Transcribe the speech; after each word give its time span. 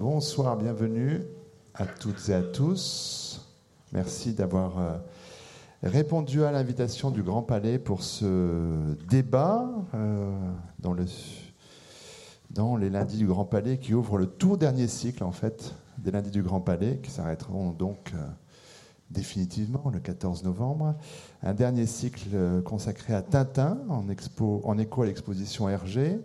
Bonsoir, 0.00 0.56
bienvenue 0.56 1.20
à 1.74 1.84
toutes 1.84 2.30
et 2.30 2.32
à 2.32 2.40
tous. 2.40 3.46
Merci 3.92 4.32
d'avoir 4.32 4.78
euh, 4.78 4.96
répondu 5.82 6.42
à 6.42 6.50
l'invitation 6.52 7.10
du 7.10 7.22
Grand 7.22 7.42
Palais 7.42 7.78
pour 7.78 8.02
ce 8.02 8.94
débat 9.10 9.68
euh, 9.92 10.32
dans, 10.78 10.94
le, 10.94 11.04
dans 12.48 12.78
les 12.78 12.88
lundis 12.88 13.18
du 13.18 13.26
Grand 13.26 13.44
Palais 13.44 13.76
qui 13.76 13.92
ouvre 13.92 14.16
le 14.16 14.24
tout 14.24 14.56
dernier 14.56 14.88
cycle 14.88 15.22
en 15.22 15.32
fait 15.32 15.74
des 15.98 16.10
lundis 16.10 16.30
du 16.30 16.42
Grand 16.42 16.62
Palais 16.62 16.98
qui 17.02 17.10
s'arrêteront 17.10 17.72
donc 17.72 18.12
euh, 18.14 18.26
définitivement 19.10 19.90
le 19.92 20.00
14 20.00 20.44
novembre. 20.44 20.94
Un 21.42 21.52
dernier 21.52 21.84
cycle 21.84 22.62
consacré 22.64 23.12
à 23.12 23.20
Tintin 23.20 23.76
en, 23.90 24.06
en 24.64 24.78
écho 24.78 25.02
à 25.02 25.06
l'exposition 25.06 25.68
Hergé 25.68 26.18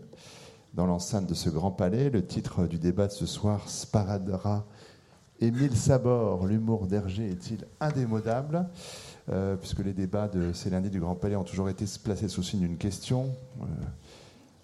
dans 0.75 0.85
l'enceinte 0.85 1.25
de 1.25 1.33
ce 1.33 1.49
grand 1.49 1.71
palais. 1.71 2.09
Le 2.09 2.25
titre 2.25 2.67
du 2.67 2.77
débat 2.77 3.07
de 3.07 3.13
ce 3.13 3.25
soir, 3.25 3.67
Sparadra. 3.69 4.65
Émile 5.39 5.75
Sabor, 5.75 6.45
l'humour 6.45 6.87
d'Hergé 6.87 7.29
est-il 7.29 7.65
indémodable? 7.79 8.67
Euh, 9.29 9.55
Puisque 9.55 9.79
les 9.79 9.93
débats 9.93 10.27
de 10.27 10.53
ces 10.53 10.69
lundis 10.69 10.89
du 10.89 10.99
Grand 10.99 11.15
Palais 11.15 11.35
ont 11.35 11.43
toujours 11.43 11.69
été 11.69 11.85
placés 12.03 12.27
sous 12.27 12.43
signe 12.43 12.59
d'une 12.59 12.77
question 12.77 13.33
euh, 13.61 13.65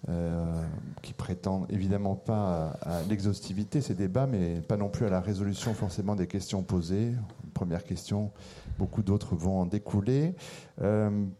euh, 0.08 0.62
qui 1.02 1.12
prétend 1.12 1.66
évidemment 1.68 2.14
pas 2.14 2.78
à, 2.82 3.02
l'exhaustivité, 3.08 3.80
ces 3.80 3.94
débats, 3.94 4.26
mais 4.26 4.60
pas 4.60 4.76
non 4.76 4.88
plus 4.88 5.06
à 5.06 5.10
la 5.10 5.20
résolution 5.20 5.74
forcément 5.74 6.14
des 6.14 6.26
questions 6.26 6.62
posées. 6.62 7.12
Première 7.54 7.84
question, 7.84 8.30
beaucoup 8.78 9.02
d'autres 9.02 9.34
vont 9.34 9.60
en 9.60 9.66
découler. 9.66 10.34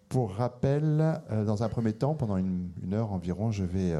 pour 0.08 0.34
rappel, 0.34 1.20
dans 1.30 1.62
un 1.62 1.68
premier 1.68 1.94
temps, 1.94 2.14
pendant 2.14 2.36
une 2.36 2.70
heure 2.92 3.12
environ, 3.12 3.50
je 3.50 3.64
vais 3.64 3.94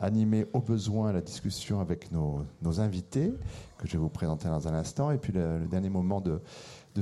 animer 0.00 0.46
au 0.52 0.60
besoin 0.60 1.12
la 1.12 1.20
discussion 1.20 1.80
avec 1.80 2.10
nos, 2.10 2.44
invités, 2.80 3.32
que 3.78 3.86
je 3.86 3.92
vais 3.92 3.98
vous 3.98 4.08
présenter 4.08 4.48
dans 4.48 4.66
un 4.66 4.74
instant. 4.74 5.10
Et 5.10 5.18
puis 5.18 5.32
le, 5.32 5.66
dernier 5.70 5.90
moment 5.90 6.20
de, 6.20 6.40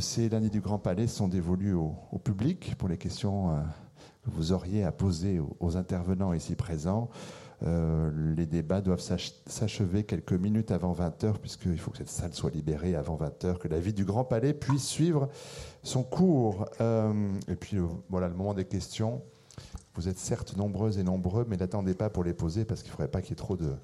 ces 0.00 0.28
lundis 0.28 0.50
du 0.50 0.60
Grand 0.60 0.78
Palais 0.78 1.06
sont 1.06 1.28
dévolus 1.28 1.74
au, 1.74 1.94
public 2.22 2.74
pour 2.76 2.88
les 2.88 2.98
questions 2.98 3.50
euh, 3.50 3.60
que 4.24 4.30
vous 4.30 4.52
auriez 4.52 4.84
à 4.84 4.92
poser 4.92 5.40
aux, 5.60 5.76
intervenants 5.76 6.32
ici 6.32 6.56
présents. 6.56 7.08
Euh, 7.64 8.10
les 8.36 8.46
débats 8.46 8.80
doivent 8.80 9.00
s'achever 9.00 10.04
quelques 10.04 10.32
minutes 10.32 10.70
avant 10.70 10.92
20h, 10.92 11.38
puisqu'il 11.38 11.78
faut 11.78 11.90
que 11.90 11.98
cette 11.98 12.08
salle 12.08 12.32
soit 12.32 12.50
libérée 12.50 12.94
avant 12.94 13.16
20h, 13.16 13.58
que 13.58 13.66
la 13.66 13.80
vie 13.80 13.92
du 13.92 14.04
Grand 14.04 14.24
Palais 14.24 14.54
puisse 14.54 14.86
suivre 14.86 15.28
son 15.82 16.04
cours. 16.04 16.66
Euh, 16.80 17.12
et 17.48 17.56
puis 17.56 17.78
voilà, 18.08 18.28
le 18.28 18.34
moment 18.34 18.54
des 18.54 18.64
questions. 18.64 19.22
Vous 19.98 20.06
êtes 20.06 20.20
certes 20.20 20.56
nombreuses 20.56 20.96
et 20.98 21.02
nombreux, 21.02 21.44
mais 21.48 21.56
n'attendez 21.56 21.92
pas 21.92 22.08
pour 22.08 22.22
les 22.22 22.32
poser 22.32 22.64
parce 22.64 22.82
qu'il 22.82 22.90
ne 22.90 22.92
faudrait 22.92 23.10
pas 23.10 23.20
qu'il 23.20 23.30
y 23.30 23.32
ait 23.32 23.34
trop 23.34 23.56
de, 23.56 23.74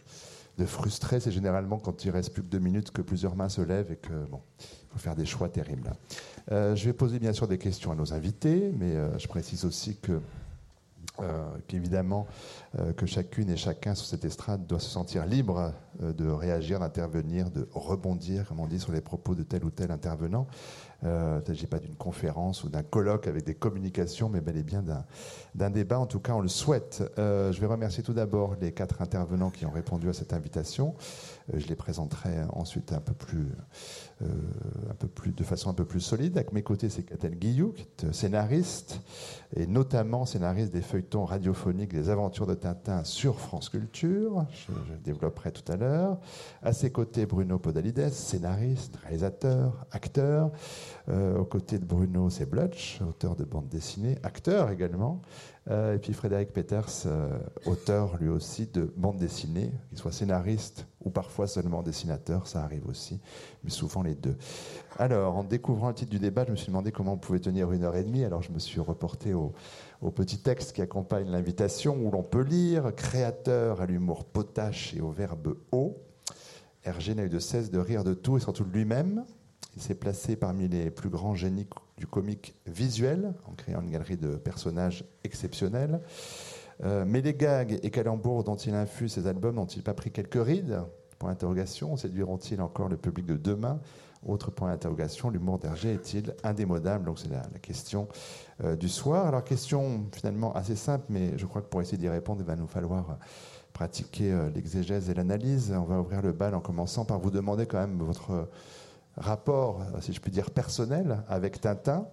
frustrés. 0.64 1.18
C'est 1.18 1.32
généralement 1.32 1.76
quand 1.80 2.04
il 2.04 2.10
reste 2.12 2.32
plus 2.32 2.44
que 2.44 2.46
deux 2.46 2.60
minutes 2.60 2.92
que 2.92 3.02
plusieurs 3.02 3.34
mains 3.34 3.48
se 3.48 3.60
lèvent 3.60 3.90
et 3.90 3.96
que 3.96 4.12
bon, 4.30 4.40
faut 4.92 5.00
faire 5.00 5.16
des 5.16 5.26
choix 5.26 5.48
terribles. 5.48 5.92
Euh, 6.52 6.76
je 6.76 6.84
vais 6.84 6.92
poser 6.92 7.18
bien 7.18 7.32
sûr 7.32 7.48
des 7.48 7.58
questions 7.58 7.90
à 7.90 7.96
nos 7.96 8.12
invités, 8.12 8.72
mais 8.78 8.94
euh, 8.94 9.18
je 9.18 9.26
précise 9.26 9.64
aussi 9.64 9.96
que 9.96 10.20
euh, 11.20 11.44
qu'évidemment 11.66 12.26
que 12.96 13.06
chacune 13.06 13.50
et 13.50 13.56
chacun 13.56 13.94
sur 13.94 14.06
cette 14.06 14.24
estrade 14.24 14.66
doit 14.66 14.80
se 14.80 14.90
sentir 14.90 15.26
libre 15.26 15.72
de 16.00 16.28
réagir, 16.28 16.80
d'intervenir, 16.80 17.50
de 17.50 17.68
rebondir, 17.72 18.46
comme 18.48 18.58
on 18.58 18.66
dit, 18.66 18.80
sur 18.80 18.90
les 18.90 19.00
propos 19.00 19.36
de 19.36 19.44
tel 19.44 19.64
ou 19.64 19.70
tel 19.70 19.92
intervenant. 19.92 20.48
Euh, 21.04 21.36
il 21.38 21.40
ne 21.40 21.54
s'agit 21.54 21.66
pas 21.66 21.78
d'une 21.78 21.96
conférence 21.96 22.64
ou 22.64 22.68
d'un 22.68 22.82
colloque 22.82 23.26
avec 23.26 23.44
des 23.44 23.54
communications, 23.54 24.28
mais 24.28 24.40
bel 24.40 24.56
et 24.56 24.62
bien 24.62 24.82
d'un 24.82 25.04
débat. 25.54 25.98
En 25.98 26.06
tout 26.06 26.20
cas, 26.20 26.32
on 26.34 26.40
le 26.40 26.48
souhaite. 26.48 27.02
Euh, 27.18 27.52
je 27.52 27.60
vais 27.60 27.66
remercier 27.66 28.02
tout 28.02 28.12
d'abord 28.12 28.56
les 28.60 28.72
quatre 28.72 29.02
intervenants 29.02 29.50
qui 29.50 29.66
ont 29.66 29.70
répondu 29.70 30.08
à 30.08 30.12
cette 30.12 30.32
invitation. 30.32 30.94
Euh, 31.52 31.58
je 31.58 31.66
les 31.66 31.76
présenterai 31.76 32.42
ensuite 32.52 32.92
un 32.92 33.00
peu 33.00 33.12
plus, 33.12 33.48
un 34.20 34.94
peu 34.94 35.08
plus, 35.08 35.32
de 35.32 35.44
façon 35.44 35.70
un 35.70 35.74
peu 35.74 35.84
plus 35.84 36.00
solide. 36.00 36.38
À 36.38 36.42
mes 36.52 36.62
côtés, 36.62 36.88
c'est 36.88 37.02
Catel 37.02 37.36
Guillou, 37.36 37.74
est 37.76 38.12
scénariste, 38.12 39.00
et 39.56 39.66
notamment 39.66 40.24
scénariste 40.24 40.72
des 40.72 40.82
feuilletons 40.82 41.24
radiophoniques 41.24 41.92
des 41.92 42.10
aventures 42.10 42.46
de 42.46 42.54
Tintin 42.54 43.04
sur 43.04 43.38
France 43.38 43.68
Culture. 43.68 44.46
Je, 44.50 44.72
je 44.88 44.94
développerai 45.04 45.52
tout 45.52 45.70
à 45.70 45.76
l'heure. 45.76 46.18
À 46.62 46.72
ses 46.72 46.90
côtés, 46.90 47.26
Bruno 47.26 47.58
Podalides, 47.58 48.10
scénariste, 48.10 48.96
réalisateur, 49.02 49.86
acteur. 49.90 50.50
Euh, 51.10 51.38
aux 51.38 51.44
côtés 51.44 51.78
de 51.78 51.84
Bruno, 51.84 52.30
c'est 52.30 52.48
Blutch, 52.48 53.00
auteur 53.02 53.36
de 53.36 53.44
bande 53.44 53.68
dessinée, 53.68 54.16
acteur 54.22 54.70
également. 54.70 55.20
Euh, 55.70 55.94
et 55.94 55.98
puis 55.98 56.14
Frédéric 56.14 56.52
Peters, 56.52 57.04
euh, 57.06 57.38
auteur 57.66 58.16
lui 58.18 58.28
aussi 58.28 58.66
de 58.66 58.92
bande 58.96 59.18
dessinée, 59.18 59.70
qu'il 59.88 59.98
soit 59.98 60.12
scénariste 60.12 60.86
ou 61.02 61.10
parfois 61.10 61.46
seulement 61.46 61.82
dessinateur, 61.82 62.46
ça 62.46 62.62
arrive 62.62 62.86
aussi, 62.88 63.20
mais 63.64 63.70
souvent 63.70 64.02
les 64.02 64.14
deux. 64.14 64.36
Alors, 64.98 65.36
en 65.36 65.44
découvrant 65.44 65.88
le 65.88 65.94
titre 65.94 66.10
du 66.10 66.18
débat, 66.18 66.44
je 66.46 66.52
me 66.52 66.56
suis 66.56 66.68
demandé 66.68 66.90
comment 66.90 67.14
on 67.14 67.18
pouvait 67.18 67.40
tenir 67.40 67.72
une 67.72 67.84
heure 67.84 67.96
et 67.96 68.04
demie, 68.04 68.24
alors 68.24 68.42
je 68.42 68.52
me 68.52 68.58
suis 68.58 68.80
reporté 68.80 69.34
au, 69.34 69.52
au 70.00 70.10
petit 70.10 70.38
texte 70.38 70.72
qui 70.72 70.80
accompagne 70.80 71.30
l'invitation, 71.30 71.96
où 71.96 72.10
l'on 72.10 72.22
peut 72.22 72.42
lire 72.42 72.94
Créateur 72.94 73.82
à 73.82 73.86
l'humour 73.86 74.24
potache 74.24 74.94
et 74.94 75.02
au 75.02 75.10
verbe 75.10 75.56
haut. 75.72 75.98
Hergé 76.84 77.14
n'a 77.14 77.24
eu 77.24 77.30
de 77.30 77.38
cesse 77.38 77.70
de 77.70 77.78
rire 77.78 78.04
de 78.04 78.12
tout 78.12 78.36
et 78.36 78.40
surtout 78.40 78.64
de 78.64 78.72
lui-même. 78.72 79.24
Il 79.76 79.82
s'est 79.82 79.94
placé 79.94 80.36
parmi 80.36 80.68
les 80.68 80.90
plus 80.90 81.08
grands 81.08 81.34
génies 81.34 81.66
du 81.98 82.06
comique 82.06 82.54
visuel, 82.66 83.34
en 83.46 83.52
créant 83.54 83.80
une 83.80 83.90
galerie 83.90 84.16
de 84.16 84.36
personnages 84.36 85.04
exceptionnels. 85.24 86.00
Euh, 86.82 87.04
mais 87.06 87.20
les 87.20 87.34
gags 87.34 87.78
et 87.82 87.90
calembours 87.90 88.44
dont 88.44 88.56
il 88.56 88.74
infuse 88.74 89.12
ses 89.12 89.26
albums 89.26 89.54
n'ont-ils 89.54 89.82
pas 89.82 89.94
pris 89.94 90.10
quelques 90.10 90.42
rides? 90.42 90.82
Point 91.18 91.30
d'interrogation. 91.30 91.96
Séduiront-ils 91.96 92.60
encore 92.60 92.88
le 92.88 92.96
public 92.96 93.26
de 93.26 93.36
demain? 93.36 93.80
Autre 94.26 94.50
point 94.50 94.70
d'interrogation. 94.70 95.30
L'humour 95.30 95.58
d'Hergé 95.58 95.92
est-il 95.92 96.34
indémodable? 96.42 97.04
Donc 97.04 97.18
c'est 97.18 97.30
la, 97.30 97.42
question 97.60 98.08
euh, 98.64 98.74
du 98.74 98.88
soir. 98.88 99.26
Alors 99.26 99.44
question 99.44 100.06
finalement 100.12 100.52
assez 100.54 100.76
simple, 100.76 101.04
mais 101.08 101.36
je 101.38 101.46
crois 101.46 101.62
que 101.62 101.68
pour 101.68 101.80
essayer 101.80 101.98
d'y 101.98 102.08
répondre, 102.08 102.40
il 102.40 102.46
va 102.46 102.56
nous 102.56 102.66
falloir 102.66 103.18
pratiquer 103.72 104.32
euh, 104.32 104.50
l'exégèse 104.50 105.10
et 105.10 105.14
l'analyse. 105.14 105.72
On 105.76 105.84
va 105.84 106.00
ouvrir 106.00 106.22
le 106.22 106.32
bal 106.32 106.54
en 106.54 106.60
commençant 106.60 107.04
par 107.04 107.20
vous 107.20 107.30
demander 107.30 107.66
quand 107.66 107.78
même 107.78 107.98
votre 107.98 108.48
rapport, 109.16 109.82
si 110.00 110.12
je 110.12 110.20
puis 110.20 110.30
dire, 110.30 110.50
personnel 110.50 111.22
avec 111.28 111.60
Tintin. 111.60 112.06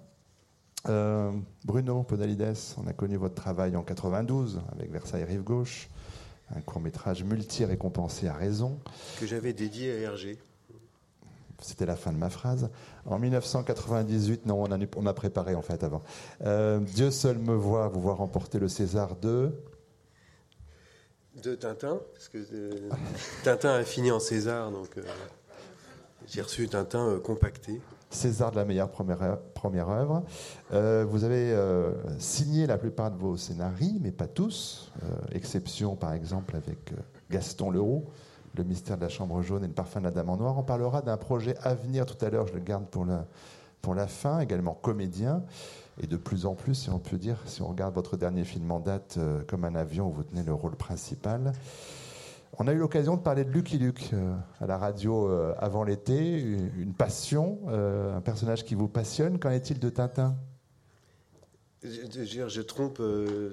Euh, 0.90 1.32
Bruno 1.64 2.04
Podalides, 2.04 2.58
on 2.78 2.88
a 2.88 2.94
connu 2.94 3.16
votre 3.16 3.36
travail 3.36 3.76
en 3.76 3.84
92 3.84 4.62
avec 4.72 4.92
Versailles 4.92 5.24
Rive 5.24 5.44
Gauche, 5.44 5.90
un 6.56 6.62
court 6.62 6.82
métrage 6.82 7.24
multi-récompensé 7.24 8.28
à 8.28 8.34
raison. 8.34 8.80
Que 9.20 9.28
j'avais 9.28 9.54
dédié 9.54 9.92
à 9.92 10.00
Hergé. 10.00 10.40
C'était 11.62 11.86
la 11.86 11.96
fin 11.96 12.12
de 12.12 12.18
ma 12.18 12.32
phrase. 12.32 12.72
En 13.06 13.20
1998, 13.20 14.48
non, 14.48 14.64
on 14.64 14.72
a, 14.72 14.80
on 14.96 15.06
a 15.06 15.14
préparé 15.14 15.54
en 15.54 15.62
fait 15.62 15.84
avant. 15.84 16.02
Euh, 16.44 16.80
Dieu 16.80 17.12
seul 17.12 17.38
me 17.38 17.54
voit 17.54 17.88
vous 17.88 18.02
voir 18.02 18.18
remporter 18.18 18.58
le 18.58 18.68
César 18.68 19.16
de? 19.18 19.52
De 21.44 21.54
Tintin, 21.54 22.00
parce 22.14 22.28
que 22.28 22.40
euh, 22.40 22.90
Tintin 23.44 23.76
a 23.76 23.84
fini 23.84 24.12
en 24.12 24.20
César, 24.20 24.72
donc. 24.72 24.90
J'ai 26.28 26.42
reçu 26.42 26.68
Tintin 26.68 27.08
euh, 27.08 27.20
compacté. 27.20 27.82
César 28.10 28.52
de 28.52 28.58
la 28.58 28.66
meilleure 28.66 28.90
première, 28.90 29.40
première 29.54 29.90
œuvre. 29.90 30.24
Euh, 30.74 31.06
vous 31.08 31.24
avez 31.24 31.52
euh, 31.52 31.94
signé 32.20 32.68
la 32.68 32.78
plupart 32.78 33.10
de 33.12 33.18
vos 33.18 33.38
scénarios, 33.38 34.00
mais 34.02 34.12
pas 34.12 34.28
tous. 34.28 34.92
exception, 35.32 35.96
par 35.96 36.14
exemple, 36.14 36.56
avec 36.56 36.94
Gaston 37.30 37.72
Leroux, 37.72 38.06
Le 38.56 38.64
mystère 38.66 38.98
de 38.98 39.04
la 39.04 39.10
chambre 39.10 39.42
jaune 39.42 39.64
et 39.64 39.68
Le 39.68 39.74
parfum 39.74 40.02
de 40.02 40.06
la 40.06 40.12
dame 40.12 40.30
en 40.30 40.38
noir. 40.38 40.58
On 40.58 40.64
parlera 40.64 41.02
d'un 41.02 41.18
projet 41.18 41.56
à 41.64 41.74
venir 41.74 42.06
tout 42.06 42.24
à 42.24 42.30
l'heure, 42.30 42.48
je 42.48 42.54
le 42.54 42.60
garde 42.60 42.86
pour 42.88 43.06
la, 43.06 43.26
pour 43.82 43.96
la 43.96 44.08
fin, 44.08 44.40
également 44.40 44.74
comédien. 44.74 45.44
Et 46.02 46.08
de 46.08 46.18
plus 46.18 46.46
en 46.46 46.54
plus, 46.54 46.76
si 46.76 46.90
on 46.90 47.00
peut 47.00 47.18
dire, 47.18 47.38
si 47.46 47.62
on 47.62 47.68
regarde 47.68 47.96
votre 47.96 48.18
dernier 48.18 48.44
film 48.44 48.70
en 48.72 48.80
date, 48.80 49.20
comme 49.48 49.64
un 49.64 49.76
avion 49.76 50.10
où 50.10 50.12
vous 50.12 50.24
tenez 50.24 50.44
le 50.44 50.54
rôle 50.54 50.76
principal. 50.76 51.54
On 52.58 52.68
a 52.68 52.74
eu 52.74 52.78
l'occasion 52.78 53.16
de 53.16 53.22
parler 53.22 53.46
de 53.46 53.52
Lucky 53.52 53.78
Luke 53.78 54.10
euh, 54.14 54.36
à 54.60 54.68
la 54.68 54.78
radio 54.78 55.30
euh, 55.30 55.54
avant 55.58 55.84
l'été, 55.84 56.40
une 56.40 56.94
passion, 56.94 57.60
euh, 57.70 58.18
un 58.18 58.22
personnage 58.22 58.66
qui 58.66 58.76
vous 58.76 58.88
passionne. 58.88 59.40
Qu'en 59.40 59.52
est-il 59.52 59.80
de 59.80 59.90
Tintin? 59.90 60.36
Je, 61.84 62.48
je, 62.48 62.62
trompe 62.62 63.02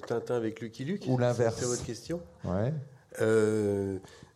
Tintin 0.06 0.34
avec 0.34 0.60
Lucky 0.60 0.84
Luke. 0.84 1.04
Ou 1.08 1.16
l'inverse. 1.16 1.56
C'est 1.58 1.64
votre 1.64 1.84
question? 1.84 2.20
Ouais. 2.44 2.74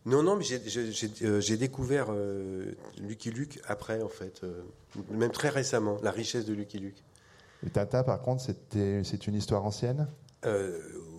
non, 0.05 0.23
non, 0.23 0.35
mais 0.35 0.43
j'ai 0.43 1.57
découvert 1.57 2.07
Lucky 2.99 3.29
Luke 3.29 3.59
après, 3.67 4.01
en 4.01 4.07
fait, 4.07 4.41
même 5.11 5.31
très 5.31 5.49
récemment, 5.49 5.97
la 6.01 6.09
richesse 6.09 6.45
de 6.45 6.53
Lucky 6.53 6.79
Luke. 6.79 7.03
Et 7.63 7.69
Tintin, 7.69 8.01
par 8.01 8.19
contre, 8.21 8.43
c'est 8.71 9.27
une 9.27 9.35
histoire 9.35 9.63
ancienne? 9.63 10.07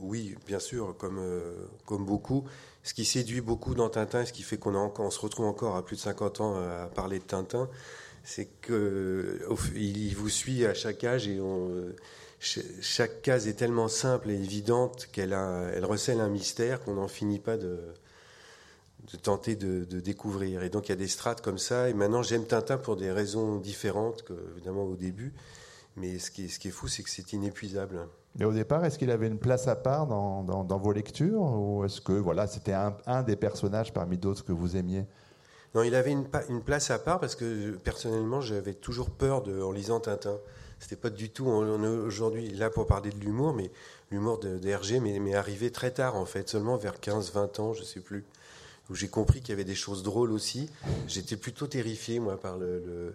Oui, 0.02 0.34
bien 0.44 0.58
sûr, 0.58 0.96
comme, 0.98 1.22
comme 1.86 2.04
beaucoup 2.04 2.44
ce 2.84 2.92
qui 2.92 3.06
séduit 3.06 3.40
beaucoup 3.40 3.75
dans 3.75 3.88
Tintin, 3.88 4.25
ce 4.25 4.32
qui 4.32 4.42
fait 4.42 4.58
qu'on 4.58 5.10
se 5.10 5.19
retrouve 5.19 5.46
encore 5.46 5.75
à 5.76 5.84
plus 5.84 5.96
de 5.96 6.02
50 6.02 6.40
ans 6.42 6.56
à 6.56 6.86
parler 6.86 7.19
de 7.19 7.25
Tintin, 7.25 7.69
c'est 8.22 8.48
qu'il 8.62 10.14
vous 10.16 10.28
suit 10.28 10.66
à 10.66 10.75
chaque 10.75 11.02
âge 11.02 11.26
et 11.26 11.40
chaque 12.38 13.22
case 13.22 13.48
est 13.48 13.54
tellement 13.54 13.88
simple 13.88 14.31
et 14.31 14.34
évidente 14.34 15.08
qu'elle 15.12 15.32
elle 15.32 15.84
recèle 15.86 16.20
un 16.20 16.28
mystère 16.28 16.81
qu'on 16.82 16.94
n'en 16.94 17.08
finit 17.08 17.38
pas 17.38 17.56
de, 17.56 17.78
tenter 19.22 19.56
de, 19.56 19.84
découvrir. 20.00 20.62
Et 20.62 20.69
donc 20.69 20.88
il 20.88 20.90
y 20.90 20.92
a 20.92 20.96
des 20.96 21.08
strates 21.08 21.40
comme 21.40 21.58
ça. 21.58 21.88
Et 21.88 21.94
maintenant 21.94 22.22
j'aime 22.22 22.46
Tintin 22.46 22.76
pour 22.76 22.96
des 22.96 23.10
raisons 23.10 23.56
différentes 23.56 24.22
que 24.25 24.34
évidemment 24.56 24.84
au 24.84 24.96
début. 24.96 25.32
Mais 25.96 26.19
ce 26.19 26.31
qui 26.31 26.44
est 26.44 26.70
fou, 26.70 26.86
c'est 26.88 27.02
que 27.02 27.10
c'est 27.10 27.32
inépuisable. 27.32 28.08
Et 28.40 28.44
au 28.44 28.52
départ, 28.52 28.84
est-ce 28.84 28.98
qu'il 28.98 29.10
avait 29.10 29.28
une 29.28 29.38
place 29.38 29.69
à 29.69 29.76
part 29.76 30.06
dans, 30.06 30.42
dans, 30.42 30.78
vos 30.78 30.92
lectures 30.92 31.40
Ou 31.40 31.84
est-ce 31.84 32.00
que 32.00 32.12
voilà, 32.12 32.46
c'était 32.46 32.72
un, 32.72 32.96
un, 33.06 33.22
des 33.22 33.36
personnages 33.36 33.92
parmi 33.92 34.19
d'autres 34.19 34.44
que 34.44 34.52
vous 34.52 34.76
aimiez? 34.76 35.04
Non, 35.75 35.82
il 35.82 35.94
avait 35.94 36.12
une, 36.12 36.26
une, 36.48 36.62
place 36.62 36.90
à 36.90 36.98
part 36.98 37.20
parce 37.20 37.36
que 37.36 37.72
personnellement, 37.84 38.40
j'avais 38.40 38.75
toujours 38.75 39.10
peur 39.10 39.42
de, 39.42 39.62
en 39.62 39.70
lisant 39.70 40.00
Tintin. 40.00 40.38
C'était 40.81 40.96
pas 40.96 41.10
du 41.10 41.31
tout. 41.31 41.46
On, 41.46 41.82
est 41.82 41.86
aujourd'hui 41.86 42.50
là 42.50 42.70
pour 42.70 42.86
parler 42.86 43.10
de 43.10 43.19
l'humour, 43.19 43.54
mais 43.54 43.70
l'humour 44.10 44.38
d'Hergé 44.38 45.00
m'est 45.00 45.34
arrivé 45.34 45.70
très 45.70 45.92
tard 45.92 46.16
en 46.16 46.26
fait, 46.26 46.48
seulement 46.48 46.76
vers 46.76 46.94
15-20 46.94 47.60
ans, 47.60 47.72
je 47.72 47.84
sais 47.84 48.00
plus 48.00 48.25
où 48.90 48.94
j'ai 48.94 49.08
compris 49.08 49.40
qu'il 49.40 49.50
y 49.50 49.52
avait 49.52 49.64
des 49.64 49.75
choses 49.75 50.02
drôles 50.02 50.32
aussi. 50.32 50.69
J'étais 51.08 51.36
plutôt 51.36 51.66
terrifié, 51.66 52.20
moi, 52.20 52.38
par 52.38 52.58
le, 52.58 53.14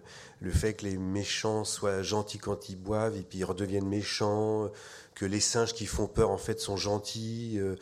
fait 0.50 0.74
que 0.74 0.84
les 0.84 0.96
méchants 0.96 1.64
soient 1.64 2.02
gentils 2.02 2.38
quand 2.38 2.68
ils 2.68 2.76
boivent 2.76 3.16
et 3.16 3.22
puis 3.22 3.38
ils 3.38 3.44
redeviennent 3.44 3.88
méchants, 3.88 4.70
que 5.14 5.24
les 5.24 5.40
singes 5.40 5.74
qui 5.74 5.86
font 5.86 6.06
peur, 6.06 6.30
en 6.30 6.38
fait, 6.38 6.60
sont 6.60 6.76
gentils. 6.76 7.58
Euh, 7.58 7.76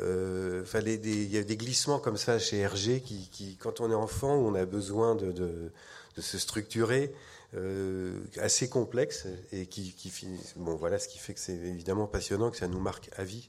euh, 0.00 0.64
il 0.74 1.32
y 1.32 1.38
a 1.38 1.42
des 1.42 1.56
glissements 1.56 1.98
comme 1.98 2.16
ça 2.16 2.38
chez 2.38 2.58
Hergé 2.58 3.00
qui, 3.00 3.56
quand 3.60 3.80
on 3.80 3.90
est 3.90 3.94
enfant, 3.94 4.34
on 4.34 4.54
a 4.54 4.64
besoin 4.64 5.14
de 5.14 5.70
se 6.16 6.38
structurer, 6.38 7.12
euh, 7.56 8.18
assez 8.40 8.68
complexe 8.68 9.26
et 9.52 9.66
qui, 9.66 9.92
qui 9.92 10.10
bon 10.56 10.74
voilà 10.74 10.98
ce 10.98 11.06
qui 11.06 11.18
fait 11.18 11.34
que 11.34 11.40
c'est 11.40 11.52
évidemment 11.52 12.08
passionnant, 12.08 12.50
que 12.50 12.56
ça 12.56 12.66
nous 12.66 12.80
marque 12.80 13.10
à 13.16 13.22
vie 13.22 13.48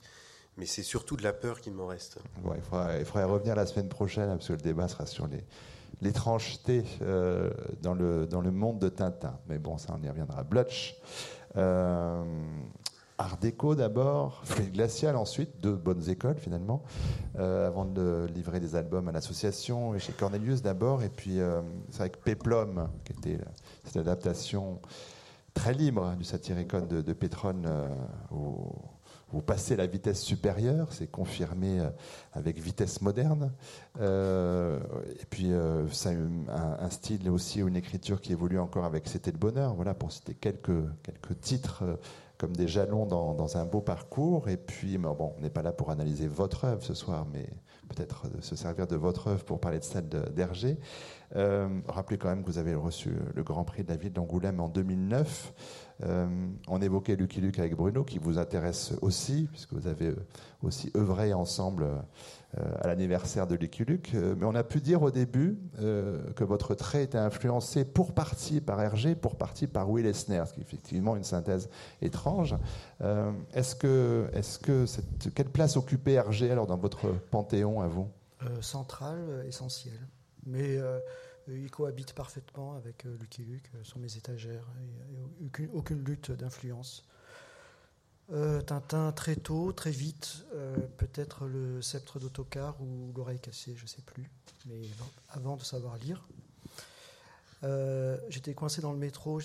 mais 0.58 0.66
c'est 0.66 0.84
surtout 0.84 1.18
de 1.18 1.24
la 1.24 1.34
peur 1.34 1.60
qui 1.60 1.70
m'en 1.70 1.88
reste. 1.88 2.18
il, 2.56 2.62
faudrait, 2.62 3.24
revenir 3.24 3.56
la 3.56 3.66
semaine 3.66 3.90
prochaine, 3.90 4.28
parce 4.30 4.48
que 4.48 4.54
le 4.54 4.60
débat 4.60 4.88
sera 4.88 5.06
sur 5.06 5.28
l'étrangeté 6.02 6.86
euh, 7.02 7.50
dans, 7.82 7.94
le, 7.94 8.52
monde 8.52 8.80
de 8.80 8.90
Tintin. 8.90 9.38
Mais 9.48 9.58
bon, 9.58 9.78
ça, 9.78 9.96
on 10.00 10.04
y 10.04 10.10
reviendra. 10.10 10.44
Blutch, 10.44 10.96
euh, 11.58 12.24
Art 13.18 13.38
déco 13.38 13.76
d'abord, 13.76 14.42
Fluide 14.46 14.74
glacial 14.74 15.16
ensuite, 15.16 15.62
deux 15.62 15.76
bonnes 15.76 16.10
écoles 16.10 16.38
finalement, 16.38 16.84
euh, 17.38 17.68
avant 17.68 17.86
de 17.86 18.28
livrer 18.34 18.60
des 18.60 18.76
albums 18.76 19.08
à 19.08 19.12
l'association 19.12 19.96
et 19.96 20.00
chez 20.00 20.14
Cornelius 20.14 20.62
d'abord, 20.62 21.02
et 21.04 21.10
puis 21.10 21.40
c'est 21.92 22.02
avec 22.02 22.22
Peplum, 22.22 22.90
qui 23.04 23.14
était 23.14 23.40
cette 23.86 23.98
adaptation 23.98 24.82
très 25.54 25.74
libre 25.74 26.14
du 26.18 26.26
Satyricon 26.26 26.82
de, 26.82 27.02
de 27.02 27.14
Pétrone 27.14 27.70
au 28.32 28.74
vous 29.32 29.42
passez 29.42 29.76
la 29.76 29.88
vitesse 29.88 30.22
supérieure, 30.22 30.88
c'est 30.92 31.08
confirmé 31.08 31.80
euh, 31.80 31.90
avec 32.34 32.60
vitesse 32.60 33.02
moderne. 33.02 33.52
Euh, 34.00 34.80
et 35.20 35.26
puis, 35.26 35.52
euh, 35.52 35.88
ça 35.90 36.12
un, 36.12 36.78
un, 36.80 36.90
style 36.90 37.30
aussi, 37.30 37.60
une 37.60 37.76
écriture 37.76 38.22
qui 38.22 38.32
évolue 38.32 38.60
encore 38.60 38.86
avec 38.86 39.08
C'était 39.08 39.32
le 39.32 39.38
bonheur, 39.38 39.74
voilà, 39.74 39.94
pour 39.94 40.12
citer 40.12 40.36
quelques, 40.36 40.84
quelques 41.04 41.40
titres 41.42 41.84
comme 42.38 42.56
des 42.56 42.68
jalons 42.68 43.06
dans, 43.06 43.34
dans, 43.34 43.58
un 43.58 43.66
beau 43.66 43.82
parcours. 43.82 44.50
Et 44.50 44.58
puis, 44.58 44.98
bon, 44.98 45.34
on 45.38 45.42
n'est 45.42 45.50
pas 45.50 45.62
là 45.62 45.72
pour 45.72 45.90
analyser 45.90 46.28
votre 46.28 46.66
œuvre 46.66 46.84
ce 46.84 46.94
soir, 46.94 47.26
mais 47.32 47.50
peut-être 47.88 48.28
se 48.42 48.56
servir 48.56 48.88
de 48.88 48.96
votre 48.96 49.28
œuvre 49.28 49.44
pour 49.44 49.60
parler 49.60 49.80
de 49.80 49.84
celle 49.84 50.08
d'Hergé. 50.10 50.78
rappelez 51.88 52.18
quand 52.18 52.30
même 52.30 52.44
que 52.44 52.48
vous 52.48 52.58
avez 52.58 52.76
reçu 52.76 53.14
le 53.34 53.44
Grand 53.44 53.64
Prix 53.64 53.84
de 53.84 53.90
la 53.90 53.96
ville 53.96 54.14
d'Angoulême 54.14 54.60
en 54.60 54.68
2009. 54.68 55.54
Euh, 56.04 56.28
on 56.68 56.82
évoquait 56.82 57.16
Lucky 57.16 57.42
Luke 57.42 57.60
avec 57.60 57.76
Bruno, 57.76 58.04
qui 58.04 58.20
vous 58.20 58.38
intéresse 58.38 58.94
aussi, 59.02 59.48
puisque 59.52 59.74
vous 59.74 59.88
avez 59.88 60.08
euh, 60.08 60.28
aussi 60.62 60.92
œuvré 60.96 61.34
ensemble 61.34 61.86
euh, 61.86 62.62
à 62.82 62.88
l'anniversaire 62.88 63.48
de 63.48 63.56
Lucky 63.56 63.86
Luke. 63.86 64.14
mais 64.14 64.46
on 64.46 64.56
a 64.56 64.64
pu 64.64 64.82
dire 64.82 65.02
au 65.02 65.12
début 65.12 65.58
que 65.78 66.44
votre 66.44 66.74
trait 66.74 67.04
était 67.04 67.18
influencé 67.18 67.84
pour 67.84 68.14
partie 68.14 68.62
par 68.62 68.82
Hergé, 68.82 69.14
pour 69.16 69.36
partie 69.36 69.68
par 69.68 69.90
Will 69.90 70.06
Esner, 70.06 70.44
ce 70.48 70.54
qui 70.54 70.62
est 70.62 70.64
effectivement 70.64 71.18
une 71.18 71.26
synthèse 71.26 71.70
étrange. 72.02 72.56
est-ce 73.54 73.76
que, 73.76 74.30
est-ce 74.32 74.58
que 74.60 74.86
quelle 75.36 75.50
place 75.50 75.76
occupait 75.76 76.14
Hergé 76.14 76.50
alors 76.50 76.66
dans 76.66 76.78
votre 76.78 77.10
panthéon 77.30 77.82
à 77.82 77.88
vous? 77.88 78.08
Centrale, 78.62 79.44
essentielle. 79.48 80.08
Mais 80.46 80.80
euh, 81.50 81.58
il 81.58 81.70
cohabite 81.70 82.14
parfaitement 82.14 82.76
avec 82.76 83.06
euh, 83.06 83.18
Lucky 83.20 83.44
Luke 83.44 83.70
euh, 83.76 83.84
sur 83.84 84.00
mes 84.00 84.18
étagères. 84.18 84.66
Aucune, 85.74 86.04
lutte 86.04 86.32
d'influence. 86.32 87.06
Tintin 88.66 89.12
très 89.12 89.36
tôt, 89.36 89.72
très 89.72 89.92
vite, 89.92 90.48
peut-être 90.98 91.46
le 91.46 91.80
sceptre 91.84 92.18
d'autocar 92.20 92.76
ou 92.82 93.14
l'oreille 93.16 93.40
cassée, 93.40 93.76
je 93.76 93.84
ne 93.84 93.88
sais 93.88 94.02
plus, 94.02 94.28
mais 94.66 94.82
avant 95.30 95.58
de 95.58 95.62
savoir 95.62 95.96
lire. 96.00 96.28
j'étais 98.30 98.56
coincé 98.56 98.82
dans 98.82 98.94
le 98.94 98.98
métro, 98.98 99.40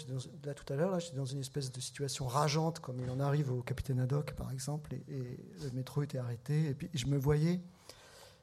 là 0.45 0.55
tout 0.55 0.73
à 0.73 0.77
l'heure, 0.77 0.99
j'étais 0.99 1.19
dans 1.19 1.27
une 1.27 1.41
espèce 1.41 1.71
de 1.71 1.79
situation 1.79 2.27
rageante, 2.27 2.81
comme 2.81 2.99
il 3.01 3.11
en 3.11 3.21
arrive 3.21 3.53
au 3.53 3.61
capitaine 3.61 4.01
Haddock 4.01 4.33
par 4.33 4.51
exemple, 4.51 4.95
et, 4.95 5.05
et, 5.15 5.39
le 5.63 5.71
métro 5.73 6.03
était 6.03 6.17
arrêté, 6.17 6.69
et 6.69 6.73
puis 6.73 6.89
je 6.95 7.05
me 7.05 7.19
voyais, 7.19 7.61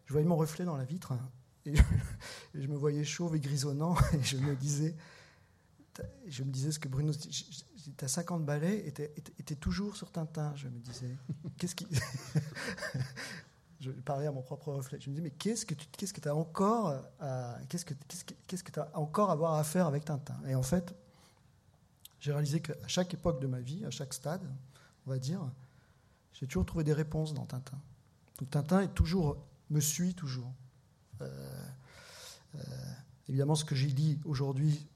je 0.06 0.14
voyais 0.14 0.28
mon 0.28 0.38
reflet 0.38 0.66
dans 0.66 0.78
la 0.78 0.86
vitre, 0.86 1.14
Et 1.68 2.62
je, 2.62 2.68
me 2.68 2.76
voyais 2.76 3.04
chauve 3.04 3.36
et 3.36 3.40
grisonnant 3.40 3.96
et 4.14 4.24
je 4.24 4.38
me 4.38 4.56
disais, 4.56 4.96
je 6.28 6.44
me 6.44 6.52
disais 6.52 6.72
ce 6.72 6.80
que 6.80 6.88
Bruno 6.88 7.12
à 8.02 8.08
50 8.08 8.46
balais, 8.46 8.86
était, 8.88 9.14
était, 9.40 9.56
toujours 9.56 9.96
sur 9.96 10.12
Tintin. 10.12 10.54
Je 10.56 10.68
me 10.68 10.80
disais, 10.80 11.16
qu'est-ce 11.58 11.76
qui. 11.76 11.88
je 13.80 13.92
parlais 13.92 14.28
à 14.28 14.32
mon 14.32 14.42
propre 14.42 14.74
reflet. 14.74 15.00
Je 15.00 15.10
me 15.10 15.16
disais, 15.16 15.24
mais 15.24 15.32
qu'est-ce 15.32 15.66
que 15.66 15.74
tu 15.74 15.88
qu'est-ce 15.88 16.14
que 16.14 16.28
as 16.28 16.36
encore 16.36 16.96
à, 17.20 17.58
qu'est-ce 17.70 17.86
que, 17.86 17.94
qu'est-ce 18.48 18.64
que, 18.64 18.72
encore 18.94 19.30
à 19.30 19.34
avoir 19.34 19.54
à 19.56 19.64
faire 19.64 19.88
avec 19.88 20.06
Tintin? 20.06 20.40
Et 20.48 20.56
en 20.56 20.64
fait, 20.64 20.94
j'ai 22.20 22.32
réalisé 22.32 22.62
qu'à 22.62 22.74
chaque 22.88 23.14
époque 23.14 23.40
de 23.40 23.48
ma 23.48 23.60
vie, 23.60 23.86
à 23.86 23.92
chaque 23.92 24.14
stade, 24.14 24.42
on 25.06 25.10
va 25.10 25.20
dire, 25.20 25.42
j'ai 26.34 26.46
toujours 26.46 26.66
trouvé 26.66 26.84
des 26.84 26.94
réponses 26.94 27.34
dans 27.34 27.46
Tintin. 27.46 27.80
Donc 28.40 28.50
Tintin 28.50 28.82
est 28.82 28.94
toujours, 28.94 29.38
me 29.70 29.80
suit 29.80 30.14
toujours. 30.14 30.52
Euh, 31.22 31.66
euh, 32.56 32.60
évidemment, 33.30 33.56
ce 33.56 33.66
que 33.66 33.76
j'ai 33.76 33.92
dit 33.92 34.20
aujourd'hui 34.26 34.88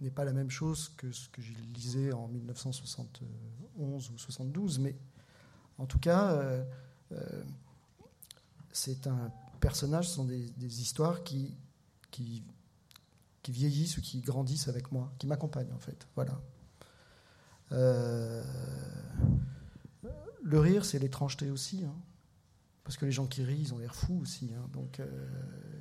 n'est 0.00 0.10
pas 0.10 0.24
la 0.24 0.32
même 0.32 0.50
chose 0.50 0.90
que 0.96 1.10
ce 1.12 1.28
que 1.28 1.42
j'ai 1.42 1.54
lisais 1.74 2.12
en 2.12 2.28
1971 2.28 4.10
ou 4.10 4.18
72, 4.18 4.78
mais 4.78 4.96
en 5.78 5.86
tout 5.86 5.98
cas, 5.98 6.32
euh, 6.32 6.64
c'est 8.72 9.06
un 9.06 9.32
personnage, 9.60 10.08
ce 10.08 10.14
sont 10.16 10.24
des, 10.24 10.80
histoires 10.80 11.22
qui, 11.24 11.54
vieillissent 13.48 13.96
ou 13.96 14.02
qui 14.02 14.20
grandissent 14.20 14.68
avec 14.68 14.92
moi, 14.92 15.10
qui 15.18 15.26
m'accompagnent 15.26 15.72
en 15.72 15.78
fait. 15.78 16.06
Voilà. 16.14 16.38
le 20.42 20.60
rire, 20.60 20.84
c'est 20.84 20.98
l'étrangeté 20.98 21.50
aussi. 21.50 21.84
Hein. 21.84 21.94
Parce 22.88 22.96
que 22.96 23.04
les 23.04 23.12
gens 23.12 23.26
qui 23.26 23.44
rient, 23.44 23.60
ils 23.60 23.74
ont 23.74 23.78
l'air 23.78 23.94
fous 23.94 24.18
aussi. 24.22 24.50
Hein. 24.56 24.66
Donc, 24.72 24.98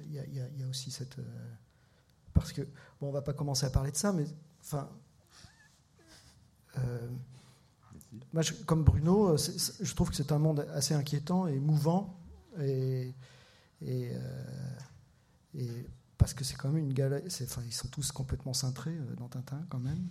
il 0.09 0.13
y, 0.13 0.63
a 0.63 0.67
aussi 0.67 0.91
cette. 0.91 1.17
Euh, 1.19 1.53
parce 2.33 2.51
que, 2.51 2.63
bon, 2.99 3.07
on 3.07 3.11
va 3.11 3.21
pas 3.21 3.31
commencer 3.31 3.65
à 3.65 3.69
parler 3.69 3.91
de 3.91 3.95
ça, 3.95 4.11
mais 4.11 4.25
enfin. 4.59 4.89
Euh, 6.77 7.07
moi, 8.33 8.43
comme 8.65 8.83
Bruno, 8.83 9.29
euh, 9.29 9.37
je 9.37 9.95
trouve 9.95 10.09
que 10.09 10.17
c'est 10.17 10.33
un 10.33 10.37
monde 10.37 10.67
assez 10.73 10.95
inquiétant 10.95 11.47
et 11.47 11.57
mouvant. 11.59 12.19
Et, 12.59 13.15
et, 13.81 14.11
parce 16.17 16.33
que 16.33 16.43
c'est 16.43 16.57
quand 16.57 16.67
même 16.67 16.83
une 16.83 16.93
galère. 16.93 17.21
Enfin, 17.25 17.61
ils 17.65 17.73
sont 17.73 17.87
tous 17.87 18.11
complètement 18.11 18.53
cintrés 18.53 18.97
dans 19.15 19.29
Tintin, 19.29 19.65
quand 19.69 19.79
même. 19.79 20.09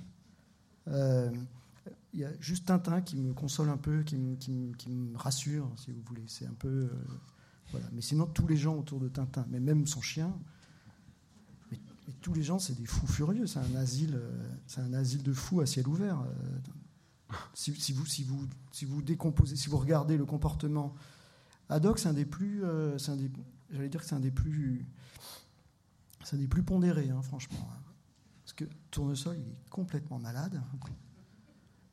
Il 2.17 2.23
y 2.23 2.25
a 2.25 2.31
juste 2.41 2.65
Tintin 2.65 3.03
qui 3.03 3.19
me 3.19 3.35
console 3.35 3.69
un 3.69 3.77
peu, 3.77 4.03
qui 4.03 4.17
me, 4.17 5.17
rassure, 5.19 5.71
si 5.77 5.93
vous 5.93 6.01
voulez. 6.01 6.25
C'est 6.27 6.47
un 6.47 6.55
peu. 6.55 6.89
Mais 7.93 8.01
sinon, 8.01 8.25
tous 8.25 8.47
les 8.47 8.57
gens 8.57 8.75
autour 8.75 9.01
de 9.01 9.09
Tintin, 9.09 9.45
mais 9.51 9.61
même 9.61 9.87
son 9.87 10.01
chien, 10.01 10.35
mais, 11.71 11.79
tous 12.23 12.33
les 12.33 12.43
gens, 12.43 12.59
c'est 12.59 12.75
des 12.75 12.87
fous 12.87 13.07
furieux. 13.07 13.47
C'est 13.47 13.59
un 13.59 13.75
asile, 13.75 14.15
euh, 14.15 14.49
c'est 14.67 14.81
un 14.81 14.95
asile 14.95 15.23
de 15.23 15.33
fous 15.35 15.61
à 15.61 15.67
ciel 15.67 15.87
ouvert. 15.87 16.21
Euh. 16.23 17.35
Si, 17.53 17.71
vous, 17.93 18.07
si, 18.07 18.25
vous, 18.25 18.47
si 18.73 18.87
vous 18.87 19.03
décomposez, 19.03 19.57
si 19.57 19.69
vous 19.69 19.77
regardez 19.77 20.17
le 20.17 20.25
comportement, 20.25 20.95
Haddock, 21.69 21.99
c'est 21.99 22.09
un 22.09 22.15
des 22.15 22.25
plus, 22.25 22.65
euh, 22.65 22.97
un 23.09 23.17
des, 23.17 23.31
j'allais 23.71 23.91
dire 23.91 24.01
que 24.01 24.07
c'est 24.07 24.15
un 24.15 24.21
des 24.21 24.31
plus, 24.31 24.87
c'est 26.25 26.37
un 26.37 26.39
des 26.39 26.49
plus 26.49 26.63
pondérés, 26.63 27.11
hein, 27.11 27.21
franchement. 27.21 27.69
Parce 28.43 28.55
que 28.55 28.65
Tournesol, 28.91 29.37
il 29.37 29.49
est 29.51 29.69
complètement 29.69 30.19
malade. 30.19 30.63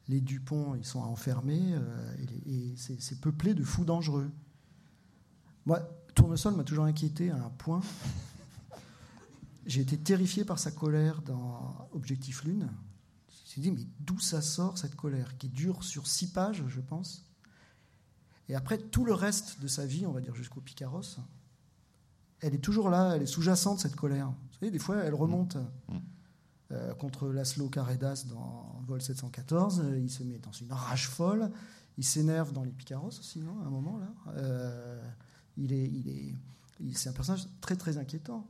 Les 0.10 0.19
Dupont, 0.19 0.75
ils 0.75 0.86
sont 0.86 1.00
enfermés, 1.00 1.75
et 2.45 2.74
c'est 2.77 3.22
peuplé 3.22 3.53
de 3.53 3.63
fous 3.63 3.86
dangereux. 3.86 4.29
Moi, 5.65 5.79
Tournesol 6.13 6.55
m'a 6.55 6.63
toujours 6.63 6.86
inquiété 6.86 7.29
à 7.29 7.38
un 7.38 7.50
point. 7.50 7.81
J'ai 9.65 9.79
été 9.79 9.98
terrifié 9.98 10.43
par 10.43 10.60
sa 10.60 10.72
colère 10.72 11.22
dans 11.22 11.88
Objectif 11.93 12.43
Lune. 12.43 12.69
Je 13.29 13.41
me 13.41 13.48
suis 13.48 13.62
dit, 13.62 13.72
mais 13.72 13.88
d'où 14.01 14.19
ça 14.19 14.41
sort 14.41 14.77
cette 14.77 14.95
colère 14.95 15.38
qui 15.38 15.48
dure 15.48 15.83
sur 15.83 16.05
six 16.05 16.27
pages, 16.27 16.63
je 16.67 16.81
pense? 16.81 17.24
Et 18.50 18.55
après, 18.55 18.77
tout 18.77 19.05
le 19.05 19.13
reste 19.13 19.62
de 19.62 19.67
sa 19.67 19.86
vie, 19.86 20.05
on 20.05 20.12
va 20.12 20.19
dire 20.19 20.36
jusqu'au 20.36 20.60
Picaros, 20.60 21.17
elle 22.41 22.53
est 22.53 22.60
toujours 22.60 22.89
là, 22.89 23.15
elle 23.15 23.22
est 23.22 23.25
sous-jacente, 23.25 23.79
cette 23.79 23.95
colère. 23.95 24.27
Vous 24.27 24.60
savez, 24.60 24.69
des 24.69 24.79
fois, 24.79 24.98
elle 24.98 25.13
remonte. 25.13 25.55
Mmh. 25.55 25.98
Euh, 26.72 26.93
contre 26.93 27.27
Laszlo 27.27 27.67
Carredas 27.67 28.25
dans 28.29 28.82
Vol 28.88 29.01
714. 29.01 29.82
Euh, 29.84 30.00
il 30.00 30.10
se 30.10 30.24
met 30.24 30.39
dans 30.39 30.51
une 30.51 30.72
rage 30.72 31.10
folle. 31.10 31.51
Il 31.98 32.05
s'énerve 32.05 32.53
dans 32.53 32.63
les 32.63 32.72
Picaros 32.72 33.10
aussi, 33.10 33.41
non 33.41 33.60
À 33.63 33.67
un 33.67 33.70
moment, 33.70 33.98
là. 33.98 34.08
Euh, 34.38 35.01
il 35.58 35.74
est, 35.74 35.86
il 35.86 36.08
est, 36.10 36.96
c'est 36.96 37.10
un 37.10 37.13
personnage 37.13 37.48
très, 37.60 37.75
très 37.75 37.98
inquiétant. 37.98 38.48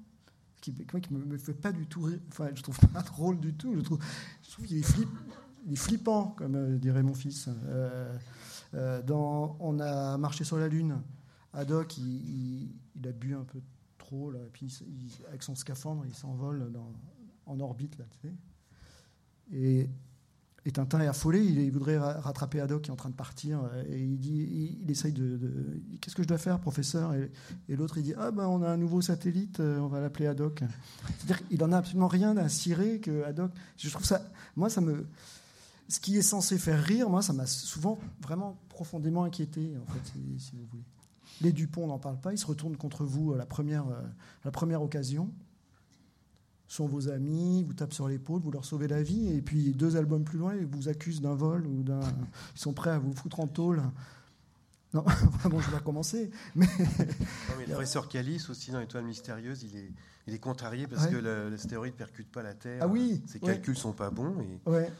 Qui, 0.61 0.73
qui 0.73 1.13
me, 1.13 1.37
fait 1.37 1.55
pas 1.55 1.73
du 1.73 1.87
tout. 1.87 2.07
Enfin, 2.29 2.49
je 2.55 2.61
trouve 2.61 2.79
pas 2.93 3.01
drôle 3.01 3.39
du 3.39 3.53
tout. 3.53 3.75
Je 3.75 3.81
trouve, 3.81 3.99
je 4.43 4.65
qu'il 4.65 4.77
est, 4.77 5.75
flippant, 5.75 6.27
comme 6.37 6.77
dirait 6.77 7.03
mon 7.03 7.15
fils. 7.15 7.49
dans, 8.71 9.57
on 9.59 9.79
a 9.79 10.17
marché 10.17 10.45
sur 10.45 10.57
la 10.57 10.69
Lune. 10.69 11.01
Haddock, 11.51 11.97
il, 11.97 12.71
il, 12.95 13.07
a 13.07 13.11
bu 13.11 13.35
un 13.35 13.43
peu 13.43 13.59
trop, 13.97 14.31
là, 14.31 14.39
puis 14.53 14.81
avec 15.27 15.43
son 15.43 15.55
scaphandre, 15.55 16.05
il 16.05 16.15
s'envole 16.15 16.71
dans, 16.71 16.93
en 17.45 17.59
orbite, 17.59 17.97
là, 17.97 18.05
tu. 18.21 18.33
Et, 19.51 19.89
et, 20.65 20.71
Tintin 20.71 21.01
est 21.01 21.07
affolé, 21.07 21.43
il, 21.43 21.71
voudrait 21.71 21.97
rattraper 21.97 22.61
Haddock 22.61 22.83
qui 22.83 22.89
est 22.89 22.93
en 22.93 22.97
train 22.97 23.09
de 23.09 23.15
partir, 23.15 23.59
et 23.89 23.99
il 24.01 24.17
dit, 24.17 24.77
il, 24.81 24.89
essaye 24.89 25.11
de, 25.11 25.39
qu'est-ce 25.99 26.15
que 26.15 26.23
je 26.23 26.27
dois 26.27 26.37
faire, 26.37 26.59
professeur? 26.59 27.13
Et, 27.13 27.75
l'autre 27.75 27.97
il 27.97 28.03
dit, 28.03 28.13
ah 28.17 28.31
ben 28.31 28.47
on 28.47 28.63
a 28.63 28.69
un 28.69 28.77
nouveau 28.77 29.01
satellite, 29.01 29.59
euh, 29.59 29.79
on 29.79 29.87
va 29.87 29.99
l'appeler 29.99 30.27
Haddock. 30.27 30.63
C'est-à-dire 31.17 31.47
qu'il 31.47 31.63
en 31.63 31.71
a 31.73 31.77
absolument 31.77 32.07
rien 32.07 32.37
à 32.37 32.47
cirer 32.47 32.99
que 32.99 33.23
Haddock. 33.23 33.51
Je 33.77 33.89
trouve 33.89 34.05
ça, 34.05 34.21
moi 34.55 34.69
ça 34.69 34.79
me, 34.79 35.05
ce 35.89 35.99
qui 35.99 36.17
est 36.17 36.21
censé 36.21 36.57
faire 36.57 36.81
rire, 36.81 37.09
moi 37.09 37.21
ça 37.21 37.33
m'a 37.33 37.45
souvent 37.45 37.99
vraiment 38.21 38.57
profondément 38.69 39.23
inquiété, 39.23 39.73
en 39.77 39.91
fait, 39.91 40.13
si, 40.39 40.55
vous 40.55 40.65
voulez. 40.71 40.83
Les 41.41 41.51
Dupont 41.51 41.87
n'en 41.87 41.99
parlent 41.99 42.21
pas, 42.21 42.31
ils 42.31 42.37
se 42.37 42.45
retournent 42.45 42.77
contre 42.77 43.03
vous 43.03 43.33
à 43.33 43.37
la 43.37 43.45
première, 43.45 43.87
euh, 43.87 44.01
à 44.01 44.45
la 44.45 44.51
première 44.51 44.81
occasion 44.81 45.29
sont 46.67 46.87
vos 46.87 47.09
amis, 47.09 47.63
vous 47.63 47.73
tapent 47.73 47.93
sur 47.93 48.07
l'épaule, 48.07 48.41
vous 48.41 48.51
leur 48.51 48.65
sauvez 48.65 48.87
la 48.87 49.03
vie, 49.03 49.31
et 49.33 49.41
puis 49.41 49.73
deux 49.73 49.95
albums 49.95 50.23
plus 50.23 50.39
loin, 50.39 50.55
ils 50.55 50.65
vous 50.65 50.89
accusent 50.89 51.21
d'un 51.21 51.35
vol 51.35 51.65
ou 51.67 51.83
d'un. 51.83 52.01
Ils 52.55 52.59
sont 52.59 52.73
prêts 52.73 52.91
à 52.91 52.99
vous 52.99 53.13
foutre 53.13 53.39
en 53.39 53.47
tôle. 53.47 53.81
Non, 54.93 55.03
bon, 55.49 55.59
je 55.59 55.71
vais 55.71 55.77
recommencer. 55.77 56.31
Mais... 56.55 56.67
le 57.67 57.73
professeur 57.73 58.07
Calice, 58.07 58.49
aussi 58.49 58.71
dans 58.71 58.79
Étoile 58.79 59.05
mystérieuse, 59.05 59.63
il 59.63 59.77
est, 59.77 59.91
il 60.27 60.33
est 60.33 60.39
contrarié 60.39 60.87
parce 60.87 61.07
que 61.07 61.17
l'astéroïde 61.49 61.93
ne 61.93 61.97
percute 61.97 62.31
pas 62.31 62.43
la 62.43 62.53
Terre. 62.53 62.79
Ah 62.81 62.87
oui 62.87 63.21
Ses 63.27 63.39
calculs 63.39 63.73
ne 63.73 63.79
sont 63.79 63.93
pas 63.93 64.09
bons. 64.09 64.35
Et... 64.41 64.69
Ouais 64.69 64.91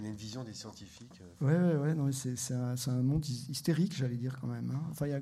il 0.00 0.06
a 0.06 0.08
une 0.08 0.16
vision 0.16 0.44
des 0.44 0.54
scientifiques. 0.54 1.20
Oui, 1.40 1.52
ouais, 1.52 1.76
ouais, 1.76 1.94
non, 1.94 2.10
c'est, 2.12 2.54
un, 2.54 2.74
un, 2.86 3.02
monde 3.02 3.24
hystérique, 3.26 3.94
j'allais 3.94 4.16
dire 4.16 4.38
quand 4.40 4.46
même. 4.46 4.70
Hein. 4.74 4.82
Enfin, 4.90 5.06
y 5.06 5.12
a, 5.12 5.20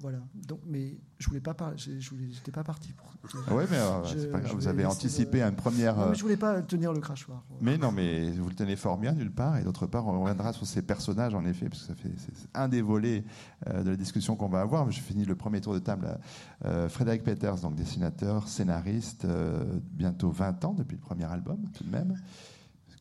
voilà. 0.00 0.18
Donc, 0.34 0.60
mais 0.66 0.96
je 1.18 1.28
voulais 1.28 1.40
pas 1.40 1.54
parler, 1.54 1.76
je, 1.76 1.90
j'étais 1.98 2.52
pas 2.52 2.62
parti 2.62 2.92
pour. 2.92 3.12
Ah 3.48 3.54
ouais, 3.54 3.66
mais 3.70 3.78
euh, 3.78 4.42
vous 4.54 4.68
avez 4.68 4.86
anticipé 4.86 5.42
une 5.42 5.54
première. 5.54 5.96
Non, 5.96 6.10
mais 6.10 6.14
je 6.14 6.22
voulais 6.22 6.36
pas 6.36 6.62
tenir 6.62 6.92
le 6.92 7.00
crachoir. 7.00 7.44
Mais 7.60 7.76
non, 7.76 7.92
mais 7.92 8.30
vous 8.30 8.48
le 8.48 8.54
tenez 8.54 8.76
fort 8.76 8.98
bien 8.98 9.12
d'une 9.12 9.30
part, 9.30 9.58
et 9.58 9.64
d'autre 9.64 9.86
part, 9.86 10.06
on 10.06 10.20
reviendra 10.20 10.52
sur 10.52 10.66
ces 10.66 10.82
personnages 10.82 11.34
en 11.34 11.44
effet, 11.44 11.68
parce 11.68 11.82
que 11.82 11.88
ça 11.88 11.94
fait 11.94 12.10
c'est 12.18 12.48
un 12.54 12.68
des 12.68 12.82
volets 12.82 13.24
euh, 13.66 13.82
de 13.82 13.90
la 13.90 13.96
discussion 13.96 14.36
qu'on 14.36 14.48
va 14.48 14.60
avoir. 14.60 14.90
Je 14.90 15.00
finis 15.00 15.24
le 15.24 15.34
premier 15.34 15.60
tour 15.60 15.74
de 15.74 15.80
table. 15.80 16.18
Euh, 16.64 16.88
Frédéric 16.88 17.24
Peters, 17.24 17.56
donc 17.56 17.74
dessinateur, 17.74 18.48
scénariste, 18.48 19.26
bientôt 19.92 20.30
20 20.30 20.64
ans 20.64 20.74
depuis 20.74 20.96
le 20.96 21.00
premier 21.00 21.24
album, 21.24 21.58
tout 21.74 21.84
de 21.84 21.90
même, 21.90 22.14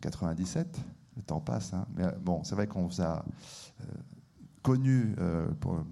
97 0.01 0.79
le 1.15 1.23
temps 1.23 1.39
passe. 1.39 1.73
Hein. 1.73 1.85
Mais 1.95 2.05
euh, 2.05 2.11
bon, 2.21 2.43
c'est 2.43 2.55
vrai 2.55 2.67
qu'on 2.67 2.85
vous 2.85 3.01
a 3.01 3.25
euh, 3.81 3.85
connu 4.61 5.15
euh, 5.19 5.47
pour, 5.59 5.83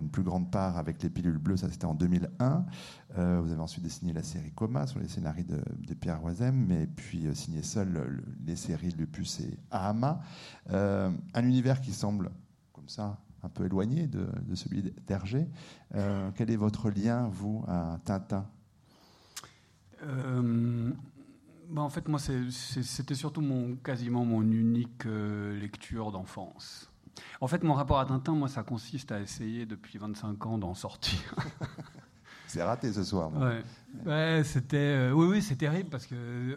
une 0.00 0.08
plus 0.08 0.22
grande 0.22 0.50
part 0.50 0.78
avec 0.78 1.02
les 1.02 1.10
pilules 1.10 1.36
bleues, 1.36 1.58
ça 1.58 1.70
c'était 1.70 1.84
en 1.84 1.92
2001. 1.92 2.64
vous 3.14 3.52
avez 3.52 3.60
ensuite 3.60 3.84
dessiné 3.84 4.14
la 4.14 4.22
série 4.22 4.50
Coma 4.50 4.86
sur 4.86 4.98
les 5.00 5.06
scénarios 5.06 5.44
de, 5.44 5.92
Pierre 5.92 6.18
Roisem, 6.18 6.56
mais 6.66 6.86
puis 6.86 7.26
signé 7.34 7.62
seul 7.62 8.24
les 8.46 8.56
séries 8.56 8.92
Lupus 8.92 9.40
et 9.40 9.58
Ahama. 9.70 10.22
un 10.70 11.44
univers 11.44 11.82
qui 11.82 11.92
semble 11.92 12.30
comme 12.72 12.88
ça 12.88 13.18
un 13.42 13.50
peu 13.50 13.66
éloigné 13.66 14.06
de, 14.06 14.26
celui 14.54 14.80
d'Hergé. 15.06 15.46
quel 16.36 16.50
est 16.50 16.56
votre 16.56 16.88
lien, 16.88 17.28
vous, 17.28 17.62
à 17.68 17.98
Tintin? 18.02 18.46
Bah, 21.72 21.80
en 21.80 21.88
fait, 21.88 22.06
moi, 22.06 22.18
c'était 22.18 23.14
surtout 23.14 23.40
mon, 23.40 23.76
quasiment 23.76 24.26
mon 24.26 24.42
unique 24.42 25.06
euh, 25.06 25.58
lecture 25.58 26.12
d'enfance. 26.12 26.92
En 27.40 27.46
fait, 27.46 27.62
mon 27.62 27.72
rapport 27.72 27.98
à 27.98 28.04
Tintin, 28.04 28.34
moi, 28.34 28.48
ça 28.48 28.62
consiste 28.62 29.10
à 29.10 29.20
essayer 29.20 29.64
depuis 29.64 29.98
25 29.98 30.44
ans 30.46 30.58
d'en 30.58 30.74
sortir. 30.74 31.34
c'est 32.46 32.62
raté 32.62 32.92
ce 32.92 33.02
soir. 33.04 33.32
Ouais. 33.32 33.62
ouais 34.04 34.42
c'était, 34.44 34.76
euh, 34.76 35.12
oui, 35.12 35.26
oui, 35.26 35.42
c'est 35.42 35.56
terrible 35.56 35.88
parce 35.88 36.06
que 36.06 36.14
euh, 36.14 36.56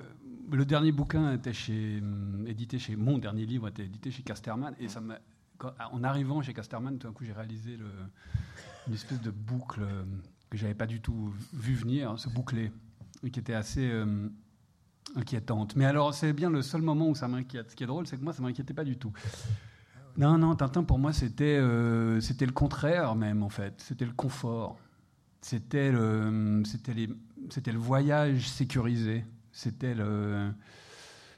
le 0.52 0.66
dernier 0.66 0.92
bouquin 0.92 1.32
était 1.34 1.54
chez, 1.54 2.04
édité 2.46 2.78
chez, 2.78 2.98
mon 2.98 3.18
dernier 3.18 3.46
livre 3.46 3.70
était 3.70 3.86
édité 3.86 4.12
chez 4.12 4.24
Casterman 4.24 4.76
et 4.80 4.90
ça 4.90 5.02
en 5.94 6.04
arrivant 6.04 6.42
chez 6.42 6.54
Casterman, 6.54 6.98
tout 6.98 7.08
d'un 7.08 7.14
coup, 7.14 7.24
j'ai 7.24 7.32
réalisé 7.32 7.78
le, 7.78 7.88
une 8.88 8.94
espèce 8.94 9.22
de 9.22 9.32
boucle 9.32 9.82
que 10.50 10.58
j'avais 10.58 10.74
pas 10.74 10.86
du 10.86 11.00
tout 11.00 11.34
vu 11.54 11.74
venir, 11.74 12.12
hein, 12.12 12.18
ce 12.18 12.28
bouclé, 12.28 12.74
qui 13.32 13.40
était 13.40 13.54
assez 13.54 13.90
inquiétante. 15.16 15.76
Mais 15.76 15.86
alors, 15.86 16.14
c'est 16.14 16.34
bien 16.34 16.50
le 16.50 16.62
seul 16.62 16.82
moment 16.82 17.10
où 17.10 17.16
ça 17.16 17.28
m'inquiète. 17.28 17.72
Ce 17.72 17.76
qui 17.76 17.84
est 17.84 17.88
drôle, 17.88 18.08
c'est 18.08 18.18
que 18.18 18.24
moi, 18.24 18.34
ça 18.34 18.42
m'inquiétait 18.42 18.74
pas 18.74 18.84
du 18.84 18.98
tout. 18.98 19.14
Non, 20.18 20.38
non, 20.38 20.56
Tintin, 20.56 20.84
pour 20.84 20.98
moi, 20.98 21.12
c'était 21.14 21.58
euh, 21.58 22.22
c'était 22.22 22.46
le 22.46 22.54
contraire 22.54 23.16
même, 23.16 23.44
en 23.44 23.50
fait. 23.50 23.74
C'était 23.78 24.06
le 24.06 24.14
confort. 24.14 24.78
C'était 25.42 25.92
le, 25.92 26.64
c'était 26.66 27.72
le 27.72 27.78
voyage 27.78 28.50
sécurisé. 28.50 29.26
C'était 29.52 29.94
le 29.94 30.52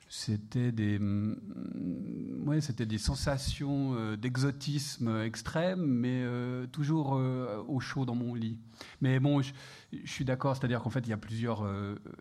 c'était 0.10 0.72
des, 0.72 1.00
mm, 1.00 2.48
ouais, 2.48 2.62
c'était 2.62 2.86
des 2.86 2.98
sensations 2.98 3.94
euh, 3.96 4.16
d'exotisme 4.16 5.22
extrême, 5.22 5.86
mais 5.86 6.24
euh, 6.24 6.66
toujours 6.68 7.16
euh, 7.16 7.64
au 7.68 7.80
chaud 7.80 8.06
dans 8.06 8.16
mon 8.16 8.34
lit. 8.34 8.58
Mais 9.02 9.20
bon, 9.20 9.42
je, 9.42 9.54
suis 10.06 10.26
d'accord, 10.26 10.56
c'est-à-dire 10.56 10.82
qu'en 10.82 10.90
fait, 10.90 11.02
il 11.02 11.10
y, 11.10 11.14
a 11.14 11.18
plusieurs, 11.18 11.68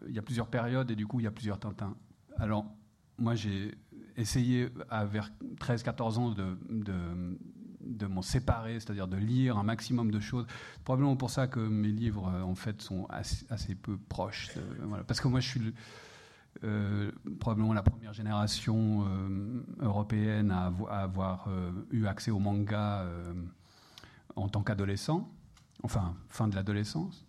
il 0.08 0.14
y 0.14 0.18
a 0.18 0.22
plusieurs 0.22 0.48
périodes 0.48 0.90
et 0.90 0.96
du 0.96 1.06
coup, 1.06 1.20
il 1.20 1.24
y 1.24 1.26
a 1.26 1.30
plusieurs 1.30 1.58
Tintins. 1.58 1.96
Alors, 2.38 2.66
moi, 3.18 3.34
j'ai 3.34 3.74
essayé 4.16 4.68
à 4.90 5.04
vers 5.04 5.30
13-14 5.60 6.18
ans 6.18 6.30
de, 6.30 6.58
de, 6.70 7.38
de 7.80 8.06
m'en 8.06 8.22
séparer, 8.22 8.80
c'est-à-dire 8.80 9.08
de 9.08 9.16
lire 9.16 9.58
un 9.58 9.62
maximum 9.62 10.10
de 10.10 10.20
choses. 10.20 10.46
Probablement 10.84 11.16
pour 11.16 11.30
ça 11.30 11.46
que 11.46 11.60
mes 11.60 11.88
livres, 11.88 12.26
en 12.26 12.54
fait, 12.54 12.82
sont 12.82 13.06
assez, 13.10 13.74
peu 13.74 13.96
proches. 14.08 14.50
voilà. 14.82 15.04
Parce 15.04 15.20
que 15.20 15.28
moi, 15.28 15.40
je 15.40 15.48
suis 15.48 15.74
euh, 16.64 17.10
probablement 17.40 17.72
la 17.72 17.82
première 17.82 18.12
génération 18.12 19.04
euh, 19.06 19.62
européenne 19.80 20.50
à, 20.50 20.72
avoir 21.02 21.48
euh, 21.48 21.70
eu 21.90 22.06
accès 22.06 22.30
au 22.30 22.38
manga 22.38 23.04
en 24.36 24.48
tant 24.48 24.62
qu'adolescent, 24.62 25.30
enfin 25.82 26.14
fin 26.28 26.48
de 26.48 26.54
l'adolescence. 26.54 27.26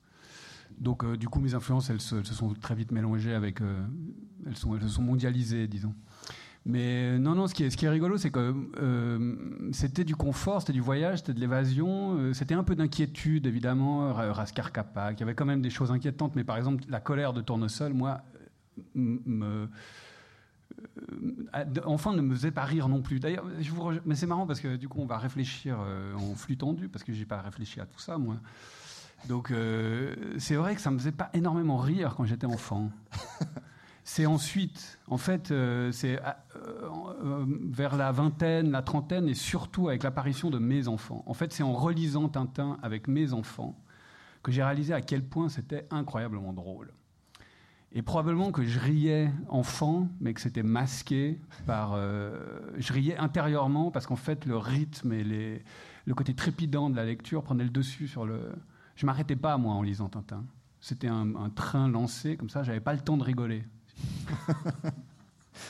Donc 0.77 1.05
du 1.15 1.27
coup 1.27 1.39
mes 1.39 1.55
influences 1.55 1.89
elles 1.89 2.01
se, 2.01 2.23
sont 2.23 2.53
très 2.53 2.75
vite 2.75 2.91
mélangées 2.91 3.33
avec, 3.33 3.61
elles, 4.45 4.57
sont, 4.57 4.75
elles 4.75 4.81
se 4.81 4.89
sont 4.89 5.01
mondialisées 5.01 5.67
disons. 5.67 5.95
Mais 6.65 7.17
non, 7.17 7.33
non, 7.33 7.47
ce 7.47 7.53
qui 7.53 7.63
est, 7.63 7.69
ce 7.69 7.77
qui 7.77 7.85
est 7.85 7.89
rigolo, 7.89 8.17
c'est 8.17 8.29
que 8.29 8.53
c'était 9.71 10.03
du 10.03 10.17
confort, 10.17 10.59
c'était 10.59 10.73
du 10.73 10.81
voyage, 10.81 11.19
c'était 11.19 11.33
de 11.33 11.39
l'évasion, 11.39 12.33
c'était 12.33 12.55
un 12.55 12.63
peu 12.63 12.75
d'inquiétude, 12.75 13.47
évidemment, 13.47 14.13
Raskar 14.13 14.73
Kappa, 14.73 15.13
il 15.13 15.19
y 15.19 15.23
avait 15.23 15.33
quand 15.33 15.45
même 15.45 15.61
des 15.61 15.69
choses 15.69 15.91
inquiétantes, 15.91 16.35
mais 16.35 16.43
par 16.43 16.57
exemple, 16.57 16.83
la 16.89 16.99
colère 16.99 17.31
de 17.31 17.39
Tournesol, 17.39 17.93
moi, 17.93 18.21
me, 18.95 19.67
euh, 21.55 21.65
enfin 21.85 22.13
ne 22.13 22.21
me 22.21 22.35
faisait 22.35 22.51
pas 22.51 22.65
rire 22.65 22.89
non 22.89 23.01
plus. 23.01 23.19
D'ailleurs, 23.19 23.45
mais 24.05 24.15
c'est 24.15 24.27
marrant 24.27 24.45
parce 24.45 24.59
que 24.59 24.75
du 24.75 24.87
coup, 24.87 24.99
on 25.01 25.05
va 25.05 25.17
réfléchir 25.17 25.77
euh, 25.79 26.13
en 26.15 26.35
flux 26.35 26.57
tendu 26.57 26.89
parce 26.89 27.03
que 27.03 27.13
j'ai 27.13 27.25
pas 27.25 27.41
réfléchi 27.41 27.79
à 27.79 27.85
tout 27.85 27.99
ça, 27.99 28.17
moi. 28.17 28.37
Donc, 29.27 29.49
euh, 29.49 30.15
c'est 30.37 30.55
vrai 30.55 30.75
que 30.75 30.81
ça 30.81 30.91
me 30.91 30.99
faisait 30.99 31.11
pas 31.11 31.29
énormément 31.33 31.77
rire 31.77 32.13
quand 32.15 32.25
j'étais 32.25 32.45
enfant. 32.45 32.91
c'est 34.03 34.27
ensuite, 34.27 34.99
en 35.07 35.17
fait, 35.17 35.53
c'est 35.91 36.19
vers 37.63 37.95
la 37.95 38.11
vingtaine, 38.11 38.71
la 38.71 38.83
trentaine, 38.83 39.27
et 39.27 39.33
surtout 39.33 39.89
avec 39.89 40.03
l'apparition 40.03 40.49
de 40.49 40.59
mes 40.59 40.87
enfants. 40.87 41.23
En 41.25 41.33
fait, 41.33 41.51
c'est 41.51 41.63
en 41.63 41.73
relisant 41.73 42.29
Tintin 42.29 42.77
avec 42.83 43.07
mes 43.07 43.33
enfants 43.33 43.75
que 44.43 44.51
j'ai 44.51 44.63
réalisé 44.63 44.93
à 44.93 45.01
quel 45.01 45.23
point 45.23 45.49
c'était 45.49 45.87
incroyablement 45.89 46.53
drôle. 46.53 46.93
Et 47.93 48.01
probablement 48.01 48.51
que 48.51 48.63
je 48.63 48.79
riais 48.79 49.31
enfant, 49.47 50.09
mais 50.19 50.33
que 50.33 50.41
c'était 50.41 50.63
masqué 50.63 51.39
par. 51.65 51.93
Euh, 51.93 52.59
je 52.77 52.91
riais 52.93 53.17
intérieurement 53.17 53.91
parce 53.91 54.05
qu'en 54.05 54.17
fait, 54.17 54.45
le 54.45 54.57
rythme 54.57 55.13
et 55.13 55.23
le 55.23 56.13
côté 56.13 56.33
trépidant 56.33 56.89
de 56.89 56.95
la 56.95 57.05
lecture 57.05 57.43
prenaient 57.43 57.63
le 57.63 57.69
dessus 57.69 58.07
sur 58.07 58.25
le. 58.25 58.51
Je 58.95 59.05
m'arrêtais 59.05 59.35
pas, 59.35 59.57
moi, 59.57 59.73
en 59.73 59.81
lisant 59.81 60.09
Tintin. 60.09 60.43
C'était 60.79 61.07
un, 61.07 61.49
train 61.49 61.87
lancé, 61.87 62.37
comme 62.37 62.49
ça, 62.49 62.63
j'avais 62.63 62.79
pas 62.79 62.93
le 62.93 62.99
temps 62.99 63.17
de 63.17 63.23
rigoler. 63.23 63.63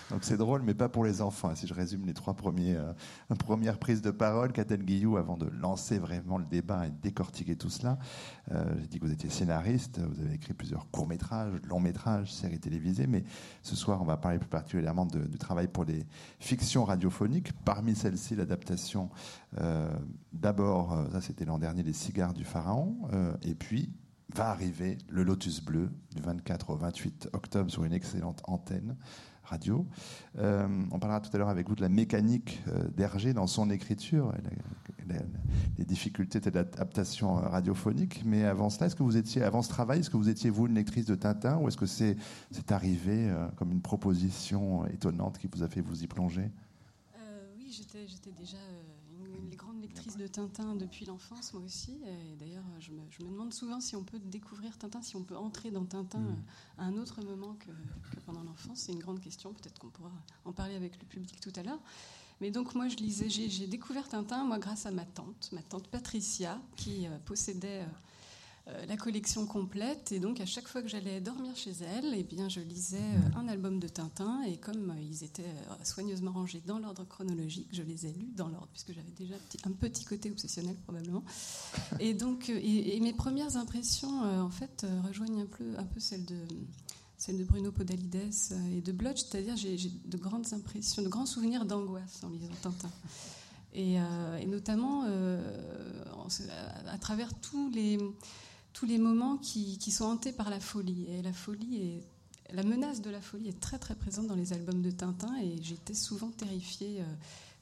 Donc 0.09 0.23
c'est 0.23 0.37
drôle, 0.37 0.61
mais 0.63 0.73
pas 0.73 0.89
pour 0.89 1.03
les 1.03 1.21
enfants. 1.21 1.53
Si 1.55 1.67
je 1.67 1.73
résume 1.73 2.05
les 2.05 2.13
trois 2.13 2.35
euh, 2.55 2.93
premières 3.39 3.77
prises 3.77 4.01
de 4.01 4.11
parole, 4.11 4.51
Catel 4.51 4.83
Guillou, 4.83 5.17
avant 5.17 5.37
de 5.37 5.47
lancer 5.61 5.99
vraiment 5.99 6.37
le 6.37 6.45
débat 6.45 6.87
et 6.87 6.89
de 6.89 6.95
décortiquer 7.01 7.55
tout 7.55 7.69
cela, 7.69 7.97
euh, 8.51 8.63
j'ai 8.79 8.87
dit 8.87 8.99
que 8.99 9.05
vous 9.05 9.11
étiez 9.11 9.29
scénariste, 9.29 9.99
vous 9.99 10.21
avez 10.21 10.35
écrit 10.35 10.53
plusieurs 10.53 10.89
courts-métrages, 10.91 11.53
longs-métrages, 11.67 12.31
séries 12.33 12.59
télévisées, 12.59 13.07
mais 13.07 13.23
ce 13.61 13.75
soir, 13.75 14.01
on 14.01 14.05
va 14.05 14.17
parler 14.17 14.39
plus 14.39 14.49
particulièrement 14.49 15.05
du 15.05 15.37
travail 15.37 15.67
pour 15.67 15.85
les 15.85 16.05
fictions 16.39 16.85
radiophoniques. 16.85 17.53
Parmi 17.63 17.95
celles-ci, 17.95 18.35
l'adaptation, 18.35 19.09
euh, 19.59 19.89
d'abord, 20.33 20.97
ça 21.11 21.21
c'était 21.21 21.45
l'an 21.45 21.59
dernier, 21.59 21.83
Les 21.83 21.93
cigares 21.93 22.33
du 22.33 22.43
pharaon, 22.43 22.97
et 23.43 23.55
puis 23.55 23.91
va 24.33 24.49
arriver 24.49 24.97
le 25.09 25.23
Lotus 25.23 25.61
Bleu 25.61 25.89
du 26.15 26.21
24 26.21 26.71
au 26.71 26.75
28 26.75 27.29
octobre 27.33 27.71
sur 27.71 27.83
une 27.83 27.93
excellente 27.93 28.41
antenne 28.45 28.95
radio. 29.47 29.85
Euh, 30.37 30.67
on 30.91 30.99
parlera 30.99 31.21
tout 31.21 31.29
à 31.33 31.37
l'heure 31.37 31.49
avec 31.49 31.67
vous 31.67 31.75
de 31.75 31.81
la 31.81 31.89
mécanique 31.89 32.61
euh, 32.67 32.87
d'Hergé 32.89 33.33
dans 33.33 33.47
son 33.47 33.69
écriture, 33.69 34.33
les 35.77 35.85
difficultés 35.85 36.39
de 36.39 36.49
l'adaptation 36.49 37.35
radiophonique. 37.35 38.23
Mais 38.25 38.43
avant 38.43 38.69
cela, 38.69 38.87
est-ce 38.87 38.95
que 38.95 39.03
vous 39.03 39.17
étiez, 39.17 39.41
avant 39.41 39.61
ce 39.61 39.69
travail, 39.69 39.99
est-ce 39.99 40.09
que 40.09 40.17
vous 40.17 40.29
étiez 40.29 40.49
vous 40.49 40.67
une 40.67 40.75
lectrice 40.75 41.05
de 41.05 41.15
Tintin 41.15 41.57
ou 41.57 41.67
est-ce 41.67 41.77
que 41.77 41.85
c'est 41.85 42.17
arrivé 42.69 43.29
euh, 43.29 43.47
comme 43.55 43.71
une 43.71 43.81
proposition 43.81 44.85
étonnante 44.87 45.37
qui 45.37 45.47
vous 45.51 45.63
a 45.63 45.67
fait 45.67 45.81
vous 45.81 46.03
y 46.03 46.07
plonger? 46.07 46.51
Oui, 47.57 47.71
j'étais 47.71 48.31
déjà 48.37 48.57
de 50.17 50.27
Tintin 50.27 50.75
depuis 50.75 51.05
l'enfance, 51.05 51.53
moi 51.53 51.63
aussi. 51.63 51.97
d'ailleurs, 52.39 52.63
je 52.79 52.91
me, 52.91 53.29
demande 53.29 53.53
souvent 53.53 53.79
si 53.79 53.95
on 53.95 54.03
peut 54.03 54.19
découvrir 54.19 54.77
Tintin, 54.77 55.01
si 55.01 55.15
on 55.15 55.23
peut 55.23 55.37
entrer 55.37 55.71
dans 55.71 55.85
Tintin 55.85 56.19
mm. 56.19 56.43
à 56.79 56.83
un 56.85 56.97
autre 56.97 57.21
moment 57.23 57.55
que, 57.55 57.69
pendant 58.25 58.43
l'enfance. 58.43 58.79
C'est 58.79 58.91
une 58.91 58.99
grande 58.99 59.19
question. 59.19 59.53
Peut-être 59.53 59.79
qu'on 59.79 59.89
pourra 59.89 60.11
en 60.45 60.51
parler 60.51 60.75
avec 60.75 60.99
le 60.99 61.05
public 61.05 61.39
tout 61.39 61.53
à 61.55 61.63
l'heure. 61.63 61.79
Mais 62.39 62.51
donc, 62.51 62.75
moi, 62.75 62.87
je 62.87 62.97
lisais, 62.97 63.29
j'ai 63.29 63.67
découvert 63.67 64.07
Tintin, 64.07 64.43
moi, 64.43 64.59
grâce 64.59 64.85
à 64.85 64.91
ma 64.91 65.05
tante, 65.05 65.49
ma 65.53 65.61
tante 65.61 65.87
Patricia, 65.87 66.59
qui 66.75 67.07
euh, 67.07 67.17
possédait. 67.25 67.81
Euh, 67.81 67.85
euh, 67.85 68.16
la 68.87 68.97
collection 68.97 69.45
complète. 69.45 70.11
Et 70.11 70.19
donc, 70.19 70.39
à 70.41 70.45
chaque 70.45 70.67
fois 70.67 70.81
que 70.81 70.87
j'allais 70.87 71.21
dormir 71.21 71.55
chez 71.55 71.71
elle, 71.81 72.13
eh 72.15 72.23
bien, 72.23 72.49
je 72.49 72.59
lisais 72.59 72.97
euh, 72.97 73.39
un 73.39 73.47
album 73.47 73.79
de 73.79 73.87
Tintin. 73.87 74.41
Et 74.43 74.57
comme 74.57 74.91
euh, 74.91 75.01
ils 75.01 75.23
étaient 75.23 75.43
soigneusement 75.83 76.31
rangés 76.31 76.61
dans 76.65 76.79
l'ordre 76.79 77.05
chronologique, 77.05 77.67
je 77.71 77.81
les 77.81 78.05
ai 78.05 78.11
lus 78.13 78.33
dans 78.35 78.47
l'ordre, 78.47 78.69
puisque 78.71 78.93
j'avais 78.93 79.11
déjà 79.17 79.35
un 79.65 79.71
petit 79.71 80.05
côté 80.05 80.31
obsessionnel, 80.31 80.75
probablement. 80.83 81.23
Et 81.99 82.13
donc, 82.13 82.49
et, 82.49 82.99
mes 82.99 83.13
premières 83.13 83.57
impressions, 83.57 84.21
en 84.21 84.49
fait, 84.49 84.85
rejoignent 85.05 85.41
un 85.41 85.45
peu, 85.45 85.77
un 85.77 85.85
peu 85.85 85.99
celles 85.99 86.25
de 86.25 86.37
de 87.29 87.43
Bruno 87.43 87.71
Podalides 87.71 88.31
et 88.71 88.79
de 88.79 88.91
Blotch, 88.91 89.23
c'est-à-dire 89.23 89.57
j'ai 89.57 89.75
de 90.05 90.17
grandes 90.17 90.53
impressions, 90.53 91.01
de 91.01 91.09
grands 91.09 91.25
souvenirs 91.25 91.65
d'angoisse 91.65 92.23
en 92.23 92.29
lisant 92.29 92.47
Tintin. 92.61 92.91
Et 93.73 93.97
notamment 94.45 95.03
à, 96.87 96.97
travers 96.99 97.33
tous 97.39 97.69
les, 97.69 97.97
tous 98.77 98.85
les 98.85 98.99
moments 98.99 99.37
qui, 99.37 99.79
sont 99.89 100.05
hantés 100.05 100.31
par 100.31 100.51
la 100.51 100.59
folie. 100.59 101.07
Et 101.09 101.23
la 101.23 101.33
folie 101.33 101.77
est, 101.77 102.53
la 102.53 102.61
menace 102.61 103.01
de 103.01 103.09
la 103.09 103.21
folie 103.21 103.49
est 103.49 103.59
très 103.59 103.79
très 103.79 103.95
présente 103.95 104.27
dans 104.27 104.35
les 104.35 104.53
albums 104.53 104.83
de 104.83 104.91
Tintin 104.91 105.35
et 105.41 105.55
j'étais 105.63 105.95
souvent 105.95 106.29
terrifiée 106.29 106.99
euh, 106.99 107.05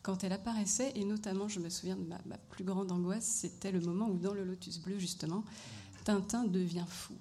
quand 0.03 0.25
elle 0.25 0.33
apparaissait. 0.33 0.91
Et 0.95 1.05
notamment, 1.05 1.47
je 1.47 1.61
me 1.61 1.69
souviens 1.69 1.95
de 1.95 2.03
ma, 2.03 2.37
plus 2.49 2.65
grande 2.65 2.91
angoisse, 2.91 3.23
c'était 3.23 3.71
le 3.71 3.79
moment 3.79 4.09
où 4.09 4.17
dans 4.17 4.33
le 4.33 4.43
Lotus 4.43 4.79
Bleu, 4.79 4.99
justement, 4.99 5.45
Tintin 6.03 6.43
devient 6.43 6.83
fou. 6.85 7.13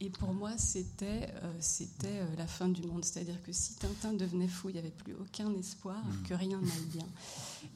Et 0.00 0.10
pour 0.10 0.34
moi, 0.34 0.50
c'était 0.58 1.30
euh, 1.42 1.52
c'était 1.58 2.18
euh, 2.18 2.36
la 2.36 2.46
fin 2.46 2.68
du 2.68 2.82
monde. 2.82 3.02
C'est-à-dire 3.02 3.42
que 3.42 3.52
si 3.52 3.74
Tintin 3.76 4.12
devenait 4.12 4.48
fou, 4.48 4.68
il 4.68 4.74
n'y 4.74 4.78
avait 4.78 4.90
plus 4.90 5.14
aucun 5.14 5.52
espoir 5.54 6.02
que 6.28 6.34
rien 6.34 6.60
n'aille 6.60 6.86
bien. 6.92 7.06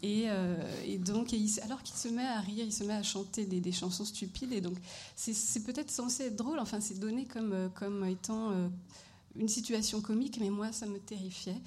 Euh, 0.05 0.85
et, 0.85 0.99
donc, 0.99 1.35
alors 1.63 1.83
qu'il 1.83 1.97
se 1.97 2.09
met 2.09 2.27
à 2.27 2.41
rire, 2.41 2.65
il 2.67 2.73
se 2.73 2.85
met 2.85 2.93
à 2.93 3.03
chanter 3.03 3.47
des, 3.47 3.73
chansons 3.73 4.05
stupides. 4.05 4.53
Et 4.53 4.61
donc, 4.61 4.77
c'est 5.17 5.65
peut-être 5.65 5.91
censé 5.91 6.25
être 6.25 6.37
drôle. 6.37 6.59
Enfin, 6.59 6.81
c'est 6.81 6.99
donné 6.99 7.25
comme, 7.25 7.71
comme 7.75 8.05
étant 8.05 8.53
une 9.37 9.49
situation 9.49 10.03
comique, 10.03 10.39
mais 10.41 10.51
moi, 10.51 10.73
ça 10.73 10.87
me 10.87 10.99
terrifiait. 10.99 11.61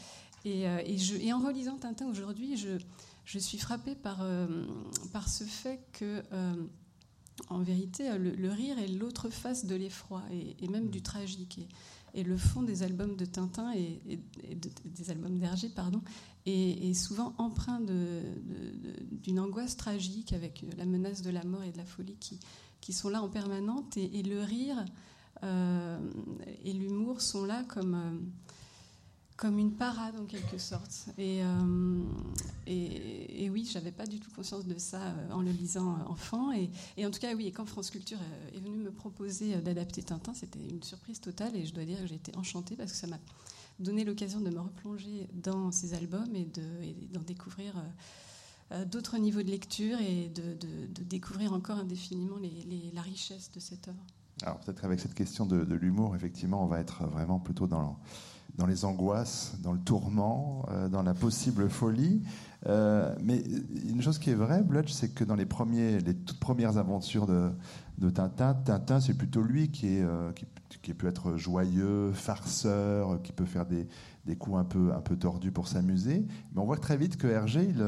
Et, 0.45 0.65
je, 0.97 1.15
et 1.15 1.33
en 1.33 1.39
relisant 1.39 1.77
Tintin 1.77 2.07
aujourd'hui, 2.07 2.57
je, 2.57 2.77
je, 3.25 3.39
suis 3.39 3.57
frappée 3.57 3.95
par, 3.95 4.23
par 5.11 5.29
ce 5.29 5.43
fait 5.45 5.79
que 5.93 6.23
en 7.49 7.59
vérité, 7.59 8.17
le, 8.17 8.49
rire 8.51 8.77
est 8.79 8.87
l'autre 8.87 9.29
face 9.29 9.65
de 9.65 9.75
l'effroi 9.75 10.23
et, 10.31 10.67
même 10.67 10.89
du 10.89 11.01
tragique. 11.01 11.59
Et, 12.13 12.23
le 12.23 12.37
fond 12.37 12.61
des 12.61 12.83
albums 12.83 13.15
de 13.15 13.25
Tintin 13.25 13.73
et, 13.73 14.19
des 14.85 15.09
albums 15.09 15.39
d'Hergé, 15.39 15.69
pardon, 15.69 16.01
est, 16.45 16.93
souvent 16.93 17.33
empreint 17.37 17.81
d'une 19.23 19.39
angoisse 19.39 19.77
tragique 19.77 20.33
avec 20.33 20.63
la 20.77 20.85
menace 20.85 21.21
de 21.21 21.31
la 21.31 21.43
mort 21.43 21.63
et 21.63 21.71
de 21.71 21.77
la 21.77 21.85
folie 21.85 22.17
qui, 22.19 22.39
qui 22.81 22.93
sont 22.93 23.09
là 23.09 23.21
en 23.21 23.29
permanente. 23.29 23.97
Et, 23.97 24.23
le 24.23 24.41
rire 24.41 24.83
euh, 25.43 25.97
et 26.63 26.73
l'humour 26.73 27.21
sont 27.21 27.45
là 27.45 27.63
comme 27.67 27.95
euh, 27.95 28.11
comme 29.43 29.59
une 29.59 29.73
parade 29.73 30.15
en 30.17 30.23
quelque 30.23 30.57
sorte. 30.57 31.07
Et, 31.17 31.43
euh, 31.43 32.01
et, 32.65 33.43
et, 33.43 33.49
oui, 33.49 33.69
j'avais 33.69 33.91
pas 33.91 34.05
du 34.05 34.21
tout 34.21 34.31
conscience 34.31 34.65
de 34.65 34.77
ça 34.77 35.01
euh, 35.01 35.31
en 35.33 35.41
le 35.41 35.51
lisant 35.51 35.95
euh, 35.95 36.05
enfant. 36.07 36.53
Et, 36.53 37.05
en 37.05 37.11
tout 37.11 37.19
cas, 37.19 37.35
oui, 37.35 37.51
quand 37.51 37.65
France 37.65 37.89
Culture 37.89 38.19
est 38.55 38.59
venu 38.61 38.77
me 38.77 38.89
proposer 38.89 39.57
d'adapter 39.57 40.01
Tintin, 40.01 40.33
c'était 40.33 40.65
une 40.65 40.81
surprise 40.81 41.19
totale. 41.19 41.57
Et 41.57 41.65
je 41.65 41.73
dois 41.73 41.83
dire 41.83 41.99
que 41.99 42.07
j'ai 42.07 42.15
été 42.15 42.33
enchantée 42.37 42.77
parce 42.77 42.93
que 42.93 42.97
ça 42.97 43.07
m'a 43.07 43.19
donné 43.79 44.05
l'occasion 44.05 44.39
de 44.39 44.49
me 44.49 44.61
replonger 44.61 45.27
dans 45.33 45.73
ces 45.73 45.93
albums 45.93 46.33
et 46.33 46.47
d'en 47.11 47.23
découvrir 47.23 47.73
d'autres 48.89 49.17
niveaux 49.17 49.43
de 49.43 49.51
lecture 49.51 49.99
et 49.99 50.29
de, 50.29 50.55
découvrir 51.03 51.51
encore 51.51 51.79
indéfiniment 51.79 52.37
la 52.93 53.01
richesse 53.01 53.51
de 53.51 53.59
cette 53.59 53.89
œuvre. 53.89 54.05
Alors 54.43 54.59
peut-être 54.59 54.85
avec 54.85 55.01
cette 55.01 55.15
question 55.15 55.45
de, 55.45 55.75
l'humour, 55.75 56.15
effectivement, 56.15 56.63
on 56.63 56.67
va 56.67 56.79
être 56.79 57.03
vraiment 57.07 57.39
plutôt 57.39 57.67
dans 57.67 57.99
dans 58.55 58.67
les 58.67 58.85
angoisses, 58.85 59.55
dans 59.63 59.73
le 59.73 59.79
tourment, 59.79 60.65
euh, 60.69 60.87
dans 60.87 61.01
la 61.01 61.13
possible 61.13 61.69
folie. 61.69 62.21
Euh, 62.67 63.13
mais 63.21 63.43
une 63.89 64.01
chose 64.01 64.19
qui 64.19 64.29
est 64.29 64.35
vraie, 64.35 64.61
Bludge, 64.61 64.91
c'est 64.91 65.09
que 65.09 65.23
dans 65.23 65.35
les, 65.35 65.45
premiers, 65.45 65.99
les 65.99 66.13
toutes 66.13 66.39
premières 66.39 66.77
aventures 66.77 67.25
de, 67.25 67.51
Tintin, 68.09 68.53
Tintin, 68.53 68.99
c'est 68.99 69.15
plutôt 69.15 69.41
lui 69.41 69.69
qui, 69.69 69.87
est, 69.95 70.01
euh, 70.01 70.31
qui, 70.81 70.93
peut 70.93 71.07
être 71.07 71.35
joyeux, 71.35 72.11
farceur, 72.13 73.21
qui 73.23 73.31
peut 73.31 73.45
faire 73.45 73.65
des, 73.65 73.87
des 74.25 74.35
coups 74.35 74.57
un 74.57 74.63
peu, 74.63 74.93
un 74.93 75.01
peu 75.01 75.15
tordus 75.15 75.51
pour 75.51 75.67
s'amuser. 75.67 76.25
Mais 76.53 76.61
on 76.61 76.65
voit 76.65 76.77
très 76.77 76.95
vite 76.95 77.17
que 77.17 77.27
Hergé, 77.27 77.63
il, 77.63 77.83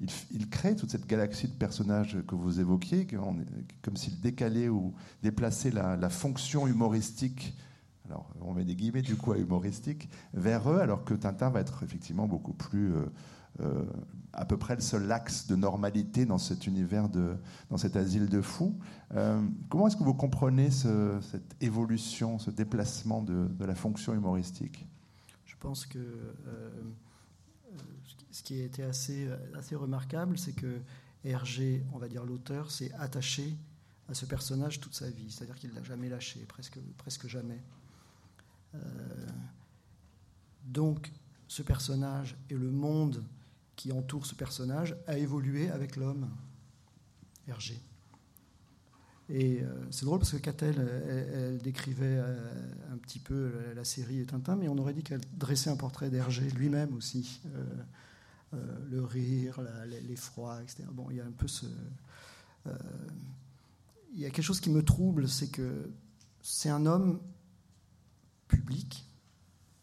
il, 0.00 0.08
il, 0.32 0.48
crée 0.48 0.74
toute 0.74 0.90
cette 0.90 1.06
galaxie 1.06 1.48
de 1.48 1.54
personnages 1.54 2.16
que 2.26 2.34
vous 2.34 2.60
évoquiez, 2.60 3.06
comme 3.82 3.96
s'il 3.96 4.20
décalait 4.20 4.68
ou 4.68 4.94
déplaçait 5.22 5.70
la, 5.70 5.96
la 5.96 6.08
fonction 6.08 6.66
humoristique 6.66 7.54
alors 8.08 8.30
on 8.40 8.54
met 8.54 8.64
des 8.64 8.74
guillemets 8.74 9.02
du 9.02 9.16
coup 9.16 9.32
à 9.32 9.38
humoristique, 9.38 10.08
vers 10.32 10.70
eux, 10.70 10.80
alors 10.80 11.04
que 11.04 11.14
Tintin 11.14 11.50
va 11.50 11.60
être 11.60 11.82
effectivement 11.82 12.26
beaucoup 12.26 12.52
plus 12.52 12.94
euh, 12.94 13.06
euh, 13.60 13.84
à 14.32 14.44
peu 14.44 14.56
près 14.56 14.74
le 14.74 14.80
seul 14.80 15.10
axe 15.10 15.46
de 15.46 15.56
normalité 15.56 16.24
dans 16.24 16.38
cet 16.38 16.66
univers, 16.66 17.08
de, 17.08 17.36
dans 17.70 17.76
cet 17.76 17.96
asile 17.96 18.28
de 18.28 18.40
fous. 18.40 18.78
Euh, 19.14 19.42
comment 19.68 19.88
est-ce 19.88 19.96
que 19.96 20.04
vous 20.04 20.14
comprenez 20.14 20.70
cette 20.70 21.56
évolution, 21.60 22.38
ce 22.38 22.50
déplacement 22.50 23.22
de, 23.22 23.48
la 23.58 23.74
fonction 23.74 24.14
humoristique? 24.14 24.86
Je 25.44 25.56
pense 25.58 25.86
que 25.86 25.98
ce 28.30 28.42
qui 28.42 28.60
a 28.60 28.64
été 28.64 28.84
assez, 28.84 29.28
assez 29.56 29.74
remarquable, 29.74 30.38
c'est 30.38 30.52
que 30.52 30.80
Hergé, 31.24 31.84
on 31.92 31.98
va 31.98 32.08
dire 32.08 32.24
l'auteur, 32.24 32.70
s'est 32.70 32.92
attaché 32.98 33.56
à 34.08 34.14
ce 34.14 34.24
personnage 34.24 34.80
toute 34.80 34.94
sa 34.94 35.10
vie, 35.10 35.30
c'est-à-dire 35.30 35.56
qu'il 35.56 35.70
ne 35.70 35.74
l'a 35.74 35.82
jamais 35.82 36.08
lâché, 36.08 36.40
presque, 36.46 36.78
presque 36.96 37.26
jamais. 37.26 37.60
Euh, 38.74 38.78
donc, 40.64 41.12
ce 41.46 41.62
personnage 41.62 42.36
et 42.50 42.54
le 42.54 42.70
monde 42.70 43.24
qui 43.76 43.92
entoure 43.92 44.26
ce 44.26 44.34
personnage 44.34 44.96
a 45.06 45.16
évolué 45.16 45.70
avec 45.70 45.96
l'homme, 45.96 46.28
Hergé. 47.46 47.80
Et 49.30 49.62
euh, 49.62 49.66
c'est 49.90 50.04
drôle 50.04 50.18
parce 50.18 50.32
que 50.32 50.38
Catel, 50.38 50.76
elle, 51.08 51.58
décrivait 51.58 52.18
euh, 52.18 52.92
un 52.92 52.96
petit 52.96 53.18
peu 53.18 53.52
la, 53.74 53.84
série 53.84 54.20
et 54.20 54.26
Tintin, 54.26 54.56
mais 54.56 54.68
on 54.68 54.78
aurait 54.78 54.94
dit 54.94 55.02
qu'elle 55.02 55.20
dressait 55.34 55.70
un 55.70 55.76
portrait 55.76 56.10
d'Hergé 56.10 56.48
lui-même 56.50 56.94
aussi. 56.94 57.40
le 58.90 59.04
rire, 59.04 59.60
l'effroi, 60.08 60.62
etc. 60.62 60.84
Bon, 60.90 61.08
il 61.10 61.16
y 61.16 61.20
a 61.20 61.24
un 61.24 61.32
peu 61.32 61.46
ce. 61.46 61.66
il 64.14 64.20
y 64.20 64.24
a 64.24 64.30
quelque 64.30 64.44
chose 64.44 64.60
qui 64.60 64.70
me 64.70 64.82
trouble, 64.82 65.28
c'est 65.28 65.48
que 65.48 65.90
c'est 66.40 66.70
un 66.70 66.86
homme 66.86 67.20
public, 68.48 69.08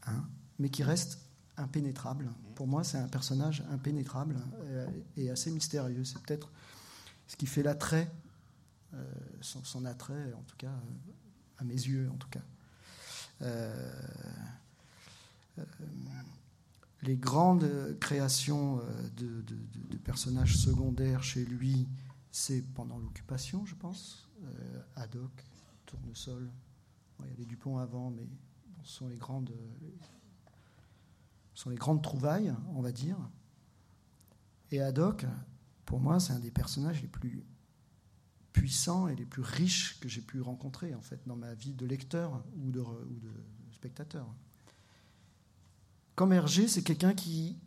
hein, 0.06 0.28
mais 0.60 0.69
qui 0.69 0.84
reste 0.84 1.19
impénétrable. 1.58 2.32
Pour 2.56 2.67
moi, 2.67 2.84
c'est 2.84 2.97
un 2.97 3.08
personnage 3.08 3.63
impénétrable 3.71 4.38
euh, 4.62 4.88
et 5.17 5.30
assez 5.30 5.51
mystérieux. 5.51 6.04
C'est 6.04 6.21
peut-être 6.21 6.51
ce 7.28 7.36
qui 7.36 7.45
fait 7.45 7.63
l'attrait, 7.63 8.12
euh, 8.93 9.04
son, 9.41 9.86
attrait, 9.86 10.34
en 10.34 10.43
tout 10.43 10.56
cas, 10.58 10.67
euh, 10.67 11.12
à 11.58 11.63
mes 11.63 11.73
yeux, 11.73 12.10
en 12.12 12.17
tout 12.17 12.30
cas. 12.30 12.41
les 17.01 17.17
grandes 17.17 17.97
créations 17.99 18.82
de, 19.17 19.41
de, 19.41 19.97
personnages 19.97 20.58
secondaires 20.58 21.23
chez 21.23 21.45
lui, 21.45 21.88
c'est 22.32 22.62
pendant 22.73 22.97
l'occupation, 22.97 23.65
je 23.65 23.75
pense. 23.75 24.28
Haddock, 24.95 25.43
Tournesol, 25.86 26.49
il 27.19 27.30
y 27.30 27.34
a 27.34 27.36
les 27.38 27.45
Dupont 27.45 27.78
avant, 27.78 28.10
mais 28.12 28.28
sont 28.86 29.08
les 29.08 29.17
grandes, 29.17 29.52
sont 31.54 31.69
les 31.69 31.76
grandes 31.76 32.02
trouvailles, 32.02 32.54
on 32.76 32.82
va 32.82 32.91
dire. 32.91 33.17
Et 34.71 34.82
Haddock, 34.82 35.26
pour 35.86 36.00
moi, 36.00 36.19
c'est 36.19 36.34
un 36.34 36.39
des 36.39 36.52
personnages 36.52 37.02
les 37.02 37.08
plus 37.08 37.43
puissants 38.54 39.08
et 39.08 39.15
les 39.15 39.26
plus 39.26 39.41
riches 39.41 40.00
que 40.00 40.08
j'ai 40.08 40.21
pu 40.21 40.39
rencontrer 40.39 40.95
en 40.95 41.02
fait 41.02 41.19
dans 41.28 41.36
ma 41.36 41.54
vie 41.54 41.74
de 41.74 41.86
lecteur 41.86 42.41
ou 42.58 42.71
de, 42.71 42.84
spectateur. 43.74 44.34
Comme 46.15 46.32
Hergé, 46.32 46.67
c'est 46.67 46.82
quelqu'un 46.82 47.13
qui, 47.13 47.58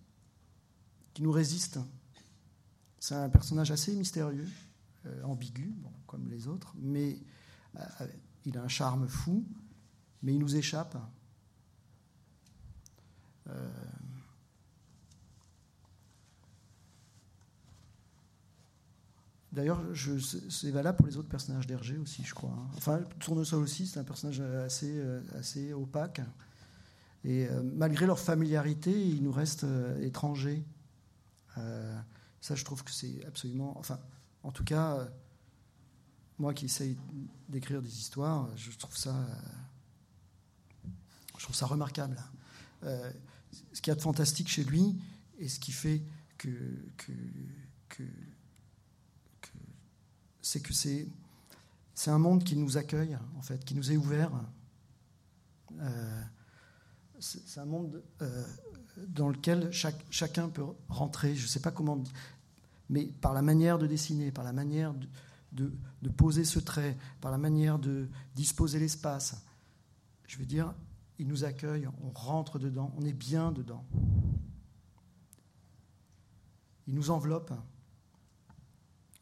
qui 1.12 1.22
nous 1.22 1.30
résiste. 1.30 1.78
C'est 2.98 3.14
un 3.14 3.28
personnage 3.28 3.70
assez 3.70 3.94
mystérieux, 3.94 4.48
euh, 5.04 5.22
ambigu, 5.22 5.74
comme 6.06 6.28
les 6.28 6.48
autres, 6.48 6.74
mais 6.78 7.18
euh, 7.76 8.06
il 8.46 8.56
a 8.56 8.62
un 8.62 8.68
charme 8.68 9.06
fou, 9.06 9.44
mais 10.22 10.34
il 10.34 10.38
nous 10.38 10.56
échappe. 10.56 10.96
Euh, 13.48 13.68
D'ailleurs, 19.50 19.82
c'est 20.50 20.70
valable 20.70 20.98
pour 20.98 21.06
les 21.06 21.16
autres 21.16 21.28
personnages 21.28 21.66
d'Hergé 21.66 21.96
aussi, 21.96 22.22
je 22.22 22.34
crois. 22.34 22.50
Hein. 22.50 22.68
Enfin, 22.76 23.00
Tournesol 23.18 23.62
aussi, 23.62 23.86
c'est 23.86 23.98
un 23.98 24.04
personnage 24.04 24.40
assez, 24.40 24.92
euh, 24.98 25.20
assez 25.36 25.72
opaque. 25.72 26.20
Et 27.24 27.48
euh, 27.48 27.62
malgré 27.64 28.06
leur 28.06 28.20
familiarité, 28.20 28.92
ils 28.92 29.22
nous 29.22 29.32
restent 29.32 29.66
étrangers. 30.00 30.64
ça, 31.56 32.54
je 32.54 32.64
trouve 32.64 32.84
que 32.84 32.92
c'est 32.92 33.24
absolument. 33.26 33.76
Enfin, 33.78 33.98
en 34.44 34.52
tout 34.52 34.64
cas, 34.64 35.08
moi 36.38 36.54
qui 36.54 36.66
essaye 36.66 36.96
d'écrire 37.48 37.82
des 37.82 37.98
histoires, 37.98 38.48
je 38.54 38.70
trouve 38.76 38.96
ça. 38.96 39.16
Je 41.38 41.44
trouve 41.44 41.56
ça 41.56 41.66
remarquable. 41.66 42.22
ce 42.82 43.80
qu'il 43.80 43.88
y 43.88 43.90
a 43.90 43.94
de 43.94 44.02
fantastique 44.02 44.48
chez 44.48 44.64
lui, 44.64 44.96
et 45.38 45.48
ce 45.48 45.58
qui 45.58 45.72
fait 45.72 46.02
que, 46.36 46.50
c'est 50.42 50.60
que 50.60 50.72
c'est, 50.72 51.08
un 52.06 52.18
monde 52.18 52.44
qui 52.44 52.56
nous 52.56 52.76
accueille, 52.76 53.16
en 53.36 53.42
fait, 53.42 53.64
qui 53.64 53.74
nous 53.74 53.92
est 53.92 53.96
ouvert. 53.96 54.30
Euh, 55.78 56.22
c'est 57.20 57.60
un 57.60 57.64
monde 57.64 58.02
euh, 58.22 58.44
dans 59.08 59.28
lequel 59.28 59.70
chacun 60.10 60.48
peut 60.48 60.64
rentrer, 60.88 61.34
je 61.34 61.42
ne 61.42 61.48
sais 61.48 61.60
pas 61.60 61.70
comment, 61.70 62.02
mais 62.88 63.04
par 63.06 63.34
la 63.34 63.42
manière 63.42 63.78
de 63.78 63.86
dessiner, 63.86 64.30
par 64.30 64.44
la 64.44 64.52
manière 64.52 64.94
de, 65.52 65.72
de, 66.02 66.08
poser 66.08 66.44
ce 66.44 66.58
trait, 66.58 66.96
par 67.20 67.30
la 67.30 67.38
manière 67.38 67.78
de 67.78 68.08
disposer 68.34 68.78
l'espace. 68.78 69.42
Je 70.26 70.38
veux 70.38 70.46
dire, 70.46 70.74
il 71.18 71.26
nous 71.26 71.44
accueille, 71.44 71.88
on 72.02 72.10
rentre 72.10 72.58
dedans, 72.58 72.92
on 72.96 73.04
est 73.04 73.12
bien 73.12 73.52
dedans. 73.52 73.84
Il 76.86 76.94
nous 76.94 77.10
enveloppe. 77.10 77.52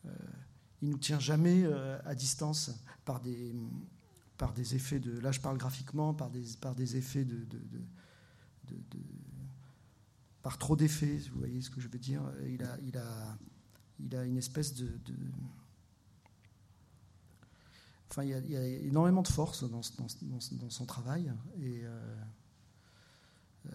Euh, 0.04 0.10
il 0.82 0.90
nous 0.90 0.98
tient 0.98 1.18
jamais 1.18 1.64
euh, 1.64 1.98
à 2.04 2.14
distance 2.14 2.70
par 3.04 3.20
des, 3.20 3.54
par 4.36 4.52
des 4.52 4.74
effets 4.74 5.00
de. 5.00 5.18
Là, 5.18 5.32
je 5.32 5.40
parle 5.40 5.56
graphiquement, 5.56 6.14
par 6.14 6.30
des, 6.30 6.44
par 6.60 6.74
des 6.74 6.96
effets 6.96 7.24
de. 7.24 7.46
par 10.42 10.58
trop 10.58 10.76
d'effets, 10.76 11.16
vous 11.32 11.38
voyez 11.38 11.62
ce 11.62 11.70
que 11.70 11.80
je 11.80 11.88
veux 11.88 11.98
dire. 11.98 12.22
Il 12.46 12.62
a, 12.62 12.78
il 12.84 12.96
a, 12.98 13.38
il 13.98 14.14
a 14.14 14.24
une 14.24 14.36
espèce 14.36 14.74
de. 14.74 14.90
Enfin, 18.10 18.24
il 18.24 18.30
y, 18.30 18.56
a, 18.56 18.64
énormément 18.64 19.22
de 19.22 19.28
force 19.28 19.68
dans, 19.68 19.80
dans, 19.98 20.70
son 20.70 20.86
travail. 20.86 21.32
Et. 21.60 21.82
Euh, 21.84 22.16
euh, 23.66 23.70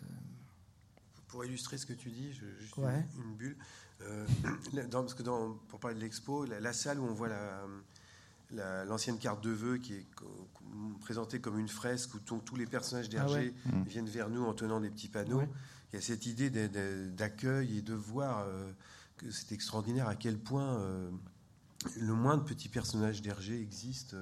pour 1.27 1.45
illustrer 1.45 1.77
ce 1.77 1.85
que 1.85 1.93
tu 1.93 2.09
dis, 2.09 2.33
je, 2.33 2.45
juste 2.59 2.75
une, 2.77 3.35
bulle. 3.35 3.55
Euh, 4.01 4.27
parce 4.91 5.13
que 5.13 5.23
dans, 5.23 5.53
pour 5.69 5.79
parler 5.79 5.95
de 5.95 6.01
l'expo, 6.01 6.45
la, 6.45 6.73
salle 6.73 6.99
où 6.99 7.05
on 7.05 7.13
voit 7.13 7.29
l'ancienne 8.51 9.17
carte 9.17 9.41
de 9.41 9.51
vœux 9.51 9.77
qui 9.77 9.93
est 9.93 10.05
présentée 10.99 11.39
comme 11.39 11.57
une 11.57 11.69
fresque 11.69 12.13
où 12.15 12.19
tous 12.19 12.55
les 12.57 12.65
personnages 12.65 13.05
ah 13.07 13.11
d'Hergé 13.11 13.53
mmh. 13.65 13.83
viennent 13.83 14.09
vers 14.09 14.29
nous 14.29 14.43
en 14.43 14.53
tenant 14.53 14.81
des 14.81 14.89
petits 14.89 15.07
panneaux. 15.07 15.43
Il 15.91 15.95
y 15.95 15.99
a 15.99 16.01
cette 16.01 16.25
idée 16.25 16.49
d'accueil 16.49 17.79
et 17.79 17.81
de 17.81 17.93
voir 17.93 18.45
euh, 18.47 18.71
que 19.17 19.29
c'est 19.29 19.51
extraordinaire 19.51 20.07
à 20.07 20.15
quel 20.15 20.37
point 20.37 20.77
euh, 20.77 21.11
le 21.99 22.13
moindre 22.13 22.45
petit 22.45 22.69
personnage 22.69 23.21
d'Hergé 23.21 23.59
existe 23.59 24.15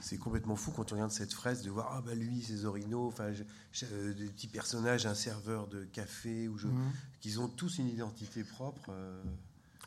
c'est 0.00 0.18
complètement 0.18 0.56
fou 0.56 0.72
quand 0.72 0.92
on 0.92 0.96
regarde 0.96 1.10
cette 1.10 1.32
fraise 1.32 1.62
de 1.62 1.70
voir 1.70 1.92
ah 1.92 2.02
bah 2.02 2.14
lui 2.14 2.42
c'est 2.42 2.56
Zorino 2.56 3.06
enfin 3.06 3.32
euh, 3.82 4.14
des 4.14 4.26
petits 4.26 4.48
personnages 4.48 5.06
un 5.06 5.14
serveur 5.14 5.68
de 5.68 5.84
café 5.84 6.48
ou 6.48 6.58
je, 6.58 6.68
mhm. 6.68 6.92
qu'ils 7.20 7.40
ont 7.40 7.48
tous 7.48 7.78
une 7.78 7.88
identité 7.88 8.44
propre 8.44 8.90
euh, 8.90 9.22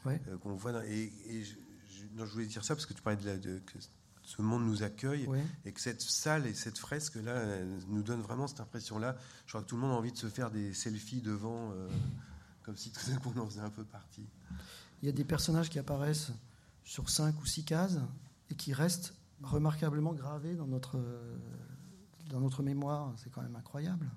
euh, 0.08 0.38
qu'on 0.40 0.54
voit 0.54 0.86
et, 0.86 1.12
je, 1.44 2.24
voulais 2.24 2.48
dire 2.48 2.64
ça 2.64 2.76
parce 2.76 2.86
que 2.86 2.94
tu 2.94 3.02
parlais 3.02 3.22
de, 3.22 3.26
la, 3.26 3.38
de 3.38 3.60
que 3.60 3.78
ce 4.24 4.42
monde 4.42 4.66
nous 4.66 4.84
accueille 4.84 5.28
et 5.66 5.72
que 5.72 5.82
cette 5.82 6.02
salle 6.02 6.46
et 6.46 6.54
cette 6.54 6.78
fresque 6.78 7.16
là 7.16 7.64
nous 7.88 8.04
donne 8.04 8.22
vraiment 8.22 8.48
cette 8.48 8.60
impression 8.60 9.00
là 9.00 9.18
je 9.46 9.52
crois 9.52 9.62
que 9.62 9.68
tout 9.68 9.76
le 9.76 9.82
monde 9.82 9.92
a 9.92 9.96
envie 9.96 10.12
de 10.12 10.18
se 10.18 10.28
faire 10.28 10.52
des 10.52 10.74
selfies 10.74 11.22
devant 11.22 11.74
comme 12.64 12.76
si 12.76 12.92
tout 12.92 13.10
d'un 13.10 13.18
coup 13.18 13.32
on 13.36 13.40
en 13.40 13.46
faisait 13.48 13.62
un 13.62 13.70
peu 13.70 13.84
partie. 13.84 14.28
Il 15.02 15.08
y 15.08 15.10
a 15.10 15.12
des 15.12 15.24
personnages 15.24 15.70
qui 15.70 15.80
apparaissent 15.80 16.32
sur 16.90 17.08
cinq 17.08 17.40
ou 17.40 17.46
six 17.46 17.64
cases 17.64 18.00
et 18.50 18.56
qui 18.56 18.74
restent 18.74 19.14
remarquablement 19.44 20.12
gravé 20.12 20.56
dans 20.56 20.66
notre, 20.66 21.00
dans 22.32 22.40
notre 22.40 22.64
mémoire. 22.64 23.14
C'est 23.18 23.32
quand 23.32 23.44
même 23.44 23.56
incroyable. 23.56 24.10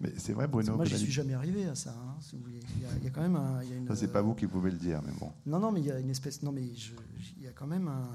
Mais 0.00 0.12
c'est 0.16 0.32
vrai, 0.32 0.46
Bruno. 0.46 0.76
Moi, 0.76 0.84
je 0.84 0.94
suis 0.94 1.10
jamais 1.10 1.34
arrivé 1.34 1.66
à 1.66 1.74
ça. 1.74 1.90
Hein, 1.90 2.16
il, 2.32 3.04
y 3.04 3.06
a, 3.08 3.10
quand 3.10 3.20
même 3.20 3.34
un, 3.34 3.62
Ça, 3.88 3.96
c'est 3.96 4.12
pas 4.12 4.22
vous 4.22 4.36
qui 4.36 4.46
pouvez 4.46 4.70
le 4.70 4.76
dire, 4.76 5.02
mais 5.04 5.12
bon. 5.18 5.32
Non, 5.44 5.58
non, 5.58 5.72
mais 5.72 5.80
il 5.80 5.86
y 5.86 5.90
a 5.90 5.98
une 5.98 6.10
espèce. 6.10 6.40
Non, 6.44 6.52
mais 6.52 6.62
il 6.62 7.42
y 7.42 7.48
a 7.48 7.52
quand 7.52 7.66
même 7.66 7.88
un. 7.88 8.08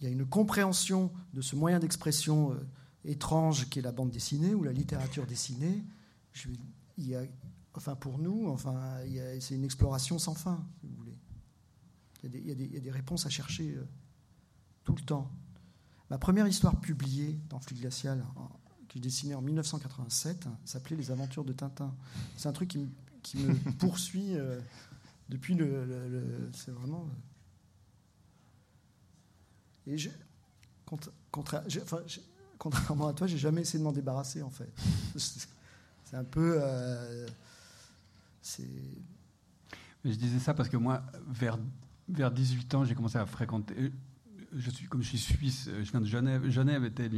Il 0.00 0.04
y 0.04 0.06
a 0.06 0.10
une 0.10 0.26
compréhension 0.26 1.10
de 1.32 1.40
ce 1.40 1.56
moyen 1.56 1.80
d'expression 1.80 2.52
euh, 2.52 2.56
étrange 3.04 3.68
qu'est 3.70 3.80
la 3.80 3.90
bande 3.90 4.10
dessinée 4.10 4.54
ou 4.54 4.62
la 4.62 4.72
littérature 4.72 5.26
dessinée. 5.26 5.82
Je, 6.32 6.48
il 6.98 7.08
y 7.08 7.16
a, 7.16 7.22
enfin, 7.74 7.96
pour 7.96 8.18
nous, 8.18 8.48
enfin, 8.48 8.98
c'est 9.40 9.54
une 9.54 9.64
exploration 9.64 10.18
sans 10.18 10.34
fin, 10.34 10.64
si 10.80 10.86
vous 10.86 11.03
voulez. 12.28 12.40
Il 12.40 12.72
y, 12.74 12.76
a 12.76 12.80
des, 12.80 12.90
réponses 12.90 13.26
à 13.26 13.30
chercher 13.30 13.74
euh, 13.74 13.84
tout 14.84 14.94
le 14.94 15.02
temps. 15.02 15.30
Ma 16.10 16.18
première 16.18 16.46
histoire 16.46 16.80
publiée 16.80 17.38
dans 17.48 17.60
Flux 17.60 17.76
Glacial, 17.76 18.24
que 18.88 18.98
je 18.98 19.00
dessinais 19.00 19.34
en 19.34 19.42
1987, 19.42 20.46
s'appelait 20.64 20.96
Les 20.96 21.10
Aventures 21.10 21.44
de 21.44 21.52
Tintin. 21.52 21.94
C'est 22.36 22.48
un 22.48 22.52
truc 22.52 22.76
qui, 23.22 23.36
me 23.38 23.54
poursuit 23.78 24.36
euh, 24.36 24.60
depuis 25.28 25.54
le. 25.54 26.50
c'est 26.52 26.70
vraiment. 26.70 27.08
Euh, 29.86 29.92
et 29.92 29.98
je, 29.98 30.10
contrairement 32.58 33.08
à 33.08 33.12
toi, 33.12 33.26
j'ai 33.26 33.38
jamais 33.38 33.62
essayé 33.62 33.78
de 33.78 33.84
m'en 33.84 33.92
débarrasser 33.92 34.42
en 34.42 34.50
fait. 34.50 34.72
C'est 35.16 36.16
un 36.16 36.24
peu. 36.24 36.60
c'est. 38.40 38.68
Je 40.04 40.12
disais 40.12 40.38
ça 40.38 40.54
parce 40.54 40.68
que 40.68 40.76
moi, 40.76 41.02
vers 41.26 41.58
vers 42.08 42.30
18 42.30 42.74
ans, 42.74 42.84
j'ai 42.84 42.94
commencé 42.94 43.18
à 43.18 43.26
fréquenter. 43.26 43.74
Euh, 43.78 43.90
je 44.56 44.70
suis, 44.70 44.86
comme 44.86 45.02
je 45.02 45.08
suis 45.08 45.18
suisse, 45.18 45.68
euh, 45.68 45.82
je 45.84 45.90
viens 45.90 46.00
de 46.00 46.06
Genève. 46.06 46.48
Genève 46.48 46.84
était 46.84 47.10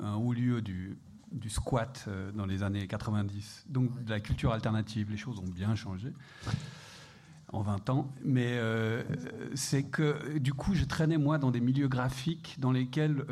un 0.00 0.14
haut 0.14 0.32
lieu 0.32 0.62
du, 0.62 0.98
du, 1.32 1.50
squat 1.50 2.04
euh, 2.08 2.32
dans 2.32 2.46
les 2.46 2.62
années 2.62 2.86
90. 2.86 3.66
Donc 3.68 4.04
de 4.04 4.10
la 4.10 4.20
culture 4.20 4.52
alternative, 4.52 5.10
les 5.10 5.16
choses 5.16 5.38
ont 5.38 5.50
bien 5.50 5.74
changé 5.74 6.12
en 7.52 7.62
20 7.62 7.90
ans. 7.90 8.12
Mais 8.24 8.58
c'est 9.54 9.84
que 9.84 10.38
du 10.38 10.54
coup, 10.54 10.74
je 10.74 10.84
traînais 10.84 11.18
moi 11.18 11.38
dans 11.38 11.50
des 11.50 11.60
milieux 11.60 11.88
graphiques 11.88 12.56
dans 12.58 12.72
lesquels 12.72 13.24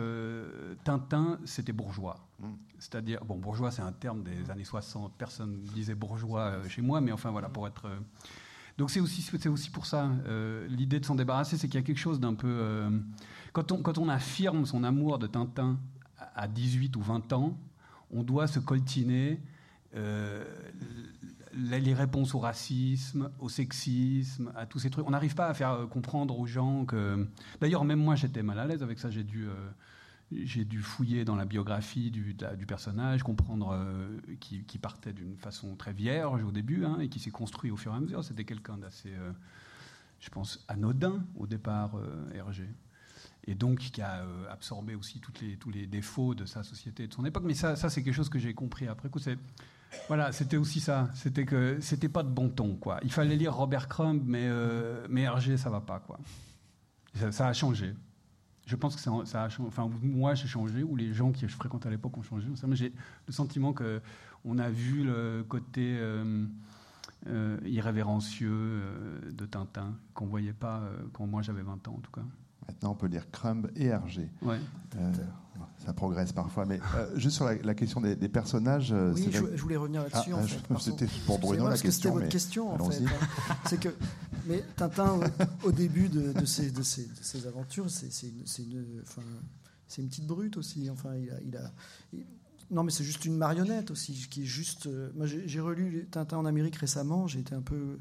Tintin, 0.84 1.38
c'était 1.44 1.72
bourgeois. 1.72 2.26
Mm. 2.40 2.46
C'est-à-dire, 2.78 3.24
bon, 3.24 3.36
bourgeois, 3.36 3.70
c'est 3.70 3.82
un 3.82 3.92
terme 3.92 4.22
des 4.22 4.50
années 4.50 4.64
60. 4.64 5.14
Personne 5.16 5.62
disait 5.74 5.94
bourgeois 5.94 6.66
chez 6.68 6.82
moi, 6.82 7.00
mais 7.00 7.12
enfin 7.12 7.30
voilà, 7.30 7.48
pour 7.48 7.66
être 7.66 7.88
donc 8.78 8.90
c'est 8.90 9.00
aussi, 9.00 9.26
aussi 9.48 9.70
pour 9.70 9.86
ça, 9.86 10.10
euh, 10.26 10.66
l'idée 10.68 11.00
de 11.00 11.04
s'en 11.04 11.14
débarrasser, 11.14 11.56
c'est 11.56 11.66
qu'il 11.66 11.80
y 11.80 11.82
a 11.82 11.86
quelque 11.86 11.98
chose 11.98 12.20
d'un 12.20 12.34
peu... 12.34 12.48
Euh, 12.48 12.90
quand, 13.52 13.72
on, 13.72 13.80
quand 13.80 13.96
on 13.96 14.08
affirme 14.08 14.66
son 14.66 14.84
amour 14.84 15.18
de 15.18 15.26
Tintin 15.26 15.78
à 16.34 16.46
18 16.46 16.94
ou 16.96 17.00
20 17.00 17.32
ans, 17.32 17.56
on 18.10 18.22
doit 18.22 18.46
se 18.46 18.58
coltiner 18.58 19.40
euh, 19.94 20.44
les 21.54 21.94
réponses 21.94 22.34
au 22.34 22.38
racisme, 22.38 23.30
au 23.40 23.48
sexisme, 23.48 24.52
à 24.54 24.66
tous 24.66 24.80
ces 24.80 24.90
trucs. 24.90 25.06
On 25.06 25.10
n'arrive 25.10 25.34
pas 25.34 25.46
à 25.46 25.54
faire 25.54 25.86
comprendre 25.88 26.38
aux 26.38 26.46
gens 26.46 26.84
que... 26.84 27.26
D'ailleurs, 27.62 27.84
même 27.84 28.00
moi, 28.00 28.14
j'étais 28.14 28.42
mal 28.42 28.58
à 28.58 28.66
l'aise 28.66 28.82
avec 28.82 28.98
ça. 28.98 29.08
J'ai 29.08 29.24
dû 29.24 29.48
j'ai 30.32 30.64
dû 30.64 30.82
fouiller 30.82 31.24
dans 31.24 31.36
la 31.36 31.44
biographie 31.44 32.10
du, 32.10 32.34
personnage, 32.66 33.22
comprendre 33.22 33.70
euh, 33.72 34.08
qui 34.40 34.78
partait 34.78 35.12
d'une 35.12 35.36
façon 35.36 35.76
très 35.76 35.92
vierge 35.92 36.42
au 36.42 36.50
début 36.50 36.84
hein, 36.84 36.98
et 37.00 37.08
qui 37.08 37.20
s'est 37.20 37.30
construit 37.30 37.70
au 37.70 37.76
fur 37.76 37.92
et 37.92 37.96
à 37.96 38.00
mesure. 38.00 38.24
C'était 38.24 38.44
quelqu'un 38.44 38.76
d'assez, 38.76 39.12
euh, 39.12 39.30
je 40.18 40.28
pense, 40.30 40.64
anodin 40.68 41.24
au 41.36 41.46
départ, 41.46 41.96
euh, 41.96 42.34
Hergé. 42.34 42.68
Et 43.48 43.54
donc 43.54 43.78
qui 43.78 44.02
a 44.02 44.26
absorbé 44.50 44.96
aussi 44.96 45.20
tous 45.20 45.70
les 45.70 45.86
défauts 45.86 46.34
de 46.34 46.44
sa 46.46 46.64
société 46.64 47.04
et 47.04 47.06
de 47.06 47.14
son 47.14 47.24
époque. 47.24 47.44
Mais 47.46 47.54
ça, 47.54 47.76
c'est 47.76 48.02
quelque 48.02 48.12
chose 48.12 48.28
que 48.28 48.40
j'ai 48.40 48.54
compris 48.54 48.88
après 48.88 49.08
coup. 49.08 49.20
C'est, 49.20 49.38
voilà, 50.08 50.32
c'était 50.32 50.56
aussi 50.56 50.80
ça. 50.80 51.08
C'était 51.14 51.44
que 51.44 51.78
c'était 51.80 52.08
pas 52.08 52.24
de 52.24 52.28
bon 52.28 52.48
ton, 52.48 52.74
quoi. 52.74 52.98
Il 53.04 53.12
fallait 53.12 53.36
lire 53.36 53.54
Robert 53.54 53.86
Crumb, 53.86 54.20
mais, 54.26 54.50
mais 55.08 55.20
Hergé, 55.20 55.56
ça 55.56 55.70
va 55.70 55.80
pas, 55.80 56.00
quoi. 56.00 56.18
ça 57.30 57.46
a 57.46 57.52
changé 57.52 57.94
je 58.66 58.74
pense 58.74 58.96
que 58.96 59.00
ça, 59.00 59.42
a 59.44 59.48
changé. 59.48 59.68
Enfin, 59.68 59.88
moi, 60.02 60.34
j'ai 60.34 60.48
changé, 60.48 60.82
ou 60.82 60.96
les 60.96 61.14
gens 61.14 61.30
que 61.30 61.38
je 61.38 61.46
fréquente 61.46 61.86
à 61.86 61.90
l'époque 61.90 62.16
ont 62.18 62.22
changé. 62.22 62.48
J'ai 62.72 62.92
le 63.26 63.32
sentiment 63.32 63.72
qu'on 63.72 64.58
a 64.58 64.68
vu 64.68 65.04
le 65.04 65.44
côté 65.48 65.96
euh, 66.00 66.44
euh, 67.28 67.58
irrévérencieux 67.64 68.50
euh, 68.50 69.30
de 69.30 69.46
Tintin, 69.46 69.94
qu'on 70.14 70.24
ne 70.24 70.30
voyait 70.30 70.52
pas 70.52 70.82
quand 71.12 71.26
moi 71.26 71.42
j'avais 71.42 71.62
20 71.62 71.86
ans, 71.86 71.94
en 71.96 72.00
tout 72.00 72.10
cas. 72.10 72.24
Maintenant, 72.68 72.92
on 72.92 72.94
peut 72.94 73.06
lire 73.06 73.30
Crumb 73.30 73.70
et 73.76 73.86
Hergé. 73.86 74.30
Ouais. 74.42 74.58
ça 75.84 75.92
progresse 75.92 76.32
parfois. 76.32 76.66
Mais 76.66 76.80
juste 77.14 77.36
sur 77.36 77.44
la, 77.44 77.74
question 77.74 78.00
des, 78.00 78.16
personnages. 78.28 78.94
oui, 79.14 79.28
je, 79.30 79.62
voulais 79.62 79.76
revenir 79.76 80.02
là-dessus. 80.02 80.32
Ah, 80.34 80.76
C'était 80.80 81.06
pour 81.26 81.38
Bruno 81.38 81.68
la 81.68 81.78
question. 81.78 81.90
C'était 81.90 82.10
votre 82.10 82.28
question, 82.28 82.74
en 82.74 82.90
fait. 82.90 83.04
Hein. 83.04 83.54
C'est 83.66 83.80
que 83.80 83.90
mais 84.46 84.62
Tintin, 84.76 85.18
au, 85.64 85.72
début 85.72 86.08
de, 86.08 86.32
de, 86.32 86.44
ses, 86.44 86.70
de, 86.70 86.82
ses, 86.82 87.46
aventures, 87.48 87.90
c'est 87.90 88.06
une, 88.28 88.44
une, 88.58 89.00
enfin, 89.02 89.22
une, 89.98 90.08
petite 90.08 90.26
brute 90.26 90.56
aussi. 90.56 90.88
Enfin, 90.88 91.16
il 91.16 91.30
a, 91.30 91.40
il 91.44 91.56
a 91.56 91.72
non, 92.70 92.82
mais 92.82 92.90
c'est 92.90 93.04
juste 93.04 93.24
une 93.24 93.36
marionnette 93.36 93.90
aussi, 93.90 94.26
qui 94.28 94.42
est 94.42 94.46
juste. 94.46 94.86
Euh, 94.86 95.10
moi, 95.14 95.26
j'ai 95.26 95.60
relu 95.60 96.08
Tintin 96.10 96.38
en 96.38 96.46
Amérique 96.46 96.76
récemment. 96.76 97.26
J'ai 97.26 97.40
été 97.40 97.54
un 97.54 97.62
peu, 97.62 97.98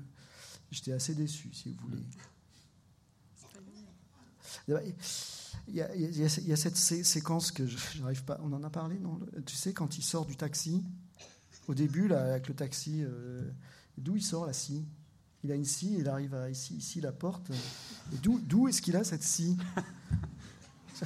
j'étais 0.71 0.91
assez 0.91 1.13
déçu, 1.13 1.49
si 1.53 1.73
vous 1.73 1.87
voulez. 1.87 2.03
Il 4.67 5.73
y, 5.73 5.81
a, 5.81 6.55
cette 6.55 6.77
séquence 6.77 7.51
que 7.51 7.65
j'arrive 7.65 8.23
pas. 8.23 8.39
On 8.43 8.53
en 8.53 8.63
a 8.63 8.69
parlé, 8.69 8.99
non 8.99 9.19
Tu 9.45 9.55
sais, 9.55 9.73
quand 9.73 9.97
il 9.97 10.03
sort 10.03 10.25
du 10.25 10.35
taxi, 10.35 10.83
au 11.67 11.73
début, 11.73 12.07
là, 12.07 12.33
avec 12.33 12.47
le 12.47 12.53
taxi, 12.53 13.01
euh, 13.03 13.49
d'où 13.97 14.15
il 14.15 14.23
sort 14.23 14.45
la 14.45 14.53
scie? 14.53 14.85
Il 15.43 15.51
a 15.51 15.55
une 15.55 15.65
scie, 15.65 15.95
il 15.99 16.07
arrive 16.07 16.33
à 16.33 16.49
ici, 16.49 16.75
ici 16.75 17.01
la 17.01 17.11
porte. 17.11 17.51
D'où 18.21 18.67
est-ce 18.67 18.81
qu'il 18.81 18.95
a 18.95 19.03
cette 19.03 19.23
scie? 19.23 19.57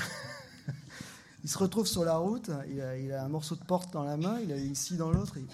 Il 1.43 1.49
se 1.49 1.57
retrouve 1.57 1.87
sur 1.87 2.03
la 2.03 2.17
route, 2.17 2.51
il 2.69 2.81
a, 3.13 3.23
un 3.23 3.29
morceau 3.29 3.55
de 3.55 3.63
porte 3.63 3.93
dans 3.93 4.03
la 4.03 4.17
main, 4.17 4.39
il 4.41 4.51
a 4.51 4.57
une 4.57 4.75
scie 4.75 4.97
dans 4.97 5.09
l'autre. 5.09 5.37
Et, 5.37 5.45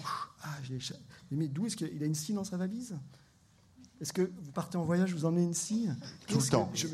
ah, 0.42 0.56
mais 1.30 1.46
d'où 1.46 1.66
est-ce 1.66 1.76
qu'il 1.76 2.02
a 2.02 2.06
une 2.06 2.14
scie 2.14 2.32
dans 2.32 2.42
sa 2.42 2.56
valise? 2.56 2.96
Est-ce 4.00 4.12
que 4.12 4.22
vous 4.22 4.52
partez 4.52 4.76
en 4.76 4.84
voyage, 4.84 5.14
vous 5.14 5.24
emmenez 5.24 5.44
une 5.44 5.54
scie? 5.54 5.88
Tout 6.26 6.38
le 6.38 6.48
temps. 6.48 6.70
Je, 6.74 6.86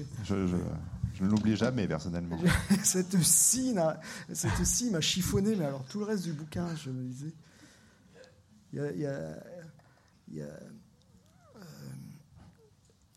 ne 1.21 1.29
l'oublie 1.29 1.57
jamais, 1.57 1.87
personnellement. 1.87 2.39
cette 2.85 3.23
scie 3.23 3.75
m'a 3.75 5.01
chiffonné, 5.01 5.57
mais 5.57 5.65
alors 5.65 5.85
tout 5.85 5.99
le 5.99 6.05
reste 6.05 6.25
du 6.25 6.33
bouquin, 6.33 6.75
je 6.77 6.91
me 6.91 7.05
disais. 7.05 7.33
il 8.73 8.79
y 9.01 9.07
a 9.07 10.49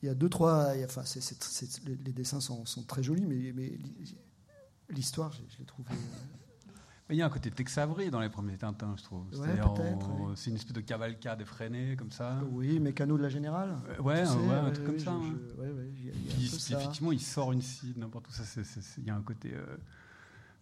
il 0.05 0.09
y 0.09 0.11
a 0.11 0.13
deux, 0.13 0.29
trois. 0.29 0.73
Enfin, 0.85 1.01
les 2.05 2.13
dessins 2.13 2.39
sont, 2.39 2.63
très 2.87 3.01
jolis, 3.01 3.25
mais, 3.25 3.51
mais 3.53 3.75
l'histoire, 4.89 5.31
je, 5.31 5.57
l'ai 5.57 5.65
trouvé. 5.65 5.89
Euh, 5.91 5.95
il 7.11 7.17
y 7.17 7.21
a 7.21 7.25
un 7.25 7.29
côté 7.29 7.51
Tex 7.51 7.77
Avery 7.77 8.09
dans 8.09 8.19
les 8.19 8.29
premiers 8.29 8.57
Tintins, 8.57 8.95
je 8.97 9.03
trouve. 9.03 9.25
C'est 10.35 10.49
une 10.49 10.55
espèce 10.55 10.73
de 10.73 10.81
cavalcade 10.81 11.41
effrénée, 11.41 11.95
comme 11.95 12.11
ça. 12.11 12.39
Oui, 12.51 12.79
Mécano 12.79 13.17
de 13.17 13.23
la 13.23 13.29
Générale. 13.29 13.75
Euh, 13.89 14.01
ouais, 14.01 14.21
un 14.21 14.71
truc 14.71 14.85
comme 14.85 14.99
ça. 14.99 15.11
Hein. 15.11 15.35
effectivement, 16.71 17.11
il 17.11 17.21
sort 17.21 17.51
une 17.51 17.61
scie, 17.61 17.93
n'importe 17.95 18.27
où. 18.27 18.31
Il 18.97 19.05
y 19.05 19.09
a 19.11 19.15
un 19.15 19.21
côté. 19.21 19.53
Euh, 19.53 19.77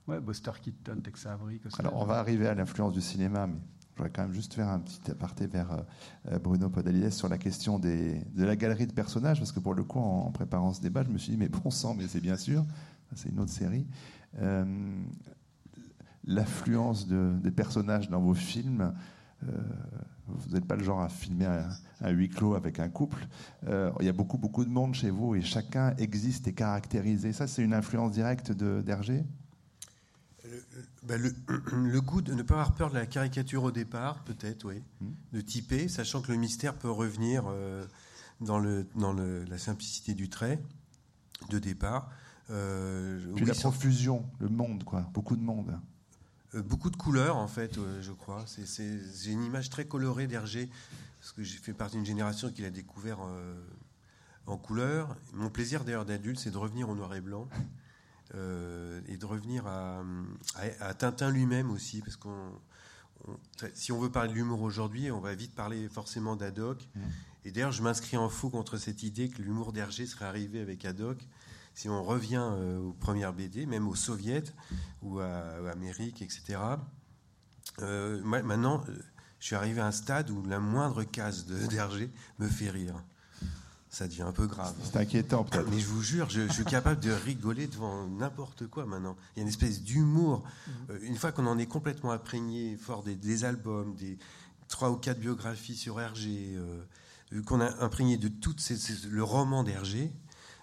ouais, 0.08 0.20
Buster 0.20 0.52
Keaton, 0.62 0.98
Tex 1.02 1.26
Avery. 1.26 1.62
Alors, 1.80 1.96
on 1.96 2.06
va 2.06 2.20
arriver 2.20 2.48
à 2.48 2.56
l'influence 2.56 2.94
du 2.94 3.02
cinéma, 3.02 3.48
mais 3.48 3.60
je 3.94 3.98
voudrais 3.98 4.12
quand 4.12 4.24
même 4.24 4.34
juste 4.34 4.54
faire 4.54 4.68
un 4.68 4.80
petit 4.80 5.12
aparté 5.12 5.48
vers 5.48 5.86
euh, 6.28 6.40
Bruno 6.40 6.70
Podalides 6.70 7.12
sur 7.12 7.30
la 7.30 7.38
question 7.38 7.80
des, 7.80 8.20
de 8.36 8.44
la 8.44 8.58
galerie 8.58 8.88
de 8.88 8.94
personnages, 8.94 9.40
parce 9.40 9.54
que 9.54 9.62
pour 9.62 9.76
le 9.76 9.84
coup, 9.84 10.00
en, 10.00 10.30
préparant 10.32 10.74
ce 10.74 10.82
débat, 10.82 11.04
je 11.04 11.10
me 11.10 11.18
suis 11.18 11.32
dit, 11.32 11.38
mais 11.38 11.48
bon 11.48 11.70
sang, 11.70 11.94
mais 11.94 12.08
c'est 12.08 12.20
bien 12.20 12.36
sûr, 12.36 12.66
c'est 13.16 13.30
une 13.30 13.40
autre 13.40 13.52
série. 13.52 13.88
Euh, 14.40 14.66
L'affluence 16.26 17.08
de, 17.08 17.34
des 17.42 17.52
personnages 17.52 18.10
dans 18.10 18.22
vos 18.22 18.34
films, 18.34 18.94
euh, 19.50 19.58
vous 20.28 20.54
n'êtes 20.54 20.66
pas 20.66 20.76
le 20.76 20.84
genre 20.84 21.02
à 21.02 21.10
filmer 21.10 21.48
un, 22.02 22.10
huis 22.10 22.30
clos 22.30 22.56
avec 22.56 22.80
un 22.80 22.90
couple. 22.90 23.28
Euh, 23.68 23.92
il 24.00 24.06
y 24.06 24.10
a 24.10 24.14
beaucoup, 24.14 24.38
beaucoup 24.38 24.64
de 24.64 24.70
monde 24.70 24.94
chez 24.94 25.10
vous 25.10 25.36
et 25.36 25.42
chacun 25.42 25.96
existe 25.98 26.48
et 26.48 26.54
caractérisé. 26.54 27.34
Ça, 27.34 27.48
c'est 27.48 27.62
une 27.62 27.74
influence 27.74 28.12
directe 28.12 28.52
d'Hergé? 28.52 29.26
Bah, 31.04 31.16
le, 31.18 32.02
goût 32.02 32.22
de 32.22 32.34
ne 32.34 32.42
pas 32.42 32.56
avoir 32.56 32.74
peur 32.74 32.90
de 32.90 32.96
la 32.96 33.06
caricature 33.06 33.64
au 33.64 33.72
départ, 33.72 34.24
peut-être, 34.24 34.66
oui. 34.66 34.82
Hmm. 35.02 35.12
De 35.34 35.42
typer, 35.42 35.88
sachant 35.88 36.22
que 36.22 36.32
le 36.32 36.38
mystère 36.38 36.76
peut 36.76 36.92
revenir 36.92 37.44
euh, 37.48 37.86
dans, 38.40 38.60
le, 38.60 38.88
dans 38.96 39.14
le, 39.14 39.44
la 39.46 39.58
simplicité 39.58 40.14
du 40.14 40.30
trait 40.30 40.62
de 41.50 41.60
départ. 41.60 42.10
Puis 42.48 43.46
la 43.46 43.54
profusion, 43.54 44.26
le 44.40 44.50
monde, 44.50 44.84
quoi. 44.84 45.10
Beaucoup 45.14 45.36
de 45.36 45.42
monde. 45.42 45.74
Euh, 46.56 46.62
beaucoup 46.62 46.90
de 46.90 46.96
couleurs, 46.96 47.38
en 47.38 47.48
fait, 47.48 47.80
je 48.02 48.12
crois. 48.12 48.46
J'ai 48.58 49.32
une 49.32 49.44
image 49.44 49.70
très 49.70 49.86
colorée 49.86 50.28
d'Hergé, 50.28 50.70
parce 51.20 51.32
que 51.32 51.44
j'ai 51.44 51.58
fait 51.58 51.74
partie 51.74 51.96
d'une 51.96 52.06
génération 52.06 52.52
qui 52.52 52.62
l'a 52.62 52.70
découvert 52.70 53.20
en 54.46 54.58
couleur. 54.58 55.16
Mon 55.34 55.50
plaisir, 55.50 55.84
d'ailleurs, 55.84 56.06
d'adulte, 56.06 56.40
c'est 56.40 56.52
de 56.52 56.58
revenir 56.58 56.90
au 56.90 56.96
noir 56.96 57.14
et 57.16 57.22
blanc. 57.22 57.48
Euh, 58.36 59.00
et 59.08 59.18
de 59.18 59.26
revenir 59.28 59.68
à, 59.68 60.02
à, 60.80 60.94
Tintin 60.96 61.30
lui-même 61.30 61.70
aussi, 61.70 62.02
parce 62.02 62.16
qu'on 62.16 62.52
si 63.76 63.92
on 63.92 64.00
veut 64.00 64.10
parler 64.10 64.30
de 64.30 64.34
l'humour 64.34 64.64
aujourd'hui, 64.64 65.12
on 65.12 65.20
va 65.20 65.36
vite 65.36 65.54
parler 65.54 65.88
forcément 65.88 66.36
d'Adoc. 66.36 66.90
Mmh. 66.96 67.00
Et 67.46 67.52
d'ailleurs, 67.52 67.72
je 67.72 67.84
m'inscris 67.84 68.18
en 68.18 68.28
faux 68.28 68.50
contre 68.50 68.78
cette 68.78 69.04
idée 69.04 69.30
que 69.30 69.42
l'humour 69.42 69.72
d'Hergé 69.72 70.06
serait 70.08 70.26
arrivé 70.26 70.60
avec 70.60 70.84
Adoc. 70.84 71.20
Si 71.74 71.90
on 71.90 72.04
revient 72.04 72.48
euh, 72.52 72.80
aux 72.80 72.94
premières 72.94 73.34
BD, 73.34 73.66
même 73.66 73.88
aux 73.88 73.96
soviets 73.96 74.44
ou 75.02 75.20
à, 75.20 75.72
Amérique, 75.72 76.22
etc. 76.22 76.60
Euh, 77.80 78.22
maintenant, 78.24 78.84
je 79.40 79.46
suis 79.46 79.56
arrivé 79.56 79.82
à 79.82 79.88
un 79.88 79.92
stade 79.92 80.30
où 80.30 80.44
la 80.46 80.60
moindre 80.60 81.04
case 81.04 81.46
d'Hergé 81.70 82.12
me 82.40 82.48
fait 82.48 82.70
rire 82.70 83.04
ça 83.94 84.08
devient 84.08 84.24
un 84.24 84.32
peu 84.32 84.48
grave. 84.48 84.74
C'est 84.84 84.98
inquiétant 84.98 85.44
peut-être. 85.44 85.70
Mais 85.70 85.80
je 85.80 85.86
vous 85.86 86.02
jure, 86.02 86.28
je, 86.28 86.52
suis 86.52 86.66
capable 86.66 87.00
de 87.00 87.12
rigoler 87.12 87.68
devant 87.68 88.08
n'importe 88.08 88.66
quoi 88.66 88.88
maintenant. 88.88 89.16
Il 89.36 89.40
y 89.40 89.42
a 89.42 89.44
une 89.44 89.50
espèce 89.50 89.84
d'humour. 89.84 90.44
Euh, 90.90 90.98
une 91.04 91.16
fois 91.16 91.32
qu'on 91.32 91.46
en 91.46 91.60
est 91.60 91.68
complètement 91.68 92.12
imprégné, 92.12 92.76
fort 92.76 93.04
des, 93.04 93.46
albums, 93.46 93.94
des 93.96 94.18
trois 94.68 94.90
ou 94.90 94.96
quatre 94.96 95.20
biographies 95.20 95.76
sur 95.76 96.02
Hergé, 96.02 96.56
euh, 96.56 97.44
qu'on 97.44 97.62
a 97.62 97.84
imprégné 97.84 98.18
de 98.18 98.30
tout 98.30 98.56
le 99.12 99.24
roman 99.24 99.64
d'Hergé, 99.64 100.12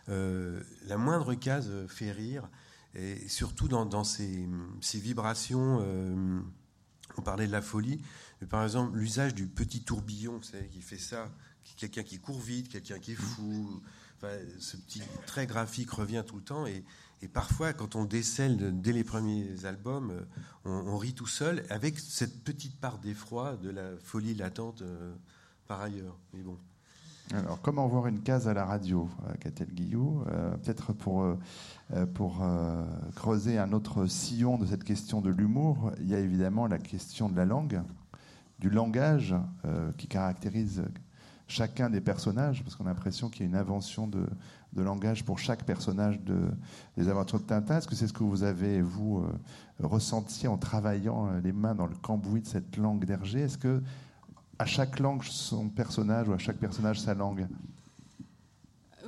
euh, 0.09 0.63
la 0.87 0.97
moindre 0.97 1.35
case 1.35 1.71
fait 1.89 2.13
rire. 2.13 2.49
Et 2.95 3.29
surtout 3.29 3.69
dans, 3.69 4.03
ces, 4.03 4.49
vibrations, 4.95 5.79
on 7.17 7.23
parlait 7.23 7.47
de 7.47 7.53
la 7.53 7.63
folie, 7.63 8.03
par 8.49 8.65
exemple 8.65 8.99
l'usage 8.99 9.33
du 9.33 9.47
petit 9.47 9.85
tourbillon, 9.85 10.41
qui 10.73 10.83
fait 10.83 10.99
ça 10.99 11.31
quelqu'un 11.77 12.03
qui 12.03 12.19
court 12.19 12.41
vite, 12.41 12.69
quelqu'un 12.69 12.99
qui 12.99 13.13
est 13.13 13.17
fou. 13.17 13.83
ce 14.59 14.77
petit 14.77 15.03
trait 15.27 15.47
graphique 15.47 15.91
revient 15.91 16.23
tout 16.27 16.37
le 16.37 16.43
temps 16.43 16.67
et, 16.67 16.85
parfois, 17.33 17.75
quand 17.75 17.97
on 17.97 18.05
décèle 18.07 18.81
dès 18.81 18.93
les 18.93 19.05
premiers 19.05 19.67
albums, 19.67 20.11
euh, 20.11 20.25
on, 20.65 20.97
rit 20.97 21.13
tout 21.13 21.27
seul 21.27 21.67
avec 21.69 21.99
cette 21.99 22.43
petite 22.45 22.81
part 22.81 22.99
d'effroi 22.99 23.57
de 23.57 23.69
la 23.69 23.91
folie 24.03 24.35
latente 24.35 24.81
euh, 24.81 25.15
par 25.67 25.83
ailleurs. 25.83 26.19
Mais 26.33 26.41
bon. 26.41 26.59
Alors, 27.33 27.61
comment 27.63 27.87
voir 27.87 28.09
une 28.09 28.21
case 28.23 28.49
à 28.49 28.55
la 28.55 28.65
radio, 28.65 29.09
Catel 29.39 29.69
euh, 29.69 29.75
Guillou 29.75 30.25
Peut-être 30.63 30.93
pour, 30.93 31.25
pour 32.15 32.43
creuser 33.15 33.57
un 33.57 33.73
autre 33.73 34.07
sillon 34.07 34.59
de 34.59 34.67
cette 34.67 34.83
question 34.83 35.21
de 35.21 35.31
l'humour, 35.31 35.93
il 36.01 36.09
y 36.09 36.15
a 36.15 36.19
évidemment 36.19 36.67
la 36.67 36.79
question 36.79 37.29
de 37.29 37.37
la 37.37 37.45
langue, 37.45 37.83
du 38.59 38.69
langage 38.69 39.35
qui 39.97 40.09
caractérise 40.09 40.83
chacun 41.51 41.91
des 41.91 42.01
personnages, 42.01 42.63
parce 42.63 42.77
qu'on 42.77 42.87
a 42.87 42.89
l'impression 42.89 43.29
qu'il 43.29 43.43
y 43.43 43.45
a 43.45 43.49
une 43.49 43.57
invention 43.57 44.07
de, 44.07 44.25
langage 44.77 45.25
pour 45.25 45.39
chaque 45.39 45.65
personnage 45.65 46.21
de, 46.21 46.49
des 46.97 47.09
aventures 47.09 47.41
de 47.41 47.45
Tintin. 47.45 47.79
Est-ce 47.79 47.89
que 47.89 47.97
c'est 47.97 48.07
ce 48.07 48.13
que 48.13 48.23
vous 48.23 48.45
avez, 48.45 48.81
vous, 48.81 49.19
euh, 49.19 49.33
ressenti 49.87 50.47
en 50.47 50.57
travaillant 50.57 51.27
euh, 51.27 51.41
les 51.41 51.53
mains 51.53 51.75
dans 51.75 51.87
le 51.87 51.97
cambouis 51.97 52.41
de 52.41 52.47
cette 52.47 52.77
langue 52.77 53.05
d'Hergé? 53.05 53.41
Est-ce 53.41 53.59
que 53.59 53.83
à 54.61 54.67
chaque 54.67 54.99
langue 54.99 55.25
son 55.25 55.71
personnage 55.71 56.29
ou 56.29 56.35
à 56.35 56.39
chaque 56.39 56.59
personnage 56.59 57.01
sa 57.01 57.15
langue 57.15 57.49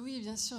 Oui, 0.03 0.21
bien 0.23 0.35
sûr. 0.35 0.57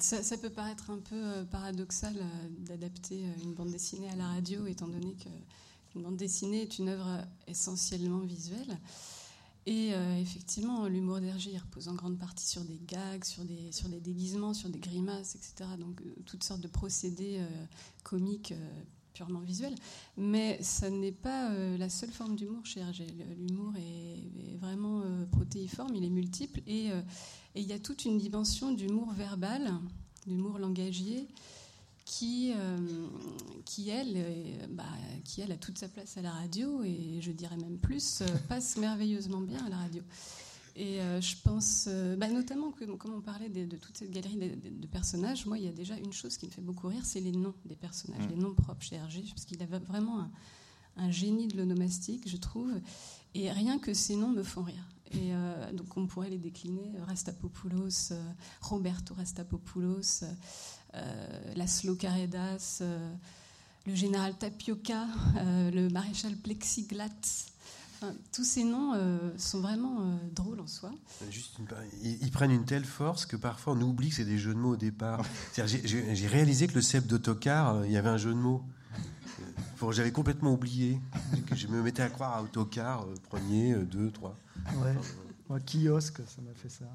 Ça, 0.00 0.38
peut 0.38 0.48
paraître 0.48 0.90
un 0.90 0.98
peu 0.98 1.44
paradoxal 1.50 2.14
d'adapter 2.60 3.26
une 3.42 3.52
bande 3.52 3.70
dessinée 3.70 4.08
à 4.08 4.16
la 4.16 4.28
radio, 4.28 4.66
étant 4.66 4.88
donné 4.88 5.14
qu'une 5.16 6.02
bande 6.02 6.16
dessinée 6.16 6.62
est 6.62 6.78
une 6.78 6.88
œuvre 6.88 7.26
essentiellement 7.46 8.20
visuelle. 8.20 8.78
Et 9.66 9.90
effectivement, 10.18 10.86
l'humour 10.86 11.20
d'Hergé 11.20 11.58
repose 11.58 11.88
en 11.88 11.94
grande 11.94 12.18
partie 12.18 12.46
sur 12.46 12.64
des 12.64 12.80
gags, 12.86 13.24
sur 13.24 13.44
des, 13.44 13.70
sur 13.70 13.90
des 13.90 14.00
déguisements, 14.00 14.54
sur 14.54 14.70
des 14.70 14.78
grimaces, 14.78 15.34
etc. 15.34 15.68
Donc 15.78 16.00
toutes 16.24 16.42
sortes 16.42 16.62
de 16.62 16.68
procédés 16.68 17.42
comiques 18.02 18.54
purement 19.16 19.40
visuel. 19.40 19.74
Mais 20.16 20.58
ça 20.60 20.90
n'est 20.90 21.12
pas 21.12 21.50
euh, 21.50 21.78
la 21.78 21.88
seule 21.88 22.10
forme 22.10 22.36
d'humour 22.36 22.64
chez 22.64 22.80
Hergé. 22.80 23.06
L'humour 23.38 23.72
est, 23.76 24.56
vraiment 24.58 25.00
euh, 25.00 25.24
protéiforme, 25.26 25.94
il 25.94 26.04
est 26.04 26.10
multiple. 26.10 26.60
Euh, 26.68 27.02
et, 27.54 27.60
il 27.60 27.66
y 27.66 27.72
a 27.72 27.78
toute 27.78 28.04
une 28.04 28.18
dimension 28.18 28.72
d'humour 28.72 29.12
verbal, 29.12 29.72
d'humour 30.26 30.58
langagier, 30.58 31.26
qui, 32.04 32.52
qui, 33.64 33.88
elle, 33.88 34.16
bah, 34.70 34.84
qui, 35.24 35.40
elle, 35.40 35.50
a 35.50 35.56
toute 35.56 35.76
sa 35.76 35.88
place 35.88 36.16
à 36.16 36.22
la 36.22 36.30
radio, 36.30 36.84
et 36.84 37.18
je 37.20 37.32
dirais 37.32 37.56
même 37.56 37.78
plus, 37.78 38.22
passe 38.48 38.76
merveilleusement 38.76 39.40
bien 39.40 39.64
à 39.66 39.70
la 39.70 39.76
radio. 39.78 40.02
Et 40.78 41.00
euh, 41.00 41.22
je 41.22 41.36
pense, 41.42 41.86
euh, 41.88 42.16
bah, 42.16 42.28
notamment, 42.28 42.70
que, 42.70 42.84
comme 42.84 43.14
on 43.14 43.22
parlait 43.22 43.48
de, 43.48 43.76
toute 43.76 43.96
cette 43.96 44.10
galerie 44.10 44.36
de, 44.36 44.86
personnages, 44.86 45.46
moi, 45.46 45.56
il 45.56 45.64
y 45.64 45.68
a 45.68 45.72
déjà 45.72 45.96
une 45.96 46.12
chose 46.12 46.36
qui 46.36 46.46
me 46.46 46.50
fait 46.50 46.60
beaucoup 46.60 46.88
rire, 46.88 47.00
c'est 47.04 47.20
les 47.20 47.32
noms 47.32 47.54
des 47.64 47.76
personnages, 47.76 48.26
mm. 48.26 48.30
les 48.30 48.36
noms 48.36 48.52
propres 48.52 48.82
chez 48.82 48.96
Hergé, 48.96 49.24
parce 49.30 49.46
qu'il 49.46 49.62
avait 49.62 49.78
vraiment 49.78 50.28
un, 50.98 51.10
génie 51.10 51.48
de 51.48 51.56
l'onomastique, 51.56 52.28
je 52.28 52.36
trouve. 52.36 52.70
Et 53.34 53.50
rien 53.50 53.78
que 53.78 53.94
ces 53.94 54.16
noms 54.16 54.30
me 54.30 54.42
font 54.42 54.62
rire. 54.62 54.86
Et 55.12 55.32
euh, 55.32 55.72
donc, 55.72 55.96
on 55.96 56.06
pourrait 56.06 56.30
les 56.30 56.38
décliner 56.38 56.92
Rastapopoulos, 57.06 58.12
Roberto 58.60 59.14
Rastapopoulos, 59.14 60.24
Laszlo 61.54 61.94
Caredas, 61.94 62.82
le 63.86 63.94
général 63.94 64.36
Tapioca, 64.36 65.06
le 65.36 65.88
maréchal 65.88 66.36
Plexiglat 66.36 67.08
tous 68.32 68.44
ces 68.44 68.64
noms 68.64 68.94
euh, 68.94 69.30
sont 69.38 69.60
vraiment 69.60 70.00
euh, 70.00 70.16
drôles 70.32 70.60
en 70.60 70.66
soi. 70.66 70.92
Juste 71.30 71.58
ils, 72.02 72.30
prennent 72.30 72.50
une 72.50 72.64
telle 72.64 72.84
force 72.84 73.26
que 73.26 73.36
parfois 73.36 73.74
on 73.74 73.80
oublie 73.80 74.10
que 74.10 74.16
c'est 74.16 74.24
des 74.24 74.38
jeux 74.38 74.54
de 74.54 74.58
mots 74.58 74.72
au 74.72 74.76
départ. 74.76 75.22
J'ai 75.54 76.26
réalisé 76.26 76.66
que 76.66 76.74
le 76.74 76.82
cep 76.82 77.06
d'autocar, 77.06 77.76
euh, 77.76 77.86
il 77.86 77.92
y 77.92 77.96
avait 77.96 78.08
un 78.08 78.18
jeu 78.18 78.30
de 78.30 78.38
mots. 78.38 78.62
J'avais 79.90 80.12
complètement 80.12 80.52
oublié. 80.52 81.00
Que 81.46 81.54
je 81.54 81.68
me 81.68 81.82
mettais 81.82 82.02
à 82.02 82.08
croire 82.08 82.34
à 82.34 82.42
autocar, 82.42 83.06
premier, 83.28 83.74
deux, 83.74 84.10
trois. 84.10 84.34
Ouais. 84.82 84.94
Moi, 85.48 85.60
kiosque, 85.60 86.22
ça 86.26 86.42
m'a 86.42 86.54
fait 86.54 86.70
ça. 86.70 86.86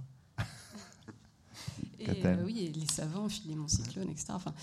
Et, 2.00 2.26
euh, 2.26 2.44
oui, 2.46 2.72
les 2.76 2.86
savants, 2.88 3.30
Philémon 3.30 3.67
Cyclone, 3.67 4.10
etc. 4.10 4.28
Enfin, 4.30 4.54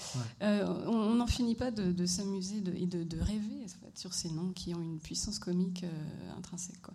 euh, 0.43 0.85
on 0.87 1.15
n'en 1.15 1.27
finit 1.27 1.55
pas 1.55 1.71
de, 1.71 2.07
s'amuser 2.07 2.63
et 2.77 2.87
de, 2.87 3.21
rêver 3.21 3.67
sur 3.95 4.13
ces 4.13 4.31
noms 4.31 4.53
qui 4.53 4.75
ont 4.75 4.81
une 4.81 4.99
puissance 4.99 5.39
comique 5.39 5.85
euh, 5.85 6.39
intrinsèque. 6.39 6.83
Quoi. 6.83 6.95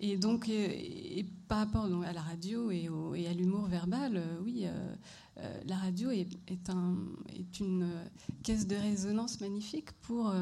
Et 0.00 0.16
donc, 0.16 0.48
et, 0.48 1.26
par 1.48 1.58
rapport 1.58 1.88
donc, 1.88 2.04
à 2.04 2.12
la 2.12 2.22
radio 2.22 2.70
et, 2.70 2.88
et 3.16 3.28
à 3.28 3.32
l'humour 3.32 3.66
verbal, 3.66 4.22
oui, 4.44 4.66
la 5.66 5.76
radio 5.76 6.10
est, 6.10 6.28
est, 6.48 6.70
un, 6.70 6.96
est, 7.34 7.60
une 7.60 7.88
caisse 8.42 8.66
de 8.66 8.76
résonance 8.76 9.40
magnifique 9.40 9.92
pour 10.02 10.32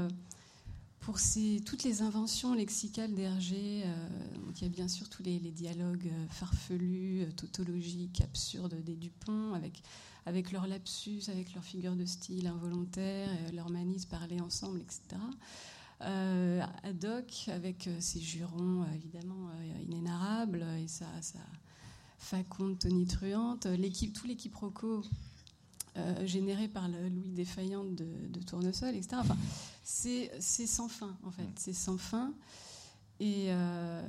pour 1.08 1.16
toutes 1.64 1.84
les 1.84 2.02
inventions 2.02 2.52
lexicales 2.52 3.14
d'Hergé, 3.14 3.82
euh, 3.86 4.08
il 4.54 4.62
y 4.62 4.66
a 4.66 4.68
bien 4.68 4.88
sûr 4.88 5.08
tous 5.08 5.22
les, 5.22 5.38
dialogues 5.38 6.12
euh, 6.12 6.26
farfelus, 6.28 7.22
euh, 7.22 7.30
tautologiques, 7.32 8.20
absurdes 8.20 8.74
des 8.84 8.94
Dupont, 8.94 9.54
avec, 9.54 9.82
avec 10.26 10.52
leurs 10.52 10.66
lapsus, 10.66 11.22
avec 11.28 11.54
leurs 11.54 11.64
figures 11.64 11.96
de 11.96 12.04
style 12.04 12.46
involontaires, 12.46 13.30
leur 13.54 13.70
manie 13.70 13.96
de 13.96 14.04
parler 14.04 14.38
ensemble, 14.42 14.82
etc. 14.82 15.00
Euh, 16.02 16.62
Haddock, 16.82 17.48
avec 17.48 17.88
ses 18.00 18.20
jurons 18.20 18.84
évidemment 18.94 19.48
inénarrables 19.88 20.62
et 20.78 20.88
sa, 20.88 21.06
faconde 22.18 22.78
tonitruante, 22.78 23.64
l'équipe, 23.64 24.12
tout 24.12 24.26
l'équipe 24.26 24.54
Rocco 24.54 25.02
euh, 25.98 26.26
généré 26.26 26.68
par 26.68 26.88
le 26.88 27.08
Louis 27.08 27.30
défaillant 27.30 27.84
de, 27.84 28.06
de 28.28 28.40
Tournesol, 28.40 28.94
etc. 28.94 29.16
Enfin, 29.18 29.36
c'est 29.82 30.40
sans 30.40 30.88
fin, 30.88 31.16
en 31.24 31.30
fait. 31.30 31.48
C'est 31.56 31.72
sans 31.72 31.98
fin. 31.98 32.32
Et, 33.20 33.46
euh, 33.48 34.02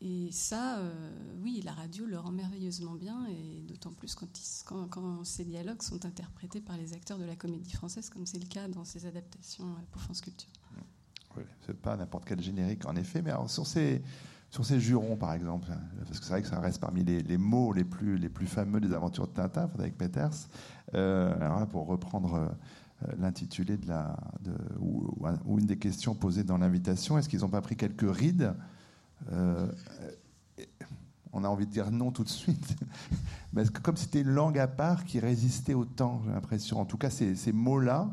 et 0.00 0.30
ça, 0.32 0.78
euh, 0.78 1.10
oui, 1.42 1.62
la 1.64 1.72
radio 1.72 2.06
le 2.06 2.18
rend 2.18 2.32
merveilleusement 2.32 2.94
bien, 2.94 3.24
et 3.26 3.62
d'autant 3.62 3.92
plus 3.92 4.16
quand, 4.16 4.26
quand, 4.64 4.88
quand, 4.88 5.24
ces 5.24 5.44
dialogues 5.44 5.82
sont 5.82 6.04
interprétés 6.04 6.60
par 6.60 6.76
les 6.76 6.92
acteurs 6.92 7.18
de 7.18 7.24
la 7.24 7.36
comédie 7.36 7.70
française, 7.70 8.10
comme 8.10 8.26
c'est 8.26 8.40
le 8.40 8.48
cas 8.48 8.66
dans 8.66 8.84
ces 8.84 9.06
adaptations 9.06 9.76
pour 9.92 10.02
France 10.02 10.20
Culture. 10.20 10.50
Oui, 11.36 11.44
c'est 11.64 11.76
pas 11.76 11.96
n'importe 11.96 12.24
quel 12.24 12.42
générique, 12.42 12.84
en 12.86 12.96
effet, 12.96 13.22
mais 13.22 13.30
alors, 13.30 13.48
sur 13.48 13.66
ces 13.66 14.02
sur 14.50 14.64
ces 14.64 14.80
jurons, 14.80 15.16
par 15.16 15.32
exemple, 15.32 15.68
parce 16.06 16.18
que 16.18 16.24
c'est 16.24 16.32
vrai 16.32 16.42
que 16.42 16.48
ça 16.48 16.60
reste 16.60 16.80
parmi 16.80 17.04
les, 17.04 17.36
mots 17.36 17.72
les 17.72 17.84
plus, 17.84 18.16
les 18.16 18.28
plus 18.28 18.46
fameux 18.46 18.80
des 18.80 18.92
aventures 18.94 19.26
de 19.26 19.32
Tintin, 19.32 19.68
avec 19.78 19.98
Peters. 19.98 20.48
Euh, 20.94 21.34
alors 21.40 21.60
là, 21.60 21.66
pour 21.66 21.86
reprendre 21.86 22.34
euh, 22.34 23.12
l'intitulé 23.18 23.76
de 23.76 23.88
la, 23.88 24.16
ou, 24.78 25.58
une 25.58 25.66
des 25.66 25.78
questions 25.78 26.14
posées 26.14 26.44
dans 26.44 26.58
l'invitation, 26.58 27.18
est-ce 27.18 27.28
qu'ils 27.28 27.40
n'ont 27.40 27.48
pas 27.48 27.60
pris 27.60 27.76
quelques 27.76 28.08
rides 28.08 28.54
euh, 29.32 29.66
On 31.32 31.42
a 31.42 31.48
envie 31.48 31.66
de 31.66 31.72
dire 31.72 31.90
non 31.90 32.12
tout 32.12 32.24
de 32.24 32.28
suite, 32.28 32.76
mais 33.52 33.64
que 33.64 33.80
comme 33.80 33.96
c'était 33.96 34.20
une 34.20 34.30
langue 34.30 34.58
à 34.58 34.68
part 34.68 35.04
qui 35.04 35.18
résistait 35.18 35.74
au 35.74 35.84
temps, 35.84 36.22
j'ai 36.24 36.32
l'impression. 36.32 36.80
En 36.80 36.84
tout 36.84 36.98
cas, 36.98 37.10
ces, 37.10 37.34
ces 37.34 37.52
mots-là, 37.52 38.10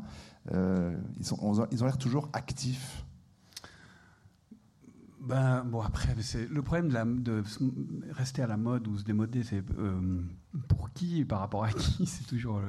ils, 0.50 1.30
ils 1.70 1.82
ont 1.82 1.86
l'air 1.86 1.96
toujours 1.96 2.28
actifs. 2.32 3.03
Ben, 5.26 5.64
bon, 5.64 5.80
après, 5.80 6.14
le 6.50 6.62
problème 6.62 7.22
de, 7.22 7.42
rester 8.10 8.42
à 8.42 8.46
la 8.46 8.56
mode 8.56 8.86
ou 8.88 8.98
se 8.98 9.04
démoder, 9.04 9.42
c'est 9.42 9.62
euh, 9.78 10.20
pour 10.68 10.92
qui, 10.92 11.24
par 11.24 11.40
rapport 11.40 11.64
à 11.64 11.70
qui, 11.70 12.06
c'est 12.06 12.26
toujours. 12.26 12.60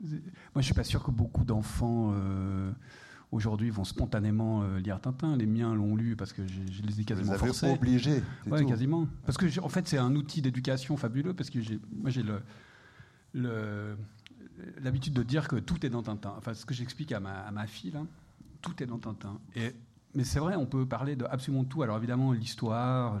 moi, 0.00 0.58
je 0.58 0.62
suis 0.62 0.74
pas 0.74 0.84
sûr 0.84 1.02
que 1.02 1.10
beaucoup 1.10 1.44
d'enfants 1.44 2.12
euh, 2.14 2.72
aujourd'hui 3.30 3.70
vont 3.70 3.84
spontanément 3.84 4.62
euh, 4.62 4.80
lire 4.80 5.00
Tintin. 5.00 5.36
Les 5.36 5.46
miens 5.46 5.74
l'ont 5.74 5.94
lu 5.94 6.16
parce 6.16 6.32
que 6.32 6.46
je, 6.46 6.82
les 6.82 7.00
ai 7.00 7.04
quasiment 7.04 7.32
Vous 7.32 7.46
forcés. 7.46 7.70
obligés. 7.70 8.22
Oui, 8.46 8.66
quasiment. 8.66 9.06
Parce 9.24 9.38
que, 9.38 9.60
en 9.60 9.68
fait, 9.68 9.86
c'est 9.86 9.98
un 9.98 10.14
outil 10.16 10.42
d'éducation 10.42 10.96
fabuleux 10.96 11.34
parce 11.34 11.50
que 11.50 11.58
moi, 11.92 12.10
j'ai 12.10 12.24
le, 13.34 13.96
l'habitude 14.80 15.14
de 15.14 15.22
dire 15.22 15.46
que 15.46 15.56
tout 15.56 15.86
est 15.86 15.90
dans 15.90 16.02
Tintin. 16.02 16.34
Enfin, 16.36 16.54
ce 16.54 16.66
que 16.66 16.74
j'explique 16.74 17.12
à 17.12 17.20
ma, 17.20 17.42
à 17.42 17.50
ma 17.52 17.66
fille, 17.66 17.92
là, 17.92 18.02
tout 18.60 18.82
est 18.82 18.86
dans 18.86 18.98
Tintin. 18.98 19.38
Et 19.54 19.72
mais 20.14 20.24
c'est 20.24 20.38
vrai, 20.38 20.56
on 20.56 20.66
peut 20.66 20.86
parler 20.86 21.16
de 21.16 21.24
absolument 21.24 21.64
tout. 21.64 21.82
Alors 21.82 21.96
évidemment, 21.96 22.32
l'histoire, 22.32 23.20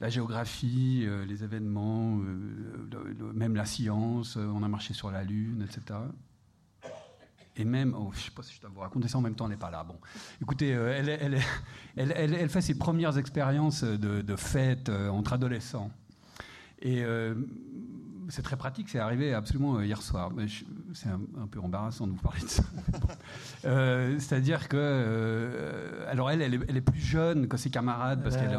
la 0.00 0.08
géographie, 0.08 1.04
euh, 1.06 1.24
les 1.24 1.42
événements, 1.42 2.18
euh, 2.20 3.32
même 3.34 3.56
la 3.56 3.64
science, 3.64 4.36
euh, 4.36 4.46
on 4.46 4.62
a 4.62 4.68
marché 4.68 4.94
sur 4.94 5.10
la 5.10 5.24
Lune, 5.24 5.66
etc. 5.68 5.98
Et 7.56 7.64
même, 7.64 7.94
oh, 7.98 8.10
je 8.12 8.18
ne 8.18 8.22
sais 8.22 8.30
pas 8.30 8.42
si 8.42 8.54
je 8.54 8.60
dois 8.60 8.70
vous 8.72 8.80
raconter 8.80 9.08
ça 9.08 9.18
en 9.18 9.20
même 9.20 9.34
temps, 9.34 9.46
on 9.46 9.48
n'est 9.48 9.56
pas 9.56 9.70
là. 9.70 9.82
Bon, 9.82 9.96
écoutez, 10.40 10.68
elle, 10.68 11.08
elle, 11.08 11.40
elle, 11.96 12.12
elle, 12.12 12.48
fait 12.48 12.60
ses 12.60 12.78
premières 12.78 13.18
expériences 13.18 13.82
de, 13.82 14.22
de 14.22 14.36
fête 14.36 14.88
entre 14.88 15.32
adolescents. 15.32 15.90
Et 16.80 17.02
c'est 18.28 18.42
très 18.42 18.56
pratique, 18.56 18.88
c'est 18.90 18.98
arrivé 18.98 19.32
absolument 19.32 19.76
euh, 19.76 19.86
hier 19.86 20.02
soir. 20.02 20.30
C'est 20.92 21.08
un, 21.08 21.46
peu 21.50 21.60
embarrassant 21.60 22.06
de 22.06 22.12
vous 22.12 22.18
parler 22.22 22.42
de 22.42 22.48
ça. 22.48 22.62
Euh, 23.64 24.16
c'est-à-dire 24.20 24.68
que, 24.68 24.76
euh, 24.78 26.08
alors 26.08 26.30
elle, 26.30 26.42
elle 26.42 26.76
est, 26.76 26.80
plus 26.80 27.00
jeune 27.00 27.48
que 27.48 27.56
ses 27.56 27.70
camarades 27.70 28.22
parce 28.22 28.36
qu'elle 28.36 28.56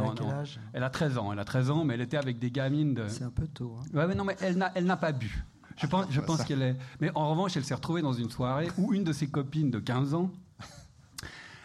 elle 0.73 0.83
a 0.83 0.89
13 0.89 1.17
ans, 1.17 1.31
elle 1.31 1.39
a 1.39 1.45
13 1.45 1.69
ans, 1.71 1.85
mais 1.85 1.93
elle 1.93 2.01
était 2.01 2.17
avec 2.17 2.37
des 2.37 2.51
gamines 2.51 2.93
de. 2.93 3.07
C'est 3.07 3.23
un 3.23 3.29
peu 3.29 3.47
tôt. 3.47 3.77
Hein. 3.79 3.97
Ouais, 3.97 4.07
mais 4.07 4.15
non, 4.15 4.25
mais 4.25 4.35
elle 4.41 4.57
n'a, 4.57 4.97
pas 4.97 5.13
bu. 5.13 5.45
Je 5.77 5.87
pense, 5.87 6.07
je 6.09 6.19
pense 6.19 6.43
qu'elle 6.43 6.61
est. 6.61 6.75
Mais 6.99 7.11
en 7.15 7.29
revanche, 7.29 7.55
elle 7.55 7.63
s'est 7.63 7.73
retrouvée 7.73 8.01
dans 8.01 8.11
une 8.11 8.29
soirée 8.29 8.67
où 8.77 8.93
une 8.93 9.05
de 9.05 9.13
ses 9.13 9.27
copines 9.27 9.71
de 9.71 9.79
15 9.79 10.13
ans 10.15 10.31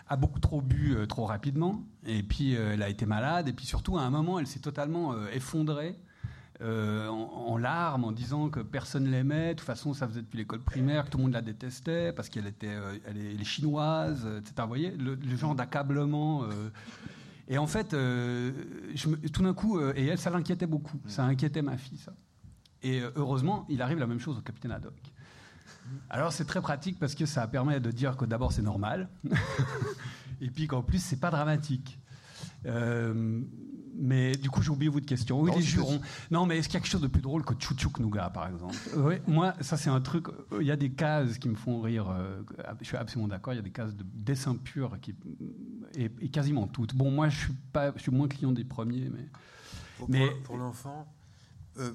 a 0.09 0.17
beaucoup 0.17 0.40
trop 0.40 0.61
bu 0.61 0.97
trop 1.09 1.25
rapidement, 1.25 1.83
et 2.07 2.23
puis 2.23 2.55
elle 2.55 2.83
a 2.83 2.88
été 2.88 3.05
malade, 3.05 3.49
et 3.49 3.53
puis 3.53 3.67
surtout 3.67 3.99
à 3.99 4.03
un 4.03 4.11
moment, 4.11 4.38
elle 4.38 4.47
s'est 4.47 4.61
totalement 4.61 5.14
effondrée 5.33 5.99
euh, 6.61 7.09
en, 7.09 7.57
larmes 7.57 8.05
en 8.05 8.12
disant 8.12 8.49
que 8.49 8.61
personne 8.61 9.11
l'aimait. 9.11 9.55
De 9.55 9.59
toute 9.59 9.66
façon, 9.66 9.93
ça 9.93 10.07
faisait 10.07 10.22
depuis 10.22 10.39
l'école 10.39 10.61
primaire 10.61 11.05
que 11.05 11.11
tout 11.11 11.18
le 11.18 11.24
monde 11.24 11.33
la 11.33 11.43
détestait 11.43 12.12
parce 12.12 12.28
qu'elle 12.28 12.47
était, 12.47 12.68
euh, 12.68 12.97
elle 13.07 13.41
est, 13.41 13.45
chinoise, 13.45 14.26
etc. 14.39 14.55
Vous 14.61 14.68
voyez, 14.68 14.91
le, 14.97 15.18
genre 15.37 15.55
d'accablement. 15.57 16.45
Euh. 16.45 16.70
Et 17.49 17.59
en 17.59 17.66
fait, 17.66 17.89
je 17.93 19.28
tout 19.28 19.43
d'un 19.43 19.53
coup, 19.53 19.81
et 19.81 20.07
elle, 20.07 20.18
ça 20.18 20.31
l'inquiétait 20.31 20.66
beaucoup. 20.66 20.99
Ça 21.07 21.24
inquiétait 21.24 21.61
ma 21.61 21.76
fille, 21.76 21.99
ça. 21.99 22.14
Et 22.83 23.03
heureusement, 23.16 23.66
il 23.68 23.83
arrive 23.83 23.99
la 23.99 24.07
même 24.07 24.20
chose 24.20 24.39
au 24.39 24.41
capitaine 24.41 24.72
Haddock. 24.72 24.95
Alors 26.09 26.33
c'est 26.33 26.47
très 26.47 26.62
pratique 26.62 26.99
parce 26.99 27.14
que 27.14 27.26
ça 27.26 27.47
permet 27.47 27.81
de 27.81 27.91
dire 27.91 28.16
que 28.16 28.24
d'abord 28.24 28.53
c'est 28.53 28.62
normal, 28.62 29.11
et 30.41 30.49
puis 30.49 30.66
qu'en 30.66 30.83
plus 30.83 31.03
c'est 31.03 31.20
pas 31.20 31.31
dramatique. 31.31 31.99
Mais 33.97 34.32
du 34.32 34.51
coup, 34.51 34.62
j'ai 34.62 34.70
oublié 34.70 34.90
votre 34.90 35.07
question. 35.07 35.40
Oui, 35.40 35.51
les 35.55 35.62
jurons. 35.62 36.01
Non, 36.30 36.47
mais 36.47 36.59
est-ce 36.59 36.68
qu'il 36.68 36.74
y 36.74 36.76
a 36.78 36.80
quelque 36.80 36.90
chose 36.90 37.01
de 37.01 37.07
plus 37.09 37.22
drôle 37.22 37.45
que 37.45 37.55
Chouchouk 37.59 37.99
Nougat, 37.99 38.30
par 38.30 38.49
exemple? 38.49 38.76
Oui, 38.97 39.14
Moi, 39.26 39.55
ça, 39.61 39.76
c'est 39.76 39.90
un 39.90 40.01
truc. 40.01 40.26
Il 40.61 40.66
y 40.66 40.70
a 40.70 40.76
des 40.76 40.90
cases 40.90 41.38
qui 41.38 41.49
me 41.49 41.55
font 41.55 41.80
rire. 41.80 42.11
Euh, 42.11 42.42
je 42.80 42.86
suis 42.86 42.97
absolument 42.97 43.28
d'accord. 43.28 43.53
Il 43.53 43.57
y 43.57 43.61
a 43.61 43.62
des 43.62 43.70
cases 43.70 43.95
de 43.95 44.05
dessin 44.14 44.57
pur 44.57 44.99
qui, 45.01 45.14
et, 45.95 46.11
quasiment 46.28 46.66
toutes. 46.66 46.95
Bon, 46.95 47.11
moi, 47.11 47.28
je 47.28 47.38
suis, 47.38 47.55
pas, 47.72 47.92
je 47.97 48.03
suis 48.03 48.12
moins 48.12 48.28
client 48.28 48.53
des 48.53 48.64
premiers, 48.64 49.11
mais. 49.11 49.28
Pour, 49.99 50.11
mais, 50.11 50.28
pour 50.42 50.57
l'enfant, 50.57 51.07
euh, 51.78 51.92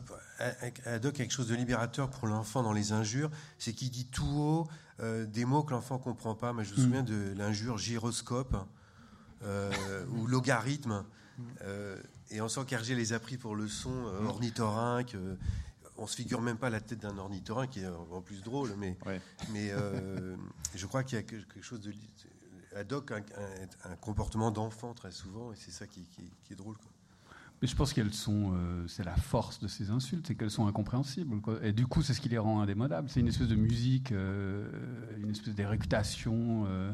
Adoc, 0.85 1.13
quelque 1.13 1.33
chose 1.33 1.47
de 1.47 1.55
libérateur 1.55 2.09
pour 2.09 2.27
l'enfant 2.27 2.63
dans 2.63 2.73
les 2.73 2.91
injures, 2.91 3.29
c'est 3.57 3.73
qu'il 3.73 3.89
dit 3.89 4.05
tout 4.05 4.25
haut 4.25 4.67
euh, 4.99 5.25
des 5.25 5.45
mots 5.45 5.63
que 5.63 5.71
l'enfant 5.71 5.97
comprend 5.97 6.35
pas. 6.35 6.53
Mais 6.53 6.63
je 6.63 6.73
me 6.73 6.79
mm. 6.79 6.83
souviens 6.83 7.03
de 7.03 7.33
l'injure 7.37 7.77
gyroscope 7.77 8.55
euh, 9.43 10.05
ou 10.11 10.27
logarithme. 10.27 11.03
Euh, 11.61 11.97
et 12.31 12.41
on 12.41 12.47
sent 12.47 12.61
qu'Hergé 12.67 12.95
les 12.95 13.13
a 13.13 13.19
pris 13.19 13.37
pour 13.37 13.55
le 13.55 13.67
son 13.67 13.91
euh, 14.07 14.25
ornithorynque. 14.25 15.15
on 15.97 16.07
se 16.07 16.15
figure 16.15 16.41
même 16.41 16.57
pas 16.57 16.69
la 16.69 16.81
tête 16.81 16.99
d'un 16.99 17.17
ornithorynque, 17.17 17.71
qui 17.71 17.81
est 17.81 17.87
en 17.87 18.21
plus 18.21 18.41
drôle, 18.41 18.73
mais, 18.77 18.97
mais 19.51 19.71
je 20.75 20.85
crois 20.85 21.03
qu'il 21.03 21.17
y 21.17 21.19
a 21.19 21.23
quelque 21.23 21.61
chose 21.61 21.81
de. 21.81 21.93
Adoc 22.75 23.11
un, 23.11 23.23
un, 23.89 23.95
comportement 23.95 24.51
d'enfant 24.51 24.93
très 24.93 25.11
souvent, 25.11 25.51
et 25.51 25.55
c'est 25.55 25.71
ça 25.71 25.87
qui, 25.87 26.05
est 26.51 26.55
drôle. 26.55 26.75
Mais 27.61 27.67
je 27.67 27.75
pense 27.75 27.93
qu'elles 27.93 28.13
sont, 28.13 28.53
c'est 28.87 29.03
la 29.03 29.15
force 29.15 29.59
de 29.59 29.67
ces 29.67 29.89
insultes, 29.89 30.27
c'est 30.27 30.35
qu'elles 30.35 30.51
sont 30.51 30.67
incompréhensibles. 30.67 31.41
Et 31.63 31.73
du 31.73 31.87
coup, 31.87 32.03
c'est 32.03 32.13
ce 32.13 32.21
qui 32.21 32.29
les 32.29 32.37
rend 32.37 32.61
indémodables. 32.61 33.09
C'est 33.09 33.21
une 33.21 33.27
espèce 33.27 33.47
de 33.47 33.55
musique, 33.55 34.11
une 34.11 35.31
espèce 35.31 35.55
d'éructation. 35.55 36.65
Euh, 36.67 36.93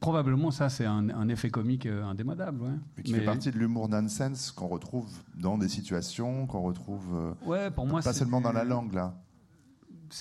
probablement 0.00 0.50
ça, 0.50 0.68
c'est 0.68 0.84
un, 0.84 1.28
effet 1.28 1.50
comique 1.50 1.86
euh, 1.86 2.04
indémodable. 2.04 2.62
Ouais. 2.62 3.02
qui 3.04 3.14
fait 3.14 3.24
partie 3.24 3.50
de 3.50 3.58
l'humour 3.58 3.88
nonsense 3.88 4.50
qu'on 4.50 4.68
retrouve 4.68 5.08
dans 5.36 5.58
des 5.58 5.68
situations, 5.68 6.46
qu'on 6.46 6.62
retrouve 6.62 7.06
euh, 7.14 7.32
ouais, 7.46 7.70
pour 7.70 7.86
moi, 7.86 8.00
pas 8.02 8.12
seulement 8.12 8.40
dans 8.40 8.52
la 8.52 8.64
langue 8.64 8.94
là. 8.94 9.14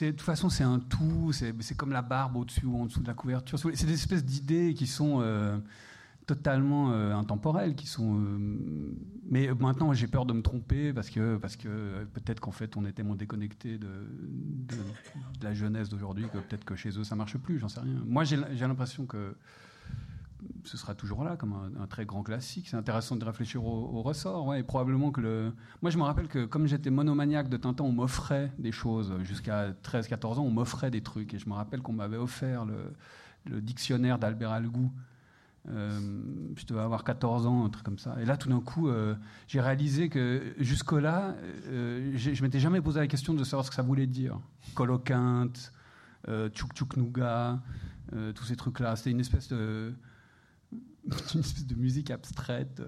De 0.02 0.12
toute 0.12 0.22
façon, 0.22 0.50
c'est 0.50 0.64
un 0.64 0.78
tout. 0.78 1.32
C'est 1.32 1.76
comme 1.76 1.92
la 1.92 2.04
barbe 2.04 2.36
au-dessus 2.36 2.68
ou 2.68 2.80
en 2.80 2.86
dessous 2.86 3.02
de 3.02 3.08
la 3.08 3.16
couverture. 3.16 3.58
C'est 3.58 3.88
des 3.88 3.94
espèces 3.94 4.24
d'idées 4.24 4.76
qui 4.76 4.86
sont 4.86 5.20
totalement 6.30 6.92
euh, 6.92 7.14
intemporels, 7.16 7.74
qui 7.74 7.88
sont. 7.88 8.20
Euh, 8.20 8.38
mais 9.32 9.50
maintenant, 9.60 9.94
j'ai 9.94 10.06
peur 10.06 10.28
de 10.28 10.34
me 10.34 10.44
tromper 10.44 10.94
parce 10.94 11.10
que, 11.10 11.38
parce 11.38 11.56
que 11.56 12.04
peut-être 12.14 12.40
qu'en 12.40 12.52
fait, 12.52 12.78
on 12.78 12.86
est 12.86 12.92
tellement 12.92 13.16
déconnecté 13.16 13.80
de, 13.80 13.90
la 15.42 15.56
jeunesse 15.56 15.90
d'aujourd'hui 15.90 16.26
que 16.32 16.38
peut-être 16.38 16.66
que 16.66 16.76
chez 16.76 16.90
eux, 17.00 17.04
ça 17.04 17.16
marche 17.16 17.38
plus, 17.38 17.58
j'en 17.58 17.68
sais 17.68 17.80
rien. 17.80 18.04
Moi, 18.06 18.26
j'ai 18.26 18.38
l'impression 18.38 19.08
que 19.08 19.36
ce 20.66 20.78
sera 20.78 20.94
toujours 20.94 21.24
là 21.24 21.36
comme 21.36 21.72
un, 21.80 21.88
très 21.88 22.06
grand 22.06 22.22
classique. 22.22 22.68
C'est 22.70 22.78
intéressant 22.78 23.16
de 23.16 23.26
réfléchir 23.26 23.66
au, 23.66 24.04
ressort. 24.04 24.46
Ouais, 24.46 24.60
et 24.60 24.64
probablement 24.64 25.12
que 25.12 25.22
le. 25.22 25.52
Moi, 25.82 25.90
je 25.90 25.98
me 25.98 26.04
rappelle 26.04 26.28
que 26.28 26.46
comme 26.46 26.68
j'étais 26.68 26.92
monomaniaque 26.92 27.50
de 27.50 27.58
Tintin, 27.58 27.86
on 27.86 27.92
m'offrait 27.92 28.52
des 28.60 28.72
choses. 28.72 29.14
Jusqu'à 29.24 29.72
13-14 29.72 30.38
ans, 30.38 30.44
on 30.44 30.52
m'offrait 30.52 30.92
des 30.92 31.02
trucs. 31.02 31.34
Et 31.34 31.40
je 31.40 31.50
me 31.50 31.56
rappelle 31.56 31.82
qu'on 31.82 31.94
m'avait 31.94 32.18
offert 32.18 32.66
le, 32.66 32.94
dictionnaire 33.62 34.20
d'Albert 34.20 34.52
Algou 34.52 34.92
je 35.68 36.66
devais 36.66 36.80
avoir 36.80 37.04
14 37.04 37.46
ans, 37.46 37.66
un 37.66 37.70
truc 37.70 37.84
comme 37.86 38.00
ça. 38.00 38.16
Et 38.22 38.26
là, 38.26 38.38
tout 38.38 38.50
d'un 38.50 38.62
coup, 38.62 38.88
euh, 38.88 39.16
j'ai 39.48 39.62
réalisé 39.62 40.10
que 40.10 40.54
jusque-là, 40.58 41.36
euh, 41.68 42.12
je 42.16 42.32
ne 42.32 42.42
m'étais 42.42 42.60
jamais 42.60 42.82
posé 42.82 43.00
la 43.00 43.08
question 43.08 43.34
de 43.34 43.44
savoir 43.44 43.66
ce 43.66 43.70
que 43.70 43.76
ça 43.76 43.82
voulait 43.82 44.08
dire. 44.08 44.40
Coloquinte, 44.74 45.72
euh, 46.28 46.50
Tchouk 46.50 46.74
Tchouk 46.74 46.98
Nougat, 46.98 47.62
tous 48.36 48.44
ces 48.44 48.56
trucs-là. 48.56 48.96
C'était 48.96 49.12
une 49.12 49.20
espèce 49.20 49.50
de 49.50 49.94
musique 51.78 52.10
abstraite 52.10 52.82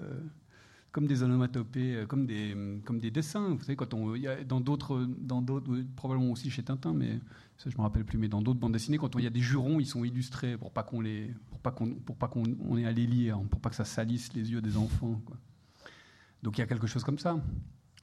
comme 0.91 1.07
des 1.07 1.23
onomatopées, 1.23 2.05
comme 2.07 2.25
des, 2.25 2.55
comme 2.85 2.99
des 2.99 3.11
dessins. 3.11 3.55
Vous 3.55 3.61
savez, 3.61 3.75
quand 3.75 3.93
on, 3.93 4.13
y 4.15 4.27
a, 4.27 4.43
dans 4.43 4.59
d'autres, 4.59 5.07
dans 5.19 5.41
d'autres, 5.41 5.83
probablement 5.95 6.31
aussi 6.31 6.49
chez 6.49 6.63
Tintin, 6.63 6.93
mais 6.93 7.19
ça 7.57 7.69
je 7.69 7.77
me 7.77 7.81
rappelle 7.81 8.03
plus, 8.03 8.17
mais 8.17 8.27
dans 8.27 8.41
d'autres 8.41 8.59
bandes 8.59 8.73
dessinées, 8.73 8.97
quand 8.97 9.15
il 9.15 9.23
y 9.23 9.27
a 9.27 9.31
des 9.31 9.39
jurons, 9.39 9.79
ils 9.79 9.85
sont 9.85 10.03
illustrés 10.03 10.57
pour 10.57 10.71
pas 10.71 10.83
qu'on 10.83 11.01
les, 11.01 11.33
pour 11.49 11.59
pas 11.59 11.71
qu'on, 11.71 11.93
pour 11.95 12.17
pas 12.17 12.27
qu'on 12.27 12.43
on 12.59 12.77
ait 12.77 12.85
à 12.85 12.91
les 12.91 13.07
lire, 13.07 13.39
pour 13.49 13.61
pas 13.61 13.69
que 13.69 13.75
ça 13.75 13.85
salisse 13.85 14.33
les 14.33 14.51
yeux 14.51 14.61
des 14.61 14.77
enfants. 14.77 15.21
Quoi. 15.25 15.37
Donc 16.43 16.57
il 16.57 16.61
y 16.61 16.63
a 16.63 16.67
quelque 16.67 16.87
chose 16.87 17.03
comme 17.03 17.19
ça. 17.19 17.39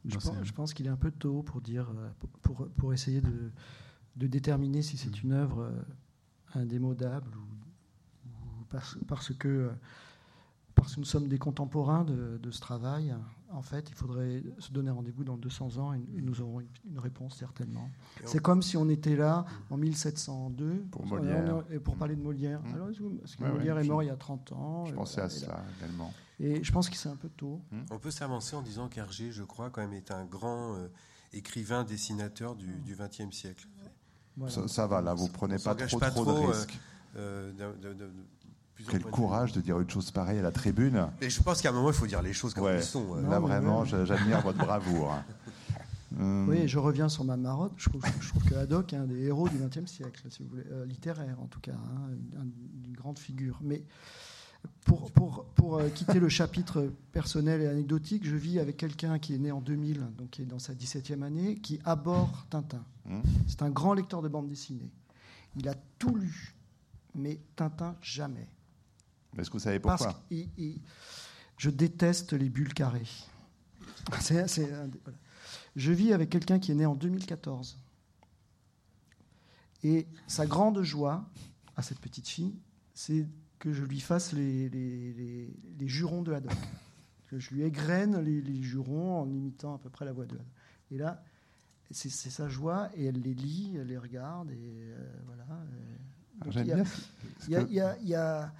Je 0.04 0.52
pense, 0.52 0.72
qu'il 0.74 0.86
est 0.86 0.90
un 0.90 0.96
peu 0.96 1.10
tôt 1.10 1.42
pour 1.42 1.60
dire, 1.60 1.90
euh, 1.90 2.08
pour, 2.42 2.68
pour 2.68 2.94
essayer 2.94 3.20
de, 3.20 3.50
de 4.16 4.26
déterminer 4.26 4.80
si 4.82 4.96
c'est 4.96 5.22
une 5.22 5.32
œuvre 5.32 5.62
euh, 5.62 5.82
indémodable 6.54 7.30
ou, 7.36 8.64
parce, 8.70 8.98
parce 9.06 9.34
que 9.34 9.48
euh, 9.48 9.70
parce 10.80 10.94
que 10.94 11.00
nous 11.00 11.06
sommes 11.06 11.28
des 11.28 11.38
contemporains 11.38 12.04
de, 12.04 12.50
ce 12.50 12.60
travail. 12.60 13.14
En 13.50 13.62
fait, 13.62 13.88
il 13.88 13.94
faudrait 13.94 14.42
se 14.58 14.72
donner 14.72 14.90
rendez-vous 14.90 15.24
dans 15.24 15.36
200 15.36 15.78
ans 15.78 15.92
et, 15.94 16.00
nous 16.20 16.40
aurons 16.40 16.60
une, 16.60 16.98
réponse 16.98 17.36
certainement. 17.36 17.88
C'est 18.24 18.40
comme 18.40 18.62
si 18.62 18.76
on 18.76 18.88
était 18.88 19.16
là 19.16 19.44
en 19.70 19.76
1702 19.76 20.86
pour, 20.90 21.06
Molière. 21.06 21.64
et 21.70 21.78
pour 21.78 21.96
parler 21.96 22.16
de 22.16 22.22
Molière. 22.22 22.62
Mmh. 22.62 22.74
Alors, 22.74 22.88
parce 23.20 23.36
que 23.36 23.44
Molière 23.44 23.78
est 23.78 23.84
mort 23.84 24.02
il 24.02 24.06
y 24.06 24.10
a 24.10 24.16
30 24.16 24.52
ans. 24.52 24.86
Je 24.86 24.94
pensais 24.94 25.20
à 25.20 25.28
cela 25.28 25.62
également. 25.78 26.12
Et 26.40 26.62
je 26.62 26.72
pense 26.72 26.88
que 26.88 26.96
c'est 26.96 27.08
un 27.08 27.16
peu 27.16 27.28
tôt. 27.30 27.60
Mmh. 27.70 27.80
On 27.90 27.98
peut 27.98 28.10
s'avancer 28.10 28.54
en 28.54 28.62
disant 28.62 28.88
qu'Hergé, 28.88 29.32
je 29.32 29.42
crois, 29.42 29.70
quand 29.70 29.80
même, 29.80 29.92
est 29.92 30.12
un 30.12 30.24
grand 30.24 30.76
euh, 30.76 30.88
écrivain, 31.32 31.82
dessinateur 31.82 32.54
du 32.54 32.94
XXe 32.94 33.34
siècle. 33.34 33.66
Ça, 34.46 34.86
va, 34.86 35.02
là, 35.02 35.14
vous 35.14 35.28
prenez 35.28 35.58
pas 35.58 35.74
trop, 35.74 35.98
trop, 35.98 36.24
de 36.24 36.30
euh, 36.30 36.46
risques. 36.46 36.78
Euh, 37.16 37.52
quel 38.90 39.02
courage 39.02 39.52
de 39.52 39.60
dire 39.60 39.80
une 39.80 39.90
chose 39.90 40.10
pareille 40.10 40.38
à 40.38 40.42
la 40.42 40.52
tribune. 40.52 41.08
Et 41.20 41.30
je 41.30 41.42
pense 41.42 41.60
qu'à 41.60 41.70
un 41.70 41.72
moment, 41.72 41.90
il 41.90 41.94
faut 41.94 42.06
dire 42.06 42.22
les 42.22 42.32
choses 42.32 42.54
comme 42.54 42.68
elles 42.68 42.82
sont. 42.82 43.16
Euh. 43.16 43.28
Là, 43.28 43.38
vraiment, 43.40 43.84
j'admire 43.84 44.40
votre 44.42 44.58
bravoure. 44.58 45.14
Oui, 46.20 46.66
je 46.66 46.78
reviens 46.78 47.08
sur 47.08 47.22
ma 47.24 47.36
marotte. 47.36 47.74
Je 47.76 47.88
trouve, 47.90 48.02
que 48.48 48.54
Haddock 48.54 48.92
est 48.92 48.96
un 48.96 49.04
des 49.04 49.24
héros 49.24 49.48
du 49.48 49.58
XXe 49.58 49.90
siècle, 49.90 50.22
si 50.30 50.42
vous 50.42 50.48
voulez, 50.48 50.64
euh, 50.72 50.84
littéraire 50.86 51.36
en 51.40 51.46
tout 51.46 51.60
cas, 51.60 51.74
hein, 51.74 52.08
une, 52.86 52.94
grande 52.94 53.18
figure. 53.18 53.60
Mais 53.62 53.84
pour, 54.84 55.12
pour, 55.12 55.44
pour 55.54 55.76
euh, 55.76 55.88
quitter 55.90 56.18
le 56.18 56.28
chapitre 56.28 56.90
personnel 57.12 57.60
et 57.60 57.68
anecdotique, 57.68 58.26
je 58.26 58.34
vis 58.34 58.58
avec 58.58 58.76
quelqu'un 58.78 59.18
qui 59.18 59.34
est 59.34 59.38
né 59.38 59.52
en 59.52 59.60
2000, 59.60 60.00
donc 60.16 60.30
qui 60.30 60.42
est 60.42 60.46
dans 60.46 60.58
sa 60.58 60.72
17e 60.72 61.22
année, 61.22 61.56
qui 61.56 61.78
aborde 61.84 62.30
Tintin. 62.50 62.84
Mmh. 63.04 63.20
C'est 63.46 63.62
un 63.62 63.70
grand 63.70 63.92
lecteur 63.92 64.22
de 64.22 64.28
bande 64.28 64.48
dessinée. 64.48 64.90
Il 65.56 65.68
a 65.68 65.74
tout 65.98 66.16
lu, 66.16 66.56
mais 67.14 67.38
Tintin 67.54 67.96
jamais. 68.00 68.48
Est-ce 69.36 69.50
que 69.50 69.54
vous 69.54 69.64
savez 69.64 69.80
pourquoi 69.80 70.22
Je 71.58 71.70
déteste 71.70 72.32
les 72.32 72.48
bulles 72.48 72.74
carrées. 72.74 73.06
Je 75.76 75.92
vis 75.92 76.12
avec 76.12 76.30
quelqu'un 76.30 76.58
qui 76.58 76.72
est 76.72 76.74
né 76.74 76.86
en 76.86 76.94
2014. 76.94 77.78
Et 79.84 80.06
sa 80.26 80.46
grande 80.46 80.82
joie 80.82 81.28
à 81.76 81.82
cette 81.82 82.00
petite 82.00 82.26
fille, 82.26 82.56
c'est 82.94 83.26
que 83.58 83.72
je 83.72 83.84
lui 83.84 84.00
fasse 84.00 84.32
les, 84.32 84.68
les, 84.68 85.88
jurons 85.88 86.22
de 86.22 86.32
Haddock. 86.32 86.56
Que 87.28 87.38
je 87.38 87.54
lui 87.54 87.62
égrène 87.62 88.18
les, 88.20 88.62
jurons 88.62 89.20
en 89.20 89.30
imitant 89.30 89.74
à 89.74 89.78
peu 89.78 89.90
près 89.90 90.04
la 90.04 90.12
voix 90.12 90.26
de 90.26 90.34
Haddock. 90.34 90.46
Et 90.90 90.98
là, 90.98 91.22
c'est 91.90 92.10
sa 92.10 92.48
joie, 92.48 92.90
et 92.94 93.04
elle 93.04 93.20
les 93.20 93.34
lit, 93.34 93.76
elle 93.76 93.86
les 93.86 93.98
regarde, 93.98 94.50
et 94.50 94.56
euh, 94.56 95.12
voilà. 95.26 95.46
J'aime 96.50 96.64
bien. 96.64 96.84
Il 97.48 98.08
y 98.08 98.14
a, 98.14 98.52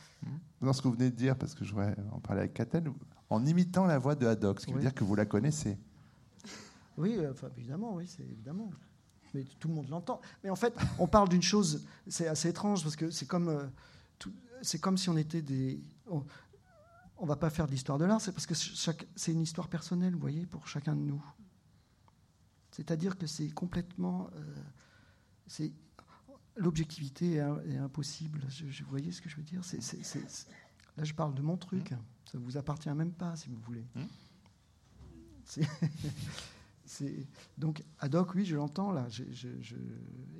Dans 0.60 0.72
ce 0.72 0.82
que 0.82 0.88
vous 0.88 0.94
venez 0.94 1.10
de 1.10 1.16
dire, 1.16 1.36
parce 1.36 1.54
que 1.54 1.64
je 1.64 1.72
voudrais 1.72 1.96
en 2.10 2.18
parler 2.18 2.40
avec 2.40 2.54
Catel, 2.54 2.90
en 3.30 3.44
imitant 3.46 3.86
la 3.86 3.98
voix 3.98 4.14
de 4.14 4.26
Haddock, 4.26 4.60
ce 4.60 4.66
qui 4.66 4.72
veut 4.72 4.80
dire 4.80 4.94
que 4.94 5.04
vous 5.04 5.14
la 5.14 5.26
connaissez. 5.26 5.78
Oui, 6.96 7.14
euh, 7.16 7.30
enfin, 7.30 7.48
évidemment, 7.56 7.94
oui, 7.94 8.06
c'est 8.08 8.24
évidemment. 8.24 8.70
Mais 9.34 9.44
tout 9.60 9.68
le 9.68 9.74
monde 9.74 9.88
l'entend. 9.88 10.20
Mais 10.42 10.50
en 10.50 10.56
fait, 10.56 10.74
on 10.98 11.06
parle 11.06 11.28
d'une 11.28 11.42
chose, 11.42 11.86
c'est 12.08 12.26
assez 12.26 12.48
étrange, 12.48 12.82
parce 12.82 12.96
que 12.96 13.10
c'est 13.10 13.26
comme, 13.26 13.48
euh, 13.48 13.66
c'est 14.62 14.80
comme 14.80 14.98
si 14.98 15.08
on 15.08 15.16
était 15.16 15.42
des. 15.42 15.80
On, 16.08 16.24
ne 17.22 17.26
va 17.26 17.36
pas 17.36 17.50
faire 17.50 17.66
de 17.66 17.72
l'histoire 17.72 17.98
de 17.98 18.04
l'art, 18.04 18.20
c'est 18.20 18.32
parce 18.32 18.46
que 18.46 18.54
c'est 18.54 19.32
une 19.32 19.42
histoire 19.42 19.68
personnelle, 19.68 20.14
vous 20.14 20.20
voyez, 20.20 20.46
pour 20.46 20.66
chacun 20.66 20.94
de 20.94 21.00
nous. 21.00 21.22
C'est-à-dire 22.72 23.16
que 23.16 23.26
c'est 23.26 23.50
complètement. 23.50 24.30
Euh, 24.34 24.54
c'est 25.46 25.72
l'objectivité 26.58 27.34
est, 27.34 27.76
impossible. 27.78 28.40
Je, 28.48 28.82
vous 28.82 28.90
voyez 28.90 29.12
ce 29.12 29.22
que 29.22 29.28
je 29.28 29.36
veux 29.36 29.42
dire? 29.42 29.62
Là, 30.96 31.04
je 31.04 31.14
parle 31.14 31.34
de 31.34 31.42
mon 31.42 31.56
truc. 31.56 31.92
Mmh. 31.92 31.98
Ça 32.30 32.38
ne 32.38 32.42
vous 32.42 32.56
appartient 32.56 32.90
même 32.90 33.12
pas, 33.12 33.36
si 33.36 33.48
vous 33.48 33.58
voulez. 33.60 33.86
Mmh. 33.94 35.62
Donc, 37.58 37.84
ad 38.00 38.14
hoc, 38.14 38.34
oui, 38.34 38.44
je 38.44 38.56
l'entends 38.56 38.90
là, 38.90 39.06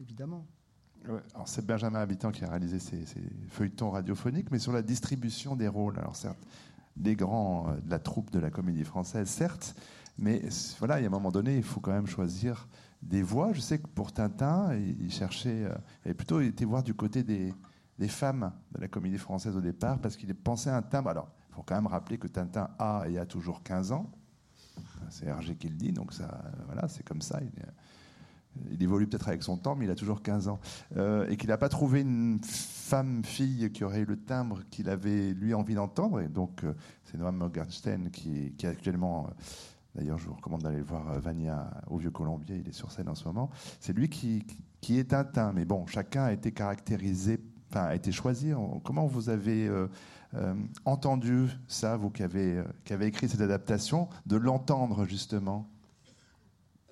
évidemment. 0.01 0.47
alors 1.05 1.47
c'est 1.47 1.65
Benjamin 1.65 2.01
Habitant 2.01 2.33
qui 2.33 2.45
a 2.45 2.51
réalisé 2.51 2.79
ces, 2.79 3.05
feuilletons 3.49 3.91
radiophoniques, 3.91 4.51
mais 4.51 4.59
sur 4.59 4.73
la 4.73 4.83
distribution 4.83 5.57
des 5.57 5.69
rôles. 5.69 5.99
Alors 5.99 6.17
certes, 6.17 6.39
les 7.01 7.15
grands 7.15 7.71
euh, 7.71 7.81
de 7.81 7.91
la 7.91 7.99
troupe 7.99 8.31
de 8.31 8.39
la 8.39 8.51
comédie 8.51 8.85
française, 8.85 9.29
certes, 9.29 9.77
mais 10.19 10.43
voilà, 10.79 10.99
il 10.99 11.03
y 11.03 11.05
a 11.05 11.09
un 11.09 11.13
moment 11.13 11.31
donné, 11.31 11.57
il 11.57 11.63
faut 11.63 11.81
quand 11.81 11.93
même 11.93 12.09
choisir 12.09 12.69
des 13.03 13.23
voix. 13.23 13.53
Je 13.53 13.61
sais 13.61 13.79
que 13.79 13.87
pour 13.87 14.13
Tintin, 14.13 14.75
il 14.75 15.11
cherchait, 15.13 15.65
euh, 15.65 15.75
il 16.05 16.15
plutôt 16.15 16.41
été 16.41 16.65
voir 16.65 16.83
du 16.83 16.93
côté 16.93 17.23
des, 17.23 17.55
femmes 18.09 18.53
de 18.73 18.81
la 18.81 18.89
comédie 18.89 19.19
française 19.19 19.57
au 19.57 19.61
départ, 19.61 19.99
parce 20.01 20.17
qu'il 20.17 20.35
pensait 20.35 20.71
à 20.71 20.77
un 20.77 20.83
timbre. 20.83 21.11
Alors, 21.11 21.29
il 21.51 21.55
faut 21.55 21.63
quand 21.63 21.77
même 21.77 21.87
rappeler 21.87 22.19
que 22.19 22.27
Tintin 22.27 22.69
a 22.79 23.05
et 23.09 23.19
a 23.19 23.27
toujours 23.27 23.63
15 23.63 23.93
ans. 23.93 24.11
C'est 25.11 25.27
Hergé 25.27 25.55
qui 25.57 25.69
le 25.69 25.77
dit, 25.77 25.93
donc 25.93 26.13
ça, 26.13 26.43
voilà, 26.67 26.89
c'est 26.89 27.03
comme 27.03 27.23
ça. 27.23 27.41
Il, 28.73 28.83
évolue 28.83 29.07
peut-être 29.07 29.29
avec 29.29 29.45
son 29.45 29.57
temps, 29.57 29.77
mais 29.77 29.85
il 29.85 29.91
a 29.91 29.95
toujours 29.95 30.21
15 30.21 30.49
ans. 30.49 30.59
Euh, 30.97 31.29
et 31.29 31.37
qu'il 31.37 31.49
n'a 31.49 31.59
pas 31.59 31.69
trouvé 31.69 32.01
une 32.01 32.41
femme, 32.43 33.25
fille 33.25 33.71
qui 33.73 33.85
aurait 33.85 34.01
eu 34.01 34.05
le 34.05 34.17
timbre 34.17 34.63
qu'il 34.71 34.89
avait 34.89 35.33
lui 35.33 35.55
envie 35.55 35.75
d'entendre. 35.75 36.21
Et 36.21 36.29
donc, 36.29 36.65
euh, 36.65 36.75
c'est 37.05 37.19
Noam 37.19 37.37
Morgenstern 37.37 38.11
qui, 38.11 38.53
qui 38.59 38.67
actuellement. 38.67 39.31
D'ailleurs, 39.99 40.19
je 40.19 40.29
vous 40.29 40.35
recommande 40.35 40.63
d'aller 40.63 40.81
voir 40.81 41.19
Vania 41.19 41.69
au 41.89 41.99
Vieux 41.99 42.13
Colombier, 42.13 42.59
il 42.59 42.69
est 42.69 42.73
sur 42.73 42.93
scène 42.93 43.09
en 43.09 43.17
ce 43.17 43.25
moment. 43.25 43.51
C'est 43.81 43.93
lui 43.93 44.09
qui, 44.09 44.47
qui 44.81 45.01
est 45.01 45.11
Tintin. 45.11 45.53
Mais 45.53 45.65
bon, 45.65 45.87
chacun 45.87 46.25
a 46.25 46.33
été 46.33 46.53
caractérisé, 46.53 47.41
enfin, 47.69 47.83
a 47.83 47.97
été 47.97 48.13
choisi. 48.13 48.53
Comment 48.85 49.09
vous 49.09 49.29
avez 49.29 49.67
euh, 49.67 49.89
euh, 50.35 50.55
entendu 50.85 51.49
ça, 51.67 51.97
vous 51.97 52.11
qui 52.11 52.23
avez, 52.23 52.59
euh, 52.59 52.65
qui 52.85 52.93
avez 52.93 53.07
écrit 53.07 53.29
cette 53.29 53.41
adaptation, 53.41 54.09
de 54.25 54.37
l'entendre 54.37 55.05
justement? 55.05 55.69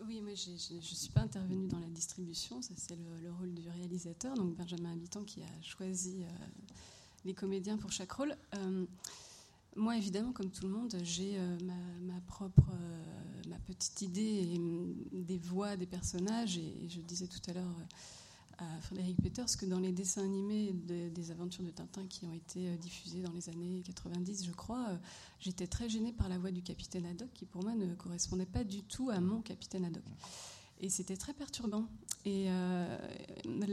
Oui, 0.05 0.21
moi 0.21 0.33
je 0.35 0.51
ne 0.51 0.81
suis 0.81 1.11
pas 1.11 1.21
intervenue 1.21 1.69
dans 1.69 1.79
la 1.79 1.87
distribution, 1.87 2.61
ça 2.61 2.75
c'est 2.77 2.97
le, 2.97 3.31
rôle 3.31 3.55
du 3.55 3.69
réalisateur, 3.69 4.35
donc 4.35 4.57
Benjamin 4.57 4.93
Habitant 4.93 5.23
qui 5.23 5.43
a 5.43 5.63
choisi 5.63 6.25
les 7.25 7.35
comédiens 7.35 7.77
pour 7.77 7.93
chaque 7.93 8.13
rôle. 8.13 8.37
Moi 9.77 9.97
évidemment, 9.97 10.33
comme 10.33 10.51
tout 10.51 10.67
le 10.67 10.73
monde, 10.73 10.97
j'ai 11.03 11.39
ma, 11.65 12.13
ma, 12.15 12.21
propre 12.23 12.71
ma 13.49 13.59
petite 13.59 14.03
idée 14.03 14.59
des 15.13 15.39
voix 15.39 15.77
des 15.77 15.87
personnages, 15.87 16.59
et 16.59 16.89
je 16.89 17.01
disais 17.01 17.27
tout 17.27 17.41
à 17.49 17.53
l'heure 17.53 17.75
à 18.59 18.81
Frédéric 18.81 19.21
Peters 19.23 19.57
que 19.59 19.67
dans 19.67 19.79
les 19.79 19.93
dessins 19.93 20.25
animés 20.25 20.73
des 20.73 21.31
aventures 21.31 21.65
de 21.65 21.71
Tintin 21.71 22.07
qui 22.07 22.25
ont 22.25 22.33
été 22.33 22.69
euh, 22.69 22.77
diffusés 22.77 23.21
dans 23.21 23.33
les 23.33 23.49
années 23.49 23.83
90, 23.85 24.47
je 24.47 24.53
crois, 24.53 24.87
euh, 24.89 24.97
j'étais 25.41 25.67
très 25.67 25.89
gênée 25.89 26.13
par 26.13 26.29
la 26.29 26.39
voix 26.39 26.51
du 26.51 26.63
capitaine 26.63 27.05
Haddock 27.05 27.29
qui 27.35 27.45
pour 27.45 27.63
moi 27.63 27.75
ne 27.75 27.95
correspondait 27.95 28.47
pas 28.47 28.65
du 28.65 28.83
tout 28.83 29.11
à 29.11 29.21
mon 29.21 29.43
capitaine 29.43 29.85
Haddock. 29.85 30.05
Et 30.81 30.89
c'était 30.89 31.17
très 31.17 31.35
perturbant. 31.35 31.87
Et 32.25 32.47
euh, 32.49 32.99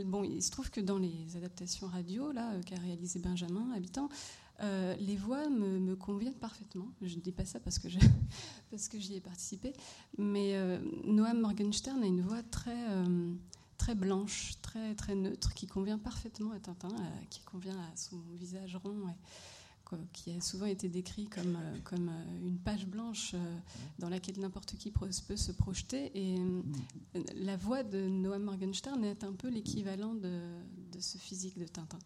bon, 0.05 0.23
il 0.23 0.41
se 0.41 0.51
trouve 0.51 0.69
que 0.69 0.81
dans 0.81 0.97
les 0.97 1.37
adaptations 1.37 1.87
radio 1.87 2.31
là 2.31 2.53
qu'a 2.65 2.77
réalisé 2.77 3.19
Benjamin 3.19 3.71
Habitant, 3.71 4.09
les 4.59 5.15
voix 5.15 5.49
me, 5.49 5.95
conviennent 5.95 6.35
parfaitement. 6.35 6.87
Je 7.01 7.15
ne 7.15 7.21
dis 7.21 7.31
pas 7.31 7.45
ça 7.45 7.59
parce 7.59 7.79
que, 7.79 7.87
parce 8.71 8.87
que 8.87 8.99
j'y 8.99 9.15
ai 9.15 9.21
participé, 9.21 9.73
mais 10.17 10.55
Noam 11.05 11.39
Morgenstern 11.39 12.01
a 12.01 12.05
une 12.05 12.21
voix 12.21 12.43
très 12.43 12.87
très 13.83 13.95
blanche, 13.95 14.53
très, 14.61 14.95
très 14.95 15.13
neutre, 15.13 15.53
qui 15.53 15.67
convient 15.67 15.97
parfaitement 15.97 16.53
à 16.53 16.59
Tintin, 16.59 16.87
euh, 16.87 17.25
qui 17.29 17.41
convient 17.41 17.77
à 17.77 17.95
son 17.97 18.15
visage 18.39 18.77
rond, 18.77 18.95
qui 20.13 20.31
a 20.31 20.39
souvent 20.39 20.67
été 20.67 20.87
décrit 20.87 21.27
comme, 21.27 21.57
euh, 21.57 21.77
comme 21.83 22.07
euh, 22.07 22.47
une 22.47 22.57
page 22.59 22.87
blanche 22.87 23.35
dans 23.99 24.07
laquelle 24.07 24.39
n'importe 24.39 24.77
qui 24.77 24.89
peut 24.89 25.11
se 25.11 25.51
projeter. 25.51 26.11
Et 26.15 26.37
la 27.35 27.57
voix 27.57 27.83
de 27.83 28.07
Noam 28.07 28.43
Morgenstern 28.43 29.03
est 29.03 29.25
un 29.25 29.33
peu 29.33 29.49
l'équivalent 29.49 30.13
de, 30.13 30.39
ce 31.01 31.17
physique 31.17 31.59
de 31.59 31.65
Tintin. 31.67 31.99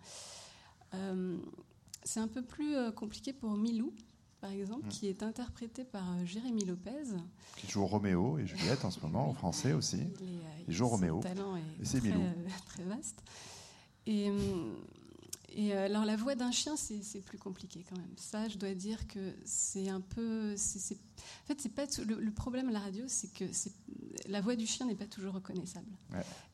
C'est 2.07 2.19
un 2.19 2.27
peu 2.27 2.41
plus 2.41 2.75
compliqué 2.95 3.33
pour 3.33 3.51
Milou, 3.51 3.93
par 4.39 4.51
exemple, 4.51 4.85
mm. 4.85 4.89
qui 4.89 5.07
est 5.07 5.23
interprété 5.23 5.83
par 5.83 6.11
euh, 6.11 6.25
Jérémy 6.25 6.65
Lopez. 6.65 7.15
Qui 7.55 7.67
joue 7.67 7.85
Roméo 7.85 8.37
et 8.37 8.45
Juliette 8.45 8.85
en 8.85 8.91
ce 8.91 8.99
moment, 8.99 9.29
en 9.29 9.33
français 9.33 9.73
aussi. 9.73 9.99
Il, 10.67 10.73
joue 10.73 10.87
Roméo. 10.87 11.19
talent 11.21 11.55
est, 11.55 11.83
très, 11.83 12.09
euh, 12.09 12.31
très, 12.67 12.83
vaste. 12.83 13.23
Et, 14.05 14.29
hum, 14.29 14.75
et 15.57 15.73
euh, 15.73 15.85
alors 15.85 16.05
la 16.05 16.15
voix 16.15 16.35
d'un 16.35 16.51
chien, 16.51 16.75
c'est 16.77 17.19
plus 17.21 17.39
compliqué 17.39 17.83
quand 17.89 17.97
même. 17.97 18.13
Ça, 18.15 18.47
je 18.47 18.59
dois 18.59 18.75
dire 18.75 19.07
que 19.07 19.33
c'est 19.43 19.89
un 19.89 20.01
peu. 20.01 20.53
en 20.53 21.47
fait, 21.47 21.59
c'est 21.59 21.73
pas 21.73 21.85
le, 22.05 22.31
problème 22.31 22.69
à 22.69 22.71
la 22.71 22.79
radio, 22.79 23.05
c'est 23.07 23.33
que 23.33 23.45
la 24.29 24.39
voix 24.39 24.55
du 24.55 24.67
chien 24.67 24.85
n'est 24.85 24.95
pas 24.95 25.07
toujours 25.07 25.33
reconnaissable. 25.33 25.87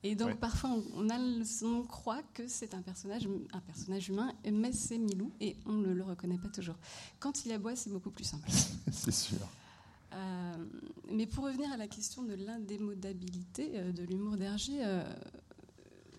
Et 0.04 0.16
donc 0.16 0.38
parfois, 0.38 0.70
on, 0.96 1.10
a 1.10 1.20
on 1.64 1.84
croit 1.84 2.24
que 2.34 2.48
c'est 2.48 2.74
un 2.74 2.82
personnage, 2.82 3.28
un 3.52 3.60
personnage 3.60 4.08
humain, 4.08 4.34
mais 4.50 4.72
c'est 4.72 4.98
Milou 4.98 5.34
et 5.42 5.58
on 5.66 5.74
ne 5.74 5.92
le 5.92 6.04
reconnaît 6.04 6.38
pas 6.38 6.48
toujours. 6.50 6.78
Quand 7.20 7.46
il 7.46 7.52
aboie, 7.52 7.76
c'est 7.76 7.92
beaucoup 7.92 8.12
plus 8.12 8.24
simple. 8.24 8.50
c'est 8.92 9.12
sûr. 9.12 9.46
Euh, 10.14 10.54
mais 11.12 11.26
pour 11.26 11.44
revenir 11.44 11.72
à 11.74 11.78
la 11.78 11.88
question 11.88 12.24
de 12.24 12.36
l'indémodabilité 12.36 13.72
euh, 13.74 13.92
de 13.92 14.04
l'humour 14.04 14.38
d'Hergé, 14.38 14.80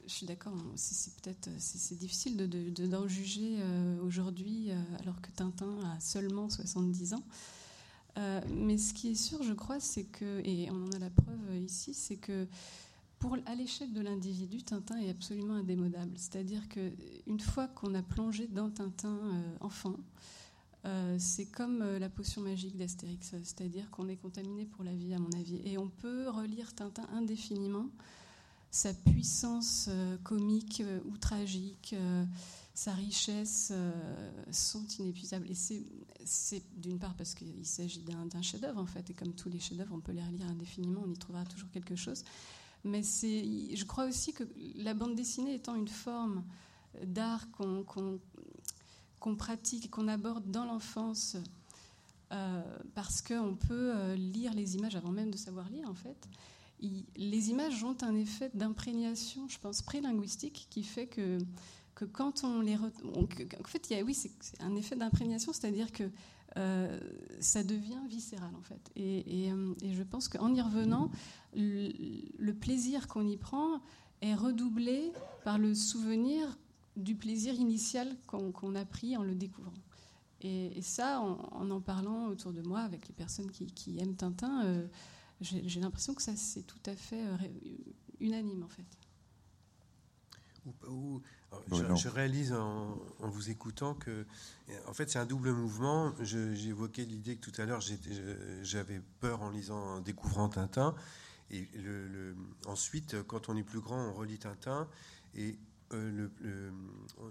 je 0.07 0.13
suis 0.13 0.27
d'accord. 0.27 0.55
C'est 0.77 1.15
peut-être 1.17 1.49
c'est 1.59 1.99
difficile 1.99 2.37
d'en 2.37 3.03
de, 3.03 3.09
juger 3.09 3.57
euh, 3.59 4.01
aujourd'hui, 4.03 4.71
euh, 4.71 4.75
alors 5.01 5.21
que 5.21 5.31
Tintin 5.31 5.79
a 5.85 6.01
seulement 6.01 6.51
70 6.51 7.15
ans. 7.15 7.25
Euh, 8.17 8.41
mais 8.49 8.79
ce 8.79 8.95
qui 8.95 9.11
est 9.11 9.17
sûr, 9.17 9.43
je 9.43 9.53
crois, 9.53 9.81
c'est 9.81 10.05
que, 10.05 10.41
et 10.45 10.71
on 10.71 10.85
en 10.85 10.93
a 10.93 10.99
la 10.99 11.11
preuve 11.11 11.57
ici, 11.61 11.95
c'est 11.95 12.17
que 12.17 12.47
pour, 13.19 13.37
à 13.47 13.55
l'échelle 13.55 13.93
de 13.93 14.01
l'individu, 14.01 14.63
Tintin 14.63 14.99
est 14.99 15.11
absolument 15.11 15.55
indémodable. 15.55 16.13
C'est-à-dire 16.17 16.69
qu'une 16.69 17.41
fois 17.41 17.69
qu'on 17.69 17.95
a 17.95 18.03
plongé 18.03 18.47
dans 18.47 18.71
Tintin 18.71 19.19
enfant, 19.61 19.97
c'est 21.17 21.47
comme 21.47 21.83
la 21.83 22.11
potion 22.11 22.43
magique 22.43 22.77
d'Astérix, 22.77 23.35
c'est-à-dire 23.43 23.91
qu'on 23.91 24.09
est 24.09 24.17
contaminé 24.17 24.67
pour 24.67 24.85
la 24.85 24.93
vie, 24.93 25.15
à 25.15 25.19
mon 25.19 25.33
avis. 25.33 25.63
Et 25.65 25.79
on 25.79 25.89
peut 25.89 26.29
relire 26.29 26.75
Tintin 26.75 27.09
indéfiniment 27.15 27.89
sa 28.75 28.93
puissance 28.93 29.87
euh, 29.89 30.17
comique 30.25 30.83
euh, 30.85 30.99
ou 31.05 31.17
tragique, 31.17 31.95
euh, 31.97 32.25
sa 32.75 32.93
richesse 32.93 33.73
sont 34.51 34.85
inépuisables. 34.99 35.49
Et 35.49 35.55
c'est 35.55 36.63
d'une 36.77 36.99
part 36.99 37.15
parce 37.15 37.37
qu'il 37.37 37.65
s'agit 37.65 38.01
d'un 38.01 38.43
chef-d'œuvre, 38.43 38.81
en 38.81 38.87
fait, 38.87 39.09
et 39.11 39.15
comme 39.15 39.33
tous 39.33 39.49
les 39.49 39.61
chefs-d'œuvre, 39.61 39.95
on 39.95 40.01
peut 40.01 40.11
les 40.11 40.25
relire 40.25 40.49
indéfiniment, 40.49 41.01
on 41.07 41.13
y 41.13 41.17
trouvera 41.17 41.45
toujours 41.45 41.71
quelque 41.71 41.95
chose. 41.95 42.25
Mais 42.83 43.03
je 43.05 43.85
crois 43.85 44.07
aussi 44.07 44.33
que 44.33 44.43
la 44.75 44.93
bande 44.93 45.15
dessinée 45.15 45.55
étant 45.55 45.77
une 45.77 45.87
forme 45.87 46.43
d'art 47.05 47.47
qu'on 47.53 48.19
pratique 49.37 49.89
qu'on 49.89 50.09
aborde 50.09 50.51
dans 50.51 50.65
l'enfance, 50.65 51.37
parce 52.97 53.23
qu'on 53.23 53.55
peut 53.55 54.15
lire 54.15 54.53
les 54.53 54.75
images 54.75 54.97
avant 54.97 55.13
même 55.13 55.31
de 55.31 55.39
savoir 55.39 55.71
lire, 55.71 55.89
en 55.89 55.95
fait 55.95 56.29
les 56.81 57.51
images 57.51 57.83
ont 57.85 57.97
un 58.03 58.15
effet 58.15 58.51
d'imprégnation, 58.55 59.49
je 59.49 59.59
pense, 59.59 59.83
prélinguistique, 59.83 60.67
qui 60.71 60.83
fait 60.83 61.07
que, 61.07 61.39
quand 62.13 62.45
on 62.45 62.61
les... 62.61 62.77
en 62.77 63.65
fait, 63.67 63.91
il 63.91 63.97
y 63.97 64.01
a, 64.01 64.05
oui, 64.05 64.15
c'est 64.15 64.61
un 64.61 64.75
effet 64.77 64.97
d'imprégnation, 64.97 65.53
c'est-à-dire 65.53 65.93
que 65.93 66.05
euh, 66.57 67.01
ça 67.41 67.65
devient 67.65 68.01
viscéral, 68.09 68.51
en 68.57 68.63
fait. 68.63 68.91
Et, 68.97 69.51
euh, 69.51 69.75
je 69.83 70.03
pense 70.03 70.29
qu'en 70.29 70.55
y 70.55 70.61
revenant, 70.61 71.11
le, 71.55 72.53
plaisir 72.53 73.09
qu'on 73.09 73.27
y 73.27 73.37
prend 73.37 73.81
est 74.21 74.35
redoublé 74.35 75.13
par 75.45 75.59
le 75.59 75.75
souvenir 75.75 76.59
du 76.97 77.17
plaisir 77.17 77.55
initial 77.55 78.17
qu'on 78.27 78.75
a 78.75 78.85
pris 78.85 79.17
en 79.17 79.23
le 79.23 79.35
découvrant. 79.35 79.73
Et, 80.43 80.83
ça, 80.83 81.21
en, 81.21 81.71
en, 81.71 81.81
parlant 81.81 82.27
autour 82.27 82.53
de 82.53 82.61
moi 82.61 82.81
avec 82.81 83.09
les 83.09 83.15
personnes 83.15 83.51
qui, 83.51 83.99
aiment 83.99 84.15
Tintin, 84.15 84.65
euh, 84.65 84.87
j'ai 85.45 85.81
l'impression 85.81 86.15
que 86.15 86.23
ça, 86.23 86.35
c'est 86.37 86.63
tout 86.63 86.83
à 86.87 86.97
fait 86.97 87.23
euh, 87.23 87.37
unanime, 88.21 88.63
en 88.63 88.69
fait. 88.69 88.85
je, 91.71 92.09
réalise 92.09 92.53
en, 92.53 92.97
vous 93.21 93.51
écoutant 93.51 93.95
que, 93.95 94.27
en 94.87 94.95
fait, 94.95 95.11
c'est 95.11 95.19
un 95.19 95.27
double 95.27 95.53
mouvement. 95.53 96.15
J'évoquais 96.21 97.05
l'idée 97.05 97.37
que 97.37 97.51
tout 97.51 97.61
à 97.61 97.67
l'heure, 97.67 97.81
j'avais 98.63 99.01
peur 99.21 99.43
en 99.43 99.51
lisant, 99.51 99.97
en 99.97 100.01
découvrant 100.01 100.49
Tintin. 100.49 100.95
Et 101.51 101.69
le, 101.75 102.35
ensuite, 102.67 103.23
quand 103.25 103.49
on 103.49 103.57
est 103.57 103.63
plus 103.63 103.81
grand, 103.81 104.09
on 104.09 104.15
relit 104.15 104.39
Tintin. 104.39 104.89
Et 105.35 105.59
euh, 105.95 106.71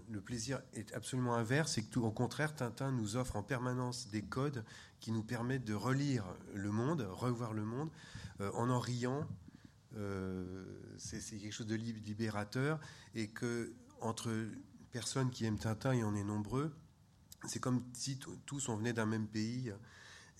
le, 0.10 0.22
plaisir 0.22 0.62
est 0.74 0.94
absolument 0.94 1.36
inverse, 1.36 1.74
c'est 1.74 1.84
que 1.84 1.90
tout 1.90 2.04
au 2.04 2.12
contraire, 2.12 2.56
Tintin 2.56 2.92
nous 2.92 3.18
offre 3.18 3.36
en 3.36 3.44
permanence 3.44 4.10
des 4.10 4.22
codes 4.22 4.64
qui 5.00 5.12
nous 5.12 5.24
permettent 5.24 5.66
de 5.66 5.74
relire 5.74 6.26
le 6.54 6.72
monde, 6.72 7.02
revoir 7.02 7.54
le 7.54 7.64
monde, 7.64 7.90
euh, 8.42 8.52
en 8.54 8.70
en 8.70 8.80
riant. 8.80 9.28
Euh, 9.96 10.66
c'est 10.98 11.20
quelque 11.20 11.52
chose 11.52 11.68
de 11.68 11.76
libérateur 11.76 12.80
et 13.14 13.28
que 13.28 13.74
entre 14.02 14.34
personnes 14.92 15.30
qui 15.30 15.46
aiment 15.46 15.60
Tintin, 15.60 15.94
y 15.94 16.04
en 16.04 16.16
est 16.16 16.24
nombreux. 16.24 16.74
C'est 17.46 17.60
comme 17.60 17.84
si 17.94 18.20
tous 18.46 18.70
on 18.70 18.78
venait 18.78 18.94
d'un 18.94 19.06
même 19.06 19.28
pays 19.28 19.74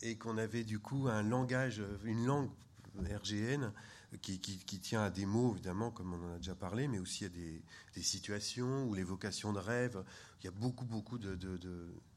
et 0.02 0.18
qu'on 0.18 0.38
avait 0.38 0.64
du 0.64 0.80
coup 0.80 1.08
un 1.08 1.22
langage, 1.22 1.84
une 2.04 2.26
langue 2.26 2.50
RGN 2.98 3.72
qui, 4.22 4.80
tient 4.80 5.04
à 5.04 5.10
des 5.10 5.26
mots, 5.26 5.54
évidemment, 5.54 5.92
comme 5.92 6.14
on 6.14 6.32
en 6.32 6.36
a 6.36 6.38
déjà 6.38 6.56
parlé, 6.56 6.88
mais 6.88 7.00
aussi 7.00 7.26
à 7.26 7.30
des, 7.30 7.62
situations 8.02 8.86
ou 8.86 8.94
l'évocation 8.94 9.54
de 9.54 9.60
rêves. 9.60 10.04
Il 10.42 10.46
y 10.46 10.48
a 10.48 10.52
beaucoup, 10.52 10.86
beaucoup 10.86 11.18
de, 11.18 11.38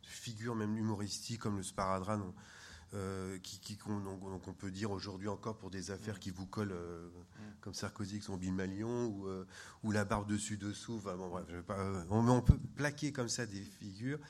figures, 0.03 0.55
même 0.55 0.77
humoristiques, 0.77 1.41
comme 1.41 1.57
le 1.57 1.63
sparadrap, 1.63 2.21
euh, 2.95 3.39
qui, 3.43 3.77
qu'on 3.77 4.55
peut 4.57 4.71
dire 4.71 4.91
aujourd'hui 4.91 5.29
encore 5.29 5.59
pour 5.59 5.71
des 5.71 5.91
affaires 5.91 6.21
qui 6.21 6.31
vous 6.31 6.47
collent, 6.47 6.73
euh, 6.73 7.09
comme 7.61 7.75
Sarkozy 7.75 8.13
avec 8.13 8.23
son 8.23 8.37
bimalion, 8.37 9.07
ou, 9.07 9.27
euh, 9.27 9.45
ou 9.83 9.91
la 9.91 10.05
barbe 10.05 10.29
dessus-dessous. 10.29 11.01
bon, 11.01 11.29
bref, 11.29 11.47
on, 12.11 12.43
peut 12.43 12.59
plaquer 12.77 13.13
comme 13.13 13.29
ça 13.29 13.47
des 13.47 13.63
figures 13.63 14.21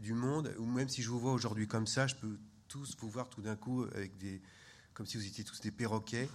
du 0.00 0.14
monde, 0.14 0.54
ou 0.58 0.64
même 0.64 0.88
si 0.88 1.02
je 1.02 1.10
vous 1.10 1.20
vois 1.20 1.32
aujourd'hui 1.32 1.68
comme 1.68 1.86
ça, 1.86 2.06
je 2.06 2.16
peux 2.16 2.38
tous 2.68 2.96
vous 2.98 3.08
voir 3.08 3.28
tout 3.28 3.42
d'un 3.42 3.56
coup 3.56 3.84
avec 3.94 4.16
des, 4.18 4.42
comme 4.94 5.06
si 5.06 5.16
vous 5.16 5.26
étiez 5.26 5.44
tous 5.44 5.60
des 5.60 5.70
perroquets 5.70 6.28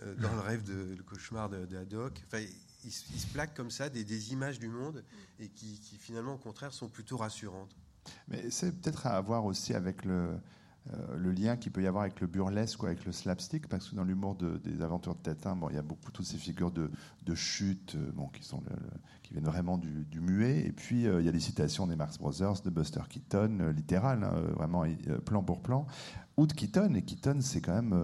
euh, 0.00 0.14
dans 0.16 0.32
le 0.32 0.40
rêve 0.40 0.62
de 0.64 0.94
le 0.96 1.02
cauchemar 1.02 1.50
de, 1.50 1.66
de 1.66 1.76
Haddock. 1.76 2.22
Enfin, 2.26 2.42
il, 2.84 2.90
se- 2.90 3.26
plaque 3.32 3.54
comme 3.54 3.70
ça 3.70 3.88
des, 3.90 4.32
images 4.32 4.58
du 4.58 4.68
monde 4.68 5.04
et 5.38 5.48
qui, 5.48 5.76
finalement 5.98 6.34
au 6.34 6.38
contraire 6.38 6.72
sont 6.72 6.88
plutôt 6.88 7.18
rassurantes. 7.18 7.76
Mais 8.28 8.50
c'est 8.50 8.72
peut-être 8.72 9.06
à 9.06 9.20
voir 9.20 9.44
aussi 9.44 9.74
avec 9.74 10.04
le, 10.04 10.30
euh, 10.92 11.16
le 11.16 11.30
lien 11.30 11.56
qu'il 11.56 11.72
peut 11.72 11.82
y 11.82 11.86
avoir 11.86 12.04
avec 12.04 12.20
le 12.20 12.26
burlesque 12.26 12.82
ou 12.82 12.86
avec 12.86 13.04
le 13.04 13.12
slapstick, 13.12 13.68
parce 13.68 13.90
que 13.90 13.94
dans 13.94 14.02
l'humour 14.04 14.34
de- 14.34 14.56
des 14.56 14.82
aventures 14.82 15.14
de 15.14 15.20
Tintin, 15.20 15.56
bon, 15.56 15.68
il 15.68 15.76
y 15.76 15.78
a 15.78 15.82
beaucoup 15.82 16.10
toutes 16.10 16.26
ces 16.26 16.38
figures 16.38 16.72
de, 16.72 16.90
chute, 17.34 17.94
euh, 17.94 18.10
bon, 18.12 18.28
qui, 18.28 18.42
sont 18.42 18.62
qui 19.22 19.34
viennent 19.34 19.44
vraiment 19.44 19.76
du, 19.78 20.20
muet. 20.20 20.66
Et 20.66 20.72
puis, 20.72 21.02
il 21.04 21.24
y 21.24 21.28
a 21.28 21.32
des 21.32 21.40
citations 21.40 21.86
des 21.86 21.96
Marx 21.96 22.18
Brothers, 22.18 22.62
de 22.62 22.70
Buster 22.70 23.02
Keaton, 23.08 23.72
littérales, 23.76 24.24
hein, 24.24 24.40
vraiment 24.56 24.84
plan 25.26 25.42
pour 25.42 25.60
plan, 25.60 25.86
ou 26.36 26.46
de 26.46 26.52
Keaton. 26.54 26.94
Et 26.94 27.02
Keaton, 27.02 27.40
c'est 27.42 27.60
quand 27.60 27.74
même. 27.74 27.94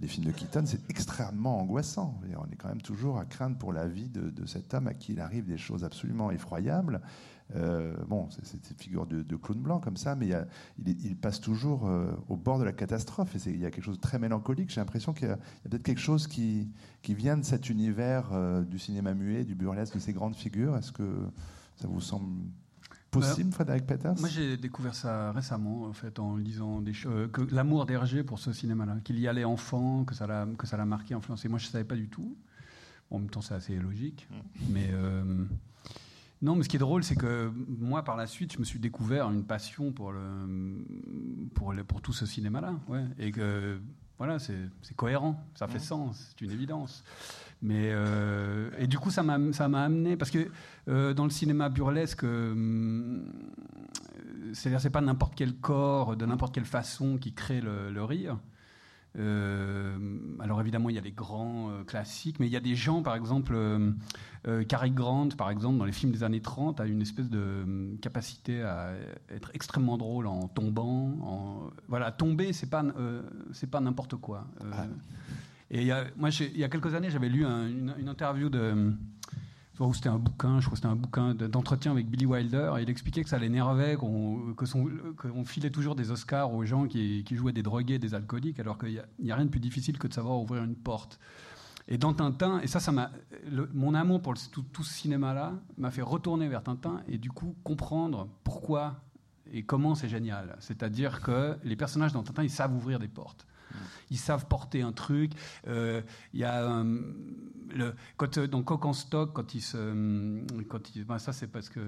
Les 0.00 0.08
films 0.08 0.26
de 0.26 0.32
Keaton, 0.32 0.64
c'est 0.66 0.90
extrêmement 0.90 1.60
angoissant. 1.60 2.20
On 2.36 2.50
est 2.50 2.56
quand 2.56 2.68
même 2.68 2.82
toujours 2.82 3.18
à 3.18 3.24
craindre 3.24 3.56
pour 3.56 3.72
la 3.72 3.86
vie 3.86 4.08
de, 4.08 4.30
de 4.30 4.46
cet 4.46 4.74
homme 4.74 4.88
à 4.88 4.94
qui 4.94 5.12
il 5.12 5.20
arrive 5.20 5.46
des 5.46 5.58
choses 5.58 5.84
absolument 5.84 6.30
effroyables. 6.30 7.00
Euh, 7.56 7.94
bon, 8.06 8.28
c'est 8.30 8.46
cette 8.46 8.80
figure 8.80 9.06
de, 9.06 9.36
clown 9.36 9.60
blanc 9.60 9.80
comme 9.80 9.96
ça, 9.96 10.14
mais 10.14 10.30
il, 10.84 11.16
passe 11.16 11.40
toujours 11.40 11.86
euh, 11.86 12.10
au 12.28 12.36
bord 12.36 12.58
de 12.58 12.64
la 12.64 12.72
catastrophe. 12.72 13.34
Et 13.34 13.50
il 13.50 13.60
y 13.60 13.66
a 13.66 13.70
quelque 13.70 13.84
chose 13.84 13.96
de 13.96 14.00
très 14.00 14.18
mélancolique. 14.18 14.70
J'ai 14.70 14.80
l'impression 14.80 15.12
qu'il 15.12 15.28
y 15.28 15.30
a, 15.30 15.36
peut-être 15.68 15.82
quelque 15.82 16.00
chose 16.00 16.26
qui, 16.26 16.70
qui 17.02 17.14
vient 17.14 17.36
de 17.36 17.44
cet 17.44 17.68
univers 17.68 18.30
euh, 18.32 18.62
du 18.62 18.78
cinéma 18.78 19.14
muet, 19.14 19.44
du 19.44 19.54
burlesque, 19.54 19.94
de 19.94 20.00
ces 20.00 20.12
grandes 20.12 20.36
figures. 20.36 20.76
Est-ce 20.76 20.92
que 20.92 21.28
ça 21.76 21.88
vous 21.88 22.00
semble 22.00 22.32
possible, 23.12 23.52
Frédéric 23.52 23.86
Peters 23.86 24.18
Moi, 24.18 24.28
j'ai 24.28 24.56
découvert 24.56 24.94
ça 24.94 25.32
récemment, 25.32 25.84
en 25.84 25.92
fait, 25.92 26.18
en 26.18 26.36
lisant 26.36 26.80
des 26.80 26.92
choses. 26.92 27.30
que 27.32 27.42
l'amour 27.54 27.86
d'Hergé 27.86 28.24
pour 28.24 28.38
ce 28.38 28.52
cinéma-là, 28.52 28.96
qu'il 29.04 29.18
y 29.20 29.28
allait 29.28 29.44
enfant, 29.44 30.04
que 30.04 30.14
ça 30.14 30.26
l'a, 30.26 30.46
que 30.58 30.66
ça 30.66 30.76
l'a 30.76 30.86
marqué, 30.86 31.14
influencé. 31.14 31.48
Moi, 31.48 31.58
je 31.58 31.66
ne 31.66 31.70
savais 31.70 31.84
pas 31.84 31.94
du 31.94 32.08
tout. 32.08 32.36
Bon, 33.10 33.16
en 33.16 33.20
même 33.20 33.30
temps, 33.30 33.42
c'est 33.42 33.54
assez 33.54 33.76
logique. 33.76 34.26
Mais 34.70 34.88
euh, 34.92 35.44
non, 36.40 36.56
mais 36.56 36.64
ce 36.64 36.68
qui 36.68 36.76
est 36.76 36.80
drôle, 36.80 37.04
c'est 37.04 37.14
que 37.14 37.52
moi, 37.68 38.02
par 38.02 38.16
la 38.16 38.26
suite, 38.26 38.54
je 38.54 38.58
me 38.58 38.64
suis 38.64 38.80
découvert 38.80 39.30
une 39.30 39.44
passion 39.44 39.92
pour 39.92 40.10
le, 40.10 40.84
pour 41.54 41.72
le, 41.72 41.84
pour 41.84 42.02
tout 42.02 42.12
ce 42.12 42.26
cinéma-là, 42.26 42.74
ouais, 42.88 43.04
et 43.18 43.30
que 43.30 43.78
voilà, 44.18 44.40
c'est, 44.40 44.58
c'est 44.82 44.96
cohérent, 44.96 45.40
ça 45.54 45.68
fait 45.68 45.78
sens, 45.78 46.30
c'est 46.30 46.44
une 46.44 46.50
évidence. 46.50 47.04
Mais 47.62 47.90
euh, 47.92 48.70
et 48.78 48.88
du 48.88 48.98
coup, 48.98 49.10
ça 49.10 49.22
m'a 49.22 49.34
amené 49.34 50.16
parce 50.16 50.32
que 50.32 50.50
euh, 50.88 51.14
dans 51.14 51.24
le 51.24 51.30
cinéma 51.30 51.68
burlesque, 51.68 52.24
euh, 52.24 53.22
c'est-à-dire 54.52 54.80
c'est 54.80 54.90
pas 54.90 55.00
n'importe 55.00 55.34
quel 55.36 55.54
corps 55.54 56.16
de 56.16 56.26
n'importe 56.26 56.54
quelle 56.54 56.64
façon 56.64 57.18
qui 57.18 57.32
crée 57.32 57.60
le, 57.60 58.04
rire. 58.04 58.38
Alors 59.14 60.60
évidemment, 60.60 60.88
il 60.88 60.96
y 60.96 60.98
a 60.98 61.02
les 61.02 61.12
grands 61.12 61.70
classiques, 61.86 62.40
mais 62.40 62.46
il 62.46 62.52
y 62.52 62.56
a 62.56 62.60
des 62.60 62.74
gens, 62.74 63.02
par 63.02 63.14
exemple, 63.14 63.54
Cary 64.68 64.90
Grant, 64.90 65.28
par 65.28 65.50
exemple, 65.50 65.78
dans 65.78 65.84
les 65.84 65.92
films 65.92 66.10
des 66.10 66.24
années 66.24 66.40
30, 66.40 66.80
a 66.80 66.86
une 66.86 67.02
espèce 67.02 67.30
de 67.30 67.38
euh, 67.38 67.96
capacité 68.00 68.62
à 68.62 68.94
être 69.28 69.50
extrêmement 69.54 69.98
drôle 69.98 70.26
en 70.26 70.48
tombant. 70.48 71.14
En, 71.22 71.70
voilà, 71.88 72.10
tomber, 72.10 72.52
c'est 72.52 72.70
pas, 72.70 72.84
c'est 73.52 73.70
pas 73.70 73.80
n'importe 73.80 74.16
quoi. 74.16 74.46
Ah. 74.72 74.86
Et 75.72 75.80
il 75.80 75.86
y 75.86 75.90
a, 75.90 76.04
moi, 76.16 76.28
il 76.38 76.58
y 76.58 76.64
a 76.64 76.68
quelques 76.68 76.94
années, 76.94 77.10
j'avais 77.10 77.30
lu 77.30 77.46
un- 77.46 77.66
une, 77.66 78.08
interview 78.08 78.50
de. 78.50 78.92
où 79.80 79.94
c'était 79.94 80.10
un 80.10 80.18
bouquin, 80.18 80.60
je 80.60 80.66
crois 80.66 80.76
c'était 80.76 80.86
un 80.86 80.94
bouquin 80.94 81.34
de- 81.34 81.46
d'entretien 81.46 81.90
avec 81.90 82.08
Billy 82.08 82.26
Wilder, 82.26 82.74
et 82.78 82.82
il 82.82 82.90
expliquait 82.90 83.24
que 83.24 83.30
ça 83.30 83.38
l'énervait, 83.38 83.96
qu'on 83.96 84.54
que 84.54 85.44
filait 85.46 85.70
toujours 85.70 85.96
des 85.96 86.10
Oscars 86.10 86.52
aux 86.52 86.64
gens 86.66 86.86
qui, 86.86 87.24
jouaient 87.32 87.54
des 87.54 87.62
drogués, 87.62 87.98
des 87.98 88.14
alcooliques, 88.14 88.60
alors 88.60 88.78
qu'il 88.78 89.02
n'y 89.18 89.32
a, 89.32 89.34
rien 89.34 89.46
de 89.46 89.50
plus 89.50 89.60
difficile 89.60 89.98
que 89.98 90.06
de 90.06 90.12
savoir 90.12 90.38
ouvrir 90.38 90.62
une 90.62 90.76
porte. 90.76 91.18
Et 91.88 91.98
dans 91.98 92.12
Tintin, 92.12 92.60
et 92.60 92.68
ça, 92.68 92.78
ça 92.78 92.92
m'a, 92.92 93.10
mon 93.72 93.94
amour 93.94 94.20
pour 94.20 94.34
tout, 94.34 94.62
tout 94.62 94.84
ce 94.84 94.92
cinéma-là 94.92 95.54
m'a 95.78 95.90
fait 95.90 96.02
retourner 96.02 96.48
vers 96.48 96.62
Tintin 96.62 97.00
et 97.08 97.18
du 97.18 97.30
coup 97.30 97.56
comprendre 97.64 98.28
pourquoi 98.44 99.00
et 99.50 99.64
comment 99.64 99.94
c'est 99.94 100.08
génial. 100.08 100.56
C'est-à-dire 100.60 101.20
que 101.22 101.56
les 101.64 101.76
personnages 101.76 102.12
dans 102.12 102.22
Tintin, 102.22 102.44
ils 102.44 102.50
savent 102.50 102.74
ouvrir 102.76 103.00
des 103.00 103.08
portes. 103.08 103.46
Ils 104.10 104.18
savent 104.18 104.46
porter 104.46 104.82
un 104.82 104.92
truc. 104.92 105.32
Euh, 105.66 106.00
Il 106.34 106.40
y 106.40 106.44
a 106.44 106.62
euh, 106.62 107.92
quand, 108.16 108.38
euh, 108.38 108.46
dans 108.46 108.62
Coq 108.62 108.84
en 108.84 108.92
stock, 108.92 109.32
quand 109.32 109.54
ils 109.54 109.60
se, 109.60 109.76
euh, 109.78 110.40
quand 110.68 110.94
ils, 110.94 111.04
ben 111.04 111.18
ça 111.18 111.32
c'est 111.32 111.46
parce 111.46 111.68
que 111.68 111.80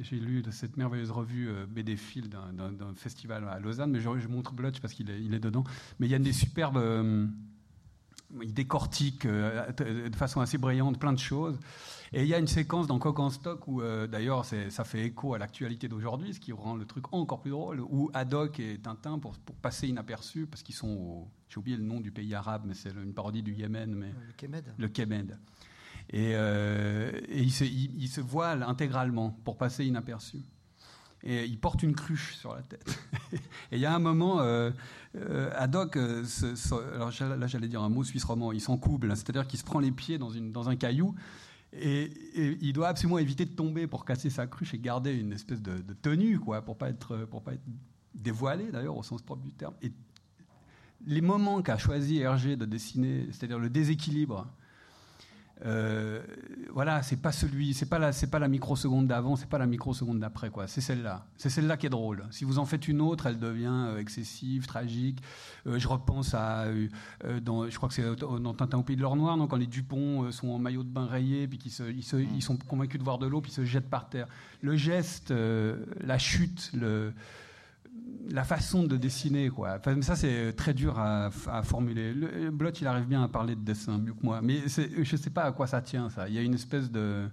j'ai 0.00 0.16
lu 0.16 0.42
cette 0.50 0.76
merveilleuse 0.76 1.10
revue 1.10 1.48
euh, 1.48 1.66
BD 1.66 1.96
d'un- 2.28 2.94
festival 2.94 3.46
à 3.48 3.58
Lausanne, 3.58 3.90
mais 3.90 4.00
je, 4.00 4.28
montre 4.28 4.52
Blotch 4.52 4.80
parce 4.80 4.94
qu'il 4.94 5.10
est, 5.10 5.38
dedans. 5.38 5.64
Mais 5.98 6.06
il 6.06 6.10
y 6.10 6.14
a 6.14 6.18
des 6.18 6.32
superbes 6.32 6.78
euh, 6.78 7.26
il 8.42 8.54
décortique 8.54 9.26
euh, 9.26 9.70
de 9.72 10.16
façon 10.16 10.40
assez 10.40 10.58
brillante 10.58 10.98
plein 10.98 11.12
de 11.12 11.18
choses. 11.18 11.58
Et 12.12 12.22
il 12.22 12.28
y 12.28 12.34
a 12.34 12.38
une 12.38 12.46
séquence 12.46 12.86
dans 12.86 12.98
Coq 12.98 13.18
en 13.18 13.30
stock 13.30 13.66
où, 13.66 13.80
euh, 13.80 14.06
d'ailleurs, 14.06 14.44
ça 14.44 14.84
fait 14.84 15.04
écho 15.04 15.34
à 15.34 15.38
l'actualité 15.38 15.88
d'aujourd'hui, 15.88 16.34
ce 16.34 16.40
qui 16.40 16.52
rend 16.52 16.76
le 16.76 16.86
truc 16.86 17.12
encore 17.12 17.40
plus 17.40 17.50
drôle, 17.50 17.80
où 17.80 18.10
Haddock 18.14 18.60
et 18.60 18.78
Tintin, 18.78 19.18
pour, 19.18 19.34
pour 19.38 19.56
passer 19.56 19.88
inaperçus, 19.88 20.46
parce 20.46 20.62
qu'ils 20.62 20.74
sont 20.74 20.88
au. 20.88 21.28
J'ai 21.48 21.58
oublié 21.58 21.76
le 21.76 21.84
nom 21.84 22.00
du 22.00 22.10
pays 22.10 22.34
arabe, 22.34 22.64
mais 22.66 22.74
c'est 22.74 22.90
une 22.90 23.14
parodie 23.14 23.42
du 23.42 23.54
Yémen, 23.54 23.94
mais 23.94 24.12
Le 24.26 24.32
Kemed. 24.36 24.74
le 24.76 24.88
Kemed. 24.88 25.38
Et, 26.10 26.32
euh, 26.34 27.12
et 27.28 27.42
ils, 27.42 27.52
se, 27.52 27.64
se 27.64 28.20
voilent 28.20 28.62
intégralement 28.62 29.30
pour 29.44 29.56
passer 29.56 29.84
inaperçus. 29.84 30.44
Et 31.22 31.44
ils 31.44 31.58
portent 31.58 31.82
une 31.82 31.94
cruche 31.94 32.36
sur 32.36 32.54
la 32.54 32.62
tête. 32.62 32.98
et 33.32 33.38
il 33.72 33.78
y 33.78 33.86
a 33.86 33.94
un 33.94 33.98
moment, 33.98 34.40
euh, 34.40 34.70
euh, 35.16 35.50
Haddock, 35.56 35.96
euh, 35.96 36.24
alors 36.94 37.10
là 37.20 37.46
j'allais 37.48 37.68
dire 37.68 37.82
un 37.82 37.88
mot 37.88 38.04
suisse 38.04 38.22
roman, 38.22 38.52
il 38.52 38.60
s'encouble, 38.60 39.10
hein, 39.10 39.16
c'est-à-dire 39.16 39.46
qu'il 39.46 39.58
se 39.58 39.64
prend 39.64 39.80
les 39.80 39.90
pieds 39.90 40.18
dans, 40.18 40.30
une, 40.30 40.52
dans 40.52 40.68
un 40.68 40.76
caillou. 40.76 41.16
Et, 41.72 42.10
il 42.60 42.72
doit 42.72 42.88
absolument 42.88 43.18
éviter 43.18 43.44
de 43.44 43.50
tomber 43.50 43.86
pour 43.86 44.04
casser 44.04 44.30
sa 44.30 44.46
cruche 44.46 44.74
et 44.74 44.78
garder 44.78 45.12
une 45.12 45.32
espèce 45.32 45.60
de, 45.60 45.78
de 45.78 45.94
tenue, 45.94 46.38
quoi, 46.38 46.62
pour 46.62 46.76
pas 46.76 46.88
être, 46.88 47.26
pour 47.26 47.42
pas 47.42 47.54
être 47.54 47.64
dévoilé 48.14 48.70
d'ailleurs 48.70 48.96
au 48.96 49.02
sens 49.02 49.22
propre 49.22 49.42
du 49.42 49.52
terme. 49.52 49.74
Et 49.82 49.92
les 51.06 51.20
moments 51.20 51.62
qu'a 51.62 51.78
choisi 51.78 52.18
Hergé 52.18 52.56
de 52.56 52.64
dessiner, 52.64 53.26
c'est-à-dire 53.30 53.58
le 53.58 53.70
déséquilibre, 53.70 54.46
euh, 55.64 56.20
voilà, 56.72 57.02
c'est 57.02 57.16
pas 57.16 57.32
celui, 57.32 57.72
c'est 57.72 57.86
pas 57.86 57.98
la, 57.98 58.12
c'est 58.12 58.26
pas 58.26 58.38
la 58.38 58.48
microseconde 58.48 59.06
d'avant, 59.06 59.36
c'est 59.36 59.48
pas 59.48 59.56
la 59.58 59.66
microseconde 59.66 60.20
d'après, 60.20 60.50
quoi. 60.50 60.66
C'est 60.66 60.82
celle-là, 60.82 61.26
c'est 61.38 61.48
celle-là 61.48 61.78
qui 61.78 61.86
est 61.86 61.90
drôle. 61.90 62.24
Si 62.30 62.44
vous 62.44 62.58
en 62.58 62.66
faites 62.66 62.88
une 62.88 63.00
autre, 63.00 63.26
elle 63.26 63.38
devient 63.38 63.86
euh, 63.88 63.98
excessive, 63.98 64.66
tragique. 64.66 65.22
Euh, 65.66 65.78
je 65.78 65.88
repense 65.88 66.34
à, 66.34 66.66
je 66.70 67.76
crois 67.76 67.88
que 67.88 67.94
c'est 67.94 68.16
dans 68.16 68.54
Tintin 68.54 68.78
au 68.78 68.82
pays 68.82 68.96
de 68.96 69.02
l'or 69.02 69.16
noir, 69.16 69.36
non, 69.36 69.46
quand 69.46 69.56
les 69.56 69.66
Dupont 69.66 70.30
sont 70.30 70.48
en 70.48 70.58
maillot 70.58 70.82
de 70.82 70.90
bain 70.90 71.06
rayé, 71.06 71.48
puis 71.48 71.58
qu'ils 71.58 71.72
ils, 71.90 72.28
ils 72.34 72.42
sont 72.42 72.56
convaincus 72.56 72.98
de 72.98 73.04
voir 73.04 73.18
de 73.18 73.26
l'eau, 73.26 73.40
puis 73.40 73.50
ils 73.50 73.54
se 73.54 73.64
jettent 73.64 73.90
par 73.90 74.08
terre. 74.10 74.28
Le 74.60 74.76
geste, 74.76 75.32
la 76.00 76.18
chute, 76.18 76.70
le 76.74 77.12
la 78.30 78.42
façon 78.44 78.84
de 78.84 78.96
dessiner, 78.96 79.50
quoi. 79.50 79.76
Enfin, 79.78 80.00
ça, 80.02 80.16
c'est 80.16 80.52
très 80.54 80.74
dur 80.74 80.98
à, 80.98 81.30
à 81.46 81.62
formuler. 81.62 82.12
Le, 82.12 82.50
Blot, 82.50 82.70
il 82.70 82.86
arrive 82.86 83.06
bien 83.06 83.22
à 83.22 83.28
parler 83.28 83.54
de 83.54 83.60
dessin 83.60 83.98
mieux 83.98 84.14
que 84.14 84.22
moi, 84.24 84.40
mais 84.42 84.62
je 84.68 84.98
ne 84.98 85.16
sais 85.16 85.30
pas 85.30 85.44
à 85.44 85.52
quoi 85.52 85.66
ça 85.66 85.80
tient, 85.80 86.10
ça. 86.10 86.28
Il 86.28 86.34
y 86.34 86.38
a 86.38 86.42
une 86.42 86.54
espèce 86.54 86.90
de, 86.90 87.28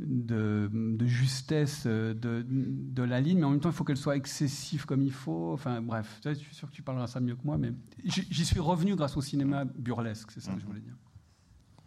de, 0.00 0.68
de 0.72 1.06
justesse 1.06 1.86
de, 1.86 2.14
de 2.48 3.02
la 3.02 3.20
ligne, 3.20 3.38
mais 3.38 3.44
en 3.44 3.50
même 3.50 3.60
temps, 3.60 3.68
il 3.70 3.74
faut 3.74 3.84
qu'elle 3.84 3.96
soit 3.96 4.16
excessive 4.16 4.84
comme 4.86 5.02
il 5.02 5.12
faut. 5.12 5.52
Enfin, 5.52 5.80
bref, 5.80 6.20
je 6.24 6.32
suis 6.34 6.54
sûr 6.54 6.68
que 6.68 6.74
tu 6.74 6.82
parleras 6.82 7.06
ça 7.06 7.20
mieux 7.20 7.36
que 7.36 7.44
moi, 7.44 7.56
mais 7.58 7.72
j'y 8.04 8.44
suis 8.44 8.60
revenu 8.60 8.96
grâce 8.96 9.16
au 9.16 9.20
cinéma 9.22 9.64
burlesque, 9.64 10.30
c'est 10.32 10.40
ça 10.40 10.52
que 10.52 10.60
je 10.60 10.66
voulais 10.66 10.80
dire. 10.80 10.96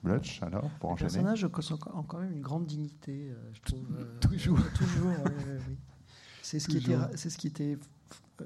Blutch, 0.03 0.41
alors, 0.43 0.69
pour 0.79 0.89
Les 0.89 0.93
enchaîner? 1.05 1.23
personnages 1.23 1.45
ont 1.45 2.03
quand 2.03 2.19
même 2.19 2.33
une 2.33 2.41
grande 2.41 2.65
dignité, 2.65 3.29
euh, 3.31 3.35
je 3.53 3.61
trouve. 3.61 3.85
euh, 3.97 4.03
Toujours. 4.19 4.59
euh, 4.59 4.77
toujours, 4.77 5.07
oui. 5.69 5.77
C'est 6.45 6.59
ce, 6.59 6.67
qui 6.67 6.77
était, 6.77 6.93
Toujours. 6.93 7.07
c'est 7.15 7.29
ce 7.29 7.37
qui 7.37 7.47
était 7.47 7.77
euh, 8.41 8.45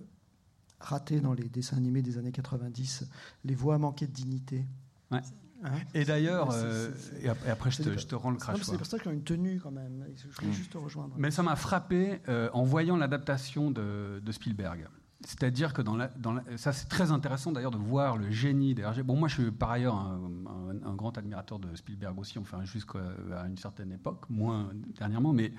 raté 0.80 1.20
dans 1.20 1.34
les 1.34 1.50
dessins 1.50 1.78
animés 1.78 2.02
des 2.02 2.18
années 2.18 2.32
90. 2.32 3.08
Les 3.44 3.56
voix 3.56 3.78
manquaient 3.78 4.08
de 4.08 4.12
dignité. 4.14 4.66
Ouais. 5.12 5.22
Hein 5.64 5.72
Et 5.96 6.06
d'ailleurs, 6.06 6.52
euh, 6.54 6.92
et 7.24 7.30
après, 7.50 7.72
je 7.72 7.78
te, 7.82 7.90
des- 7.90 7.98
je 7.98 8.06
te 8.06 8.14
rends 8.14 8.30
le 8.30 8.38
mais 8.38 8.60
C'est 8.62 8.72
des 8.74 8.78
personnages 8.78 9.02
qui 9.02 9.08
ont 9.08 9.12
une 9.12 9.24
tenue 9.24 9.60
quand 9.60 9.72
même. 9.72 10.06
Je 10.16 10.28
voulais 10.40 10.54
juste 10.54 10.72
te 10.74 10.78
rejoindre. 10.78 11.16
Mais 11.18 11.32
ça 11.32 11.42
m'a 11.42 11.56
frappé 11.56 12.22
euh, 12.30 12.50
en 12.54 12.64
voyant 12.64 12.96
l'adaptation 12.96 13.72
de, 13.72 14.22
de 14.24 14.32
Spielberg. 14.32 14.88
C'est-à-dire 15.26 15.74
que 15.74 15.82
dans 15.82 15.96
la, 15.96 16.10
dans 16.10 16.34
la- 16.34 16.44
ça 16.58 16.72
c'est 16.74 16.86
très 16.88 17.12
intéressant 17.12 17.52
d'ailleurs 17.52 17.72
de 17.72 17.78
voir 17.80 18.18
le 18.18 18.30
génie 18.30 18.76
d'Hergé. 18.76 19.02
Bon, 19.02 19.16
moi 19.18 19.28
je 19.28 19.42
suis 19.42 19.52
par 19.52 19.72
ailleurs 19.72 19.96
un, 19.96 20.30
un- 20.46 20.88
un 20.88 20.94
grand 20.96 21.18
admirateur 21.18 21.58
de 21.58 21.76
Spielberg 21.76 22.20
aussi, 22.20 22.38
enfin 22.38 22.64
jusqu'à 22.64 23.00
une 23.48 23.58
certaine 23.58 23.92
époque, 23.92 24.30
moins 24.30 24.70
dernièrement, 24.96 25.34
mais 25.34 25.54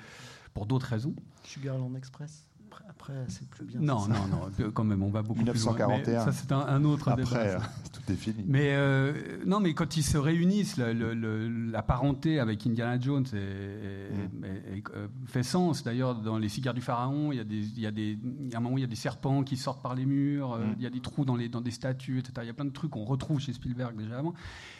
pour 0.54 0.66
d'autres 0.66 0.86
raisons. 0.86 1.14
Sugarland 1.44 1.94
Express. 1.96 2.44
après, 2.88 3.24
c'est 3.28 3.48
plus 3.48 3.64
bien. 3.66 3.80
Non, 3.80 4.06
non, 4.08 4.26
non, 4.30 4.70
quand 4.72 4.84
même, 4.84 5.02
on 5.02 5.10
va 5.10 5.22
beaucoup 5.22 5.38
1941. 5.40 6.02
plus 6.02 6.12
loin. 6.12 6.24
Mais 6.26 6.32
ça, 6.32 6.32
c'est 6.32 6.52
un, 6.52 6.60
un 6.60 6.84
autre 6.84 7.08
Après, 7.08 7.24
débat. 7.24 7.36
euh, 7.40 7.58
tout 7.92 8.12
est 8.12 8.16
fini. 8.16 8.44
Mais 8.46 8.70
euh, 8.74 9.38
non, 9.46 9.60
mais 9.60 9.74
quand 9.74 9.96
ils 9.96 10.02
se 10.02 10.16
réunissent, 10.18 10.76
le- 10.78 10.92
le- 10.92 11.14
le- 11.14 11.48
la 11.70 11.82
parenté 11.82 12.38
avec 12.40 12.66
Indiana 12.66 12.98
Jones 12.98 13.26
est- 13.32 13.36
est- 13.36 14.46
est- 14.74 14.78
est- 14.78 14.90
euh, 14.94 15.08
fait 15.26 15.42
sens. 15.42 15.82
D'ailleurs, 15.82 16.14
dans 16.16 16.38
les 16.38 16.48
cigares 16.48 16.74
du 16.74 16.80
pharaon, 16.80 17.30
il 17.32 17.36
y 17.36 17.40
a 17.40 17.44
des, 17.44 17.58
il 17.58 17.80
y 17.80 17.86
a 17.86 17.90
des, 17.90 18.18
il 18.40 18.48
y 18.50 18.54
a 18.54 18.58
un 18.58 18.60
moment, 18.60 18.74
où 18.74 18.78
il 18.78 18.82
y 18.82 18.84
a 18.84 18.88
des 18.88 18.96
serpents 18.96 19.42
qui 19.44 19.56
sortent 19.56 19.82
par 19.82 19.94
les 19.94 20.06
murs, 20.06 20.56
Mm. 20.58 20.74
il 20.78 20.82
y 20.82 20.86
a 20.86 20.90
des 20.90 21.00
trous 21.00 21.24
dans, 21.24 21.36
les, 21.36 21.48
dans 21.48 21.60
des 21.60 21.70
statues, 21.70 22.18
etc. 22.18 22.32
Il 22.42 22.46
y 22.46 22.50
a 22.50 22.54
plein 22.54 22.64
de 22.64 22.70
trucs 22.72 22.90
qu'on 22.90 23.04
retrouve 23.04 23.38
chez 23.40 23.52
Spielberg 23.52 23.96
déjà 23.96 24.18
avant. 24.18 24.34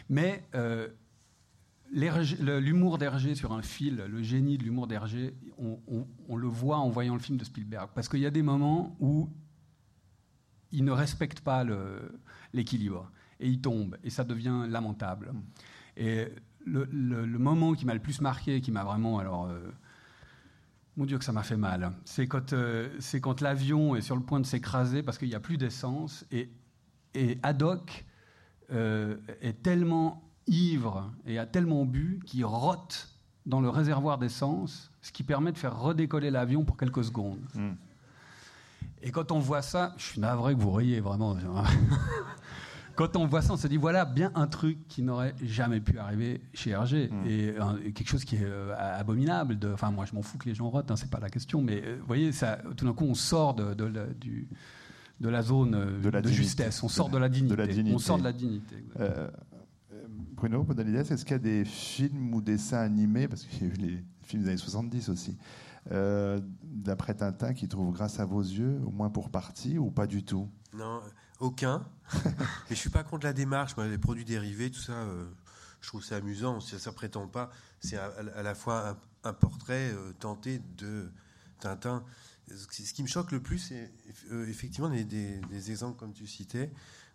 Mais 0.09 0.43
euh, 0.55 0.87
l'humour 1.91 2.97
d'Hergé 2.97 3.35
sur 3.35 3.51
un 3.53 3.61
fil, 3.61 3.95
le 3.97 4.21
génie 4.21 4.57
de 4.57 4.63
l'humour 4.63 4.87
d'Hergé, 4.87 5.33
on, 5.57 5.79
on- 5.87 6.07
on 6.27 6.35
le 6.35 6.47
voit 6.47 6.77
en 6.77 6.89
voyant 6.89 7.13
le 7.13 7.19
film 7.19 7.37
de 7.37 7.43
Spielberg. 7.43 7.89
Parce 7.95 8.07
qu'il 8.09 8.19
y 8.19 8.25
a 8.25 8.31
des 8.31 8.43
moments 8.43 8.95
où 8.99 9.29
il 10.71 10.83
ne 10.85 10.91
respecte 10.91 11.41
pas 11.41 11.65
l'équilibre 12.53 13.11
et 13.39 13.47
il 13.49 13.59
tombe 13.61 13.97
et 14.03 14.09
ça 14.09 14.23
devient 14.23 14.65
lamentable. 14.69 15.33
Et 15.97 16.27
le, 16.65 16.87
le- 16.91 17.25
le 17.25 17.39
moment 17.39 17.73
qui 17.73 17.85
m'a 17.85 17.93
le 17.93 17.99
plus 18.01 18.21
marqué, 18.21 18.61
qui 18.61 18.71
m'a 18.71 18.83
vraiment 18.83 19.17
alors 19.19 19.45
euh, 19.47 19.71
mon 20.95 21.05
Dieu 21.05 21.17
que 21.17 21.23
ça 21.23 21.31
m'a 21.31 21.43
fait 21.43 21.57
mal, 21.57 21.91
c'est 22.05 22.27
quand 22.27 22.53
euh, 22.53 22.89
c'est 22.99 23.21
quand 23.21 23.41
l'avion 23.41 23.95
est 23.95 24.01
sur 24.01 24.15
le 24.15 24.21
point 24.21 24.39
de 24.39 24.45
s'écraser 24.45 25.01
parce 25.01 25.17
qu'il 25.17 25.29
n'y 25.29 25.35
a 25.35 25.39
plus 25.39 25.57
d'essence 25.57 26.25
et 26.31 26.51
et 27.15 27.39
Haddock 27.41 28.05
euh, 28.71 29.17
est 29.41 29.63
tellement 29.63 30.28
ivre 30.49 31.09
et 31.25 31.39
a 31.39 31.45
tellement 31.45 31.85
bu 31.85 32.19
qu'il 32.25 32.43
rote 32.45 33.09
dans 33.45 33.61
le 33.61 33.69
réservoir 33.69 34.17
d'essence, 34.17 34.91
ce 35.01 35.11
qui 35.11 35.23
permet 35.23 35.51
de 35.51 35.57
faire 35.57 35.79
redécoller 35.79 36.29
l'avion 36.29 36.63
pour 36.65 36.77
quelques 36.77 37.03
secondes. 37.05 37.39
Mm. 37.55 37.69
Et 39.01 39.11
quand 39.11 39.31
on 39.31 39.39
voit 39.39 39.61
ça, 39.61 39.93
je 39.97 40.03
suis 40.03 40.19
navré 40.19 40.53
que 40.55 40.59
vous 40.59 40.71
riez 40.71 40.99
vraiment. 40.99 41.37
Quand 42.95 43.15
on 43.15 43.25
voit 43.27 43.41
ça, 43.41 43.53
on 43.53 43.57
se 43.57 43.67
dit 43.67 43.77
voilà 43.77 44.03
bien 44.03 44.29
un 44.35 44.45
truc 44.47 44.77
qui 44.89 45.03
n'aurait 45.03 45.33
jamais 45.41 45.79
pu 45.79 45.97
arriver 45.99 46.41
chez 46.53 46.71
Hergé 46.71 47.07
Mm. 47.09 47.27
et 47.27 47.57
un- 47.57 47.77
et 47.77 47.93
quelque 47.93 48.09
chose 48.09 48.25
qui 48.25 48.35
est 48.35 48.43
euh, 48.43 48.75
abominable. 48.77 49.57
de- 49.57 49.71
Enfin, 49.71 49.89
moi, 49.89 50.05
je 50.05 50.13
m'en 50.13 50.21
fous 50.21 50.37
que 50.37 50.49
les 50.49 50.53
gens 50.55 50.69
rotent, 50.69 50.91
hein, 50.91 50.97
c'est 50.97 51.09
pas 51.09 51.21
la 51.21 51.29
question. 51.29 51.61
Mais 51.61 51.81
euh, 51.85 51.95
vous 52.01 52.05
voyez, 52.07 52.33
ça, 52.33 52.57
tout 52.75 52.85
d'un 52.85 52.93
coup, 52.93 53.05
on 53.05 53.13
sort 53.13 53.53
de, 53.53 53.73
de 53.73 53.85
la, 53.85 54.05
du- 54.07 54.49
de 55.21 55.29
la 55.29 55.41
zone 55.41 55.75
euh, 55.75 56.01
De 56.01 56.09
la 56.09 56.21
justesse, 56.33 56.83
on 56.83 56.89
sort 56.89 57.07
de 57.09 57.17
la 57.17 57.29
dignité. 57.29 57.55
On 57.95 57.99
sort 57.99 58.17
de 58.17 58.23
la 58.23 58.33
dignité. 58.33 58.75
Bruno 60.35 60.63
Podalides, 60.63 61.11
est-ce 61.11 61.23
qu'il 61.23 61.33
y 61.33 61.35
a 61.35 61.39
des 61.39 61.65
films 61.65 62.33
ou 62.33 62.41
dessins 62.41 62.79
animés, 62.79 63.27
parce 63.27 63.43
qu'il 63.43 63.67
y 63.67 63.69
a 63.69 63.73
eu 63.73 63.77
les 63.77 64.03
films 64.21 64.43
des 64.43 64.49
années 64.49 64.57
70 64.57 65.09
aussi, 65.09 65.37
euh, 65.91 66.39
d'après 66.63 67.13
Tintin 67.15 67.53
qui 67.53 67.67
trouvent 67.67 67.93
grâce 67.93 68.19
à 68.19 68.25
vos 68.25 68.41
yeux, 68.41 68.79
au 68.85 68.91
moins 68.91 69.09
pour 69.09 69.29
partie, 69.29 69.77
ou 69.77 69.89
pas 69.91 70.07
du 70.07 70.23
tout? 70.23 70.49
Non, 70.73 71.01
aucun. 71.39 71.85
Mais 72.25 72.31
je 72.71 72.75
suis 72.75 72.89
pas 72.89 73.03
contre 73.03 73.25
la 73.25 73.33
démarche. 73.33 73.75
Moi, 73.77 73.87
les 73.87 73.97
produits 73.97 74.25
dérivés, 74.25 74.69
tout 74.69 74.79
ça, 74.81 74.93
euh, 74.93 75.25
je 75.81 75.87
trouve 75.87 76.03
ça 76.03 76.17
amusant. 76.17 76.59
Ça, 76.59 76.77
ça 76.79 76.91
prétend 76.91 77.27
pas. 77.27 77.49
C'est 77.79 77.97
à, 77.97 78.11
à 78.35 78.43
la 78.43 78.53
fois 78.55 78.89
un, 78.89 79.29
un 79.29 79.33
portrait 79.33 79.91
euh, 79.93 80.13
tenté 80.19 80.61
de 80.77 81.09
Tintin. 81.59 82.03
Ce 82.47 82.93
qui, 82.93 83.03
me 83.03 83.07
choque 83.07 83.31
le 83.31 83.39
plus, 83.41 83.59
c'est 83.59 83.91
effectivement 84.47 84.89
des, 84.89 85.03
des- 85.03 85.39
des 85.51 85.71
exemples 85.71 85.97
comme 85.99 86.13
tu 86.13 86.25
citais. 86.27 86.71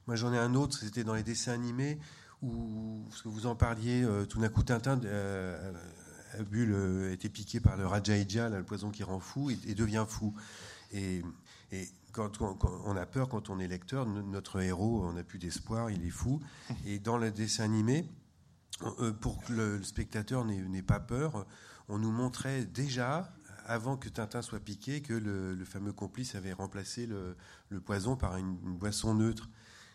Moi, 0.07 0.15
j'en 0.17 0.33
ai 0.33 0.39
un 0.39 0.55
autre. 0.55 0.79
C'était 0.79 1.03
dans 1.05 1.15
les 1.15 1.23
dessins 1.25 1.53
animés 1.53 1.99
où, 2.45 3.05
parce 3.09 3.23
que 3.23 3.29
vous 3.29 3.47
en 3.47 3.55
parliez, 3.57 4.03
euh, 4.05 4.27
tout 4.27 4.41
d'un 4.41 4.49
coup, 4.49 4.63
Tintin. 4.63 5.01
euh, 5.05 5.73
a 6.39 6.43
bu 6.43 6.75
était 7.13 7.29
piqué 7.29 7.61
par 7.61 7.77
le 7.77 7.87
Rajaija, 7.87 8.49
le 8.49 8.65
poison 8.65 8.91
qui 8.91 9.05
rend 9.05 9.21
fou, 9.21 9.51
et, 9.51 9.75
devient 9.75 10.05
fou. 10.09 10.35
Et, 10.93 11.23
quand, 12.13 12.41
on- 12.41 12.97
a 12.97 13.07
peur, 13.07 13.29
quand 13.29 13.51
on 13.51 13.59
est 13.59 13.69
lecteur, 13.69 14.07
no- 14.07 14.23
notre 14.23 14.61
héros, 14.61 15.05
on 15.05 15.13
n'a 15.13 15.23
plus 15.25 15.39
d'espoir, 15.39 15.91
il 15.91 16.05
est 16.05 16.11
fou. 16.11 16.41
Et 16.87 16.99
dans 16.99 17.19
le 17.19 17.31
dessin 17.31 17.65
animé, 17.65 18.09
euh, 19.01 19.13
pour 19.13 19.43
que 19.45 19.53
le, 19.53 19.83
spectateur 19.83 20.45
n'ait 20.45 20.83
pas 20.83 21.01
peur, 21.01 21.47
on 21.89 21.99
nous 21.99 22.13
montrait 22.13 22.65
déjà, 22.65 23.33
avant 23.67 23.97
que 23.97 24.09
Tintin 24.09 24.43
soit 24.43 24.61
piqué, 24.61 25.01
que 25.03 25.15
le, 25.15 25.65
fameux 25.65 25.93
complice 25.93 26.35
avait 26.35 26.53
remplacé 26.53 27.07
le, 27.07 27.37
poison 27.81 28.17
par 28.17 28.37
une 28.37 28.55
boisson 28.55 29.15
neutre. 29.15 29.49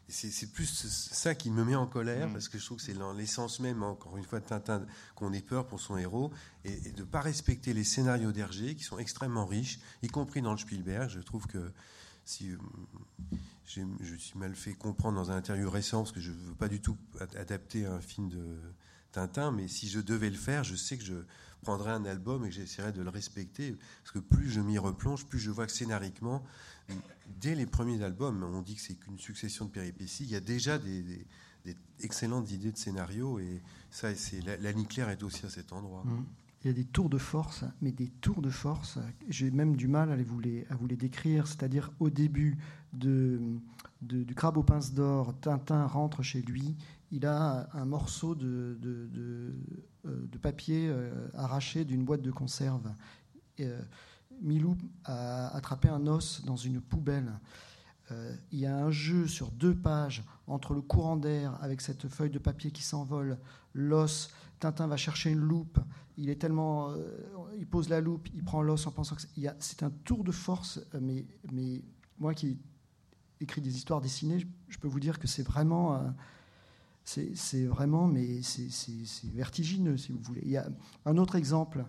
C'est 0.10 0.52
plus 0.52 0.66
ça 0.66 1.36
qui 1.36 1.52
me 1.52 1.64
met 1.64 1.76
en 1.76 1.86
colère, 1.88 2.28
Mm. 2.30 2.34
parce 2.34 2.50
que 2.50 2.58
je 2.58 2.66
trouve 2.66 2.78
que 2.78 2.84
c'est 2.84 2.94
dans 2.94 3.14
l'essence 3.14 3.60
même, 3.60 3.84
encore 3.84 4.18
une 4.18 4.24
fois, 4.26 4.40
de 4.40 4.46
Tintin, 4.46 4.86
qu'on 5.16 5.32
ait 5.34 5.42
peur 5.42 5.68
pour 5.68 5.80
son 5.80 5.98
héros, 5.98 6.32
et, 6.66 6.74
et 6.88 6.92
de 6.92 7.02
ne 7.02 7.06
pas 7.06 7.22
respecter 7.22 7.74
les 7.74 7.84
scénarios 7.84 8.32
d'Hergé, 8.32 8.76
qui 8.76 8.84
sont 8.84 8.98
extrêmement 9.00 9.46
riches, 9.46 9.80
y 10.02 10.08
compris 10.08 10.42
dans 10.42 10.52
le 10.52 10.58
Spielberg. 10.58 11.10
Je 11.10 11.20
trouve 11.20 11.46
que 11.48 11.72
si 12.26 12.52
euh, 12.52 12.58
je 13.66 14.16
suis 14.18 14.38
mal 14.38 14.56
fait 14.56 14.74
comprendre 14.74 15.16
dans 15.18 15.32
un 15.32 15.38
interview 15.38 15.70
récent, 15.70 16.00
parce 16.00 16.12
que 16.12 16.20
je 16.22 16.32
ne 16.32 16.38
veux 16.38 16.56
pas 16.56 16.68
du 16.68 16.82
tout 16.82 16.98
ad- 17.20 17.36
adapter 17.36 17.86
un 17.86 18.00
film 18.02 18.30
de 18.30 18.60
Tintin, 19.12 19.52
mais 19.52 19.68
si 19.68 19.88
je 19.90 20.00
devais 20.00 20.30
le 20.30 20.38
faire, 20.38 20.64
je 20.64 20.76
sais 20.76 20.98
que 20.98 21.04
je 21.04 21.16
prendrais 21.62 21.92
un 21.92 22.06
album 22.06 22.46
et 22.46 22.50
que 22.50 22.56
j'essaierais 22.56 22.94
de 22.94 23.02
le 23.02 23.10
respecter, 23.10 23.78
parce 24.04 24.12
que 24.14 24.20
plus 24.20 24.50
je 24.50 24.62
m'y 24.62 24.78
replonge, 24.78 25.26
plus 25.26 25.40
je 25.40 25.52
vois 25.52 25.66
que 25.66 25.72
scénariquement, 25.72 26.44
dès 27.40 27.56
les 27.56 27.66
premiers 27.66 28.04
albums, 28.04 28.44
on 28.44 28.62
dit 28.62 28.76
que 28.76 28.82
c'est 28.82 28.96
qu'une 28.96 29.20
succession 29.20 29.66
de 29.66 29.72
péripéties, 29.72 30.24
il 30.24 30.32
y 30.32 30.36
a 30.36 30.40
déjà 30.40 30.78
des, 30.78 31.26
excellentes 32.02 32.52
idées 32.52 32.72
de 32.72 32.78
scénario, 32.78 33.40
et 33.40 33.62
ça, 33.92 34.14
c'est 34.16 34.42
la, 34.42 34.58
la 34.58 34.72
ligne 34.72 34.86
claire 34.86 35.10
est 35.10 35.22
aussi 35.24 35.46
à 35.46 35.50
cet 35.50 35.74
endroit. 35.74 36.04
Mm. 36.06 36.26
Il 36.64 36.68
y 36.68 36.70
a 36.70 36.74
des 36.74 36.86
tours 36.86 37.10
de 37.10 37.18
force, 37.18 37.64
mais 37.82 37.92
des 37.94 38.10
tours 38.10 38.42
de 38.42 38.50
force, 38.50 39.00
j'ai 39.30 39.50
même 39.50 39.78
du 39.78 39.88
mal 39.88 40.12
à 40.12 40.18
vous 40.18 40.40
les, 40.42 40.66
à 40.70 40.76
vous 40.76 40.88
les 40.88 40.98
décrire. 40.98 41.48
C'est-à-dire, 41.48 41.90
au 42.00 42.10
début 42.10 42.58
de, 42.92 43.40
du 44.02 44.36
crabe 44.36 44.58
aux 44.58 44.64
pinces 44.64 44.94
d'or, 44.94 45.34
Tintin 45.40 45.86
rentre 45.86 46.22
chez 46.22 46.42
lui, 46.42 46.76
il 47.12 47.26
a 47.26 47.70
un 47.74 47.86
morceau 47.86 48.36
de, 48.36 48.78
de, 48.82 49.54
euh, 50.06 50.28
papier 50.42 50.88
euh, 50.90 51.28
arraché 51.34 51.86
d'une 51.86 52.04
boîte 52.04 52.22
de 52.22 52.32
conserve. 52.32 52.92
Euh, 53.60 53.82
Milou 54.42 54.78
a 55.06 55.50
attrapé 55.56 55.90
un 55.90 56.08
os 56.08 56.44
dans 56.46 56.56
une 56.56 56.82
poubelle. 56.82 57.32
Euh, 58.12 58.36
il 58.52 58.60
y 58.60 58.66
a 58.66 58.76
un 58.76 58.92
jeu 58.92 59.28
sur 59.28 59.52
deux 59.52 59.76
pages 59.76 60.24
entre 60.48 60.74
le 60.74 60.82
courant 60.82 61.18
d'air 61.18 61.58
avec 61.62 61.82
cette 61.82 62.08
feuille 62.08 62.32
de 62.32 62.40
papier 62.40 62.72
qui 62.72 62.84
s'envole, 62.84 63.38
l'os. 63.74 64.32
Tintin 64.60 64.88
va 64.88 64.98
chercher 64.98 65.32
une 65.32 65.40
loupe. 65.40 65.80
Il 66.18 66.30
est 66.30 66.36
tellement, 66.36 66.90
euh, 66.90 67.08
il 67.58 67.66
pose 67.68 67.88
la 67.88 68.02
loupe, 68.02 68.28
il 68.34 68.44
prend 68.44 68.62
l'os 68.62 68.86
en 68.88 68.92
pensant 68.92 69.16
que 69.16 69.22
c'est- 69.60 69.84
un 69.84 69.90
tour 70.04 70.24
de 70.24 70.32
force. 70.32 70.80
euh, 70.96 71.00
Mais, 71.52 71.84
moi 72.18 72.34
qui 72.34 72.58
écris 73.40 73.62
des 73.62 73.78
histoires 73.78 74.02
dessinées, 74.02 74.46
je, 74.68 74.78
peux 74.80 74.88
vous 74.90 75.00
dire 75.00 75.18
que 75.18 75.28
c'est 75.28 75.44
vraiment, 75.44 76.14
c'est 77.06 77.66
vraiment, 77.66 78.06
mais 78.06 78.42
c'est 78.42 79.32
vertigineux 79.32 79.96
si 79.96 80.12
vous 80.12 80.20
voulez. 80.22 80.42
Il 80.44 80.52
y 80.52 80.58
a 80.58 80.68
un 81.06 81.18
autre 81.18 81.36
exemple. 81.36 81.86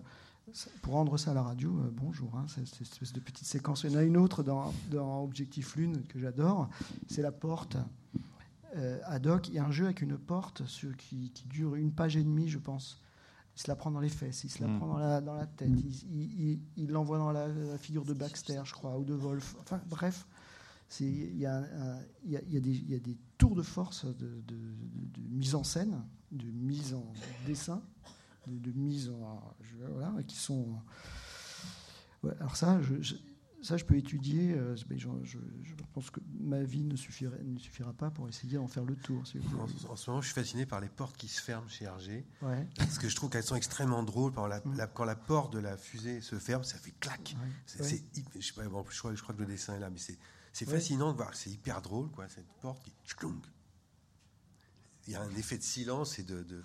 Pour 0.81 0.93
rendre 0.93 1.17
ça 1.17 1.31
à 1.31 1.33
la 1.33 1.43
radio, 1.43 1.69
euh, 1.79 1.89
bonjour, 1.93 2.35
hein, 2.35 2.45
c'est 2.47 2.65
cette 2.67 2.81
espèce 2.81 3.13
de 3.13 3.19
petite 3.19 3.47
séquence. 3.47 3.83
Il 3.83 3.91
y 3.91 3.95
en 3.95 3.99
a 3.99 4.03
une 4.03 4.17
autre 4.17 4.43
dans, 4.43 4.73
dans 4.89 5.23
Objectif 5.23 5.75
Lune 5.75 6.03
que 6.07 6.19
j'adore, 6.19 6.69
c'est 7.07 7.21
la 7.21 7.31
porte. 7.31 7.77
Euh, 8.75 8.99
ad 9.05 9.27
hoc, 9.27 9.47
il 9.49 9.55
y 9.55 9.59
a 9.59 9.65
un 9.65 9.71
jeu 9.71 9.85
avec 9.85 10.01
une 10.01 10.17
porte 10.17 10.65
sur- 10.65 10.95
qui, 10.97 11.31
qui 11.31 11.45
dure 11.47 11.75
une 11.75 11.91
page 11.91 12.17
et 12.17 12.23
demie, 12.23 12.47
je 12.49 12.57
pense. 12.59 13.01
Il 13.55 13.61
se 13.61 13.67
la 13.67 13.75
prend 13.75 13.91
dans 13.91 13.99
les 13.99 14.09
fesses, 14.09 14.43
il 14.43 14.49
se 14.49 14.61
la 14.61 14.67
Mm. 14.67 14.77
prend 14.77 14.87
dans 14.87 14.97
la, 14.97 15.21
dans 15.21 15.35
la 15.35 15.45
tête, 15.47 15.69
il- 15.69 16.87
l'envoie 16.89 17.17
dans 17.17 17.31
la, 17.31 17.47
la 17.47 17.77
figure 17.77 18.03
de 18.05 18.13
Baxter, 18.13 18.61
je 18.65 18.73
crois, 18.73 18.97
ou 18.97 19.03
de 19.03 19.13
Wolf. 19.13 19.55
Enfin, 19.61 19.81
bref, 19.89 20.25
il 20.99 21.37
y, 21.37 21.45
a 21.45 21.57
un- 21.59 21.99
il 22.25 22.31
y 22.31 22.37
a- 22.37 22.41
il 22.43 22.53
y 22.53 22.57
a 22.57 22.61
des- 22.61 22.69
il 22.77 22.89
y 22.89 22.95
a 22.95 22.99
des 22.99 23.17
tours 23.37 23.55
de 23.55 23.61
force 23.61 24.05
de, 24.05 24.11
de- 24.13 24.41
de- 24.47 25.21
de 25.21 25.27
mise 25.29 25.55
en 25.55 25.63
scène, 25.63 26.01
de 26.31 26.45
mise 26.51 26.93
en 26.93 27.05
dessin, 27.45 27.81
de, 28.47 28.57
de 28.57 28.71
mise 28.77 29.09
en. 29.09 29.55
je- 29.61 29.77
voilà, 29.85 30.13
qui 30.23 30.35
sont. 30.37 30.77
Ouais, 32.23 32.33
alors 32.39 32.55
ça, 32.55 32.81
je, 32.81 33.01
je- 33.01 33.15
ça, 33.63 33.77
je 33.77 33.85
peux 33.85 33.95
étudier. 33.95 34.53
euh, 34.53 34.75
mais 34.89 34.97
je, 34.97 35.07
je- 35.23 35.37
je 35.63 35.73
pense 35.93 36.09
que 36.09 36.19
ma 36.39 36.63
vie 36.63 36.83
ne, 36.83 36.95
suffirait, 36.95 37.41
ne 37.43 37.57
suffira 37.59 37.93
pas 37.93 38.09
pour 38.11 38.27
essayer 38.27 38.55
d'en 38.57 38.67
faire 38.67 38.85
le 38.85 38.95
tour. 38.95 39.25
si 39.27 39.37
vous 39.37 39.49
voulez. 39.49 39.61
En, 39.87 39.91
en 39.91 39.95
ce 39.95 40.09
moment, 40.09 40.21
je 40.21 40.27
suis 40.27 40.35
fasciné 40.35 40.65
par 40.65 40.79
les 40.81 40.89
portes 40.89 41.17
qui 41.17 41.27
se 41.27 41.41
ferment 41.41 41.67
chez 41.67 41.85
Hergé. 41.85 42.25
Ouais, 42.41 42.67
Parce 42.77 42.97
que 42.97 43.09
je 43.09 43.15
trouve 43.15 43.29
qu'elles 43.29 43.43
sont 43.43 43.55
extrêmement 43.55 44.03
drôles. 44.03 44.33
Quand 44.33 44.47
la, 44.47 44.59
Mm. 44.61 44.75
la- 44.77 44.87
quand 44.87 45.05
la 45.05 45.15
porte 45.15 45.53
de 45.53 45.59
la 45.59 45.77
fusée 45.77 46.21
se 46.21 46.37
ferme, 46.39 46.63
ça 46.63 46.77
fait 46.77 46.93
clac. 46.99 47.35
ouais, 47.41 47.47
C'est, 47.65 47.81
ouais. 47.81 47.87
je, 47.87 48.41
sais 48.41 48.53
pas, 48.53 48.81
plus, 48.83 48.93
je, 48.93 48.99
crois, 48.99 49.13
je 49.15 49.21
crois 49.21 49.35
que 49.35 49.41
le 49.41 49.47
dessin 49.47 49.75
est 49.75 49.79
là, 49.79 49.89
mais 49.89 49.99
c'est, 49.99 50.17
c'est 50.53 50.65
fascinant 50.69 51.11
de 51.11 51.17
voir. 51.17 51.33
C'est 51.35 51.49
hyper 51.51 51.81
drôle, 51.81 52.09
quoi, 52.11 52.27
cette 52.29 52.47
porte 52.61 52.83
qui. 52.83 52.93
Il 55.07 55.13
y 55.13 55.15
a 55.15 55.21
un 55.21 55.35
effet 55.35 55.57
de 55.57 55.63
silence 55.63 56.19
et 56.19 56.23
de. 56.23 56.43
de- 56.43 56.63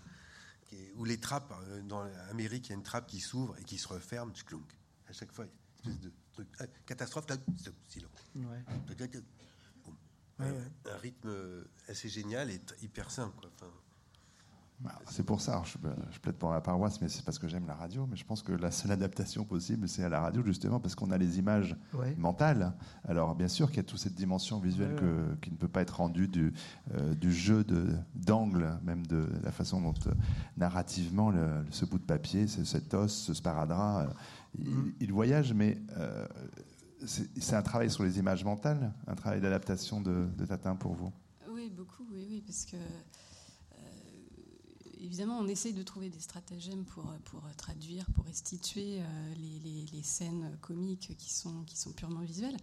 où 0.96 1.04
les 1.04 1.18
trappes, 1.18 1.52
euh, 1.68 1.82
dans 1.82 2.02
l'Amérique, 2.04 2.66
il 2.66 2.70
y 2.70 2.72
a 2.72 2.76
une 2.76 2.82
trappe 2.82 3.06
qui 3.06 3.20
s'ouvre 3.20 3.56
et 3.58 3.64
qui 3.64 3.78
se 3.78 3.88
referme. 3.88 4.32
tchlounk. 4.32 4.72
À 5.08 5.12
chaque 5.12 5.32
fois, 5.32 5.44
une 5.44 5.90
espèce 5.92 6.00
de 6.00 6.12
truc. 6.32 6.48
Ah, 6.58 6.66
catastrophe, 6.86 7.26
silence. 7.88 8.10
Ouais. 8.34 8.64
Ouais, 10.38 10.46
Un- 10.46 10.52
ouais. 10.52 10.92
Un 10.92 10.96
rythme 10.98 11.28
euh, 11.28 11.64
assez 11.88 12.08
génial 12.08 12.50
et 12.50 12.60
hyper 12.82 13.10
simple. 13.10 13.36
Quoi. 13.40 13.50
Enfin, 13.54 13.72
C'est 15.08 15.24
pour 15.24 15.40
ça, 15.40 15.62
je, 15.64 15.78
je, 16.10 16.18
plaide 16.18 16.36
pour 16.36 16.50
la 16.50 16.60
paroisse, 16.60 17.00
mais 17.00 17.08
c'est 17.08 17.24
parce 17.24 17.38
que 17.38 17.48
j'aime 17.48 17.66
la 17.66 17.74
radio. 17.74 18.06
Mais 18.10 18.16
je 18.16 18.24
pense 18.24 18.42
que 18.42 18.52
la 18.52 18.70
seule 18.70 18.92
adaptation 18.92 19.44
possible, 19.44 19.88
c'est 19.88 20.04
à 20.04 20.08
la 20.08 20.20
radio, 20.20 20.42
justement, 20.44 20.80
parce 20.80 20.94
qu'on 20.94 21.10
a 21.10 21.18
les 21.18 21.38
images 21.38 21.76
mentales. 22.18 22.74
Alors, 23.04 23.34
bien 23.34 23.48
sûr 23.48 23.68
qu'il 23.68 23.78
y 23.78 23.80
a 23.80 23.84
toute 23.84 23.98
cette 23.98 24.14
dimension 24.14 24.58
visuelle 24.58 24.96
qui 25.40 25.50
ne 25.50 25.56
peut 25.56 25.68
pas 25.68 25.80
être 25.80 25.96
rendue 25.96 26.28
du, 26.28 26.52
euh, 26.94 27.14
du 27.14 27.32
jeu 27.32 27.64
d'angle, 28.14 28.78
même 28.82 29.06
de 29.06 29.28
la 29.42 29.50
façon 29.50 29.80
dont, 29.80 29.94
euh, 30.06 30.12
narrativement, 30.56 31.32
ce 31.70 31.84
bout 31.84 31.98
de 31.98 32.04
papier, 32.04 32.46
cet 32.46 32.92
os, 32.94 33.12
ce 33.12 33.34
sparadrap, 33.34 34.08
euh, 34.58 34.62
mm. 34.62 34.92
il, 35.00 35.12
voyage, 35.12 35.54
mais 35.54 35.78
c'est 37.06 37.56
un 37.56 37.62
travail 37.62 37.90
sur 37.90 38.04
les 38.04 38.18
images 38.18 38.44
mentales, 38.44 38.92
un 39.06 39.14
travail 39.14 39.40
d'adaptation 39.40 40.00
de, 40.00 40.26
de 40.36 40.44
Tatin 40.44 40.76
pour 40.76 40.94
vous? 40.94 41.12
Oui, 41.50 41.70
beaucoup, 41.74 42.04
oui, 42.12 42.26
oui, 42.28 42.42
parce 42.46 42.66
que 42.66 42.76
évidemment, 45.00 45.38
on 45.38 45.48
essaye 45.48 45.72
de 45.72 45.82
trouver 45.82 46.10
des 46.10 46.20
stratagèmes 46.20 46.84
pour, 46.84 47.04
pour 47.24 47.42
traduire, 47.56 48.06
pour 48.14 48.24
restituer 48.24 49.00
euh, 49.00 49.34
les, 49.36 49.86
les, 49.92 50.02
scènes 50.02 50.56
comiques 50.60 51.16
qui 51.18 51.32
sont, 51.32 51.64
qui 51.64 51.76
sont 51.76 51.92
purement 51.92 52.20
visuelles. 52.20 52.56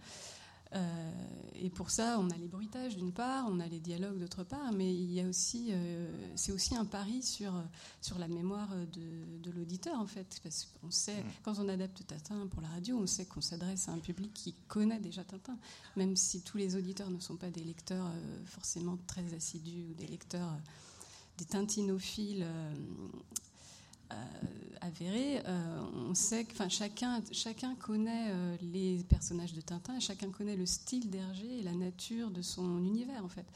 Euh, 0.74 1.12
et 1.54 1.70
pour 1.70 1.90
ça, 1.90 2.18
on 2.18 2.30
a 2.30 2.36
les 2.36 2.48
bruitages 2.48 2.96
d'une 2.96 3.12
part, 3.12 3.46
on 3.48 3.60
a 3.60 3.66
les 3.68 3.78
dialogues 3.78 4.18
d'autre 4.18 4.42
part, 4.42 4.72
mais 4.72 4.92
il 4.92 5.12
y 5.12 5.20
a 5.20 5.28
aussi, 5.28 5.68
euh, 5.70 6.10
c'est 6.34 6.50
aussi 6.50 6.74
un 6.74 6.84
pari 6.84 7.22
sur, 7.22 7.52
sur 8.00 8.18
la 8.18 8.26
mémoire 8.26 8.70
de, 8.92 9.38
de 9.40 9.50
l'auditeur 9.52 10.00
en 10.00 10.06
fait, 10.06 10.40
parce 10.42 10.64
qu'on 10.64 10.90
sait, 10.90 11.22
mmh. 11.22 11.26
quand 11.44 11.60
on 11.60 11.68
adapte 11.68 12.04
Tintin 12.06 12.48
pour 12.48 12.60
la 12.60 12.68
radio, 12.68 12.98
on 12.98 13.06
sait 13.06 13.24
qu'on 13.24 13.40
s'adresse 13.40 13.88
à 13.88 13.92
un 13.92 14.00
public 14.00 14.32
qui 14.34 14.54
connaît 14.66 14.98
déjà 14.98 15.22
Tintin, 15.22 15.56
même 15.94 16.16
si 16.16 16.42
tous 16.42 16.56
les 16.56 16.74
auditeurs 16.74 17.10
ne 17.10 17.20
sont 17.20 17.36
pas 17.36 17.50
des 17.50 17.62
lecteurs 17.62 18.10
forcément 18.44 18.98
très 19.06 19.32
assidus 19.32 19.84
ou 19.88 19.94
des 19.94 20.08
lecteurs 20.08 20.58
des 21.38 21.44
tintinophiles 21.44 22.44
euh, 22.44 22.72
euh, 24.12 24.14
avérés, 24.80 25.42
euh, 25.46 25.82
on 26.08 26.14
sait 26.14 26.44
que 26.44 26.68
chacun, 26.68 27.22
chacun 27.32 27.74
connaît 27.74 28.32
les 28.62 29.02
personnages 29.08 29.52
de 29.52 29.60
Tintin, 29.60 29.98
chacun 29.98 30.30
connaît 30.30 30.56
le 30.56 30.66
style 30.66 31.10
d'Hergé 31.10 31.58
et 31.58 31.62
la 31.62 31.72
nature 31.72 32.30
de 32.30 32.42
son 32.42 32.78
univers 32.84 33.24
en 33.24 33.28
fait. 33.28 33.46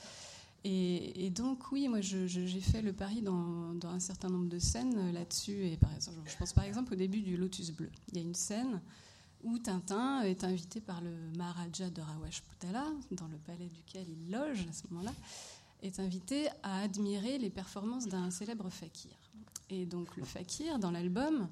Et, 0.64 1.31
donc 1.31 1.70
oui, 1.70 1.89
moi 1.89 2.01
j'ai 2.01 2.61
fait 2.61 2.83
le 2.83 2.93
pari 2.93 3.22
dans, 3.22 3.74
un 3.85 4.01
certain 4.01 4.29
nombre 4.29 4.49
de 4.49 4.59
scènes 4.59 5.12
là-dessus. 5.12 5.66
Et 5.66 5.76
par 5.76 5.95
exemple, 5.95 6.18
je 6.26 6.37
pense 6.37 6.53
par 6.53 6.64
exemple 6.64 6.95
au 6.95 6.97
début 6.97 7.20
du 7.20 7.37
Lotus 7.37 7.70
Bleu. 7.70 7.91
Il 8.09 8.16
y 8.16 8.20
a 8.20 8.22
une 8.22 8.35
scène 8.35 8.81
où 9.45 9.59
Tintin 9.59 10.22
est 10.22 10.45
invité 10.45 10.81
par 10.81 11.01
le 11.01 11.12
Maharaja 11.37 11.89
de 11.91 12.03
Rawajputala, 12.03 12.87
dans 13.12 13.29
le 13.29 13.37
palais 13.39 13.68
duquel 13.68 14.07
il 14.09 14.33
loge 14.33 14.66
à 14.68 14.72
ce 14.72 14.83
moment-là 14.91 15.12
est 15.83 16.01
invité 16.01 16.49
à 16.62 16.81
admirer 16.81 17.39
les 17.39 17.51
performances 17.51 18.07
d'un 18.07 18.31
célèbre 18.31 18.70
fakir. 18.70 19.12
Et 19.70 19.87
donc 19.87 20.16
le 20.16 20.24
fakir, 20.24 20.79
dans 20.79 20.91
l'album, 20.91 21.49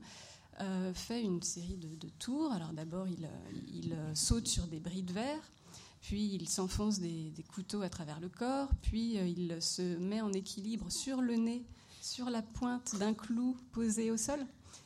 euh, 0.60 0.94
fait 0.94 1.22
une 1.22 1.42
série 1.42 1.76
de, 1.76 2.08
tours. 2.18 2.52
Alors 2.52 2.72
d'abord, 2.72 3.06
il, 3.08 3.28
il, 3.72 3.96
saute 4.14 4.48
sur 4.48 4.66
des 4.66 4.80
bris 4.80 5.02
de 5.02 5.12
verre, 5.12 5.42
puis 6.00 6.34
il 6.34 6.48
s'enfonce 6.48 6.98
des, 6.98 7.32
couteaux 7.52 7.82
à 7.82 7.90
travers 7.90 8.20
le 8.20 8.28
corps, 8.28 8.70
puis 8.80 9.18
euh, 9.18 9.26
il 9.26 9.60
se 9.60 9.82
met 9.98 10.20
en 10.22 10.32
équilibre 10.32 10.90
sur 10.90 11.20
le 11.20 11.34
nez, 11.36 11.62
sur 12.00 12.30
la 12.30 12.42
pointe 12.42 12.96
d'un 12.96 13.12
clou 13.12 13.56
posé 13.72 14.10
au 14.10 14.16
sol, 14.16 14.40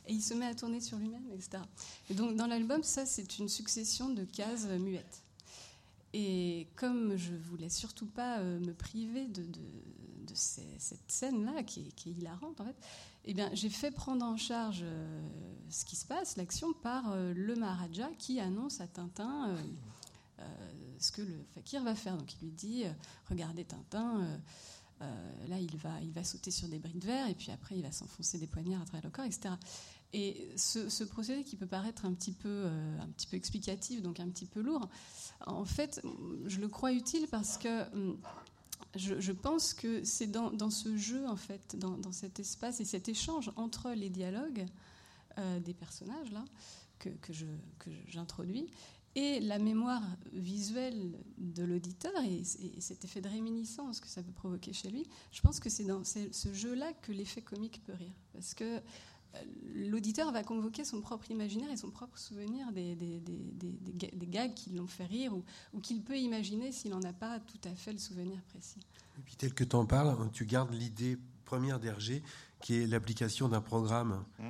et 0.07 0.13
il 0.13 0.23
se 0.23 0.35
met 0.35 0.47
à 0.47 0.55
tourner 0.55 0.81
sur 0.81 0.99
lui-même, 0.99 1.29
etc. 1.33 1.63
Et 2.09 2.15
donc 2.15 2.35
dans 2.35 2.47
l'album, 2.47 2.83
ça 2.83 3.07
c'est 3.07 3.39
une 3.39 3.49
succession 3.49 4.09
de 4.11 4.25
cases 4.25 4.67
muettes. 4.67 5.23
Et 6.13 6.69
comme 6.77 7.17
je 7.17 7.35
voulais 7.35 7.69
surtout 7.69 8.07
pas 8.07 8.41
euh, 8.41 8.59
me 8.61 8.75
priver 8.75 9.29
de, 9.29 9.45
cette 10.35 11.11
scène-là, 11.11 11.63
qui, 11.63 11.81
est 11.81 12.07
hilarante 12.07 12.61
en 12.61 12.65
fait, 12.65 12.77
eh 13.25 13.35
bien, 13.35 13.51
j'ai 13.53 13.69
fait 13.69 13.91
prendre 13.91 14.25
en 14.25 14.37
charge 14.37 14.81
euh, 14.83 15.29
ce 15.69 15.85
qui 15.85 15.97
se 15.97 16.07
passe, 16.07 16.37
l'action, 16.37 16.73
par 16.73 17.13
euh, 17.13 17.33
le 17.35 17.55
Maharaja 17.55 18.09
qui 18.19 18.41
annonce 18.41 18.81
à 18.81 18.87
Tintin 18.87 19.57
ce 20.99 21.13
que 21.13 21.23
le 21.23 21.45
fakir 21.55 21.83
va 21.83 21.95
faire. 21.95 22.17
Donc 22.17 22.35
il 22.35 22.47
lui 22.47 22.51
dit 22.51 22.85
Regardez 23.29 23.65
Tintin, 23.65 24.41
là 25.01 25.59
il 25.59 25.77
va, 25.77 26.01
il 26.03 26.13
va 26.13 26.25
sauter 26.25 26.51
sur 26.51 26.69
des 26.69 26.79
bris 26.79 26.99
de 26.99 27.07
verre 27.07 27.29
et 27.29 27.35
puis 27.35 27.51
après 27.51 27.77
il 27.77 27.83
va 27.83 27.93
s'enfoncer 27.93 28.39
des 28.39 28.47
poignards 28.47 28.83
à 28.83 28.85
travers 28.85 29.05
le 29.05 29.11
corps, 29.11 29.25
etc. 29.27 29.55
Et 30.13 30.49
ce, 30.57 31.05
procédé 31.05 31.45
qui 31.45 31.57
peut 31.57 31.67
paraître 31.67 32.05
un 32.05 32.13
petit, 32.13 32.33
peu, 32.33 32.67
un 33.01 33.07
petit 33.09 33.29
peu 33.29 33.37
explicatif, 33.37 34.03
donc 34.03 34.19
un 34.19 34.29
petit 34.29 34.47
peu 34.47 34.61
lourd, 34.61 34.89
en 35.47 35.65
fait, 35.65 36.03
je 36.47 36.61
le 36.61 36.69
crois 36.69 36.93
utile 36.93 37.29
parce 37.29 37.59
que 37.59 37.89
hum, 37.93 38.19
je, 38.97 39.33
pense 39.33 39.73
que 39.73 40.03
c'est 40.03 40.27
dans, 40.27 40.71
ce 40.71 40.97
jeu, 40.97 41.27
en 41.29 41.37
fait, 41.37 41.77
dans, 41.79 42.13
cet 42.13 42.41
espace 42.41 42.81
et 42.81 42.85
cet 42.85 43.09
échange 43.09 43.53
entre 43.55 43.91
les 43.91 44.11
dialogues 44.11 44.67
euh, 45.39 45.61
des 45.61 45.75
personnages 45.75 46.33
là 46.33 46.45
que, 46.99 47.09
que 47.11 47.33
j'introduis 48.09 48.67
et 49.17 49.41
la 49.41 49.59
mémoire 49.59 50.03
visuelle 50.33 51.19
de 51.39 51.65
l'auditeur 51.65 52.13
et, 52.25 52.45
cet 52.81 53.05
effet 53.05 53.21
de 53.21 53.29
réminiscence 53.29 54.01
que 54.01 54.07
ça 54.07 54.23
peut 54.23 54.33
provoquer 54.33 54.73
chez 54.73 54.89
lui, 54.89 55.05
je 55.33 55.41
pense 55.41 55.59
que 55.59 55.69
c'est 55.69 55.85
dans 55.85 56.05
ce 56.05 56.53
jeu-là 56.53 56.93
que 57.03 57.13
l'effet 57.13 57.43
comique 57.43 57.83
peut 57.85 57.93
rire. 57.93 58.13
Parce 58.33 58.55
que 58.55 58.81
l'auditeur 59.75 60.33
va 60.33 60.43
convoquer 60.43 60.85
son 60.85 61.01
propre 61.01 61.31
imaginaire 61.31 61.71
et 61.71 61.77
son 61.77 61.91
propre 61.91 62.19
souvenir 62.19 62.73
des, 62.73 62.95
des, 62.97 63.21
des, 63.21 64.27
gags 64.27 64.55
qui 64.55 64.71
l'ont 64.71 64.87
fait 64.87 65.05
rire 65.05 65.33
ou, 65.73 65.81
qu'il 65.81 66.03
peut 66.03 66.19
imaginer 66.19 66.73
s'il 66.73 66.91
n'en 66.91 67.03
a 67.03 67.13
pas 67.13 67.41
tout 67.41 67.61
à 67.65 67.75
fait 67.75 67.93
le 67.93 67.99
souvenir 67.99 68.41
précis. 68.43 68.81
Et 69.19 69.23
puis 69.23 69.37
tel 69.37 69.55
que 69.55 69.65
tu 69.65 69.77
en 69.77 69.87
parles, 69.87 70.17
tu 70.33 70.47
gardes 70.47 70.73
l'idée 70.73 71.19
première 71.45 71.81
d'Hergé 71.81 72.23
qui 72.61 72.77
est 72.77 72.87
l'application 72.87 73.49
d'un 73.49 73.61
programme. 73.61 74.25
Mmh. 74.39 74.45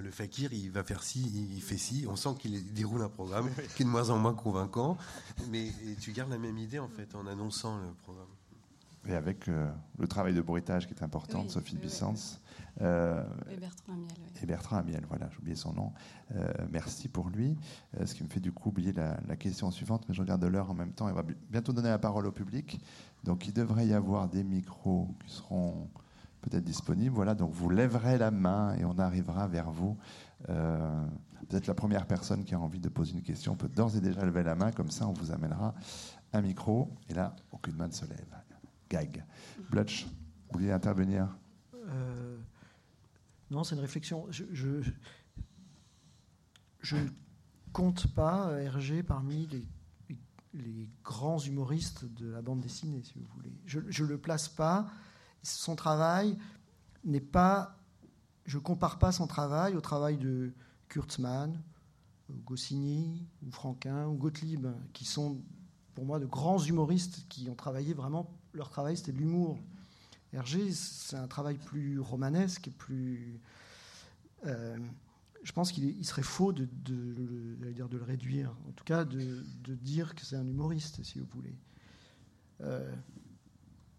Le 0.00 0.10
fakir, 0.10 0.52
il 0.52 0.70
va 0.70 0.84
faire 0.84 1.02
ci, 1.02 1.22
il 1.50 1.62
fait 1.62 1.78
ci. 1.78 2.04
On 2.10 2.16
sent 2.16 2.34
qu'il 2.38 2.74
déroule 2.74 3.00
un 3.00 3.08
programme 3.08 3.48
qui 3.76 3.82
est 3.82 3.86
de 3.86 3.90
moins 3.90 4.10
en 4.10 4.18
moins 4.18 4.34
convaincant. 4.34 4.98
Mais 5.50 5.72
tu 6.00 6.12
gardes 6.12 6.30
la 6.30 6.36
même 6.36 6.58
idée 6.58 6.78
en 6.78 6.88
fait 6.88 7.14
en 7.14 7.26
annonçant 7.26 7.78
le 7.78 7.92
programme. 8.02 8.28
Et 9.06 9.14
avec 9.14 9.48
euh, 9.48 9.70
le 9.98 10.06
travail 10.06 10.34
de 10.34 10.42
bruitage 10.42 10.86
qui 10.86 10.92
est 10.92 11.02
important 11.02 11.44
de 11.44 11.48
Sophie 11.48 11.78
oui, 11.82 11.88
euh, 12.80 13.22
et 13.50 13.56
Bertrand 13.56 13.92
Amiel. 13.92 14.08
Et 14.42 14.46
Bertrand 14.46 14.76
Amiel, 14.76 15.04
voilà, 15.08 15.28
j'ai 15.30 15.38
oublié 15.38 15.56
son 15.56 15.72
nom. 15.72 15.92
Euh, 16.34 16.52
merci 16.70 17.08
pour 17.08 17.28
lui. 17.28 17.56
Euh, 17.98 18.06
ce 18.06 18.14
qui 18.14 18.22
me 18.22 18.28
fait 18.28 18.40
du 18.40 18.52
coup 18.52 18.68
oublier 18.68 18.92
la, 18.92 19.16
question 19.36 19.70
suivante, 19.70 20.04
mais 20.08 20.14
je 20.14 20.20
regarde 20.20 20.44
l'heure 20.44 20.70
en 20.70 20.74
même 20.74 20.92
temps. 20.92 21.08
Il 21.08 21.14
va 21.14 21.24
bientôt 21.50 21.72
donner 21.72 21.88
la 21.88 21.98
parole 21.98 22.26
au 22.26 22.32
public. 22.32 22.80
Donc 23.24 23.46
il 23.46 23.52
devrait 23.52 23.86
y 23.86 23.94
avoir 23.94 24.28
des 24.28 24.44
micros 24.44 25.08
qui 25.24 25.32
seront 25.32 25.88
peut-être 26.42 26.64
disponibles. 26.64 27.14
Voilà, 27.14 27.34
donc 27.34 27.52
vous 27.52 27.68
lèverez 27.68 28.18
la 28.18 28.30
main 28.30 28.74
et 28.76 28.84
on 28.84 28.98
arrivera 28.98 29.48
vers 29.48 29.70
vous. 29.70 29.96
peut-être 30.46 31.66
la 31.66 31.74
première 31.74 32.06
personne 32.06 32.44
qui 32.44 32.54
a 32.54 32.60
envie 32.60 32.80
de 32.80 32.88
poser 32.88 33.14
une 33.14 33.22
question 33.22 33.56
peut 33.56 33.68
d'ores 33.68 33.96
et 33.96 34.00
déjà 34.00 34.24
lever 34.24 34.42
la 34.42 34.54
main, 34.54 34.70
comme 34.70 34.90
ça 34.90 35.08
on 35.08 35.12
vous 35.12 35.32
amènera 35.32 35.74
un 36.32 36.42
micro. 36.42 36.90
Et 37.08 37.14
là, 37.14 37.34
aucune 37.50 37.74
main 37.74 37.88
ne 37.88 37.92
se 37.92 38.04
lève. 38.04 38.36
Gag. 38.88 39.24
Blutch, 39.70 40.06
vous 40.06 40.58
vouliez 40.58 40.72
intervenir? 40.72 41.28
Non, 43.50 43.64
c'est 43.64 43.74
une 43.74 43.80
réflexion. 43.80 44.26
Je, 44.30 44.76
ne 46.94 47.08
compte 47.72 48.06
pas 48.14 48.52
Hergé 48.60 49.02
parmi 49.02 49.46
les, 49.46 49.66
les, 50.54 50.88
grands 51.02 51.38
humoristes 51.38 52.04
de 52.04 52.28
la 52.28 52.42
bande 52.42 52.60
dessinée, 52.60 53.02
si 53.02 53.14
vous 53.18 53.26
voulez. 53.34 53.52
Je 53.64 53.80
ne 53.80 54.08
le 54.08 54.18
place 54.18 54.48
pas. 54.48 54.88
Son 55.42 55.76
travail 55.76 56.36
n'est 57.04 57.20
pas. 57.20 57.76
Je 58.44 58.58
ne 58.58 58.62
compare 58.62 58.98
pas 58.98 59.12
son 59.12 59.26
travail 59.26 59.76
au 59.76 59.80
travail 59.80 60.16
de 60.16 60.52
Kurtzmann, 60.88 61.62
Goscinny, 62.30 63.26
ou 63.46 63.50
Franquin, 63.50 64.06
ou 64.06 64.14
Gottlieb, 64.14 64.66
qui 64.92 65.04
sont 65.04 65.42
pour 65.94 66.04
moi 66.04 66.18
de 66.18 66.26
grands 66.26 66.58
humoristes 66.58 67.26
qui 67.28 67.48
ont 67.50 67.54
travaillé 67.54 67.94
vraiment. 67.94 68.30
Leur 68.52 68.70
travail, 68.70 68.96
c'était 68.96 69.12
l'humour. 69.12 69.58
Hergé, 70.32 70.72
c'est 70.72 71.16
un 71.16 71.26
travail 71.26 71.56
plus 71.56 72.00
romanesque, 72.00 72.70
plus. 72.76 73.40
Euh, 74.46 74.76
je 75.42 75.52
pense 75.52 75.72
qu'il 75.72 76.04
serait 76.04 76.22
faux 76.22 76.52
de, 76.52 76.68
le 76.90 78.02
réduire, 78.02 78.54
en 78.68 78.72
tout 78.72 78.84
cas 78.84 79.04
de, 79.04 79.42
dire 79.74 80.14
que 80.14 80.24
c'est 80.24 80.36
un 80.36 80.46
humoriste, 80.46 81.02
si 81.02 81.18
vous 81.18 81.26
voulez. 81.32 81.56
Euh, 82.60 82.92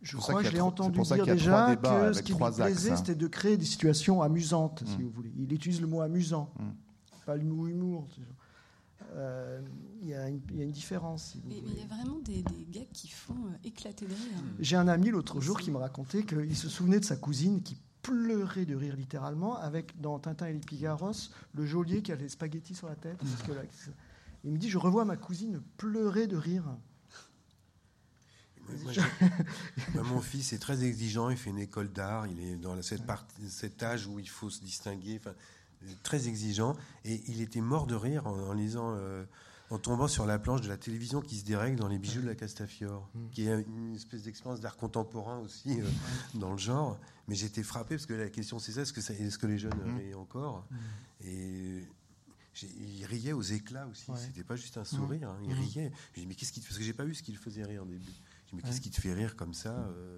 je 0.02 0.16
crois 0.18 0.42
que 0.42 0.50
je 0.50 0.54
l'ai 0.54 0.62
entendu 0.62 1.02
dire 1.02 1.26
déjà 1.26 1.76
que 1.76 2.14
ce 2.14 2.22
qui 2.22 2.34
lui 2.34 2.40
plaisait, 2.40 2.92
hein. 2.92 2.96
c'était 2.96 3.16
de 3.16 3.28
créer 3.28 3.58
des 3.58 3.66
situations 3.66 4.22
amusantes, 4.22 4.84
si 4.86 4.98
mm. 4.98 5.02
vous 5.02 5.10
voulez. 5.10 5.34
Il 5.38 5.52
utilise 5.52 5.82
le 5.82 5.88
mot 5.88 6.02
amusant, 6.02 6.54
mm. 6.60 7.26
pas 7.26 7.36
le 7.36 7.44
mot 7.44 7.68
humour. 7.68 8.08
Euh, 9.14 9.62
il 10.02 10.08
y, 10.08 10.14
a 10.14 10.28
une 10.28 10.72
différence. 10.72 11.36
mais 11.45 11.58
il 11.58 11.78
y 11.78 11.82
a 11.82 11.86
vraiment 11.86 12.20
des, 12.20 12.43
gars 12.70 12.86
qui 12.93 13.10
font 13.10 13.34
euh, 13.34 13.68
éclater 13.68 14.06
de 14.06 14.14
rire. 14.14 14.43
J'ai 14.60 14.76
un 14.76 14.88
ami 14.88 15.10
l'autre 15.10 15.41
jour 15.41 15.60
qui 15.60 15.72
me 15.72 15.78
racontait 15.78 16.24
qu'il 16.24 16.56
se 16.56 16.70
souvenait 16.70 17.00
de 17.00 17.06
sa 17.06 17.16
cousine 17.16 17.62
qui 17.62 17.78
pleurait 18.02 18.66
de 18.66 18.76
rire 18.76 18.95
littéralement 18.95 19.58
avec 19.58 20.00
dans 20.00 20.20
Tintin 20.20 20.47
et 20.47 20.54
les 20.54 20.60
Pigaros 20.60 21.32
le 21.54 21.66
geôlier 21.66 22.02
qui 22.02 22.12
a 22.12 22.16
les 22.16 22.30
spaghettis 22.30 22.76
sur 22.76 22.88
la 22.88 22.95
tête. 22.95 23.20
il 24.43 24.52
me 24.52 24.58
dit 24.58 24.70
je 24.70 24.78
revois 24.78 25.06
ma 25.06 25.18
cousine 25.18 25.62
pleurer 25.78 26.28
de 26.28 26.38
rire. 26.38 26.66
Bah, 29.95 30.04
mon 30.04 30.22
fils 30.22 30.54
est 30.54 30.60
très 30.60 30.84
exigeant, 30.84 31.30
il 31.30 31.38
fait 31.38 31.50
une 31.50 31.60
école 31.60 31.91
d'art, 31.91 32.28
il 32.28 32.39
est 32.39 32.56
dans 32.56 32.80
cette 32.84 33.06
partie, 33.06 33.50
cet 33.50 33.82
âge 33.82 34.06
où 34.06 34.20
il 34.20 34.30
faut 34.30 34.52
se 34.52 34.62
distinguer, 34.62 35.20
enfin, 35.20 35.34
très 36.04 36.28
exigeant, 36.28 36.76
et 37.06 37.22
il 37.28 37.42
était 37.42 37.62
mort 37.62 37.88
de 37.88 37.96
rire 37.96 38.28
en, 38.28 38.54
lisant, 38.54 38.96
euh, 38.96 39.24
en 39.70 39.78
tombant 39.78 40.08
sur 40.08 40.26
la 40.26 40.40
planche 40.40 40.62
de 40.62 40.68
la 40.68 40.78
télévision 40.78 41.22
qui 41.22 41.38
se 41.38 41.46
dérègle 41.46 41.78
dans 41.78 41.88
les 41.88 42.00
bijoux 42.00 42.22
de 42.22 42.28
la 42.28 42.36
Castafiore, 42.36 43.10
mm. 43.14 43.30
qui 43.32 43.48
est 43.48 43.64
une 43.64 43.96
espèce 43.96 44.24
d'expérience 44.24 44.60
d'art 44.60 44.78
contemporain 44.78 45.40
aussi 45.40 45.80
euh, 45.80 45.86
dans 46.36 46.52
le 46.52 46.58
genre. 46.58 47.00
Mais 47.28 47.36
j'étais 47.36 47.64
frappé 47.64 47.96
parce 47.96 48.06
que 48.06 48.14
la 48.14 48.30
question 48.30 48.60
c'est 48.60 48.74
ça, 48.74 48.82
est-ce 48.82 48.94
que, 48.94 49.02
-ce 49.02 49.38
que 49.38 49.48
les 49.48 49.58
jeunes 49.58 49.80
mm. 49.86 49.98
rient 49.98 50.16
encore 50.16 50.66
mm. 50.70 50.78
Et 51.26 51.84
il 52.64 53.06
riait 53.06 53.34
aux 53.34 53.42
éclats 53.42 53.88
aussi. 53.88 54.12
C'était 54.18 54.44
pas 54.44 54.56
juste 54.56 54.78
un 54.78 54.84
sourire. 54.84 55.30
Hein. 55.30 55.40
Il 55.44 55.54
riait. 55.54 55.92
Je 56.14 56.22
dis 56.22 56.28
mais 56.28 56.36
qu'est-ce 56.36 56.52
qui 56.52 56.62
parce 56.62 56.78
que 56.78 56.84
j'ai 56.84 56.94
pas 56.94 57.06
vu 57.06 57.16
ce 57.16 57.24
qui 57.24 57.32
le 57.32 57.38
faisait 57.38 57.64
rire 57.64 57.84
au 57.84 57.86
début. 57.86 58.04
Je 58.04 58.50
dis 58.50 58.56
mais 58.56 58.62
qu'est-ce 58.64 58.82
qui 58.82 58.90
te 58.90 59.00
fait 59.00 59.14
rire 59.14 59.36
comme 59.36 59.54
ça 59.54 59.72
euh? 59.72 60.18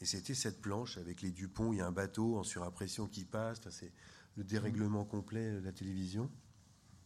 Et 0.00 0.04
c'était 0.04 0.34
cette 0.34 0.60
planche 0.60 0.98
avec 0.98 1.22
les 1.22 1.30
Dupont. 1.30 1.72
Il 1.72 1.78
y 1.78 1.80
a 1.80 1.86
un 1.86 1.92
bateau 1.92 2.36
en 2.36 2.42
surimpression 2.42 3.06
qui 3.06 3.24
passe. 3.24 3.60
c'est 3.70 3.92
le 4.36 4.44
dérèglement 4.44 5.04
complet 5.04 5.60
de 5.60 5.64
la 5.64 5.72
télévision. 5.72 6.28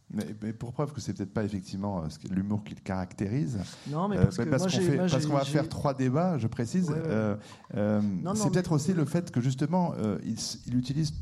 Mais, 0.09 0.53
pour 0.53 0.71
preuve 0.71 0.93
que 0.93 1.01
c'est 1.01 1.13
peut-être 1.13 1.33
pas 1.33 1.43
effectivement 1.43 2.01
euh, 2.01 2.07
l'humour 2.31 2.63
qui 2.63 2.73
le 2.73 2.79
caractérise. 2.79 3.59
Non, 3.89 4.07
mais 4.07 4.15
parce, 4.17 4.37
qu'on 4.37 5.33
va 5.33 5.43
faire 5.43 5.67
trois 5.67 5.93
débats, 5.93 6.37
je 6.37 6.47
précise. 6.47 6.89
Euh, 6.95 7.35
c'est 7.73 8.49
peut-être 8.51 8.71
aussi 8.71 8.93
le 8.93 9.03
fait 9.03 9.31
que 9.31 9.41
justement 9.41 9.93
il, 10.23 10.37
il, 10.67 10.77
utilise 10.77 11.13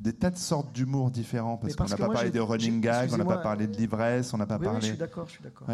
des 0.00 0.12
tas 0.12 0.30
de 0.30 0.36
sortes 0.36 0.72
d'humour 0.72 1.10
différents 1.10 1.56
parce, 1.56 1.74
qu'on 1.74 1.84
n'a 1.84 1.96
pas 1.96 2.08
parlé 2.08 2.30
de 2.30 2.40
running 2.40 2.80
gag, 2.80 3.10
on 3.12 3.18
n'a 3.18 3.24
pas 3.24 3.38
parlé 3.38 3.66
de 3.66 3.76
l'ivresse, 3.76 4.32
on 4.32 4.38
n'a 4.38 4.46
pas 4.46 4.58
parlé. 4.58 4.78
Oui, 4.78 4.82
je 4.82 4.88
suis 4.88 4.96
d'accord, 4.96 5.26
je 5.26 5.32
suis 5.32 5.42
d'accord. 5.42 5.68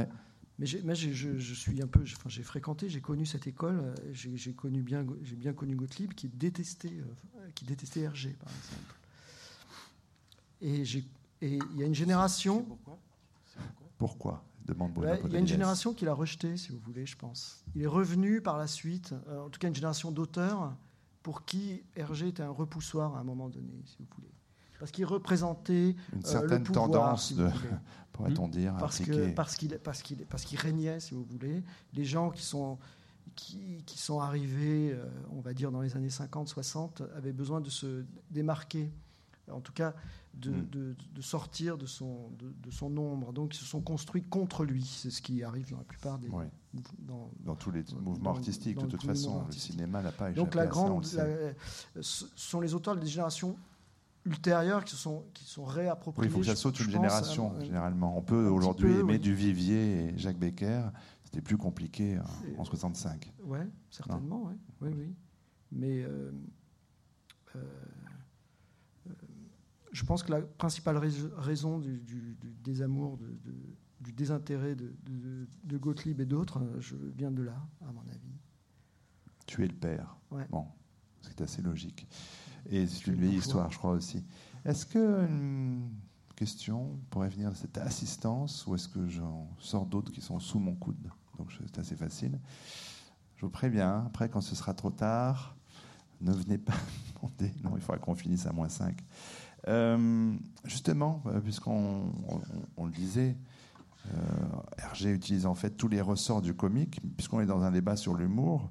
Mais, 0.58 0.64
je, 0.94 1.36
je, 1.36 1.54
suis 1.54 1.82
un 1.82 1.86
peu, 1.86 2.00
enfin, 2.00 2.28
j'ai 2.28 2.42
fréquenté, 2.42 2.88
j'ai 2.88 3.02
connu 3.02 3.26
cette 3.26 3.46
école, 3.46 3.78
euh, 3.78 3.94
j'ai 4.12 4.54
connu 4.54 4.80
bien, 4.80 5.04
j'ai 5.22 5.36
bien 5.36 5.52
connu 5.52 5.76
Gottlieb 5.76 6.14
qui 6.14 6.28
détestait, 6.28 6.88
euh, 6.88 7.50
qui 7.54 7.66
détestait 7.66 8.00
Hergé 8.00 8.30
par 8.40 8.48
exemple. 8.48 8.94
Et 10.61 10.82
il 11.42 11.76
y 11.76 11.82
a 11.82 11.86
une 11.86 11.94
génération. 11.94 12.62
Pourquoi, 12.62 12.98
pourquoi? 13.98 14.44
Demande 14.66 14.90
Il 15.24 15.32
y 15.32 15.36
a 15.36 15.38
une 15.38 15.46
génération 15.46 15.94
qui 15.94 16.04
l'a 16.04 16.12
rejeté, 16.12 16.57
si 16.57 16.70
vous 16.72 16.80
voulez, 16.80 17.07
je 17.07 17.16
pense. 17.16 17.62
Il 17.76 17.82
est 17.82 17.86
revenu 17.86 18.40
par 18.40 18.59
la 18.59 18.66
suite, 18.66 19.14
euh, 19.28 19.46
en 19.46 19.48
tout 19.48 19.61
cas 19.61 19.68
une 19.68 19.74
génération 19.74 20.11
d'auteurs 20.11 20.74
pour 21.22 21.44
qui 21.44 21.82
Hergé 21.94 22.28
était 22.28 22.42
un 22.42 22.50
repoussoir 22.50 23.16
à 23.16 23.20
un 23.20 23.24
moment 23.24 23.48
donné, 23.48 23.82
si 23.84 23.96
vous 24.00 24.07
voulez. 24.16 24.32
Parce 24.78 24.90
qu'il 24.90 25.04
représentait 25.04 25.90
une 26.12 26.18
euh, 26.18 26.28
certaine 26.28 26.64
tendance, 26.64 27.34
pourrait-on 28.12 28.48
dire, 28.48 28.76
parce 28.78 28.98
que 29.00 29.32
parce 29.32 29.57
qu'il 29.57 29.78
parce 29.78 30.02
qu'il 30.02 30.26
parce 30.26 30.44
qu'il 30.44 30.59
régnait, 30.59 31.00
si 31.00 31.14
vous 31.14 31.24
voulez. 31.24 31.62
Les 31.94 32.04
gens 32.04 32.30
qui 32.30 32.42
sont 32.42 32.78
qui, 33.36 33.82
qui 33.86 33.98
sont 33.98 34.20
arrivés, 34.20 34.92
euh, 34.92 35.07
on 35.30 35.40
va 35.40 35.54
dire 35.54 35.70
dans 35.70 35.80
les 35.82 35.96
années 35.96 36.09
50-60, 36.09 37.02
avaient 37.16 37.32
besoin 37.32 37.61
de 37.61 37.70
se 37.70 38.04
démarquer, 38.30 38.90
en 39.51 39.61
tout 39.61 39.72
cas 39.72 39.94
de, 40.34 40.51
mm. 40.51 40.94
de, 41.14 41.22
sortir 41.22 41.78
de 41.78 41.86
son, 41.86 42.30
de, 42.38 42.70
son 42.70 42.97
ombre. 42.97 43.32
Donc 43.32 43.55
ils 43.55 43.59
se 43.59 43.64
sont 43.64 43.80
construits 43.80 44.22
contre 44.22 44.64
lui. 44.64 44.84
C'est 44.84 45.11
ce 45.11 45.22
qui 45.22 45.42
arrive 45.42 45.70
dans 45.70 45.78
la 45.78 45.84
plupart 45.84 46.18
des, 46.18 46.28
dans, 46.99 47.55
tous 47.57 47.70
les 47.70 47.84
mouvements 48.01 48.30
artistiques, 48.30 48.78
de 48.78 48.86
toute 48.86 49.05
façon. 49.05 49.44
Le 49.47 49.53
cinéma 49.53 50.03
n'a 50.03 50.12
pas 50.12 50.30
échappé 50.30 50.40
Donc 50.40 50.55
la 50.55 50.66
grande, 50.66 51.05
ce 51.05 52.26
sont 52.34 52.61
les 52.61 52.74
auteurs 52.74 52.97
des 52.97 53.07
générations 53.07 53.57
ultérieures 54.24 54.84
qui 54.84 54.90
se 54.90 54.97
sont, 54.97 55.24
qui 55.32 55.44
sont 55.44 55.64
réappropriés. 55.64 56.28
il 56.28 56.32
faut 56.32 56.40
que 56.40 56.47
ça 56.47 56.57
saute 56.57 56.80
une 56.80 56.90
génération, 56.90 57.59
généralement. 57.61 58.18
On 58.18 58.22
peut 58.22 58.49
aujourd'hui 58.49 58.92
aimer 58.92 59.18
du 59.18 59.34
Vivier 59.34 60.09
et 60.09 60.18
Jacques 60.18 60.38
Becker. 60.38 60.82
C'était 61.24 61.40
plus 61.40 61.57
compliqué 61.57 62.18
en 62.57 62.64
65. 62.64 63.32
Oui, 63.44 63.59
certainement, 63.90 64.51
oui, 64.80 64.90
oui. 64.92 65.14
Mais 65.72 66.03
euh, 66.03 66.30
euh, 67.57 67.59
euh, 67.59 67.61
je 69.97 70.05
pense 70.05 70.22
que 70.22 70.30
la 70.30 70.42
principale 70.42 70.99
raison 71.38 71.78
du, 71.78 71.99
du, 72.01 72.36
du 72.40 72.51
désamour 72.62 73.16
de 73.16 73.26
du 74.01 74.12
désintérêt 74.12 74.74
de, 74.74 74.94
de, 75.64 75.78
Gottlieb 75.78 76.20
et 76.20 76.26
d'autres, 76.26 76.59
euh, 76.59 76.80
je 76.80 76.97
viens 77.16 77.30
de 77.30 77.42
là, 77.42 77.57
à 77.82 77.92
mon 77.92 78.03
avis. 78.03 78.34
Tu 79.47 79.64
es 79.64 79.66
le 79.66 79.74
père. 79.74 80.16
Bon, 80.51 80.66
c'est 81.22 81.40
assez 81.40 81.62
logique. 81.62 82.07
Et 82.68 82.86
c'est 82.86 83.07
une 83.07 83.14
vieille 83.14 83.36
histoire, 83.36 83.70
je 83.70 83.78
crois 83.78 83.92
aussi. 83.92 84.24
Est-ce 84.64 84.84
que 84.86 85.26
une 85.26 85.90
question 86.34 86.99
pourrait 87.11 87.28
venir 87.28 87.51
de 87.51 87.57
cette 87.57 87.78
assistance 87.78 88.66
ou 88.66 88.74
est-ce 88.74 88.88
que 88.88 89.09
j'en 89.09 89.49
sors 89.59 89.86
d'autres 89.86 90.12
qui 90.12 90.20
sont 90.20 90.38
sous 90.38 90.59
mon 90.59 90.74
coude? 90.74 91.11
Donc 91.38 91.53
c'est 91.59 91.78
assez 91.78 91.97
facile. 91.97 92.38
Je 93.36 93.42
vous 93.42 93.51
préviens, 93.51 94.05
après 94.07 94.28
quand 94.28 94.40
ce 94.40 94.55
sera 94.55 94.74
trop 94.74 94.90
tard, 94.90 95.57
ne 96.20 96.32
venez 96.32 96.59
pas 96.59 96.74
demander. 97.14 97.55
Non, 97.62 97.76
il 97.76 97.82
faudra 97.82 97.99
qu'on 97.99 98.14
finisse 98.14 98.47
à 98.47 98.53
moins 98.53 98.68
5. 98.68 98.97
Euh, 99.68 100.34
justement, 100.64 101.22
euh, 101.26 101.40
puisqu'on 101.40 102.12
on 102.76 102.86
le 102.86 102.92
disait, 102.92 103.36
euh, 104.14 104.18
Hergé 104.78 105.10
utilise 105.10 105.46
en 105.46 105.54
fait 105.54 105.70
tous 105.70 105.88
les 105.88 106.00
ressorts 106.00 106.42
du 106.42 106.54
comique, 106.54 107.00
puisqu'on 107.16 107.40
est 107.40 107.46
dans 107.46 107.62
un 107.62 107.70
débat 107.70 107.96
sur 107.96 108.14
l'humour, 108.14 108.70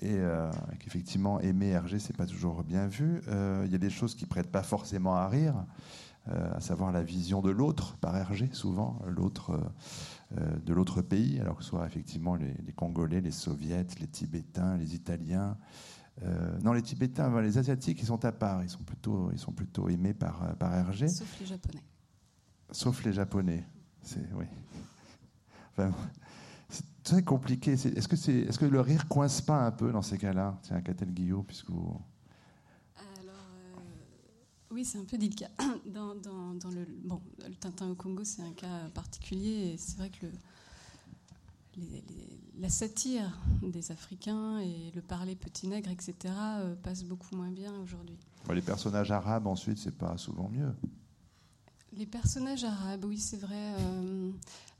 et 0.00 0.14
euh, 0.14 0.50
qu'effectivement 0.80 1.40
aimer 1.40 1.68
Hergé 1.68 1.98
c'est 1.98 2.16
pas 2.16 2.26
toujours 2.26 2.62
bien 2.64 2.86
vu. 2.86 3.20
Euh, 3.28 3.62
il 3.66 3.72
y 3.72 3.74
a 3.74 3.78
des 3.78 3.90
choses 3.90 4.14
qui 4.14 4.26
prêtent 4.26 4.50
pas 4.50 4.62
forcément 4.62 5.14
à 5.16 5.28
rire, 5.28 5.54
à 6.28 6.60
savoir 6.60 6.90
la 6.90 7.04
vision 7.04 7.40
de 7.40 7.50
l'autre 7.50 7.96
par 7.98 8.16
Hergé, 8.16 8.48
souvent 8.50 8.98
l'autre 9.06 9.60
de 10.34 10.74
l'autre 10.74 11.00
pays, 11.00 11.38
alors 11.38 11.56
que 11.56 11.62
ce 11.62 11.68
soit 11.68 11.86
effectivement 11.86 12.34
les, 12.34 12.72
Congolais, 12.74 13.20
les 13.20 13.30
Soviets, 13.30 13.86
les 14.00 14.08
Tibétains, 14.08 14.76
les 14.76 14.96
Italiens. 14.96 15.56
Non, 16.62 16.72
les 16.72 16.82
Tibétains, 16.82 17.40
les 17.40 17.58
Asiatiques, 17.58 18.00
ils 18.00 18.06
sont 18.06 18.24
à 18.24 18.32
part. 18.32 18.62
Ils 18.62 18.70
sont 18.70 18.82
plutôt, 18.82 19.30
ils 19.32 19.38
sont 19.38 19.52
plutôt 19.52 19.88
aimés 19.88 20.14
par, 20.14 20.56
par 20.56 20.74
Hergé. 20.74 21.08
Sauf 21.08 21.40
les 21.40 21.46
Japonais. 21.46 21.82
Sauf 22.70 23.04
les 23.04 23.12
Japonais. 23.12 23.66
C'est 24.02 24.26
oui. 24.34 24.46
c'est 26.68 26.84
très 27.02 27.22
compliqué. 27.22 27.72
Est-ce 27.72 28.08
que, 28.08 28.16
c'est, 28.16 28.32
est-ce 28.32 28.58
que 28.58 28.64
le 28.64 28.80
rire 28.80 29.08
coince 29.08 29.40
pas 29.40 29.66
un 29.66 29.72
peu 29.72 29.92
dans 29.92 30.02
ces 30.02 30.18
cas-là 30.18 30.58
Tiens, 30.62 30.80
Catel 30.80 31.12
Guillaume, 31.12 31.44
puisque 31.44 31.70
vous... 31.70 32.00
Alors, 33.20 33.34
euh, 33.34 33.80
oui, 34.70 34.84
c'est 34.84 34.98
un 34.98 35.04
peu 35.04 35.18
délicat. 35.18 35.50
Dans, 35.86 36.14
dans, 36.16 36.54
dans, 36.54 36.70
le, 36.70 36.84
bon, 37.04 37.22
le 37.46 37.54
Tintin 37.54 37.88
au 37.88 37.94
Congo, 37.94 38.24
c'est 38.24 38.42
un 38.42 38.52
cas 38.52 38.88
particulier. 38.92 39.72
Et 39.72 39.76
c'est 39.78 39.96
vrai 39.96 40.10
que 40.10 40.26
le, 40.26 40.32
la 42.58 42.68
satire 42.68 43.38
des 43.62 43.92
Africains 43.92 44.58
et 44.60 44.90
le 44.94 45.02
parler 45.02 45.36
petit 45.36 45.68
nègre, 45.68 45.90
etc., 45.90 46.14
euh, 46.34 46.74
passe 46.76 47.04
beaucoup 47.04 47.36
moins 47.36 47.50
bien 47.50 47.72
aujourd'hui. 47.80 48.18
Les 48.52 48.62
personnages 48.62 49.10
arabes, 49.10 49.46
ensuite, 49.46 49.78
c'est 49.78 49.96
pas 49.96 50.16
souvent 50.16 50.48
mieux. 50.48 50.72
Les 51.96 52.06
personnages 52.06 52.64
arabes, 52.64 53.04
oui, 53.06 53.18
c'est 53.18 53.38
vrai. 53.38 53.74
Euh, 53.80 54.30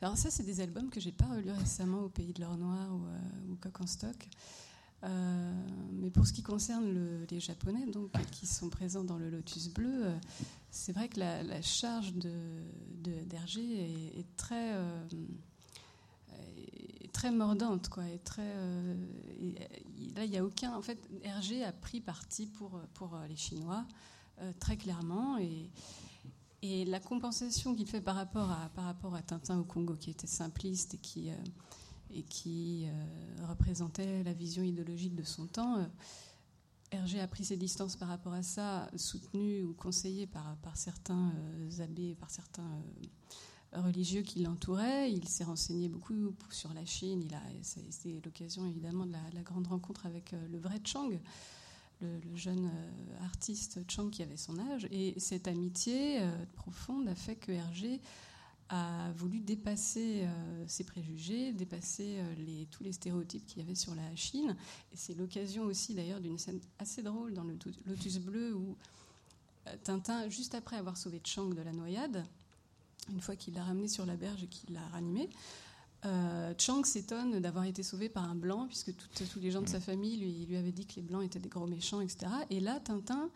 alors 0.02 0.18
ça, 0.18 0.30
c'est 0.30 0.42
des 0.42 0.60
albums 0.60 0.90
que 0.90 1.00
j'ai 1.00 1.12
pas 1.12 1.24
relus 1.24 1.50
récemment 1.50 2.02
au 2.02 2.08
Pays 2.08 2.32
de 2.34 2.42
l'Or 2.42 2.58
Noir 2.58 2.94
ou, 2.94 3.06
euh, 3.06 3.52
ou 3.52 3.56
Coq 3.56 3.80
en 3.80 3.86
stock. 3.86 4.28
Euh, 5.04 5.52
mais 5.92 6.10
pour 6.10 6.26
ce 6.26 6.32
qui 6.32 6.42
concerne 6.42 7.24
les 7.30 7.40
Japonais, 7.40 7.86
donc 7.86 8.10
qui 8.32 8.46
sont 8.46 8.68
présents 8.68 9.04
dans 9.04 9.16
le 9.16 9.30
Lotus 9.30 9.68
Bleu, 9.68 10.12
c'est 10.70 10.92
vrai 10.92 11.08
que 11.08 11.20
la, 11.20 11.62
charge 11.62 12.12
de 12.14 12.32
d'Hergé 13.26 14.18
est, 14.18 14.36
très 14.36 14.74
mordante, 17.30 17.88
quoi. 17.88 18.08
Et 18.08 18.18
très 18.18 18.54
là, 20.14 20.24
il 20.24 20.30
n'y 20.30 20.38
a 20.38 20.44
aucun. 20.44 20.74
En 20.74 20.82
fait, 20.82 20.98
Hergé 21.22 21.64
a 21.64 21.72
pris 21.72 22.00
parti 22.00 22.46
pour 22.46 22.80
pour 22.94 23.18
les 23.28 23.36
Chinois 23.36 23.84
très 24.60 24.76
clairement 24.76 25.38
et 25.38 25.70
et 26.62 26.84
la 26.84 27.00
compensation 27.00 27.74
qu'il 27.74 27.86
fait 27.86 28.00
par 28.00 28.16
rapport, 28.16 28.50
à, 28.50 28.68
par 28.74 28.84
rapport 28.84 29.14
à 29.14 29.22
Tintin 29.22 29.58
au 29.58 29.64
Congo, 29.64 29.94
qui 29.94 30.10
était 30.10 30.26
simpliste 30.26 30.94
et 30.94 30.98
qui, 30.98 31.30
euh, 31.30 31.34
et 32.10 32.22
qui 32.22 32.86
euh, 32.86 33.46
représentait 33.46 34.22
la 34.22 34.32
vision 34.32 34.62
idéologique 34.62 35.14
de 35.14 35.22
son 35.22 35.46
temps, 35.46 35.78
euh, 35.78 35.84
Hergé 36.90 37.20
a 37.20 37.28
pris 37.28 37.44
ses 37.44 37.56
distances 37.56 37.96
par 37.96 38.08
rapport 38.08 38.32
à 38.32 38.42
ça, 38.42 38.88
soutenu 38.96 39.62
ou 39.64 39.74
conseillé 39.74 40.26
par, 40.26 40.56
par 40.58 40.76
certains 40.76 41.32
abbés, 41.80 42.14
par 42.14 42.30
certains 42.30 42.80
religieux 43.76 44.22
qui 44.22 44.42
l'entouraient. 44.42 45.12
Il 45.12 45.28
s'est 45.28 45.44
renseigné 45.44 45.88
beaucoup 45.88 46.34
sur 46.50 46.72
la 46.74 46.84
Chine. 46.84 47.22
Il 47.22 47.34
a, 47.34 47.42
c'était 47.62 48.20
l'occasion 48.24 48.66
évidemment 48.66 49.06
de 49.06 49.12
la, 49.12 49.42
grande 49.42 49.66
rencontre 49.66 50.06
avec 50.06 50.34
le 50.50 50.58
vrai 50.58 50.80
Chang 50.84 51.10
le, 52.00 52.36
jeune 52.36 52.66
euh, 52.66 53.24
artiste 53.24 53.80
Chang 53.88 54.10
qui 54.10 54.22
avait 54.22 54.36
son 54.36 54.58
âge. 54.58 54.86
Et 54.90 55.18
cette 55.18 55.48
amitié 55.48 56.20
euh, 56.20 56.30
profonde 56.54 57.08
a 57.08 57.14
fait 57.14 57.36
que 57.36 57.52
Hergé 57.52 58.00
a 58.68 59.12
voulu 59.12 59.40
dépasser 59.40 60.24
euh, 60.24 60.64
ses 60.66 60.84
préjugés, 60.84 61.52
dépasser 61.52 62.18
tous 62.70 62.82
les 62.82 62.92
stéréotypes 62.92 63.46
qu'il 63.46 63.58
y 63.58 63.64
avait 63.64 63.76
sur 63.76 63.94
la 63.94 64.14
Chine. 64.16 64.56
Et 64.92 64.96
c'est 64.96 65.14
l'occasion 65.14 65.64
aussi 65.64 65.94
d'ailleurs 65.94 66.20
d'une 66.20 66.38
scène 66.38 66.60
assez 66.78 67.02
drôle 67.02 67.32
dans 67.32 67.44
le 67.44 67.56
Lotus 67.86 68.18
Bleu 68.18 68.54
où 68.54 68.76
Tintin, 69.82 70.28
juste 70.28 70.54
après 70.54 70.76
avoir 70.76 70.96
sauvé 70.96 71.20
Chang 71.24 71.48
de 71.48 71.62
la 71.62 71.72
noyade, 71.72 72.24
une 73.10 73.20
fois 73.20 73.36
qu'il 73.36 73.54
l'a 73.54 73.64
ramené 73.64 73.88
sur 73.88 74.06
la 74.06 74.16
berge 74.16 74.42
et 74.42 74.48
qu'il 74.48 74.74
l'a 74.74 74.86
ranimé, 74.92 75.28
Euh, 76.04 76.54
Chang 76.58 76.84
s'étonne 76.84 77.40
d'avoir 77.40 77.64
été 77.64 77.82
sauvé 77.82 78.08
par 78.08 78.28
un 78.30 78.34
blanc, 78.34 78.66
puisque 78.66 78.94
tous 78.94 79.40
les 79.40 79.50
gens 79.50 79.62
de 79.62 79.68
sa 79.68 79.80
famille 79.80 80.16
lui, 80.16 80.46
lui 80.46 80.56
avaient 80.56 80.72
dit 80.72 80.86
que 80.86 80.96
les 80.96 81.02
blancs 81.02 81.24
étaient 81.24 81.38
des 81.38 81.48
gros 81.48 81.66
méchants, 81.66 82.00
etc. 82.00 82.26
Et 82.50 82.60
là, 82.60 82.80
Tintin 82.80 83.30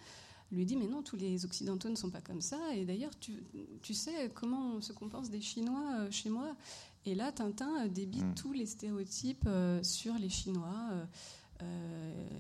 lui 0.53 0.67
dit 0.67 0.77
mais 0.77 0.87
non, 0.87 1.03
tous 1.03 1.17
les 1.17 1.45
Occidentaux 1.45 1.89
ne 1.89 1.97
sont 1.97 2.11
pas 2.11 2.21
comme 2.21 2.41
ça. 2.41 2.59
Et 2.75 2.85
d'ailleurs, 2.85 3.13
tu, 3.19 3.95
sais 3.95 4.31
comment 4.35 4.81
se 4.81 4.93
compense 4.93 5.31
des 5.31 5.41
Chinois 5.41 5.95
euh, 5.99 6.11
chez 6.11 6.29
moi? 6.29 6.55
Et 7.07 7.15
là, 7.15 7.33
Tintin 7.33 7.87
débite 7.87 8.25
hmm. 8.25 8.35
tous 8.35 8.53
les 8.53 8.67
stéréotypes 8.67 9.45
euh, 9.47 9.83
sur 9.83 10.15
les 10.15 10.29
Chinois. 10.29 11.07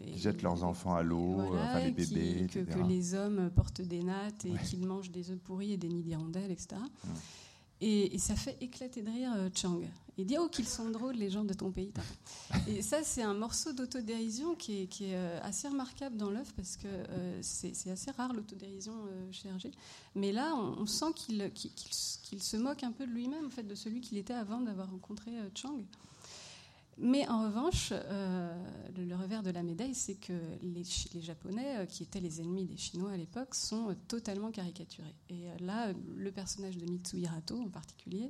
Qui 0.06 0.18
jettent 0.18 0.42
leurs 0.42 0.64
enfants 0.64 0.94
à 0.94 1.02
l'eau, 1.02 1.40
enfin 1.40 1.80
les 1.80 1.90
bébés, 1.90 2.46
que, 2.50 2.60
que, 2.60 2.78
les 2.88 3.14
hommes 3.14 3.50
portent 3.54 3.82
des 3.82 4.02
nattes 4.02 4.44
et 4.44 4.52
qu'ils 4.66 4.86
mangent 4.86 5.10
des 5.10 5.30
œufs 5.30 5.38
pourris 5.38 5.72
et 5.72 5.76
des 5.76 5.88
nids 5.88 6.02
d'hirondelles, 6.02 6.50
etc. 6.50 6.76
Et, 7.80 8.18
ça 8.18 8.34
fait 8.36 8.56
éclater 8.60 9.02
de 9.02 9.10
rire 9.10 9.32
euh, 9.36 9.48
Chang. 9.54 9.80
Il 10.18 10.26
dit 10.26 10.36
Oh, 10.38 10.48
qu'ils 10.48 10.68
sont 10.68 10.90
drôles, 10.90 11.14
les 11.14 11.30
gens 11.30 11.44
de 11.44 11.54
ton 11.54 11.70
pays. 11.70 11.92
Et 12.68 12.82
ça, 12.82 13.02
c'est 13.02 13.22
un 13.22 13.32
morceau 13.32 13.72
d'autodérision 13.72 14.54
qui 14.54 14.82
est, 14.82 14.86
qui 14.86 15.06
est, 15.06 15.14
euh, 15.14 15.40
assez 15.42 15.66
remarquable 15.66 16.16
dans 16.18 16.28
l'œuvre 16.28 16.52
parce 16.56 16.76
que 16.76 16.86
euh, 16.86 17.38
c'est 17.40 17.90
assez 17.90 18.10
rare 18.10 18.34
l'autodérision 18.34 18.92
chez 19.32 19.48
Hergé. 19.48 19.70
Mais 20.14 20.30
là, 20.30 20.54
on, 20.54 20.84
sent 20.84 21.12
qu'il 21.14 22.42
se 22.42 22.56
moque 22.58 22.84
un 22.84 22.92
peu 22.92 23.06
de 23.06 23.12
lui-même, 23.12 23.46
en 23.46 23.50
fait, 23.50 23.62
de 23.62 23.74
celui 23.74 24.02
qu'il 24.02 24.18
était 24.18 24.34
avant 24.34 24.60
d'avoir 24.60 24.90
rencontré 24.90 25.30
Chang. 25.54 25.78
Mais 27.02 27.26
en 27.28 27.44
revanche, 27.44 27.92
euh, 27.92 28.54
le, 28.94 29.16
revers 29.16 29.42
de 29.42 29.50
la 29.50 29.62
médaille, 29.62 29.94
c'est 29.94 30.16
que 30.16 30.34
les, 30.62 30.84
Japonais, 31.22 31.78
euh, 31.78 31.86
qui 31.86 32.02
étaient 32.02 32.20
les 32.20 32.42
ennemis 32.42 32.66
des 32.66 32.76
Chinois 32.76 33.12
à 33.12 33.16
l'époque, 33.16 33.54
sont 33.54 33.88
euh, 33.88 33.94
totalement 34.06 34.50
caricaturés. 34.50 35.14
Et 35.30 35.46
là, 35.60 35.94
le 36.14 36.30
personnage 36.30 36.76
de 36.76 36.84
Mitsuhirato 36.84 37.58
en 37.58 37.70
particulier, 37.70 38.28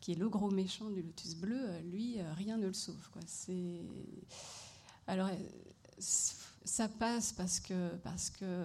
qui 0.00 0.12
est 0.12 0.18
le 0.18 0.30
gros 0.30 0.50
méchant 0.50 0.88
du 0.88 1.02
Lotus 1.02 1.34
Bleu, 1.34 1.60
lui, 1.90 2.16
rien 2.36 2.56
ne 2.56 2.66
le 2.66 2.72
sauve. 2.72 2.96
Alors, 5.06 5.28
ça 5.98 6.88
passe 6.88 7.32
parce 7.34 7.60
que, 7.60 7.94
parce 7.98 8.30
que 8.30 8.64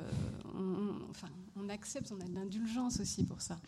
enfin, 1.09 1.30
on 1.55 1.69
accepte, 1.69 2.11
on 2.11 2.21
a 2.21 2.28
de 2.28 2.34
l'indulgence 2.34 3.01
aussi 3.01 3.23
pour 3.23 3.41
ça. 3.41 3.59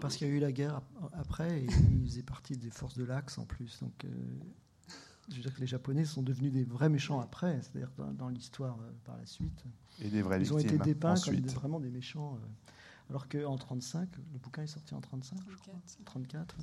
Parce 0.00 0.16
qu'il 0.16 0.28
y 0.28 0.30
a 0.30 0.34
eu 0.34 0.38
la 0.38 0.52
guerre 0.52 0.80
après, 1.12 1.62
et 1.62 1.66
ils 1.92 2.08
faisaient 2.08 2.22
partie 2.22 2.56
des 2.56 2.70
forces 2.70 2.96
de 2.96 3.04
l'Axe 3.04 3.38
en 3.38 3.46
plus. 3.46 3.80
Donc, 3.80 4.04
je 5.28 5.36
veux 5.36 5.42
dire 5.42 5.54
que 5.54 5.60
les 5.60 5.66
Japonais 5.66 6.04
sont 6.04 6.22
devenus 6.22 6.52
des 6.52 6.64
vrais 6.64 6.88
méchants 6.88 7.20
après, 7.20 7.60
c'est-à-dire 7.62 7.90
dans, 8.14 8.28
l'histoire 8.28 8.78
euh, 8.80 8.90
par 9.04 9.16
la 9.16 9.26
suite. 9.26 9.64
Et 10.00 10.08
des 10.08 10.22
vrais 10.22 10.40
Ils 10.40 10.52
ont 10.52 10.58
été 10.58 10.78
dépeints 10.78 11.16
comme 11.18 11.36
vraiment 11.36 11.80
des 11.80 11.90
méchants. 11.90 12.34
Euh, 12.34 13.10
alors 13.10 13.28
qu'en 13.28 13.56
35, 13.56 14.08
le 14.16 14.38
bouquin 14.38 14.62
est 14.62 14.68
sorti 14.68 14.94
en 14.94 15.00
35, 15.00 15.36
34. 15.36 15.50
je 15.50 15.56
crois. 15.56 15.74
34, 16.04 16.56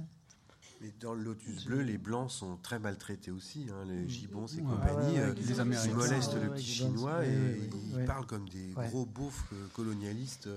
Mais 0.82 0.94
dans 1.00 1.14
le 1.14 1.24
Lotus 1.24 1.66
Bleu, 1.66 1.82
les 1.82 1.98
Blancs 1.98 2.32
sont 2.32 2.58
très 2.58 2.80
maltraités 2.80 3.32
aussi. 3.32 3.68
Hein, 3.70 3.86
les 3.86 4.08
gibbons 4.10 4.48
et 4.48 4.62
compagnie. 4.62 5.20
Euh, 5.20 5.34
les 5.34 5.60
Américains. 5.60 5.90
Ils 5.90 5.96
molestent 5.96 6.36
le 6.36 6.50
petit 6.52 6.64
Chinois 6.64 7.26
et 7.26 7.70
ils 7.98 8.06
parlent 8.06 8.26
comme 8.26 8.48
des 8.50 8.74
gros 8.76 9.06
beaufs 9.06 9.54
colonialistes. 9.74 10.50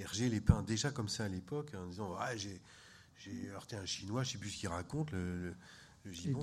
Hergé 0.00 0.28
les 0.28 0.40
peint 0.40 0.62
déjà 0.62 0.92
comme 0.92 1.08
ça 1.08 1.24
à 1.24 1.28
l'époque, 1.28 1.72
en 1.76 1.86
disant 1.86 2.14
ah, 2.18 2.36
j'ai 2.36 2.60
heurté 3.52 3.76
un 3.76 3.86
Chinois, 3.86 4.22
je 4.22 4.28
ne 4.28 4.32
sais 4.32 4.38
plus 4.38 4.50
ce 4.50 4.58
qu'il 4.58 4.68
raconte. 4.68 5.10
le, 5.12 5.54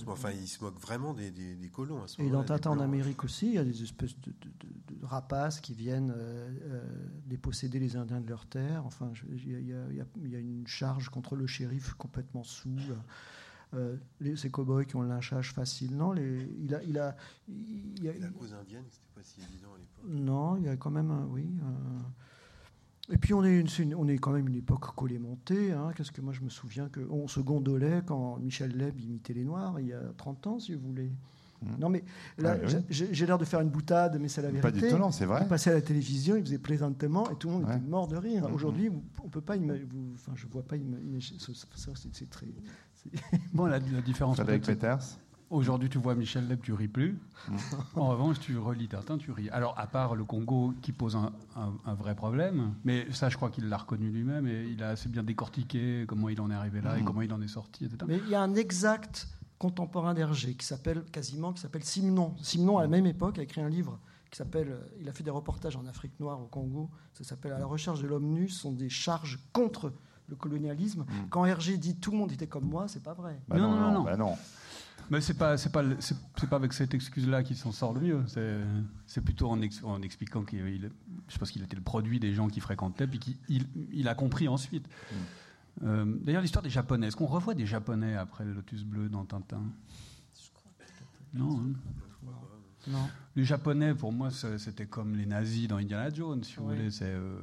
enfin, 0.08 0.32
il 0.32 0.48
se 0.48 0.64
moque 0.64 0.80
vraiment 0.80 1.14
des, 1.14 1.32
colons 1.74 2.04
à 2.04 2.08
ce 2.08 2.22
Et 2.22 2.30
dans 2.30 2.44
Tintin 2.44 2.72
en 2.72 2.80
Amérique 2.80 3.24
aussi, 3.24 3.48
il 3.48 3.54
y 3.54 3.58
a 3.58 3.64
des 3.64 3.84
espèces 3.84 4.20
de, 4.22 4.34
rapaces 5.04 5.60
qui 5.60 5.74
viennent 5.74 6.14
euh, 6.16 6.50
euh, 6.64 6.84
déposséder 7.26 7.80
les 7.80 7.96
Indiens 7.96 8.22
de 8.22 8.28
leurs 8.28 8.46
terres. 8.48 8.86
Enfin, 8.86 9.12
il 9.30 9.68
y, 9.68 10.36
a 10.36 10.40
une 10.40 10.68
charge 10.68 11.10
contre 11.10 11.36
le 11.36 11.48
shérif 11.48 11.94
complètement 11.94 12.44
sous. 12.44 12.78
Euh, 13.74 13.98
les, 14.22 14.38
ces 14.38 14.50
cow-boys 14.50 14.86
qui 14.86 14.96
ont 14.96 15.02
le 15.02 15.10
lynchage 15.10 15.52
facile. 15.52 15.98
Non, 15.98 16.14
les, 16.14 16.48
il 16.60 16.74
a, 16.74 16.84
il 16.84 16.98
a, 16.98 17.16
il 17.50 18.08
a, 18.08 18.14
la 18.14 18.30
cause 18.30 18.54
indienne, 18.54 18.86
c'était 18.90 19.10
pas 19.14 19.24
si 19.24 19.42
évident 19.42 19.74
à 19.74 19.78
l'époque. 19.78 20.06
Non, 20.08 20.56
il 20.58 20.64
y 20.64 20.70
a 20.70 20.78
quand 20.78 20.92
même, 20.92 21.12
un, 21.12 21.26
oui. 21.26 21.50
Et 23.12 23.18
puis 23.18 23.34
on 23.34 23.44
est, 23.44 23.64
on 23.96 24.08
est 24.08 24.18
quand 24.18 24.32
même 24.32 24.48
une 24.48 24.56
époque 24.56 24.96
collée-montée. 24.96 25.72
Hein. 25.72 25.92
Qu'est-ce 25.96 26.12
que 26.12 26.22
moi 26.22 26.34
je 26.34 26.42
me 26.42 26.50
souviens 26.50 26.90
qu'on 26.90 27.28
se 27.28 27.40
gondolait 27.40 28.02
quand 28.06 28.38
Michel 28.38 28.76
Leb 28.76 29.00
imitait 29.00 29.34
les 29.34 29.44
Noirs 29.44 29.80
il 29.80 29.88
y 29.88 29.94
a 29.94 30.02
30 30.18 30.48
ans, 30.48 30.60
si 30.60 30.74
vous 30.74 30.88
voulez. 30.88 31.12
Mmh. 31.62 31.68
Non 31.80 31.90
mais 31.90 32.04
là, 32.38 32.58
j'ai 32.90 33.26
l'air 33.26 33.38
de 33.38 33.46
faire 33.46 33.62
une 33.62 33.70
boutade, 33.70 34.18
mais 34.20 34.28
c'est 34.28 34.42
la 34.42 34.50
vérité. 34.50 34.62
Pas 34.62 34.72
du 34.72 34.88
tout, 34.90 34.98
non, 34.98 35.12
c'est 35.12 35.26
vrai. 35.26 35.42
Il 35.44 35.48
passait 35.48 35.72
à 35.72 35.76
la 35.76 35.82
télévision, 35.82 36.36
il 36.36 36.44
faisait 36.44 36.58
plaisantement, 36.58 37.30
et 37.30 37.36
tout 37.36 37.48
le 37.48 37.54
monde 37.54 37.64
était 37.64 37.80
mort 37.88 38.08
de 38.08 38.18
rire. 38.18 38.50
Mmh. 38.50 38.54
Aujourd'hui, 38.54 38.92
on 39.24 39.30
peut 39.30 39.42
pas, 39.42 39.56
vous, 39.56 40.14
enfin, 40.16 40.34
je 40.36 40.48
vois 40.48 40.64
pas, 40.64 40.76
c'est 42.12 42.30
très. 42.30 42.48
Bon, 43.54 43.66
la, 43.66 43.78
la 43.78 44.02
différence. 44.02 44.40
Avec 44.40 44.64
Peters. 44.64 45.00
Aujourd'hui, 45.52 45.90
tu 45.90 46.00
vois 46.00 46.16
Michel 46.16 46.48
Leb, 46.48 46.62
tu 46.62 46.74
ris 46.74 46.88
plus. 46.88 47.20
Mm. 47.48 47.56
en 47.96 48.10
revanche, 48.10 48.40
tu 48.40 48.58
relis 48.58 48.88
Tintin, 48.88 49.18
tu 49.18 49.32
ris. 49.32 49.50
Alors, 49.50 49.78
à 49.78 49.88
part 49.88 50.16
le 50.16 50.24
Congo 50.24 50.74
qui 50.82 50.92
pose 50.92 51.16
un, 51.16 51.32
vrai 51.94 52.16
problème, 52.16 52.74
mais 52.84 53.08
ça, 53.12 53.30
je 53.30 53.38
crois 53.38 53.50
qu'il 53.50 53.70
l'a 53.70 53.78
reconnu 53.78 54.10
lui-même 54.10 54.48
et 54.48 54.66
il 54.66 54.82
a 54.84 54.90
assez 54.90 55.10
bien 55.10 55.24
décortiqué 55.24 56.06
comment 56.08 56.30
il 56.30 56.42
en 56.42 56.50
est 56.50 56.56
arrivé 56.56 56.82
là 56.82 56.98
et 56.98 57.02
mm. 57.02 57.06
comment 57.06 57.22
il 57.22 57.32
en 57.34 57.42
est 57.42 57.48
sorti, 57.48 57.86
etc. 57.86 58.00
Mais 58.08 58.18
il 58.18 58.30
y 58.30 58.36
a 58.36 58.42
un 58.42 58.56
exact 58.56 59.28
contemporain 59.60 60.14
d'Hergé 60.14 60.56
qui 60.56 60.66
s'appelle 60.66 61.04
quasiment, 61.12 61.54
qui 61.54 61.62
s'appelle 61.62 61.84
Simon. 61.84 62.34
Simon, 62.42 62.80
à 62.80 62.82
la 62.82 62.88
même 62.88 63.06
époque, 63.06 63.38
a 63.40 63.44
écrit 63.44 63.62
un 63.62 63.70
livre 63.70 64.00
qui 64.32 64.38
s'appelle. 64.38 64.70
Euh, 64.72 64.98
il 65.00 65.08
a 65.08 65.14
fait 65.14 65.24
des 65.24 65.32
reportages 65.32 65.76
en 65.76 65.86
Afrique 65.86 66.20
noire, 66.20 66.42
au 66.42 66.48
Congo. 66.48 66.90
Ça 67.14 67.24
s'appelle 67.24 67.54
À 67.54 67.60
la 67.60 67.66
recherche 67.66 68.02
de 68.02 68.08
l'homme 68.08 68.28
nu. 68.28 68.50
Ce 68.50 68.62
sont 68.62 68.72
des 68.72 68.90
charges 68.90 69.40
contre 69.54 69.94
le 70.28 70.36
colonialisme. 70.36 71.02
Mm. 71.02 71.30
Quand 71.30 71.46
Hergé 71.46 71.78
dit 71.78 71.96
tout 71.98 72.12
le 72.12 72.18
monde 72.18 72.32
était 72.32 72.48
comme 72.48 72.66
moi, 72.66 72.88
c'est 72.88 73.04
pas 73.04 73.14
vrai. 73.14 73.40
Bah 73.48 73.58
non, 73.58 73.76
non, 73.76 73.92
non. 73.92 74.04
Bah 74.04 74.18
non. 74.18 74.36
Mais 75.12 75.22
c'est 75.22 75.36
pas 75.36 75.58
c'est 75.58 75.72
pas 75.72 75.84
c'est 76.00 76.50
pas 76.50 76.56
avec 76.56 76.74
cette 76.74 76.94
excuse 76.94 77.28
là 77.28 77.44
qu'il 77.44 77.56
s'en 77.56 77.72
sort 77.72 77.94
le 77.94 78.02
mieux. 78.02 78.24
C'est 79.06 79.22
plutôt 79.22 79.50
en, 79.50 79.60
en 79.84 80.02
expliquant 80.02 80.44
qu'il 80.44 80.90
je 81.28 81.38
pense 81.38 81.52
qu'il 81.52 81.64
était 81.64 81.76
le 81.76 81.82
produit 81.82 82.20
des 82.20 82.34
gens 82.34 82.48
qui 82.48 82.60
fréquentaient 82.60 83.08
puis 83.08 83.20
qu'il 83.20 83.68
il, 83.92 84.08
a 84.08 84.16
compris 84.16 84.48
ensuite. 84.48 84.88
Mm. 84.88 85.16
Euh, 85.84 86.06
d'ailleurs 86.22 86.42
l'histoire 86.42 86.64
des 86.64 86.70
Japonais. 86.70 87.08
Est-ce 87.08 87.16
qu'on 87.16 87.26
revoit 87.26 87.54
des 87.54 87.66
Japonais 87.66 88.16
après 88.16 88.46
le 88.46 88.54
Lotus 88.54 88.84
bleu 88.84 89.10
dans 89.10 89.26
Tintin? 89.26 89.62
Non. 91.34 91.60
Hein. 91.60 91.74
Non. 92.88 93.10
Les 93.36 93.44
Japonais, 93.44 93.94
pour 93.94 94.12
moi, 94.14 94.30
c'était 94.32 94.86
comme 94.86 95.16
les 95.16 95.26
nazis 95.26 95.68
dans 95.68 95.78
Indiana 95.78 96.10
Jones, 96.14 96.44
si 96.44 96.56
vous 96.56 96.68
voulez. 96.68 96.92
C'est, 96.92 97.06
euh, 97.06 97.38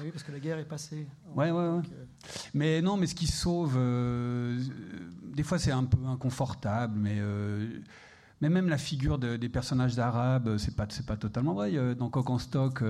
oui, 0.00 0.10
parce 0.10 0.22
que 0.22 0.32
la 0.32 0.38
guerre 0.38 0.58
est 0.58 0.68
passée. 0.68 1.06
Ouais, 1.34 1.50
ouais, 1.50 1.68
ouais. 1.68 1.82
Euh, 1.92 2.04
mais 2.54 2.82
non, 2.82 2.96
mais 2.96 3.06
ce 3.06 3.14
qui 3.14 3.26
sauve, 3.26 3.74
euh, 3.76 4.60
des 5.34 5.42
fois, 5.42 5.58
c'est 5.58 5.72
un 5.72 5.84
peu 5.84 5.98
inconfortable, 6.06 6.98
mais. 6.98 7.18
mais 8.40 8.48
même 8.48 8.68
la 8.68 8.78
figure 8.78 9.18
des 9.18 9.48
personnages 9.48 9.98
arabes, 9.98 10.56
c'est 10.58 10.76
pas, 10.76 10.86
pas 11.06 11.16
totalement 11.16 11.54
vrai. 11.54 11.94
Dans 11.94 12.10
Coq 12.10 12.30
en 12.30 12.38
stock, 12.38 12.82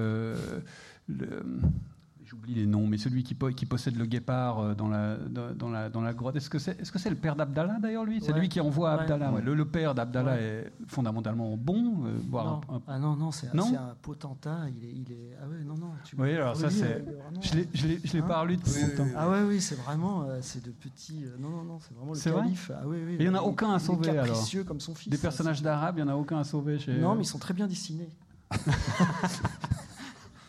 j'oublie 2.35 2.55
les 2.55 2.67
noms, 2.67 2.87
mais 2.87 2.99
celui 2.99 3.23
qui, 3.23 3.37
qui, 3.57 3.67
possède 3.67 3.97
le 3.97 4.07
guépard 4.07 4.59
euh, 4.59 4.75
dans 4.75 4.89
la, 4.89 5.17
dans 5.17 5.71
la, 5.71 5.89
dans 5.89 6.01
la 6.01 6.13
grotte, 6.13 6.37
est-ce 6.37 6.51
que 6.51 6.59
c'est 6.59 6.81
est 6.81 6.83
-ce 6.83 6.99
c'est 6.99 7.11
le 7.11 7.17
père 7.17 7.37
d'Abdallah 7.37 7.79
d'ailleurs 7.81 8.05
lui? 8.05 8.21
C'est 8.21 8.33
lui 8.33 8.49
qui 8.49 8.61
envoie 8.61 8.93
Abdallah. 8.93 9.33
Le, 9.41 9.65
père 9.65 9.95
d'Abdallah 9.95 10.41
est 10.41 10.73
fondamentalement 10.87 11.57
bon. 11.57 12.05
Euh, 12.07 12.19
non. 12.31 12.61
ah 12.87 12.99
non, 12.99 13.17
non, 13.17 13.31
c'est 13.31 13.49
un 13.49 13.95
potentat. 14.03 14.67
Il 14.77 14.85
est, 14.85 14.93
il 14.93 15.13
est, 15.13 15.37
Ah 15.41 15.49
ouais, 15.49 15.65
non, 15.65 15.77
non. 15.77 15.93
Tu 16.05 16.17
oui, 16.19 16.33
alors 16.33 16.57
ça 16.57 16.71
c'est. 16.71 17.05
Euh, 17.07 17.65
je 17.73 17.87
l'ai 17.87 18.21
hein 18.21 18.27
pas 18.27 18.45
lu 18.45 18.57
depuis 18.57 18.83
longtemps. 18.83 19.11
Ah 19.17 19.29
ouais, 19.31 19.43
oui, 19.43 19.61
c'est 19.61 19.77
vraiment. 19.77 20.27
c'est 20.41 20.65
de 20.65 20.71
petits. 20.71 21.25
non, 21.39 21.49
non, 21.49 21.65
non, 21.65 21.79
c'est 21.81 21.95
vraiment 21.95 22.15
le 22.15 22.21
calife. 22.21 22.71
Ah, 22.75 22.83
oui, 22.87 22.99
oui, 23.07 23.17
il 23.19 23.29
n'y 23.29 23.29
en 23.29 23.39
a 23.39 23.43
aucun 23.43 23.73
à 23.75 23.79
sauver 23.79 24.11
alors? 24.11 24.45
comme 24.67 24.81
son 24.81 24.95
fils. 24.95 25.11
Des 25.11 25.19
personnages 25.19 25.63
d'Arabes, 25.63 25.99
il 25.99 26.05
n'y 26.05 26.11
en 26.11 26.15
a 26.15 26.17
aucun 26.17 26.39
à 26.39 26.45
sauver 26.45 26.79
chez. 26.79 26.99
Non, 26.99 27.15
mais 27.15 27.23
ils 27.23 27.33
sont 27.35 27.39
très 27.39 27.55
bien 27.55 27.67
dessinés. 27.67 28.11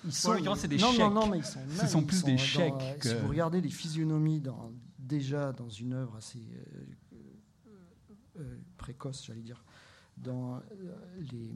Ils 0.05 0.13
sont, 0.13 0.55
c'est 0.55 0.67
des 0.67 0.77
non, 0.77 0.91
chèques. 0.91 0.99
Non, 0.99 1.09
non, 1.11 1.27
mais 1.27 1.37
ils 1.39 1.45
sont, 1.45 1.59
Ce 1.79 1.87
sont 1.87 2.03
plus 2.03 2.23
des 2.23 2.37
chèques. 2.37 2.73
Si 3.01 3.13
vous 3.15 3.27
regardez 3.27 3.61
les 3.61 3.69
physionomies 3.69 4.39
dans, 4.39 4.71
déjà 4.99 5.51
dans 5.51 5.69
une 5.69 5.93
œuvre 5.93 6.15
assez 6.17 6.39
euh, 7.13 7.19
euh, 8.39 8.57
précoce, 8.77 9.23
j'allais 9.25 9.41
dire, 9.41 9.63
dans, 10.17 10.57
euh, 10.57 10.61
les, 11.31 11.51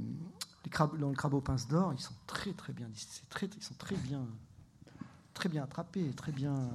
les 0.65 0.69
crabes, 0.69 0.97
dans 0.97 1.09
le 1.09 1.15
crabeau 1.15 1.41
pince 1.41 1.67
d'or, 1.67 1.93
ils 1.93 2.01
sont 2.01 2.13
très 2.27 2.53
très 2.53 2.73
bien 2.73 2.89
très, 3.29 3.47
ils 3.47 3.63
sont 3.63 3.75
très 3.75 3.95
bien 3.95 4.25
très 5.33 5.49
bien 5.49 5.63
attrapés, 5.63 6.11
très 6.11 6.31
bien 6.31 6.69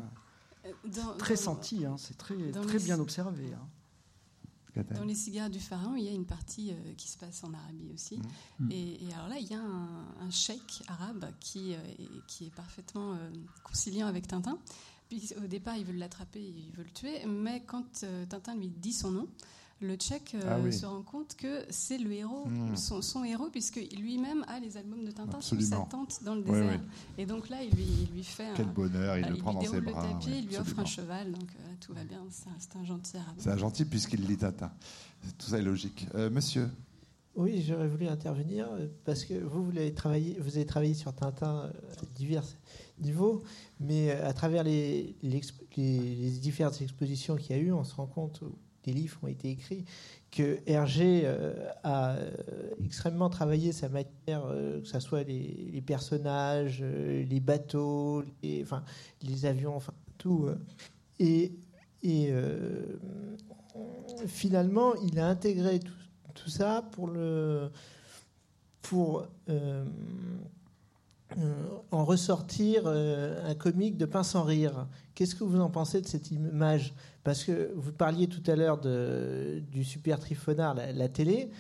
très 1.19 1.37
sentis, 1.37 1.85
hein, 1.85 1.97
c'est 1.99 2.17
très 2.17 2.37
très 2.53 2.79
bien 2.79 2.99
observé. 2.99 3.53
Hein. 3.53 3.67
Dans 4.83 5.05
les 5.05 5.15
cigares 5.15 5.51
du 5.51 5.61
pharaon, 5.61 5.95
il 5.95 6.05
y 6.05 6.09
a 6.09 6.13
une 6.13 6.27
partie 6.27 6.73
euh, 6.73 6.95
qui 6.97 7.09
se 7.09 7.17
passe 7.17 7.45
en 7.45 7.55
Arabie 7.55 7.91
aussi. 7.93 8.19
Mmh. 8.19 8.65
Mmh. 8.65 8.73
Et, 8.73 8.99
alors 9.15 9.29
là, 9.29 9.39
il 9.39 9.47
y 9.47 9.55
a 9.55 9.61
un, 9.61 10.31
cheikh 10.31 10.83
arabe 10.89 11.27
qui, 11.39 11.75
euh, 11.75 11.79
est, 11.99 12.27
qui 12.27 12.47
est 12.47 12.55
parfaitement 12.55 13.13
euh, 13.13 13.31
conciliant 13.63 14.09
avec 14.09 14.27
Tintin. 14.27 14.59
Puis, 15.09 15.33
au 15.43 15.47
départ, 15.47 15.77
ils 15.77 15.85
veulent 15.85 15.99
l'attraper, 15.99 16.41
ils 16.41 16.73
veulent 16.73 16.87
le 16.87 16.93
tuer. 16.93 17.27
Mais 17.27 17.63
quand 17.65 18.05
Tintin 18.29 18.57
lui 18.57 18.69
dit 18.69 18.93
son 18.93 19.11
nom, 19.11 19.29
le 19.81 19.97
Tchèque 19.97 20.35
euh, 20.35 20.41
Ah 20.49 20.59
oui. 20.63 20.73
se 20.73 20.87
rend 20.87 21.03
compte 21.03 21.35
que 21.37 21.65
c'est 21.69 21.99
le 21.99 22.13
héros, 22.13 22.47
Mm. 22.47 22.77
son, 22.77 23.03
son 23.03 23.25
héros, 23.25 23.49
puisque 23.51 23.77
lui-même 23.99 24.45
a 24.49 24.59
les 24.61 24.77
albums 24.77 25.05
de 25.05 25.11
Tintin 25.11 25.37
Absolument. 25.39 25.67
sous 25.67 25.73
sa 25.83 25.85
tente 25.91 26.21
dans 26.25 26.35
le 26.37 26.43
désert. 26.43 26.81
oui. 26.81 26.89
Et 27.19 27.27
donc 27.27 27.49
là, 27.51 27.63
il 27.63 27.71
lui, 27.75 27.85
il 27.85 28.15
lui 28.15 28.25
fait 28.25 28.47
un. 28.47 28.55
Quel 28.55 28.69
bonheur, 28.69 29.19
il 29.19 29.25
euh, 29.25 29.29
le 29.31 29.37
prend 29.37 29.59
lui 29.59 29.67
dans 29.67 29.73
ses 29.73 29.81
bras. 29.81 30.03
le 30.07 30.13
tapis, 30.13 30.27
oui, 30.29 30.39
il 30.43 30.47
lui 30.49 30.57
offre 30.57 30.79
un 30.79 30.85
cheval, 30.85 31.33
donc 31.33 31.43
euh, 31.51 31.73
tout 31.81 31.93
va 31.93 32.05
bien. 32.05 32.23
C'est 32.31 32.77
un, 32.77 32.85
gentil 32.85 33.17
arabe. 33.17 33.35
C'est 33.39 33.51
un 33.51 33.57
gentil 33.59 33.85
puisqu'il 33.85 34.25
lit 34.27 34.37
Tintin. 34.39 34.73
Tout 35.39 35.47
ça 35.49 35.59
est 35.59 35.63
logique. 35.63 36.07
Euh, 36.15 36.31
monsieur 36.31 36.71
Oui, 37.37 37.63
j'aurais 37.67 37.89
voulu 37.89 38.07
intervenir 38.07 38.69
parce 39.05 39.25
que 39.25 39.35
vous, 39.35 39.65
vous 39.65 39.77
avez 39.77 39.93
travaillé, 39.93 40.39
vous 40.41 40.57
avez 40.57 40.67
travaillé 40.67 40.95
sur 40.95 41.13
Tintin 41.13 41.71
à 42.01 42.05
divers 42.15 42.45
niveaux, 43.01 43.43
mais 43.81 44.13
à 44.13 44.33
travers 44.33 44.63
les, 44.63 45.17
les, 45.23 45.41
les 45.77 46.31
différentes 46.31 46.81
expositions 46.81 47.37
qu'il 47.37 47.57
y 47.57 47.59
a 47.59 47.63
eu, 47.63 47.73
on 47.73 47.83
se 47.85 47.95
rend 47.95 48.07
compte, 48.07 48.41
des 48.85 48.93
livres 48.93 49.19
ont 49.23 49.27
été 49.27 49.51
écrits, 49.51 49.85
que 50.31 50.59
Hergé 50.67 51.23
euh, 51.25 51.55
a 51.83 52.17
euh, 52.17 52.31
extrêmement 52.85 53.31
travaillé 53.31 53.73
sa 53.73 53.89
matière, 53.89 54.45
euh, 54.47 54.81
que 54.81 54.87
ce 54.87 55.01
soit 55.01 55.23
les, 55.23 55.83
personnages, 55.87 56.83
les 56.83 57.41
bateaux, 57.41 58.25
les, 58.43 58.63
enfin, 58.63 58.85
les 59.23 59.47
avions, 59.47 59.77
enfin 59.77 59.95
tout. 60.19 60.49
et 61.19 61.53
finalement, 64.27 64.95
il 64.97 65.19
a 65.19 65.27
intégré 65.29 65.79
tout, 65.81 65.93
tout 66.35 66.51
ça 66.51 66.83
pour 66.93 67.09
le 67.09 67.71
pour 68.83 69.27
en 71.91 72.05
ressortir 72.05 72.83
euh, 72.87 73.51
un 73.51 73.55
comique 73.55 73.97
de 73.97 74.07
pain 74.07 74.23
sans 74.23 74.43
rire. 74.43 74.87
Qu'est-ce 75.15 75.35
que 75.35 75.45
vous 75.45 75.61
en 75.61 75.71
pensez 75.71 76.01
de 76.01 76.07
cette 76.07 76.31
image? 76.31 76.95
Parce 77.23 77.45
que 77.45 77.73
vous 77.77 77.93
parliez 77.93 78.27
tout 78.27 78.43
à 78.51 78.57
l'heure 78.57 78.79
du 78.79 79.85
super 79.85 80.19
trifonard, 80.19 80.75
la, 80.75 81.09
télé. 81.09 81.51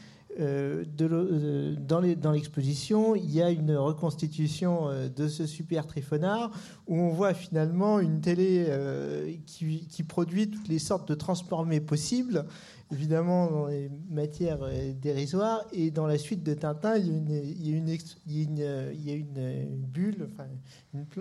Euh, 0.40 0.84
euh, 1.01 1.76
dans 1.78 2.32
l'exposition, 2.32 3.14
il 3.14 3.30
y 3.32 3.40
a 3.40 3.51
une 3.51 3.76
reconstitution 3.76 4.88
euh, 4.88 5.09
de 5.09 5.28
ce 5.28 5.46
super 5.46 5.86
trifonard 5.86 6.51
où 6.88 6.96
on 6.96 7.10
voit 7.10 7.34
finalement 7.34 8.01
une 8.01 8.20
télé 8.20 8.66
euh, 8.68 9.32
qui 9.46 10.02
produit 10.02 10.51
toutes 10.51 10.68
les 10.68 10.80
sortes 10.80 11.09
de 11.09 11.14
transformés 11.14 11.80
possibles, 11.80 12.46
évidemment 12.95 13.51
dans 13.51 13.66
les 13.66 13.91
matières 14.09 14.62
euh, 14.62 14.93
dérisoires. 14.93 15.65
Et 15.73 15.91
dans 15.91 16.07
la 16.07 16.16
suite 16.16 16.43
de 16.43 16.55
Tintin, 16.55 16.97
il 16.97 17.07
y 17.07 17.73
a 17.73 19.15
une, 19.15 19.87
bulle, 19.87 20.29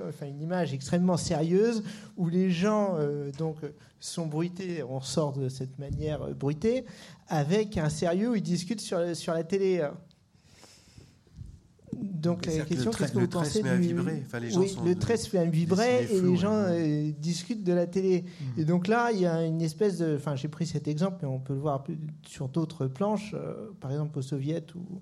enfin 0.07 0.25
une, 0.27 0.41
image 0.41 0.73
extrêmement 0.73 1.17
sérieuse 1.17 1.83
où 2.15 2.29
les 2.29 2.51
gens 2.51 2.95
euh, 2.97 3.31
donc 3.37 3.57
sont 3.99 4.27
bruités, 4.27 4.83
on 4.83 4.99
ressort 4.99 5.33
de 5.33 5.49
cette 5.49 5.77
manière 5.79 6.21
euh, 6.21 6.33
bruitée, 6.33 6.85
avec 7.27 7.77
un 7.77 7.89
sérieux 7.89 8.31
où 8.31 8.35
ils 8.35 8.41
discutent 8.41 8.81
sur 8.81 9.33
la 9.33 9.43
télé. 9.43 9.87
Donc 12.01 12.45
la 12.45 12.63
question, 12.65 12.91
qu'est-ce 12.91 13.11
que 13.11 13.19
vous 13.19 13.27
pensez 13.27 13.61
du- 13.61 13.69
vibrer. 13.79 14.23
Enfin, 14.25 14.39
les 14.39 14.49
gens 14.49 14.61
oui, 14.61 14.69
sont 14.69 14.83
le 14.83 14.95
de- 14.95 14.99
trait 14.99 15.17
se 15.17 15.29
fait 15.29 15.39
à 15.39 15.45
vibrer 15.45 16.07
et 16.11 16.21
les 16.21 16.35
gens 16.37 16.53
ouais. 16.63 17.09
euh, 17.09 17.11
discutent 17.19 17.63
de 17.63 17.73
la 17.73 17.85
télé. 17.87 18.23
Et 18.57 18.65
donc 18.65 18.87
là, 18.87 19.11
il 19.13 19.19
y 19.21 19.25
a 19.25 19.43
une 19.45 19.61
espèce 19.61 19.97
de. 19.97 20.15
Enfin, 20.15 20.35
j'ai 20.35 20.47
pris 20.47 20.65
cet 20.65 20.87
exemple, 20.87 21.17
mais 21.21 21.27
on 21.27 21.39
peut 21.39 21.53
le 21.53 21.59
voir 21.59 21.83
sur 22.25 22.47
d'autres 22.49 22.87
planches, 22.87 23.33
euh, 23.33 23.71
par 23.81 23.91
exemple 23.91 24.19
au 24.19 24.21
Soviet, 24.21 24.65
où 24.75 25.01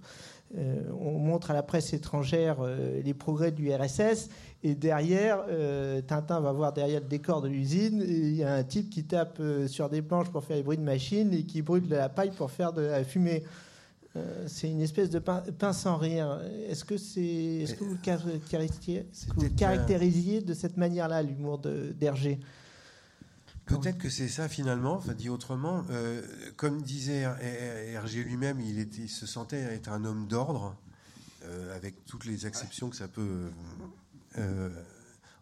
euh, 0.58 0.82
on 1.00 1.18
montre 1.20 1.52
à 1.52 1.54
la 1.54 1.64
presse 1.64 1.94
étrangère 1.94 2.58
les 3.04 3.14
progrès 3.14 3.52
du 3.52 3.72
RSS, 3.74 4.30
et 4.64 4.76
derrière, 4.76 5.46
Tintin 6.08 6.40
va 6.40 6.52
voir 6.52 6.74
derrière 6.74 7.02
le 7.02 7.08
décor 7.08 7.42
de 7.42 7.48
l'usine, 7.48 8.04
il 8.06 8.36
y 8.36 8.44
a 8.44 8.54
un 8.54 8.64
type 8.64 8.90
qui 8.90 9.04
tape 9.06 9.42
sur 9.68 9.90
des 9.90 10.02
planches 10.02 10.30
pour 10.30 10.44
faire 10.44 10.58
les 10.58 10.64
bruits 10.64 10.78
de 10.78 10.84
machine 10.84 11.34
et 11.34 11.44
qui 11.44 11.62
brûle 11.62 11.88
de 11.88 11.96
la 11.96 12.10
paille 12.10 12.32
pour 12.32 12.52
faire 12.52 12.74
de 12.74 12.82
la 12.82 13.04
fumée. 13.04 13.44
Euh, 14.18 14.46
c'est 14.48 14.70
une 14.70 14.82
espèce 14.82 15.10
de 15.10 15.20
pain, 15.20 15.42
pain 15.58 15.72
sans 15.72 15.96
rire. 15.98 16.42
Est-ce 16.68 16.84
que, 16.84 16.98
c'est, 16.98 17.22
est-ce 17.24 17.76
que 17.76 17.84
vous 17.86 17.92
le 17.92 17.98
caractérisiez, 17.98 19.06
vous 20.42 20.46
de 20.46 20.54
cette 20.54 20.76
manière-là, 20.76 21.24
l'humour 21.24 21.60
de, 21.60 21.94
d'Hergé? 21.98 22.40
Peut-être 23.66 23.98
que 24.00 24.10
c'est 24.10 24.28
ça 24.28 24.50
finalement, 24.50 24.96
enfin 24.96 25.14
dit 25.14 25.30
autrement. 25.30 25.86
euh, 25.92 26.22
comme 26.58 26.82
disait 26.82 27.22
Her- 27.22 27.38
Her- 27.42 27.94
Hergé 27.94 28.24
lui-même, 28.24 28.60
il, 28.60 28.80
était- 28.80 29.04
il 29.04 29.10
se 29.10 29.26
sentait 29.26 29.60
être 29.60 29.88
un 29.90 30.04
homme 30.04 30.28
d'ordre, 30.28 30.76
euh, 31.46 31.74
avec 31.74 32.04
toutes 32.06 32.26
les 32.26 32.46
exceptions 32.48 32.90
que 32.90 32.98
ça 32.98 33.08
peut 33.08 33.50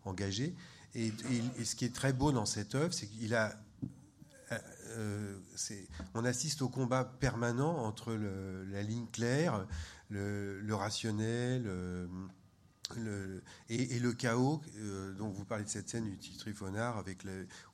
engager. 0.06 0.54
Et, 0.96 1.08
et- 1.08 1.12
et 1.62 1.66
ce 1.66 1.76
qui 1.76 1.86
est 1.86 1.94
très 1.96 2.14
beau 2.14 2.32
dans 2.32 2.46
cette 2.46 2.76
œuvre, 2.76 2.94
c'est 2.94 3.08
qu'il 3.08 3.34
a. 3.34 3.56
euh, 4.52 4.58
euh, 4.98 5.38
on 6.14 6.26
assiste 6.26 6.62
au 6.62 6.70
combat 6.70 7.06
permanent 7.06 7.78
entre 7.86 8.14
la 8.14 8.82
ligne 8.82 9.08
claire, 9.08 9.66
le, 10.10 10.74
rationnel, 10.74 11.64
euh, 11.68 12.08
et, 13.70 14.00
le 14.00 14.14
chaos. 14.14 14.62
dont 15.18 15.30
vous 15.30 15.46
parlez 15.46 15.64
de 15.64 15.70
cette 15.70 15.90
scène 15.90 16.06
du 16.06 16.16
petit 16.16 16.38
Trifonard, 16.38 16.98
avec 16.98 17.24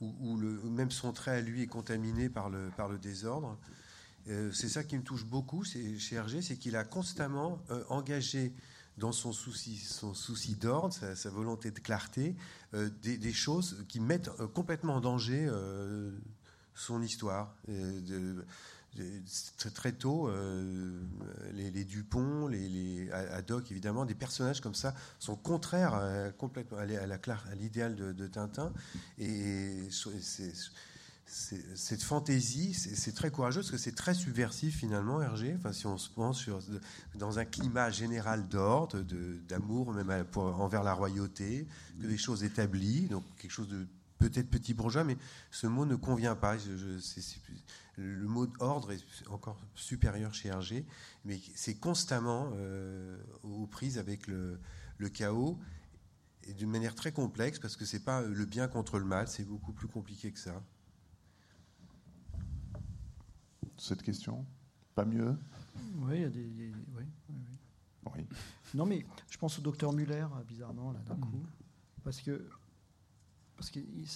où, 0.02 0.38
même 0.69 0.91
son 0.91 1.14
trait 1.14 1.38
à 1.38 1.41
lui 1.41 1.61
est 1.61 1.68
contaminé 1.68 2.30
par 2.30 2.49
le, 2.49 2.97
désordre. 2.97 3.57
C'est 4.26 4.69
ça 4.69 4.84
qui 4.84 4.97
me 4.97 5.03
touche 5.03 5.26
beaucoup 5.26 5.64
chez 5.64 5.97
Hergé, 6.11 6.41
c'est 6.41 6.57
qu'il 6.57 6.76
a 6.76 6.84
constamment 6.84 7.60
engagé 7.89 8.53
dans 8.97 9.11
son 9.11 9.34
souci, 9.34 10.56
d'ordre, 10.56 10.93
sa, 10.93 11.30
volonté 11.30 11.72
de 11.72 11.80
clarté, 11.80 12.35
des, 12.73 13.34
choses 13.34 13.85
qui 13.88 13.99
mettent 13.99 14.31
complètement 14.53 14.95
en 14.95 15.02
danger 15.02 15.49
son 16.76 17.02
histoire. 17.02 17.56
Euh, 17.69 18.02
de- 18.02 18.45
très, 19.73 19.91
tôt, 19.91 20.30
euh, 20.30 21.02
les, 21.53 21.84
Dupont, 21.84 22.47
les, 22.47 22.69
les 22.69 23.10
évidemment, 23.69 24.06
des 24.06 24.15
personnages 24.15 24.61
comme 24.61 24.76
ça 24.76 24.95
sont 25.19 25.35
contraires 25.35 25.93
à, 25.93 26.31
complètement 26.31 26.77
à, 26.77 26.85
l'idéal 27.56 27.95
de, 27.95 28.27
Tintin. 28.27 28.72
Et 29.18 29.89
cette 31.26 32.03
fantaisie, 32.03 32.73
c'est 32.73 33.14
très 33.14 33.31
courageux 33.31 33.60
parce 33.60 33.72
que 33.72 33.77
c'est 33.77 33.95
très 33.95 34.14
subversif 34.14 34.77
finalement, 34.77 35.22
Hergé. 35.22 35.56
Enfin, 35.57 35.73
si 35.73 35.88
on 35.88 35.97
se 35.97 36.10
pense 36.10 36.39
sur, 36.39 36.60
dans 37.15 37.38
un 37.38 37.45
climat 37.45 37.89
général 37.89 38.47
d'ordre, 38.47 39.02
d'amour, 39.49 39.91
même 39.91 40.26
envers 40.35 40.84
la 40.84 40.93
royauté, 40.93 41.68
que 42.02 42.07
des 42.07 42.18
choses 42.18 42.45
établies, 42.45 43.07
donc 43.07 43.26
quelque 43.38 43.52
chose 43.52 43.68
de 43.68 43.85
peut-être 44.19 44.49
petit 44.49 44.73
bourgeois, 44.73 45.03
mais 45.03 45.17
ce 45.51 45.67
mot 45.67 45.85
ne 45.85 45.95
convient 45.95 46.35
pas. 46.35 46.57
Je- 46.57 46.75
je- 46.77 47.41
le 47.97 48.27
mot 48.27 48.47
ordre 48.59 48.91
est 48.91 49.03
encore 49.29 49.57
supérieur 49.75 50.33
chez 50.33 50.49
Hergé, 50.49 50.85
mais 51.23 51.39
c'est 51.55 51.75
constamment 51.75 52.51
euh, 52.55 53.17
aux 53.43 53.67
prises 53.67 53.97
avec 53.97 54.27
le, 54.27 54.59
le 54.97 55.09
chaos 55.09 55.57
et 56.43 56.53
d'une 56.53 56.69
manière 56.69 56.93
très 56.95 57.11
complexe 57.13 57.57
parce 57.59 57.75
que 57.77 57.85
c'est 57.85 58.03
pas 58.03 58.21
le 58.21 58.45
bien 58.45 58.67
contre 58.67 58.99
le 58.99 59.05
mal, 59.05 59.27
c'est 59.27 59.45
beaucoup 59.45 59.71
plus 59.73 59.87
compliqué 59.87 60.31
que 60.31 60.39
ça. 60.39 60.61
Cette 63.77 64.01
question 64.03 64.45
Pas 64.93 65.05
mieux? 65.05 65.37
Oui, 65.97 66.15
il 66.15 66.21
y 66.21 66.25
a 66.25 66.29
des. 66.29 66.41
il 66.41 66.69
y 66.69 66.73
a- 66.73 66.75
oui, 66.97 67.03
oui, 67.29 67.35
oui. 67.35 68.11
Oui. 68.15 68.25
Non, 68.73 68.85
mais 68.85 69.05
je 69.29 69.37
pense 69.37 69.57
au 69.59 69.61
docteur 69.61 69.91
Muller, 69.93 70.25
bizarrement, 70.47 70.91
là, 70.91 70.99
d'un 71.05 71.15
coup. 71.15 71.43
Parce 72.03 72.21
que. 72.21 72.47
Parce 73.57 73.69
que 73.72 73.80
il- 73.80 74.07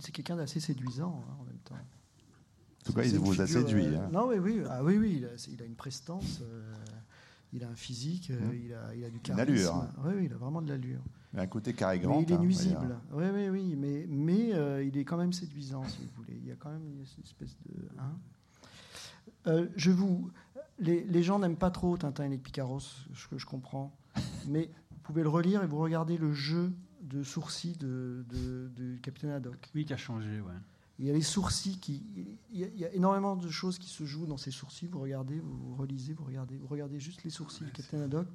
c'est 0.00 0.12
quelqu'un 0.12 0.36
d'assez 0.36 0.60
séduisant 0.60 1.22
hein, 1.28 1.36
en 1.40 1.44
même 1.44 1.58
temps. 1.64 1.74
En 1.74 2.84
tout 2.84 2.92
cas, 2.92 3.02
il 3.02 3.12
une 3.16 3.18
vous 3.20 3.40
a 3.40 3.46
séduit. 3.46 3.86
euh, 3.86 3.98
hein. 3.98 4.08
Non, 4.12 4.28
oui, 4.28 4.36
oui, 4.38 4.62
ah, 4.70 4.82
oui, 4.84 4.96
oui, 4.96 5.14
il 5.18 5.24
a, 5.24 5.30
il 5.50 5.60
a 5.60 5.64
une 5.64 5.74
prestance, 5.74 6.40
euh, 6.42 6.72
il 7.52 7.64
a 7.64 7.68
un 7.68 7.74
physique, 7.74 8.30
euh, 8.30 8.38
Mmh. 8.38 8.54
il, 8.64 8.74
a, 8.74 8.94
il 8.94 9.04
a 9.04 9.10
du 9.10 9.16
Une 9.16 9.22
charisme. 9.22 9.50
allure. 9.52 9.88
Oui, 10.04 10.12
oui, 10.18 10.24
il 10.26 10.32
a 10.32 10.36
vraiment 10.36 10.62
de 10.62 10.68
l'allure. 10.68 11.00
Un 11.36 11.46
côté 11.48 11.74
carré 11.74 11.98
grand. 11.98 12.20
il 12.22 12.30
est 12.30 12.34
hein, 12.34 12.38
nuisible. 12.38 12.96
Oui, 13.12 13.24
oui, 13.34 13.48
oui, 13.48 13.74
mais, 13.76 14.06
mais 14.08 14.54
euh, 14.54 14.84
il 14.84 14.96
est 14.96 15.04
quand 15.04 15.16
même 15.16 15.32
séduisant, 15.32 15.82
si 15.88 15.98
vous 16.02 16.22
voulez. 16.22 16.38
Il 16.40 16.46
y 16.46 16.52
a 16.52 16.56
quand 16.56 16.70
même 16.70 16.86
une 16.86 17.00
espèce 17.02 17.56
de. 17.66 17.88
hein. 17.98 18.12
Je 19.76 19.90
vous, 19.90 20.30
les, 20.78 21.04
les 21.04 21.22
gens 21.22 21.38
n'aiment 21.38 21.56
pas 21.56 21.70
trop 21.70 21.96
Tintin 21.96 22.24
et 22.24 22.28
les 22.28 22.38
Picaros, 22.38 22.80
ce 22.80 23.26
que 23.28 23.38
je 23.38 23.46
comprends. 23.46 23.96
Mais 24.48 24.70
vous 24.90 24.98
pouvez 25.02 25.22
le 25.22 25.28
relire 25.28 25.62
et 25.62 25.66
vous 25.66 25.78
regardez 25.78 26.16
le 26.16 26.32
jeu 26.32 26.72
de 27.02 27.22
sourcils 27.22 27.76
de, 27.76 28.24
de, 28.28 28.70
de 28.74 28.96
Capitaine 28.98 29.30
Haddock. 29.30 29.70
Oui, 29.74 29.84
qui 29.84 29.92
a 29.92 29.96
changé, 29.96 30.40
ouais. 30.40 30.52
Il 30.98 31.04
y 31.04 31.10
a 31.10 31.12
les 31.12 31.20
sourcils 31.22 31.78
qui. 31.78 32.02
Il 32.50 32.58
y 32.58 32.64
a, 32.64 32.68
il 32.68 32.78
y 32.78 32.84
a 32.84 32.92
énormément 32.94 33.36
de 33.36 33.50
choses 33.50 33.78
qui 33.78 33.88
se 33.88 34.04
jouent 34.04 34.26
dans 34.26 34.38
ces 34.38 34.50
sourcils. 34.50 34.86
Vous 34.88 35.00
regardez, 35.00 35.38
vous 35.40 35.76
relisez, 35.76 36.14
vous 36.14 36.24
regardez, 36.24 36.56
vous 36.56 36.66
regardez 36.68 36.98
juste 36.98 37.22
les 37.22 37.30
sourcils 37.30 37.64
de 37.64 37.70
Capitaine 37.70 38.02
Haddock. 38.02 38.26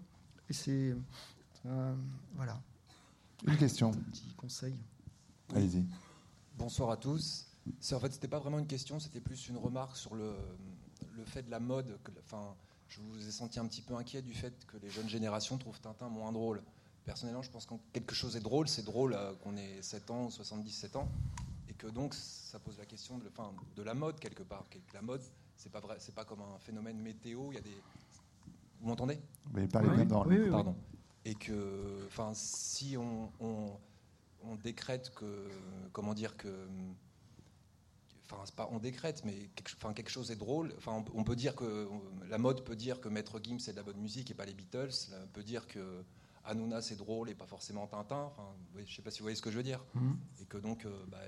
Et 0.50 0.54
c'est. 0.54 0.96
euh, 1.66 1.96
voilà, 2.36 2.62
Une 3.48 3.58
question. 3.58 3.92
petit 3.92 4.34
conseil. 4.38 4.76
Allez-y. 5.56 5.84
Bonsoir 6.58 6.92
à 6.92 6.98
tous. 6.98 7.48
C'est 7.80 7.96
en 7.96 8.00
fait, 8.00 8.14
c'était 8.14 8.28
pas 8.28 8.40
vraiment 8.40 8.60
une 8.60 8.68
question, 8.68 9.00
c'était 9.00 9.22
plus 9.22 9.48
une 9.48 9.58
remarque 9.58 9.96
sur 9.98 10.16
le, 10.16 10.34
le 11.16 11.26
fait 11.26 11.42
de 11.44 11.50
la 11.52 11.60
mode. 11.60 11.98
Que, 12.04 12.12
enfin, 12.24 12.56
je 12.90 13.00
vous 13.02 13.28
ai 13.28 13.32
senti 13.32 13.60
un 13.60 13.66
petit 13.66 13.82
peu 13.82 13.96
inquiet 13.96 14.22
du 14.22 14.34
fait 14.34 14.54
que 14.68 14.78
les 14.78 14.90
jeunes 14.90 15.10
générations 15.10 15.58
trouvent 15.58 15.80
Tintin 15.80 16.10
moins 16.10 16.32
drôle. 16.32 16.62
Personnellement, 17.06 17.42
je 17.42 17.50
pense 17.50 17.66
que 17.66 17.70
quand 17.70 17.80
quelque 17.94 18.14
chose 18.14 18.36
est 18.36 18.42
drôle, 18.42 18.68
c'est 18.68 18.86
drôle 18.86 19.14
euh, 19.14 19.34
qu'on 19.44 19.58
ait 19.58 19.82
7 19.82 20.12
ans 20.12 20.26
ou 20.26 20.32
77 20.32 20.96
ans. 20.96 21.10
Et 21.68 21.74
que 21.74 21.88
donc, 21.88 22.14
ça 22.14 22.60
pose 22.60 22.78
la 22.78 22.86
question 22.86 23.18
de, 23.18 23.28
enfin, 23.28 23.52
de 23.76 23.82
la 23.84 23.94
mode 23.94 24.20
quelque 24.20 24.44
part. 24.44 24.66
La 24.94 25.02
mode, 25.02 25.22
c'est 25.56 25.72
pas 25.72 25.80
vrai, 25.80 25.96
c'est 26.00 26.14
pas 26.14 26.26
comme 26.26 26.42
un 26.42 26.60
phénomène 26.60 27.00
météo. 27.00 27.52
Il 27.52 27.56
y 27.56 27.58
a 27.58 27.62
des. 27.62 27.76
Vous 28.82 28.88
m'entendez? 28.88 29.20
Mais 29.54 29.68
parlez 29.68 29.90
Oui, 29.90 29.96
bien 29.96 30.06
dans 30.06 30.26
oui, 30.26 30.38
oui, 30.38 30.44
oui. 30.46 30.52
Pardon. 30.52 30.76
Et 31.26 31.36
que, 31.36 32.04
enfin, 32.08 32.32
si 32.34 32.98
on, 32.98 33.32
on, 33.40 33.78
on 34.44 34.56
décrète 34.56 35.14
que, 35.14 35.48
comment 35.92 36.14
dire 36.16 36.36
que, 36.36 36.68
enfin, 38.26 38.42
c'est 38.46 38.56
pas 38.56 38.68
on 38.72 38.80
décrète, 38.80 39.24
mais 39.24 39.50
quelque, 39.56 39.74
enfin, 39.76 39.94
quelque 39.94 40.10
chose 40.10 40.32
est 40.32 40.36
drôle. 40.36 40.74
Enfin, 40.78 41.04
on, 41.14 41.20
on 41.20 41.24
peut 41.24 41.36
dire 41.36 41.56
que 41.56 41.88
la 42.28 42.38
mode 42.38 42.64
peut 42.64 42.76
dire 42.76 43.00
que 43.02 43.08
Maître 43.10 43.40
Gims 43.44 43.60
c'est 43.60 43.72
de 43.72 43.78
la 43.78 43.84
bonne 43.84 44.00
musique 44.00 44.32
et 44.32 44.34
pas 44.34 44.46
les 44.46 44.54
Beatles. 44.54 45.12
On 45.24 45.28
peut 45.28 45.44
dire 45.44 45.68
que 45.68 46.04
Hanouna 46.46 46.82
c'est 46.82 46.96
drôle 46.96 47.30
et 47.30 47.36
pas 47.36 47.46
forcément 47.46 47.88
Tintin. 47.88 48.24
Enfin, 48.24 48.44
oui, 48.76 48.84
je 48.86 48.96
sais 48.96 49.02
pas 49.02 49.12
si 49.12 49.20
vous 49.20 49.24
voyez 49.26 49.36
ce 49.36 49.42
que 49.42 49.52
je 49.52 49.58
veux 49.58 49.64
dire. 49.64 49.84
Mhm. 49.94 50.18
Et 50.42 50.46
que 50.46 50.58
donc, 50.58 50.86
euh, 50.86 50.92
bah, 51.08 51.20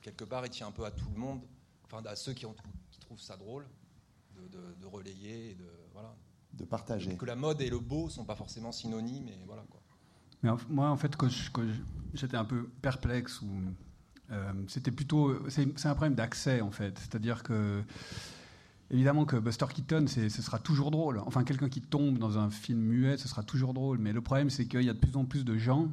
quelque 0.00 0.24
part, 0.24 0.44
il 0.46 0.50
tient 0.50 0.68
un 0.68 0.72
peu 0.72 0.84
à 0.84 0.90
tout 0.90 1.08
le 1.12 1.18
monde, 1.20 1.40
enfin, 1.84 2.02
à 2.06 2.16
ceux 2.16 2.32
qui, 2.32 2.46
ont, 2.46 2.54
qui 2.90 3.00
trouvent 3.00 3.20
ça 3.20 3.36
drôle, 3.36 3.66
de, 4.36 4.48
de- 4.48 4.74
de 4.80 4.86
relayer 4.86 5.50
et 5.50 5.54
de 5.54 5.66
voilà. 5.92 6.14
de 6.54 6.64
partager. 6.64 7.16
Que 7.16 7.26
la 7.26 7.36
mode 7.36 7.60
et 7.60 7.68
le 7.70 7.78
beau 7.78 8.08
sont 8.08 8.24
pas 8.24 8.36
forcément 8.36 8.72
synonymes 8.72 9.28
et 9.28 9.38
voilà 9.46 9.62
quoi. 9.70 9.80
Mais 10.42 10.50
en- 10.50 10.58
moi, 10.68 10.88
en 10.88 10.96
fait, 10.96 11.14
quand 11.16 11.28
j'étais 12.14 12.36
un 12.36 12.44
peu 12.46 12.68
perplexe, 12.80 13.42
ou 13.42 13.48
euh, 14.30 14.52
c'était 14.68 14.92
plutôt, 14.92 15.48
c'est 15.50 15.66
c'est 15.78 15.88
un 15.88 15.94
problème 15.94 16.14
d'accès 16.14 16.60
en 16.60 16.70
fait. 16.70 16.96
C'est-à-dire 16.98 17.42
que 17.42 17.82
évidemment 18.90 19.24
que 19.24 19.36
Buster 19.36 19.66
Keaton, 19.72 20.06
ce 20.06 20.28
sera 20.28 20.58
toujours 20.58 20.90
drôle. 20.90 21.20
Enfin, 21.26 21.44
quelqu'un 21.44 21.68
qui 21.68 21.80
tombe 21.80 22.18
dans 22.18 22.38
un 22.38 22.50
film 22.50 22.80
muet, 22.80 23.16
ce 23.16 23.28
sera 23.28 23.42
toujours 23.42 23.74
drôle. 23.74 23.98
Mais 23.98 24.12
le 24.12 24.20
problème, 24.20 24.50
c'est 24.50 24.66
qu'il 24.66 24.82
y 24.82 24.90
a 24.90 24.94
de 24.94 24.98
plus 24.98 25.16
en 25.16 25.24
plus 25.24 25.44
de 25.44 25.56
gens 25.56 25.88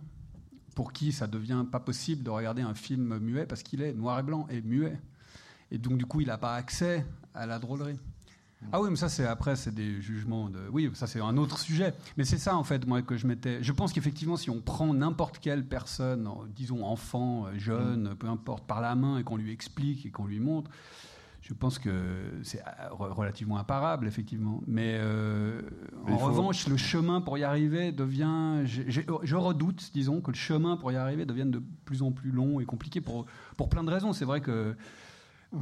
pour 0.76 0.94
qui 0.94 1.11
ça 1.11 1.28
devient 1.28 1.65
pas 1.72 1.80
possible 1.80 2.24
de 2.24 2.30
regarder 2.30 2.61
un 2.61 2.76
film 2.76 3.18
muet 3.19 3.45
parce 3.45 3.64
qu'il 3.64 3.82
est 3.82 3.94
noir 3.94 4.19
et 4.19 4.24
blanc 4.24 4.48
et 4.49 4.61
muet. 4.61 4.99
Et 5.72 5.78
donc, 5.78 5.98
du 5.98 6.06
coup, 6.06 6.22
il 6.22 6.28
n'a 6.28 6.38
pas 6.38 6.56
accès 6.56 7.06
à 7.34 7.45
la 7.45 7.60
drôlerie. 7.60 7.98
Ah 8.72 8.82
oui, 8.82 8.90
mais 8.90 8.95
ça, 8.95 9.07
c'est 9.07 9.26
après, 9.26 9.56
c'est 9.56 9.74
des 9.74 10.02
jugements 10.02 10.49
de. 10.49 10.60
Oui, 10.72 10.90
ça, 10.95 11.06
c'est 11.06 11.22
un 11.22 11.38
autre 11.38 11.60
sujet. 11.60 11.94
Mais 12.18 12.26
c'est 12.26 12.40
ça, 12.40 12.56
en 12.57 12.64
fait, 12.64 12.88
moi, 12.88 13.03
que 13.03 13.15
je 13.15 13.28
m'étais. 13.28 13.61
Je 13.61 13.72
pense 13.72 13.94
qu'effectivement, 13.94 14.36
si 14.36 14.49
on 14.49 14.61
prend 14.61 14.94
n'importe 14.94 15.38
quelle 15.38 15.64
personne, 15.64 16.28
disons 16.56 16.84
enfant, 16.84 17.45
jeune, 17.57 18.15
peu 18.15 18.28
importe, 18.28 18.65
par 18.65 18.82
la 18.82 18.95
main 18.95 19.19
et 19.19 19.24
qu'on 19.24 19.38
lui 19.38 19.52
explique 19.52 20.07
et 20.07 20.10
qu'on 20.10 20.26
lui 20.26 20.40
montre, 20.40 20.72
je 21.48 21.53
pense 21.53 21.80
que 21.80 21.90
c'est 22.44 22.60
euh, 22.60 22.90
re- 22.91 23.11
relativement 23.14 23.57
imparable, 23.57 24.06
effectivement. 24.07 24.61
Mais 24.68 24.98
euh, 24.99 25.61
en 26.07 26.18
faut- 26.18 26.26
revanche, 26.26 26.68
le 26.68 26.76
chemin 26.78 27.22
pour 27.22 27.38
y 27.38 27.44
arriver 27.44 27.91
devient. 27.94 28.61
j'ai- 28.65 28.90
Je 28.90 29.36
redoute, 29.36 29.91
disons, 29.94 30.19
que 30.19 30.32
le 30.32 30.36
chemin 30.38 30.76
pour 30.76 30.91
y 30.91 30.98
arriver 30.98 31.26
devienne 31.26 31.52
de 31.52 31.61
plus 31.86 32.02
en 32.02 32.11
plus 32.11 32.32
long 32.32 32.60
et 32.60 32.65
compliqué 32.65 32.99
pour, 32.99 33.26
pour 33.56 33.69
plein 33.69 33.84
de 33.84 33.90
raisons. 33.91 34.11
C'est 34.14 34.26
vrai 34.26 34.41
que. 34.41 34.76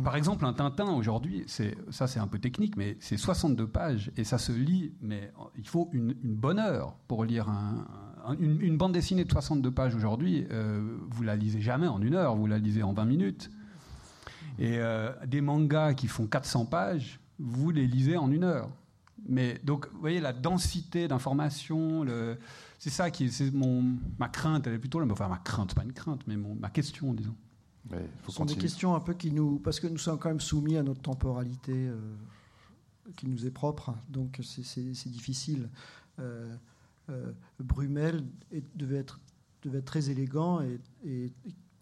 Par 0.03 0.15
exemple, 0.15 0.43
un 0.47 0.53
Tintin 0.53 0.91
aujourd'hui, 0.93 1.43
c'est 1.45 1.77
ça 1.91 2.07
c'est 2.07 2.19
un 2.19 2.25
peu 2.25 2.39
technique, 2.39 2.75
mais 2.75 2.97
c'est 2.99 3.17
62 3.17 3.67
pages 3.67 4.11
et 4.17 4.23
ça 4.23 4.39
se 4.39 4.51
lit, 4.51 4.95
mais 4.99 5.31
il 5.59 5.67
faut 5.67 5.91
une, 5.93 6.15
une 6.23 6.33
bonne 6.33 6.57
heure 6.57 6.95
pour 7.07 7.23
lire 7.23 7.49
un- 7.49 7.85
un- 8.25 8.35
une, 8.39 8.59
une 8.61 8.77
bande 8.77 8.93
dessinée 8.93 9.25
de 9.25 9.31
62 9.31 9.69
pages 9.69 9.93
aujourd'hui. 9.93 10.47
euh, 10.49 10.97
vous 11.11 11.21
la 11.21 11.35
lisez 11.35 11.61
jamais 11.61 11.87
en 11.87 12.01
une 12.01 12.15
heure, 12.15 12.35
vous 12.35 12.47
la 12.47 12.57
lisez 12.57 12.81
en 12.81 12.93
20 12.93 13.05
minutes. 13.05 13.51
Et 14.59 14.77
euh, 14.77 15.11
des 15.25 15.41
mangas 15.41 15.93
qui 15.95 16.07
font 16.07 16.27
400 16.27 16.65
pages, 16.65 17.19
vous 17.39 17.71
les 17.71 17.87
lisez 17.87 18.17
en 18.17 18.31
une 18.31 18.43
heure. 18.43 18.69
Mais 19.27 19.59
donc, 19.63 19.87
vous 19.91 19.99
voyez 19.99 20.19
la 20.19 20.33
densité 20.33 21.07
d'informations, 21.07 22.03
le- 22.03 22.37
c'est 22.79 22.89
ça 22.91 23.09
qui 23.09 23.25
est 23.25 23.29
c'est 23.31 23.51
mon 23.51 23.83
ma 24.19 24.29
crainte, 24.29 24.67
elle 24.67 24.73
est 24.73 24.79
plutôt 24.79 24.99
là. 24.99 25.07
Enfin, 25.09 25.27
ma 25.27 25.37
crainte, 25.39 25.73
pas 25.73 25.83
une 25.83 25.93
crainte, 25.93 26.21
mais 26.27 26.37
mon, 26.37 26.53
ma 26.55 26.69
question, 26.69 27.13
disons. 27.13 27.35
Mais 27.89 28.07
faut 28.23 28.31
Ce 28.31 28.37
sont 28.37 28.45
des 28.45 28.55
questions 28.55 28.95
un 28.95 28.99
peu 28.99 29.13
qui 29.13 29.31
nous. 29.31 29.59
Parce 29.59 29.79
que 29.79 29.87
nous 29.87 29.97
sommes 29.97 30.19
quand 30.19 30.29
même 30.29 30.39
soumis 30.39 30.77
à 30.77 30.83
notre 30.83 31.01
temporalité 31.01 31.73
euh, 31.73 31.97
qui 33.15 33.27
nous 33.27 33.45
est 33.45 33.51
propre, 33.51 33.95
donc 34.09 34.39
c'est- 34.43 34.63
c'est 34.63 34.93
c'est 34.93 35.09
difficile. 35.09 35.69
Euh, 36.19 36.55
euh, 37.09 37.31
Brumel 37.59 38.23
est- 38.51 38.63
devait, 38.75 38.97
être, 38.97 39.19
devait 39.63 39.79
être 39.79 39.85
très 39.85 40.09
élégant 40.09 40.61
et, 40.61 40.79
et 41.05 41.31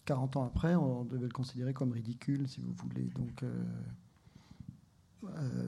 40 0.05 0.37
ans 0.37 0.45
après, 0.45 0.75
on 0.75 1.05
devait 1.05 1.27
le 1.27 1.31
considérer 1.31 1.73
comme 1.73 1.91
ridicule, 1.91 2.47
si 2.47 2.61
vous 2.61 2.73
voulez. 2.73 3.09
Euh, 3.43 3.63
euh, 5.25 5.67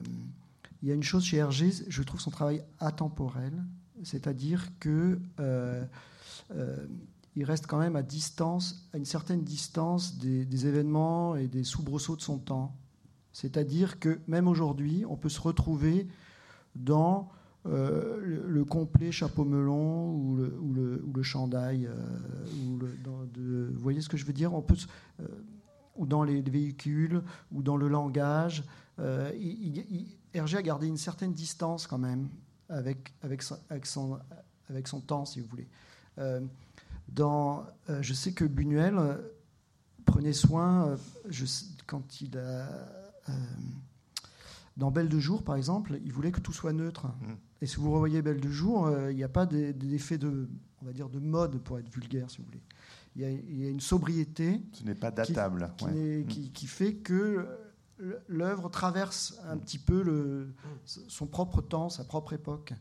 il 0.82 0.88
y 0.88 0.92
a 0.92 0.94
une 0.94 1.02
chose 1.02 1.24
chez 1.24 1.38
Hergé, 1.38 1.70
je 1.88 2.02
trouve 2.02 2.20
son 2.20 2.30
travail 2.30 2.62
atemporel, 2.78 3.64
c'est-à-dire 4.02 4.68
que 4.78 5.18
euh, 5.40 5.84
il 7.34 7.44
reste 7.44 7.66
quand 7.66 7.78
même 7.78 7.96
à 7.96 8.02
distance, 8.02 8.88
à 8.92 8.98
une 8.98 9.06
certaine 9.06 9.42
distance 9.42 10.18
des, 10.18 10.44
des 10.44 10.66
événements 10.66 11.36
et 11.36 11.48
des 11.48 11.64
soubresauts 11.64 12.16
de 12.16 12.20
son 12.22 12.38
temps. 12.38 12.76
C'est-à-dire 13.32 13.98
que 13.98 14.20
même 14.26 14.48
aujourd'hui, 14.48 15.04
on 15.08 15.16
peut 15.16 15.28
se 15.28 15.40
retrouver 15.40 16.08
dans 16.74 17.30
euh, 17.66 18.18
le, 18.20 18.48
le 18.48 18.64
complet 18.64 19.10
chapeau 19.12 19.44
melon 19.44 20.12
ou 20.12 20.36
le, 20.36 20.58
ou 20.60 21.12
le, 21.12 21.22
chandail. 21.22 21.86
euh, 21.86 21.96
vous 22.54 23.78
voyez 23.80 24.00
ce 24.00 24.08
que 24.08 24.16
je 24.16 24.24
veux 24.24 24.32
dire? 24.32 24.54
On 24.54 24.62
peut 24.62 24.76
euh, 25.20 25.26
ou 25.96 26.06
dans 26.06 26.22
les, 26.22 26.42
les 26.42 26.50
véhicules, 26.50 27.22
ou 27.52 27.62
dans 27.62 27.76
le 27.76 27.88
langage. 27.88 28.64
Euh, 28.98 29.30
Hergé 30.34 30.58
a 30.58 30.62
gardé 30.62 30.86
une 30.86 30.96
certaine 30.98 31.32
distance 31.32 31.86
quand 31.86 31.98
même 31.98 32.28
avec, 32.68 33.14
avec, 33.22 33.42
son, 33.42 33.58
avec, 33.70 33.86
son, 34.88 35.00
temps, 35.00 35.24
si 35.24 35.40
vous 35.40 35.46
voulez. 35.46 35.68
Euh, 36.18 36.40
dans, 37.08 37.64
euh, 37.88 38.02
je 38.02 38.12
sais 38.14 38.32
que 38.32 38.44
Buñuel 38.44 38.98
euh, 38.98 39.16
prenait 40.04 40.32
soin, 40.32 40.88
euh, 40.88 40.96
quand 41.86 42.20
il 42.20 42.36
a. 42.36 42.68
euh, 43.28 43.32
dans 44.76 44.90
Belle 44.90 45.08
de 45.08 45.18
jour, 45.18 45.42
par 45.42 45.56
exemple, 45.56 45.98
il 46.04 46.12
voulait 46.12 46.32
que 46.32 46.40
tout 46.40 46.52
soit 46.52 46.72
neutre. 46.72 47.06
Mm. 47.06 47.32
Et 47.62 47.66
si 47.66 47.76
vous 47.76 47.90
revoyez 47.92 48.20
Belle 48.22 48.40
de 48.40 48.50
jour, 48.50 48.86
euh, 48.86 49.10
il 49.10 49.16
n'y 49.16 49.24
a 49.24 49.28
pas 49.28 49.46
d'e- 49.46 49.72
d'effet 49.72 50.18
de, 50.18 50.48
on 50.82 50.86
va 50.86 50.92
dire, 50.92 51.08
de 51.08 51.18
mode 51.18 51.58
pour 51.62 51.78
être 51.78 51.88
vulgaire, 51.90 52.30
si 52.30 52.38
vous 52.38 52.44
voulez. 52.44 52.60
Il 53.16 53.22
y 53.22 53.24
a, 53.24 53.30
il 53.30 53.58
y 53.62 53.66
a 53.66 53.70
une 53.70 53.80
sobriété 53.80 54.60
Ce 54.72 54.84
n'est 54.84 54.94
pas 54.94 55.10
datable. 55.10 55.72
qui, 55.78 55.84
ouais. 55.86 55.92
n'est- 55.92 56.18
Mm. 56.18 56.26
qui- 56.26 56.50
qui 56.50 56.66
fait 56.66 56.94
que 56.94 57.46
l'œuvre 58.28 58.68
traverse 58.68 59.38
un 59.48 59.56
petit 59.56 59.78
peu 59.78 60.02
le, 60.02 60.52
son 60.84 61.26
propre 61.26 61.62
temps, 61.62 61.88
sa 61.88 62.04
propre 62.04 62.34
époque. 62.34 62.74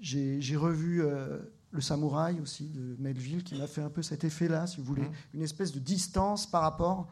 J'ai 0.00 0.56
revu 0.56 1.02
euh, 1.02 1.38
Le 1.72 1.80
Samouraï 1.80 2.40
aussi 2.40 2.68
de 2.68 2.96
Melville 3.00 3.42
qui 3.44 3.56
m'a 3.56 3.66
fait 3.68 3.82
un 3.82 3.90
peu 3.90 4.02
cet 4.02 4.24
effet-là, 4.24 4.66
si 4.66 4.78
vous 4.78 4.84
voulez, 4.84 5.02
Mhm. 5.02 5.12
une 5.34 5.42
espèce 5.42 5.72
de 5.72 5.78
distance 5.80 6.48
par 6.48 6.62
rapport 6.62 7.08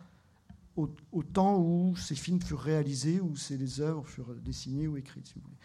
au, 0.77 0.89
au 1.13 1.23
temps 1.25 1.59
où 1.59 1.95
ces 1.97 2.15
films 2.17 2.41
furent 2.41 2.61
réalisés, 2.61 3.21
où 3.21 3.37
ces 3.37 3.81
œuvres 3.81 4.05
furent 4.07 4.35
dessinées 4.37 4.87
ou 4.89 4.97
écrites, 4.97 5.27
si 5.29 5.35
vous 5.35 5.43
voulez. 5.43 5.57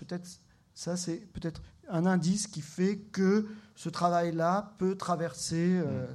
Peut-être 0.00 0.28
ça, 0.74 0.96
c'est 0.96 1.18
peut-être 1.34 1.62
un 1.88 2.06
indice 2.06 2.46
qui 2.46 2.62
fait 2.62 2.96
que 3.12 3.46
ce 3.74 3.88
travail-là 3.88 4.74
peut 4.78 4.96
traverser. 4.96 5.78
euh, 5.78 6.06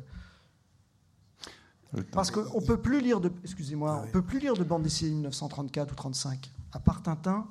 temps. 1.91 2.03
parce 2.11 2.31
qu'on 2.31 2.61
peut 2.61 2.81
plus 2.81 2.99
lire 2.99 3.21
de, 3.21 3.31
excusez-moi, 3.43 3.99
Ah 4.01 4.05
on 4.07 4.11
peut 4.11 4.23
plus 4.23 4.39
lire 4.39 4.55
de 4.55 4.63
bande 4.63 4.83
dessinée 4.83 5.11
1934 5.11 5.91
ou 5.91 5.95
35. 5.95 6.51
À 6.71 6.79
part 6.79 7.03
Tintin, 7.03 7.47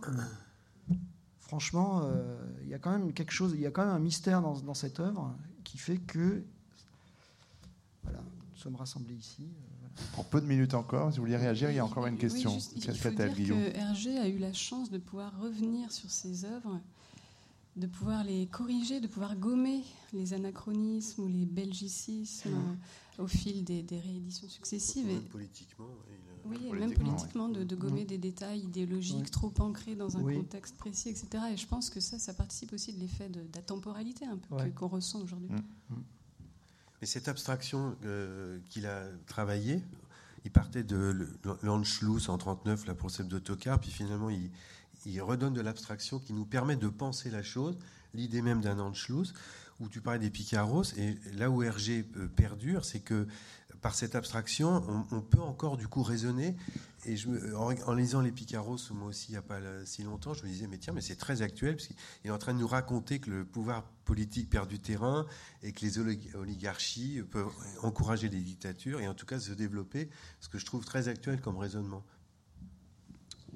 franchement, 1.40 2.02
euh, 2.04 2.36
il 2.62 2.68
y 2.68 2.74
a 2.74 2.78
quand 2.78 2.90
même 2.90 3.12
quelque 3.12 3.32
chose, 3.32 3.52
il 3.54 3.60
y 3.60 3.66
a 3.66 3.70
quand 3.70 3.84
même 3.86 3.94
un 3.94 4.00
mystère 4.00 4.42
dans, 4.42 4.58
dans 4.60 4.74
cette 4.74 4.98
œuvre 4.98 5.34
qui 5.62 5.78
fait 5.78 5.98
que, 5.98 6.42
voilà, 8.02 8.18
nous 8.18 8.58
sommes 8.58 8.76
rassemblés 8.76 9.14
ici. 9.14 9.48
Pour 10.14 10.24
peu 10.26 10.40
de 10.40 10.46
minutes 10.46 10.74
encore, 10.74 11.12
si 11.12 11.18
vous 11.18 11.24
voulez 11.24 11.36
réagir, 11.36 11.70
il 11.70 11.76
y 11.76 11.78
a 11.78 11.84
encore 11.84 12.06
une 12.06 12.14
Oui, 12.14 12.20
question. 12.20 12.50
juste, 12.50 12.72
il 12.76 12.82
faut 12.82 13.10
dire 13.10 13.34
que 13.34 13.76
Hergé 13.76 14.18
a 14.18 14.28
eu 14.28 14.38
la 14.38 14.52
chance 14.52 14.90
de 14.90 14.98
pouvoir 14.98 15.38
revenir 15.40 15.90
sur 15.92 16.10
ses 16.10 16.44
œuvres, 16.44 16.80
de 17.76 17.86
pouvoir 17.86 18.22
les 18.24 18.46
corriger, 18.46 19.00
de 19.00 19.06
pouvoir 19.08 19.36
gommer 19.36 19.82
les 20.12 20.32
anachronismes 20.32 21.22
ou 21.22 21.28
les 21.28 21.44
belgicismes 21.44 22.54
euh, 23.18 23.22
au 23.22 23.26
fil 23.26 23.64
des, 23.64 23.82
des 23.82 23.98
rééditions 23.98 24.48
successives. 24.48 25.08
Et, 25.08 25.14
Même 25.14 25.22
politiquement. 25.24 25.88
oui, 26.44 26.58
et 26.68 26.72
même 26.72 26.94
politiquement, 26.94 27.48
de, 27.48 27.64
de 27.64 27.76
gommer 27.76 28.04
des 28.04 28.18
détails 28.18 28.60
idéologiques 28.60 29.24
Oui. 29.24 29.30
trop 29.30 29.52
ancrés 29.58 29.96
dans 29.96 30.16
un 30.16 30.22
Oui. 30.22 30.36
contexte 30.36 30.76
précis, 30.76 31.08
etc. 31.08 31.26
Et 31.52 31.56
je 31.56 31.66
pense 31.66 31.90
que 31.90 31.98
ça, 32.00 32.18
ça 32.18 32.32
participe 32.34 32.72
aussi 32.72 32.92
de 32.92 33.00
l'effet 33.00 33.28
de, 33.28 33.40
d'atemporalité 33.52 34.24
un 34.26 34.36
peu 34.36 34.54
Ouais. 34.54 34.70
qu'on 34.70 34.88
ressent 34.88 35.20
aujourd'hui. 35.20 35.48
Mm. 35.50 35.94
Mais 37.04 37.08
cette 37.08 37.28
abstraction 37.28 37.98
euh, 38.06 38.58
qu'il 38.70 38.86
a 38.86 39.02
travaillée, 39.26 39.82
il 40.46 40.50
partait 40.50 40.82
de 40.82 41.28
l'Anschluss 41.62 42.30
en 42.30 42.38
39, 42.38 42.86
la 42.86 42.94
concept 42.94 43.28
d'autocar, 43.28 43.78
puis 43.78 43.90
finalement 43.90 44.30
il, 44.30 44.50
il 45.04 45.20
redonne 45.20 45.52
de 45.52 45.60
l'abstraction 45.60 46.18
qui 46.18 46.32
nous 46.32 46.46
permet 46.46 46.76
de 46.76 46.88
penser 46.88 47.28
la 47.28 47.42
chose, 47.42 47.76
l'idée 48.14 48.40
même 48.40 48.62
d'un 48.62 48.78
Anschluss, 48.78 49.34
où 49.80 49.88
tu 49.90 50.00
parlais 50.00 50.18
des 50.18 50.30
Picaros, 50.30 50.94
et 50.96 51.18
là 51.34 51.50
où 51.50 51.62
Hergé 51.62 52.06
euh, 52.16 52.26
perdure, 52.26 52.86
c'est 52.86 53.00
que 53.00 53.26
par 53.84 53.94
cette 53.94 54.14
abstraction, 54.14 54.82
on, 55.12 55.20
peut 55.20 55.42
encore 55.42 55.76
du 55.76 55.88
coup 55.88 56.02
raisonner. 56.02 56.56
Et 57.04 57.16
en, 57.54 57.92
lisant 57.92 58.22
les 58.22 58.32
Picaros, 58.32 58.78
moi 58.92 59.08
aussi, 59.08 59.26
il 59.28 59.32
n'y 59.32 59.36
a 59.36 59.42
pas 59.42 59.60
là, 59.60 59.84
si 59.84 60.02
longtemps, 60.02 60.32
je 60.32 60.42
me 60.42 60.48
disais, 60.48 60.66
mais 60.66 60.78
tiens, 60.78 60.94
mais 60.94 61.02
c'est 61.02 61.16
très 61.16 61.42
actuel, 61.42 61.76
parce 61.76 61.88
qu'il 61.88 61.96
est 62.24 62.30
en 62.30 62.38
train 62.38 62.54
de 62.54 62.60
nous 62.60 62.66
raconter 62.66 63.18
que 63.18 63.28
le 63.28 63.44
pouvoir 63.44 63.84
politique 64.06 64.48
perd 64.48 64.70
du 64.70 64.80
terrain 64.80 65.26
et 65.62 65.72
que 65.72 65.84
les 65.84 65.98
olig- 65.98 66.34
oligarchies 66.34 67.20
peuvent 67.30 67.52
encourager 67.82 68.30
les 68.30 68.40
dictatures 68.40 69.02
et 69.02 69.06
en 69.06 69.12
tout 69.12 69.26
cas 69.26 69.38
se 69.38 69.52
développer, 69.52 70.08
ce 70.40 70.48
que 70.48 70.56
je 70.56 70.64
trouve 70.64 70.86
très 70.86 71.08
actuel 71.08 71.42
comme 71.42 71.58
raisonnement. 71.58 72.02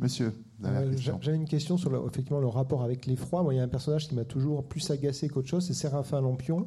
Monsieur, 0.01 0.33
euh, 0.65 0.93
j'avais 0.97 1.37
une 1.37 1.47
question 1.47 1.77
sur 1.77 1.91
le, 1.91 2.01
effectivement 2.09 2.41
le 2.41 2.49
rapport 2.49 2.83
avec 2.83 3.07
l'effroi. 3.07 3.43
Moi, 3.43 3.55
il 3.55 3.59
y 3.59 3.61
a 3.61 3.63
un 3.63 3.69
personnage 3.69 4.09
qui 4.09 4.15
m'a 4.15 4.25
toujours 4.25 4.65
plus 4.65 4.91
agacé 4.91 5.29
qu'autre 5.29 5.49
chose, 5.49 5.65
c'est 5.65 5.75
Séraphin 5.75 6.21
Lampion, 6.21 6.67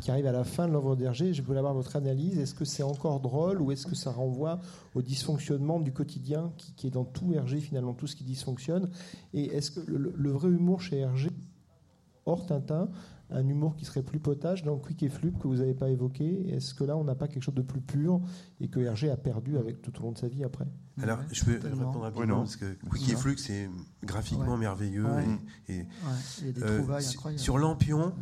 qui 0.00 0.10
arrive 0.10 0.26
à 0.26 0.32
la 0.32 0.44
fin 0.44 0.68
de 0.68 0.72
l'œuvre 0.72 0.94
d'Hergé. 0.94 1.34
Je 1.34 1.42
voulais 1.42 1.58
avoir 1.58 1.74
votre 1.74 1.96
analyse. 1.96 2.38
Est-ce 2.38 2.54
que 2.54 2.64
c'est 2.64 2.84
encore 2.84 3.20
drôle 3.20 3.60
ou 3.60 3.72
est-ce 3.72 3.86
que 3.86 3.96
ça 3.96 4.12
renvoie 4.12 4.60
au 4.94 5.02
dysfonctionnement 5.02 5.80
du 5.80 5.92
quotidien 5.92 6.52
qui, 6.76 6.86
est 6.86 6.90
dans 6.90 7.04
tout 7.04 7.34
Hergé, 7.34 7.58
finalement, 7.58 7.94
tout 7.94 8.06
ce 8.06 8.14
qui 8.14 8.24
dysfonctionne? 8.24 8.90
Et 9.34 9.46
est-ce 9.46 9.72
que 9.72 9.80
le, 9.88 10.30
vrai 10.30 10.48
humour 10.48 10.80
chez 10.80 10.98
Hergé, 10.98 11.30
hors 12.26 12.46
Tintin, 12.46 12.88
un 13.34 13.48
humour 13.48 13.76
qui 13.76 13.84
serait 13.84 14.02
plus 14.02 14.18
potage 14.18 14.62
dans 14.62 14.76
Quick 14.76 15.02
et 15.02 15.08
Flup 15.08 15.38
que 15.38 15.48
vous 15.48 15.56
n'avez 15.56 15.74
pas 15.74 15.88
évoqué. 15.88 16.48
Est-ce 16.50 16.74
que 16.74 16.84
là, 16.84 16.96
on 16.96 17.04
n'a 17.04 17.14
pas 17.14 17.28
quelque 17.28 17.42
chose 17.42 17.54
de 17.54 17.62
plus 17.62 17.80
pur 17.80 18.20
et 18.60 18.68
que 18.68 18.80
Hergé 18.80 19.10
a 19.10 19.16
perdu 19.16 19.56
avec 19.56 19.80
tout 19.82 19.98
au 20.00 20.02
long 20.02 20.12
de 20.12 20.18
sa 20.18 20.28
vie 20.28 20.44
après? 20.44 20.66
Alors, 21.02 21.18
je 21.32 21.44
peux 21.44 21.58
répondre 21.62 22.00
rapidement 22.00 22.38
parce 22.38 22.56
que 22.56 22.76
Quick 22.88 23.10
et 23.10 23.16
Flup, 23.16 23.38
c'est 23.38 23.70
graphiquement 24.04 24.56
merveilleux. 24.56 25.06
Et, 25.68 25.86
euh, 26.62 27.00
sur 27.36 27.58
Lampion, 27.58 28.12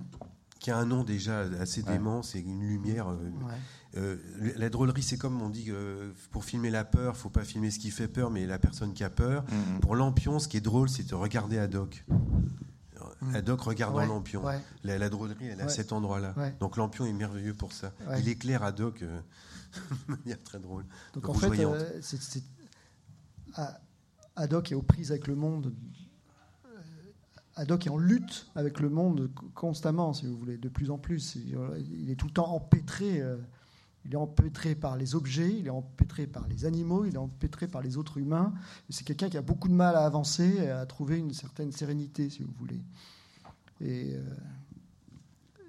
qui 0.61 0.71
a 0.71 0.77
un 0.77 0.85
nom 0.85 1.05
déjà 1.05 1.41
assez 1.61 1.83
dément, 1.83 2.23
c'est 2.23 2.41
une 2.41 2.61
lumière. 2.61 3.09
Euh, 3.09 3.17
euh, 3.97 4.17
la 4.57 4.69
drôlerie, 4.69 5.03
c'est 5.03 5.17
comme 5.17 5.43
on 5.43 5.49
dit 5.49 5.71
pour 6.31 6.45
filmer 6.45 6.71
la 6.71 6.85
peur, 6.85 7.17
faut 7.17 7.31
pas 7.31 7.45
filmer 7.45 7.71
ce 7.71 7.81
qui 7.81 7.91
fait 7.91 8.09
peur, 8.09 8.31
mais 8.31 8.47
la 8.47 8.59
personne 8.59 8.93
qui 8.93 9.03
a 9.03 9.11
peur. 9.11 9.45
Mm-hmm. 9.45 9.81
Pour 9.81 9.97
Lampion, 9.97 10.39
ce 10.39 10.47
qui 10.47 10.59
est 10.59 10.63
drôle, 10.63 10.89
c'est 10.89 11.09
de 11.09 11.15
regarder 11.15 11.59
Ad-Hoc. 13.23 13.37
Ad-hoc 13.37 13.61
regardant 13.63 14.07
Lampion. 14.07 14.43
La, 14.85 14.99
la, 14.99 15.09
drôlerie, 15.09 15.47
elle 15.47 15.61
est 15.61 15.65
à 15.65 15.69
cet 15.69 15.93
endroit-là. 15.93 16.35
Donc 16.61 16.77
Lampion 16.77 17.05
est 17.07 17.13
merveilleux 17.13 17.55
pour 17.55 17.73
ça. 17.73 17.93
Il 18.19 18.29
éclaire 18.29 18.63
Ad-hoc 18.63 19.03
euh, 19.03 19.21
de 20.09 20.17
manière 20.17 20.43
très 20.43 20.59
drôle. 20.59 20.85
Donc 21.15 21.29
en 21.29 21.35
fait, 21.35 21.51
euh, 21.65 22.01
est 24.73 24.75
aux 24.75 24.83
prises 24.83 25.11
avec 25.11 25.27
le 25.27 25.35
monde. 25.35 25.75
Euh, 26.67 26.79
Ad-hoc 27.57 27.87
est 27.87 27.91
en 27.91 27.99
lutte 27.99 28.51
avec 28.55 28.81
le 28.81 28.89
monde 28.89 29.31
constamment, 29.55 30.13
si 30.13 30.27
vous 30.27 30.37
voulez, 30.37 30.57
de 30.57 30.69
plus 30.69 30.91
en 30.91 30.99
plus. 30.99 31.37
Il 31.37 32.11
est 32.11 32.17
tout 32.17 32.27
le 32.27 32.33
temps 32.33 32.53
empêtré. 32.55 33.23
Il 34.07 34.15
est 34.15 34.17
empêtré 34.17 34.75
par 34.75 34.97
les 34.97 35.15
objets, 35.15 35.55
il 35.55 35.67
est 35.67 35.71
empêtré 35.71 36.27
par 36.27 36.49
les 36.49 36.65
animaux, 36.65 37.05
il 37.05 37.15
est 37.15 37.19
empêtré 37.19 37.69
par 37.69 37.83
les 37.83 37.97
autres 37.97 38.19
humains. 38.19 38.53
C'est 38.89 39.05
quelqu'un 39.05 39.29
qui 39.29 39.37
a 39.37 39.43
beaucoup 39.43 39.69
de 39.69 39.75
mal 39.75 39.95
à 39.95 40.05
avancer, 40.07 40.69
à 40.69 40.87
trouver 40.87 41.19
une 41.19 41.33
certaine 41.35 41.71
sérénité, 41.71 42.31
si 42.31 42.43
vous 42.43 42.53
voulez. 42.59 42.81
Et, 43.81 44.15
euh, 44.15 44.21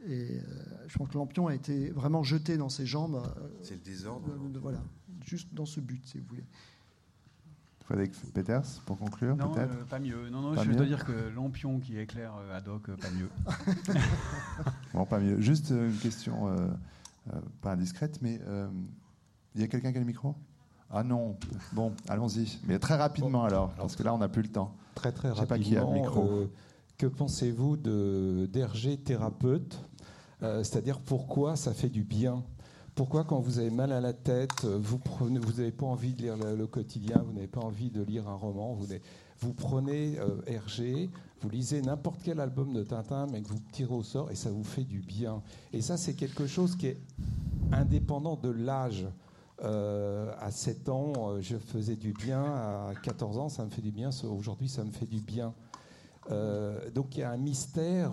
et 0.07 0.39
euh, 0.39 0.41
je 0.87 0.97
pense 0.97 1.09
que 1.09 1.17
Lampion 1.17 1.47
a 1.47 1.55
été 1.55 1.89
vraiment 1.91 2.23
jeté 2.23 2.57
dans 2.57 2.69
ses 2.69 2.85
jambes. 2.85 3.15
Euh, 3.15 3.47
C'est 3.61 3.75
le 3.75 3.81
désordre. 3.81 4.27
voilà, 4.61 4.81
juste 5.25 5.53
dans 5.53 5.65
ce 5.65 5.79
but, 5.79 6.05
si 6.07 6.19
vous 6.19 6.25
voulez. 6.27 6.45
Frédéric 7.85 8.13
Peters, 8.33 8.63
pour 8.85 8.97
conclure, 8.97 9.35
non, 9.35 9.51
pas 9.89 9.99
mieux. 9.99 10.29
Non, 10.29 10.41
non, 10.41 10.63
je 10.63 10.71
dois 10.71 10.85
dire 10.85 11.03
que 11.03 11.29
Lampion 11.35 11.79
qui 11.79 11.97
éclaire 11.97 12.33
ad 12.53 12.67
hoc, 12.67 12.89
pas 12.91 13.09
mieux. 13.11 13.29
bon, 14.93 15.05
pas 15.05 15.19
mieux. 15.19 15.41
Juste 15.41 15.71
une 15.71 15.97
question 15.97 16.47
euh, 16.47 16.67
pas 17.61 17.73
indiscrète, 17.73 18.19
mais 18.21 18.39
euh, 18.47 18.67
il 19.55 19.61
y 19.61 19.63
a 19.63 19.67
quelqu'un 19.67 19.91
qui 19.91 19.97
a 19.97 19.99
le 19.99 20.05
micro? 20.05 20.35
Ah 20.89 21.03
non, 21.03 21.37
bon, 21.73 21.93
allons-y. 22.09 22.59
Mais 22.65 22.79
très 22.79 22.95
rapidement 22.95 23.45
alors, 23.45 23.69
parce 23.75 23.95
que 23.95 24.03
là, 24.03 24.13
on 24.13 24.17
n'a 24.17 24.27
plus 24.27 24.41
le 24.41 24.49
temps. 24.49 24.75
Très 24.95 25.11
très 25.11 25.29
rapidement. 25.29 25.47
Pas 25.47 25.59
qui 25.59 25.77
a 25.77 25.85
le 25.85 25.91
micro. 25.91 26.23
Euh, 26.23 26.51
que 26.97 27.07
pensez-vous 27.07 27.77
d'Hergé 28.47 28.97
thérapeute? 28.97 29.79
C'est-à-dire 30.41 30.99
pourquoi 30.99 31.55
ça 31.55 31.71
fait 31.71 31.89
du 31.89 32.03
bien? 32.03 32.43
Pourquoi, 32.95 33.23
quand 33.23 33.39
vous 33.39 33.59
avez 33.59 33.69
mal 33.69 33.91
à 33.91 34.01
la 34.01 34.13
tête, 34.13 34.65
vous 34.65 34.99
n'avez 35.29 35.39
vous 35.39 35.71
pas 35.71 35.85
envie 35.85 36.13
de 36.13 36.23
lire 36.23 36.35
le, 36.35 36.67
quotidien, 36.67 37.23
vous 37.25 37.31
n'avez 37.31 37.47
pas 37.47 37.61
envie 37.61 37.91
de 37.91 38.01
lire 38.01 38.27
un 38.27 38.35
roman, 38.35 38.73
vous, 38.73 38.87
vous 39.41 39.53
prenez 39.53 40.17
Hergé, 40.45 41.09
vous 41.41 41.49
lisez 41.49 41.81
n'importe 41.81 42.21
quel 42.23 42.39
album 42.39 42.71
de 42.73 42.83
Tintin, 42.83 43.25
mais 43.31 43.41
que 43.41 43.47
vous 43.47 43.59
tirez 43.71 43.93
au 43.93 44.03
sort 44.03 44.29
et 44.29 44.35
ça 44.35 44.51
vous 44.51 44.63
fait 44.63 44.83
du 44.83 44.99
bien. 44.99 45.41
Et 45.73 45.81
ça, 45.81 45.97
c'est 45.97 46.13
quelque 46.13 46.45
chose 46.45 46.75
qui 46.75 46.87
est 46.87 47.01
indépendant 47.71 48.35
de 48.35 48.49
l'âge. 48.49 49.07
Euh, 49.63 50.33
à 50.39 50.49
7 50.49 50.89
ans, 50.89 51.13
euh, 51.17 51.41
je 51.41 51.57
faisais 51.57 51.95
du 51.95 52.13
bien. 52.13 52.43
À 52.43 52.93
14 53.03 53.37
ans, 53.37 53.49
ça 53.49 53.63
me 53.63 53.69
fait 53.69 53.81
du 53.81 53.91
bien. 53.91 54.09
Aujourd'hui, 54.23 54.69
ça 54.69 54.83
me 54.83 54.91
fait 54.91 55.05
du 55.05 55.19
bien. 55.19 55.53
Euh, 56.29 56.89
donc 56.91 57.17
il 57.17 57.21
y 57.21 57.23
a 57.23 57.31
un 57.31 57.37
mystère 57.37 58.11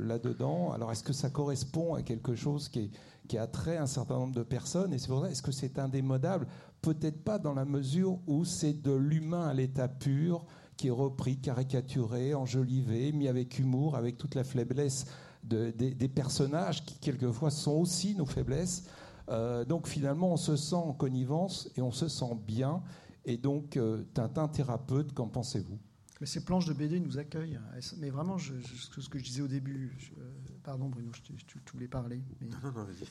là-dedans. 0.00 0.72
Alors 0.72 0.92
est-ce 0.92 1.04
que 1.04 1.12
ça 1.12 1.28
correspond 1.28 1.94
à 1.94 2.02
quelque 2.02 2.34
chose 2.34 2.68
qui, 2.70 2.80
est, 2.80 2.90
qui 3.28 3.36
attrait 3.36 3.76
un 3.76 3.86
certain 3.86 4.14
nombre 4.14 4.34
de 4.34 4.42
personnes? 4.42 4.92
Et 4.94 4.98
c'est 4.98 5.08
pour 5.08 5.22
ça, 5.22 5.30
est-ce 5.30 5.42
que 5.42 5.52
c'est 5.52 5.78
indémodable? 5.78 6.46
Peut-être 6.80 7.22
pas 7.22 7.38
dans 7.38 7.52
la 7.52 7.66
mesure 7.66 8.18
où 8.26 8.44
c'est 8.46 8.82
de 8.82 8.92
l'humain 8.92 9.48
à 9.48 9.54
l'état 9.54 9.88
pur, 9.88 10.46
qui 10.80 10.86
est 10.86 10.90
repris, 10.90 11.36
caricaturé, 11.36 12.32
enjolivé, 12.32 13.12
mis 13.12 13.28
avec 13.28 13.58
humour, 13.58 13.96
avec 13.96 14.16
toute 14.16 14.34
la 14.34 14.44
faiblesse 14.44 15.04
des, 15.42 16.08
personnages 16.08 16.86
qui 16.86 16.94
quelquefois 16.94 17.50
sont 17.50 17.72
aussi 17.72 18.14
nos 18.14 18.24
faiblesses. 18.24 18.84
Euh, 19.28 19.66
donc 19.66 19.86
finalement, 19.86 20.32
on 20.32 20.38
se 20.38 20.56
sent 20.56 20.76
en 20.76 20.94
connivence 20.94 21.68
et 21.76 21.82
on 21.82 21.92
se 21.92 22.08
sent 22.08 22.34
bien. 22.46 22.82
Et 23.26 23.36
donc, 23.36 23.76
euh, 23.76 24.04
Tintin 24.14 24.48
thérapeute, 24.48 25.12
qu'en 25.12 25.28
pensez-vous? 25.28 25.78
Mais 26.18 26.26
ces 26.26 26.46
planches 26.46 26.64
de 26.64 26.72
BD 26.72 26.98
nous 26.98 27.18
accueillent. 27.18 27.60
Mais 27.98 28.08
vraiment, 28.08 28.38
je, 28.38 28.54
ce 28.62 29.08
que 29.10 29.18
je 29.18 29.24
disais 29.24 29.42
au 29.42 29.48
début, 29.48 29.94
euh, 30.16 30.30
pardon 30.62 30.88
Bruno, 30.88 31.10
je, 31.12 31.20
tu, 31.20 31.60
voulais 31.74 31.88
parler. 31.88 32.22
Non, 32.40 32.56
non, 32.64 32.72
non, 32.72 32.86
vas-y. 32.86 33.06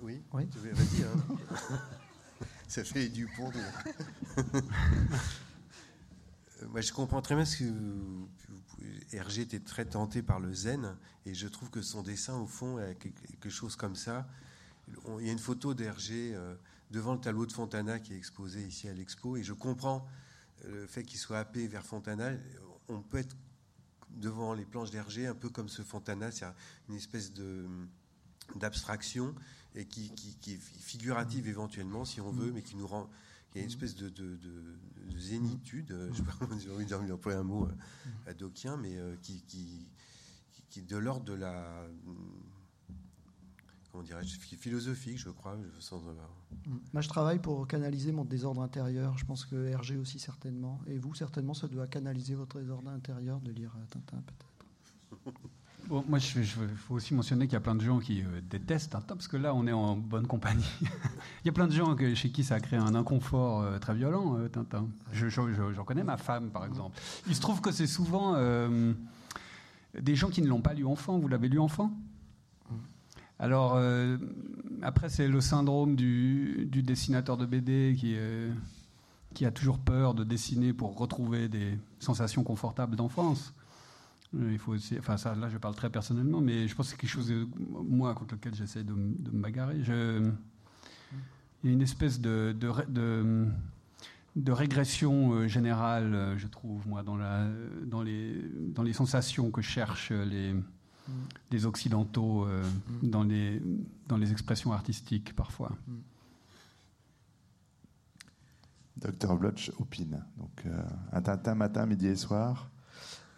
oui, 0.00 0.22
oui. 0.32 0.48
vas-y. 0.54 1.02
Hein. 1.02 1.36
ça 2.68 2.84
fait 2.84 3.08
du 3.08 3.26
pont. 3.26 3.50
Moi, 6.68 6.80
je 6.80 6.92
comprends 6.92 7.20
très 7.22 7.34
bien 7.34 7.44
ce 7.44 7.58
que 7.58 7.72
Hergé 9.12 9.42
était 9.42 9.60
très 9.60 9.84
tenté 9.84 10.22
par 10.22 10.40
le 10.40 10.54
zen, 10.54 10.96
et 11.24 11.34
je 11.34 11.48
trouve 11.48 11.70
que 11.70 11.82
son 11.82 12.02
dessin, 12.02 12.38
au 12.38 12.46
fond, 12.46 12.78
est 12.78 12.94
quelque 12.96 13.50
chose 13.50 13.76
comme 13.76 13.94
ça. 13.94 14.26
Il 15.18 15.26
y 15.26 15.28
a 15.28 15.32
une 15.32 15.38
photo 15.38 15.74
d'Hergé 15.74 16.32
euh, 16.34 16.54
devant 16.90 17.14
le 17.14 17.20
tableau 17.20 17.44
de 17.46 17.52
Fontana 17.52 17.98
qui 17.98 18.14
est 18.14 18.16
exposé 18.16 18.62
ici 18.62 18.88
à 18.88 18.94
l'expo, 18.94 19.36
et 19.36 19.42
je 19.42 19.52
comprends 19.52 20.06
euh, 20.64 20.82
le 20.82 20.86
fait 20.86 21.02
qu'il 21.02 21.18
soit 21.18 21.38
happé 21.38 21.66
vers 21.68 21.84
Fontana. 21.84 22.30
On 22.88 23.02
peut 23.02 23.18
être 23.18 23.36
devant 24.10 24.54
les 24.54 24.64
planches 24.64 24.90
d'Hergé 24.90 25.26
un 25.26 25.34
peu 25.34 25.50
comme 25.50 25.68
ce 25.68 25.82
Fontana, 25.82 26.30
c'est 26.30 26.46
une 26.88 26.94
espèce 26.94 27.32
de 27.32 27.66
d'abstraction 28.54 29.34
et 29.76 29.84
qui, 29.84 30.10
est 30.48 30.60
figurative 30.80 31.46
mm. 31.46 31.50
éventuellement, 31.50 32.04
si 32.04 32.20
on 32.20 32.30
veut, 32.30 32.50
mm. 32.50 32.54
mais 32.54 32.62
qui 32.62 32.76
nous 32.76 32.86
rend. 32.86 33.08
Il 33.54 33.58
y 33.58 33.60
a 33.60 33.64
une 33.64 33.68
mm. 33.68 33.72
espèce 33.72 33.94
de, 33.94 34.08
de, 34.08 34.38
zénitude, 35.18 35.96
je 36.12 36.16
sais 36.16 36.22
pas 36.22 36.32
j'ai 36.58 36.94
envie 36.94 37.06
d'employer 37.06 37.38
un 37.38 37.42
mot 37.42 37.64
euh, 37.64 37.70
adokien, 38.30 38.76
mais 38.76 38.96
euh, 38.96 39.16
qui, 39.22 39.42
qui, 39.46 39.88
qui, 40.68 40.80
est 40.80 40.82
de 40.82 40.96
l'ordre 40.96 41.24
de 41.24 41.34
la. 41.34 41.86
Comment 43.90 44.04
dirais-je 44.04 44.38
Philosophique, 44.38 45.18
je 45.18 45.30
crois, 45.30 45.56
sans 45.78 46.02
Moi, 46.92 47.00
je 47.00 47.08
travaille 47.08 47.38
pour 47.38 47.66
canaliser 47.66 48.12
mon 48.12 48.26
désordre 48.26 48.60
intérieur. 48.60 49.16
Je 49.16 49.24
pense 49.24 49.46
que 49.46 49.68
Hergé 49.68 49.96
aussi, 49.96 50.18
certainement. 50.18 50.80
Et 50.86 50.98
vous, 50.98 51.14
certainement, 51.14 51.54
ça 51.54 51.66
doit 51.66 51.86
canaliser 51.86 52.34
votre 52.34 52.60
désordre 52.60 52.90
intérieur 52.90 53.40
de 53.40 53.52
lire 53.52 53.74
Tintin, 53.88 54.22
peut-être. 54.22 55.40
moi, 55.88 56.18
il 56.18 56.46
faut 56.76 56.94
aussi 56.94 57.14
mentionner 57.14 57.46
qu'il 57.46 57.54
y 57.54 57.56
a 57.56 57.60
plein 57.60 57.74
de 57.74 57.80
gens 57.80 57.98
qui 57.98 58.22
euh, 58.22 58.40
détestent 58.50 58.92
Tintin, 58.92 59.14
parce 59.14 59.28
que 59.28 59.36
là, 59.36 59.54
on 59.54 59.66
est 59.66 59.72
en 59.72 59.96
bonne 59.96 60.26
compagnie. 60.26 60.64
Il 61.44 61.46
y 61.46 61.48
a 61.48 61.52
plein 61.52 61.66
de 61.66 61.72
gens 61.72 61.96
chez 62.14 62.30
qui 62.30 62.44
ça 62.44 62.56
a 62.56 62.60
créé 62.60 62.78
un 62.78 62.94
inconfort 62.94 63.62
euh, 63.62 63.78
très 63.78 63.94
violent, 63.94 64.36
euh, 64.38 64.48
Tintin. 64.48 64.88
J'en 65.12 65.84
connais 65.84 66.04
ma 66.04 66.16
femme, 66.16 66.50
par 66.50 66.64
exemple. 66.64 66.98
Il 67.28 67.34
se 67.34 67.40
trouve 67.40 67.60
que 67.60 67.70
c'est 67.70 67.86
souvent 67.86 68.36
des 69.98 70.14
gens 70.14 70.28
qui 70.28 70.42
ne 70.42 70.48
l'ont 70.48 70.60
pas 70.60 70.74
lu 70.74 70.84
enfant. 70.84 71.18
Vous 71.18 71.28
l'avez 71.28 71.48
lu 71.48 71.58
enfant? 71.58 71.92
Alors, 73.38 73.80
après, 74.82 75.08
c'est 75.08 75.28
le 75.28 75.40
syndrome 75.40 75.94
du, 75.94 76.68
dessinateur 76.72 77.36
de 77.36 77.46
BD 77.46 77.96
qui 79.34 79.44
a 79.44 79.50
toujours 79.50 79.78
peur 79.78 80.14
de 80.14 80.24
dessiner 80.24 80.72
pour 80.72 80.98
retrouver 80.98 81.48
des 81.48 81.78
sensations 82.00 82.42
confortables 82.42 82.96
d'enfance. 82.96 83.54
Euh, 84.34 84.52
il 84.52 84.58
faut 84.58 84.72
aussi, 84.72 84.98
enfin 84.98 85.16
ça, 85.16 85.34
là 85.34 85.48
je 85.48 85.58
parle 85.58 85.74
très 85.74 85.90
personnellement, 85.90 86.40
mais 86.40 86.68
je 86.68 86.74
pense 86.74 86.86
que 86.86 86.90
c'est 86.92 87.00
quelque 87.00 87.10
chose, 87.10 87.28
de, 87.28 87.46
moi, 87.56 88.14
contre 88.14 88.34
lequel 88.34 88.54
j'essaie 88.54 88.82
de, 88.82 88.92
de, 88.92 89.30
me 89.30 89.40
bagarrer. 89.40 89.82
Je, 89.82 90.30
il 91.62 91.70
y 91.70 91.72
a 91.72 91.72
une 91.72 91.82
espèce 91.82 92.20
de, 92.20 92.54
de, 92.58 93.46
de 94.36 94.52
régression 94.52 95.32
euh, 95.32 95.48
générale, 95.48 96.14
euh, 96.14 96.38
je 96.38 96.46
trouve, 96.46 96.86
moi, 96.88 97.02
dans, 97.02 97.16
la, 97.16 97.46
dans, 97.84 98.02
les, 98.02 98.42
dans 98.74 98.82
les 98.82 98.92
sensations 98.92 99.50
que 99.50 99.62
cherchent 99.62 100.12
les, 100.12 100.54
les 101.50 101.66
Occidentaux 101.66 102.46
dans, 103.02 103.22
les, 103.22 103.62
dans 104.08 104.16
les 104.16 104.32
expressions 104.32 104.72
artistiques, 104.72 105.34
parfois. 105.36 105.72
Docteur 108.96 109.36
Blotch 109.36 109.70
opine. 109.78 110.24
Donc, 110.38 110.64
un 111.12 111.22
Tintin 111.22 111.54
matin, 111.54 111.86
midi 111.86 112.08
et 112.08 112.16
soir. 112.16 112.70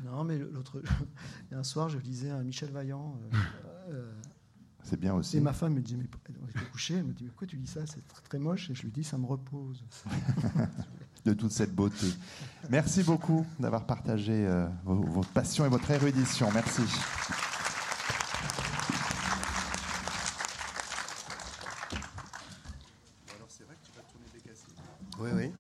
Non, 0.05 0.25
mais 0.25 0.39
l'autre, 0.39 0.83
un 1.53 1.65
soir, 1.65 1.89
je 1.89 1.99
lisais 1.99 2.31
un 2.31 2.43
Michel 2.43 2.71
Vaillant. 2.71 3.19
Euh, 3.33 3.37
euh, 3.91 4.13
c'est 4.83 4.99
bien 4.99 5.15
aussi. 5.15 5.37
Et 5.37 5.41
ma 5.41 5.53
femme 5.53 5.75
me 5.75 5.81
dit, 5.81 5.97
mais 5.97 6.05
elle 6.91 7.05
me 7.05 7.13
dit, 7.13 7.25
mais 7.25 7.31
pourquoi 7.31 7.47
tu 7.47 7.57
lis 7.57 7.67
ça? 7.67 7.81
C'est 7.87 8.07
très, 8.07 8.23
très, 8.23 8.39
moche. 8.39 8.71
Et 8.71 8.75
je 8.75 8.83
lui 8.83 8.91
dis, 8.91 9.05
ça 9.05 9.19
me 9.19 9.27
repose. 9.27 9.85
de 11.25 11.33
toute 11.35 11.53
cette 11.53 11.75
beauté. 11.75 12.07
Merci 12.71 13.03
beaucoup 13.03 13.45
d'avoir 13.59 13.85
partagé 13.85 14.49
votre 14.85 15.29
passion 15.31 15.67
et 15.67 15.69
votre 15.69 15.91
érudition. 15.91 16.49
Merci. 16.55 16.83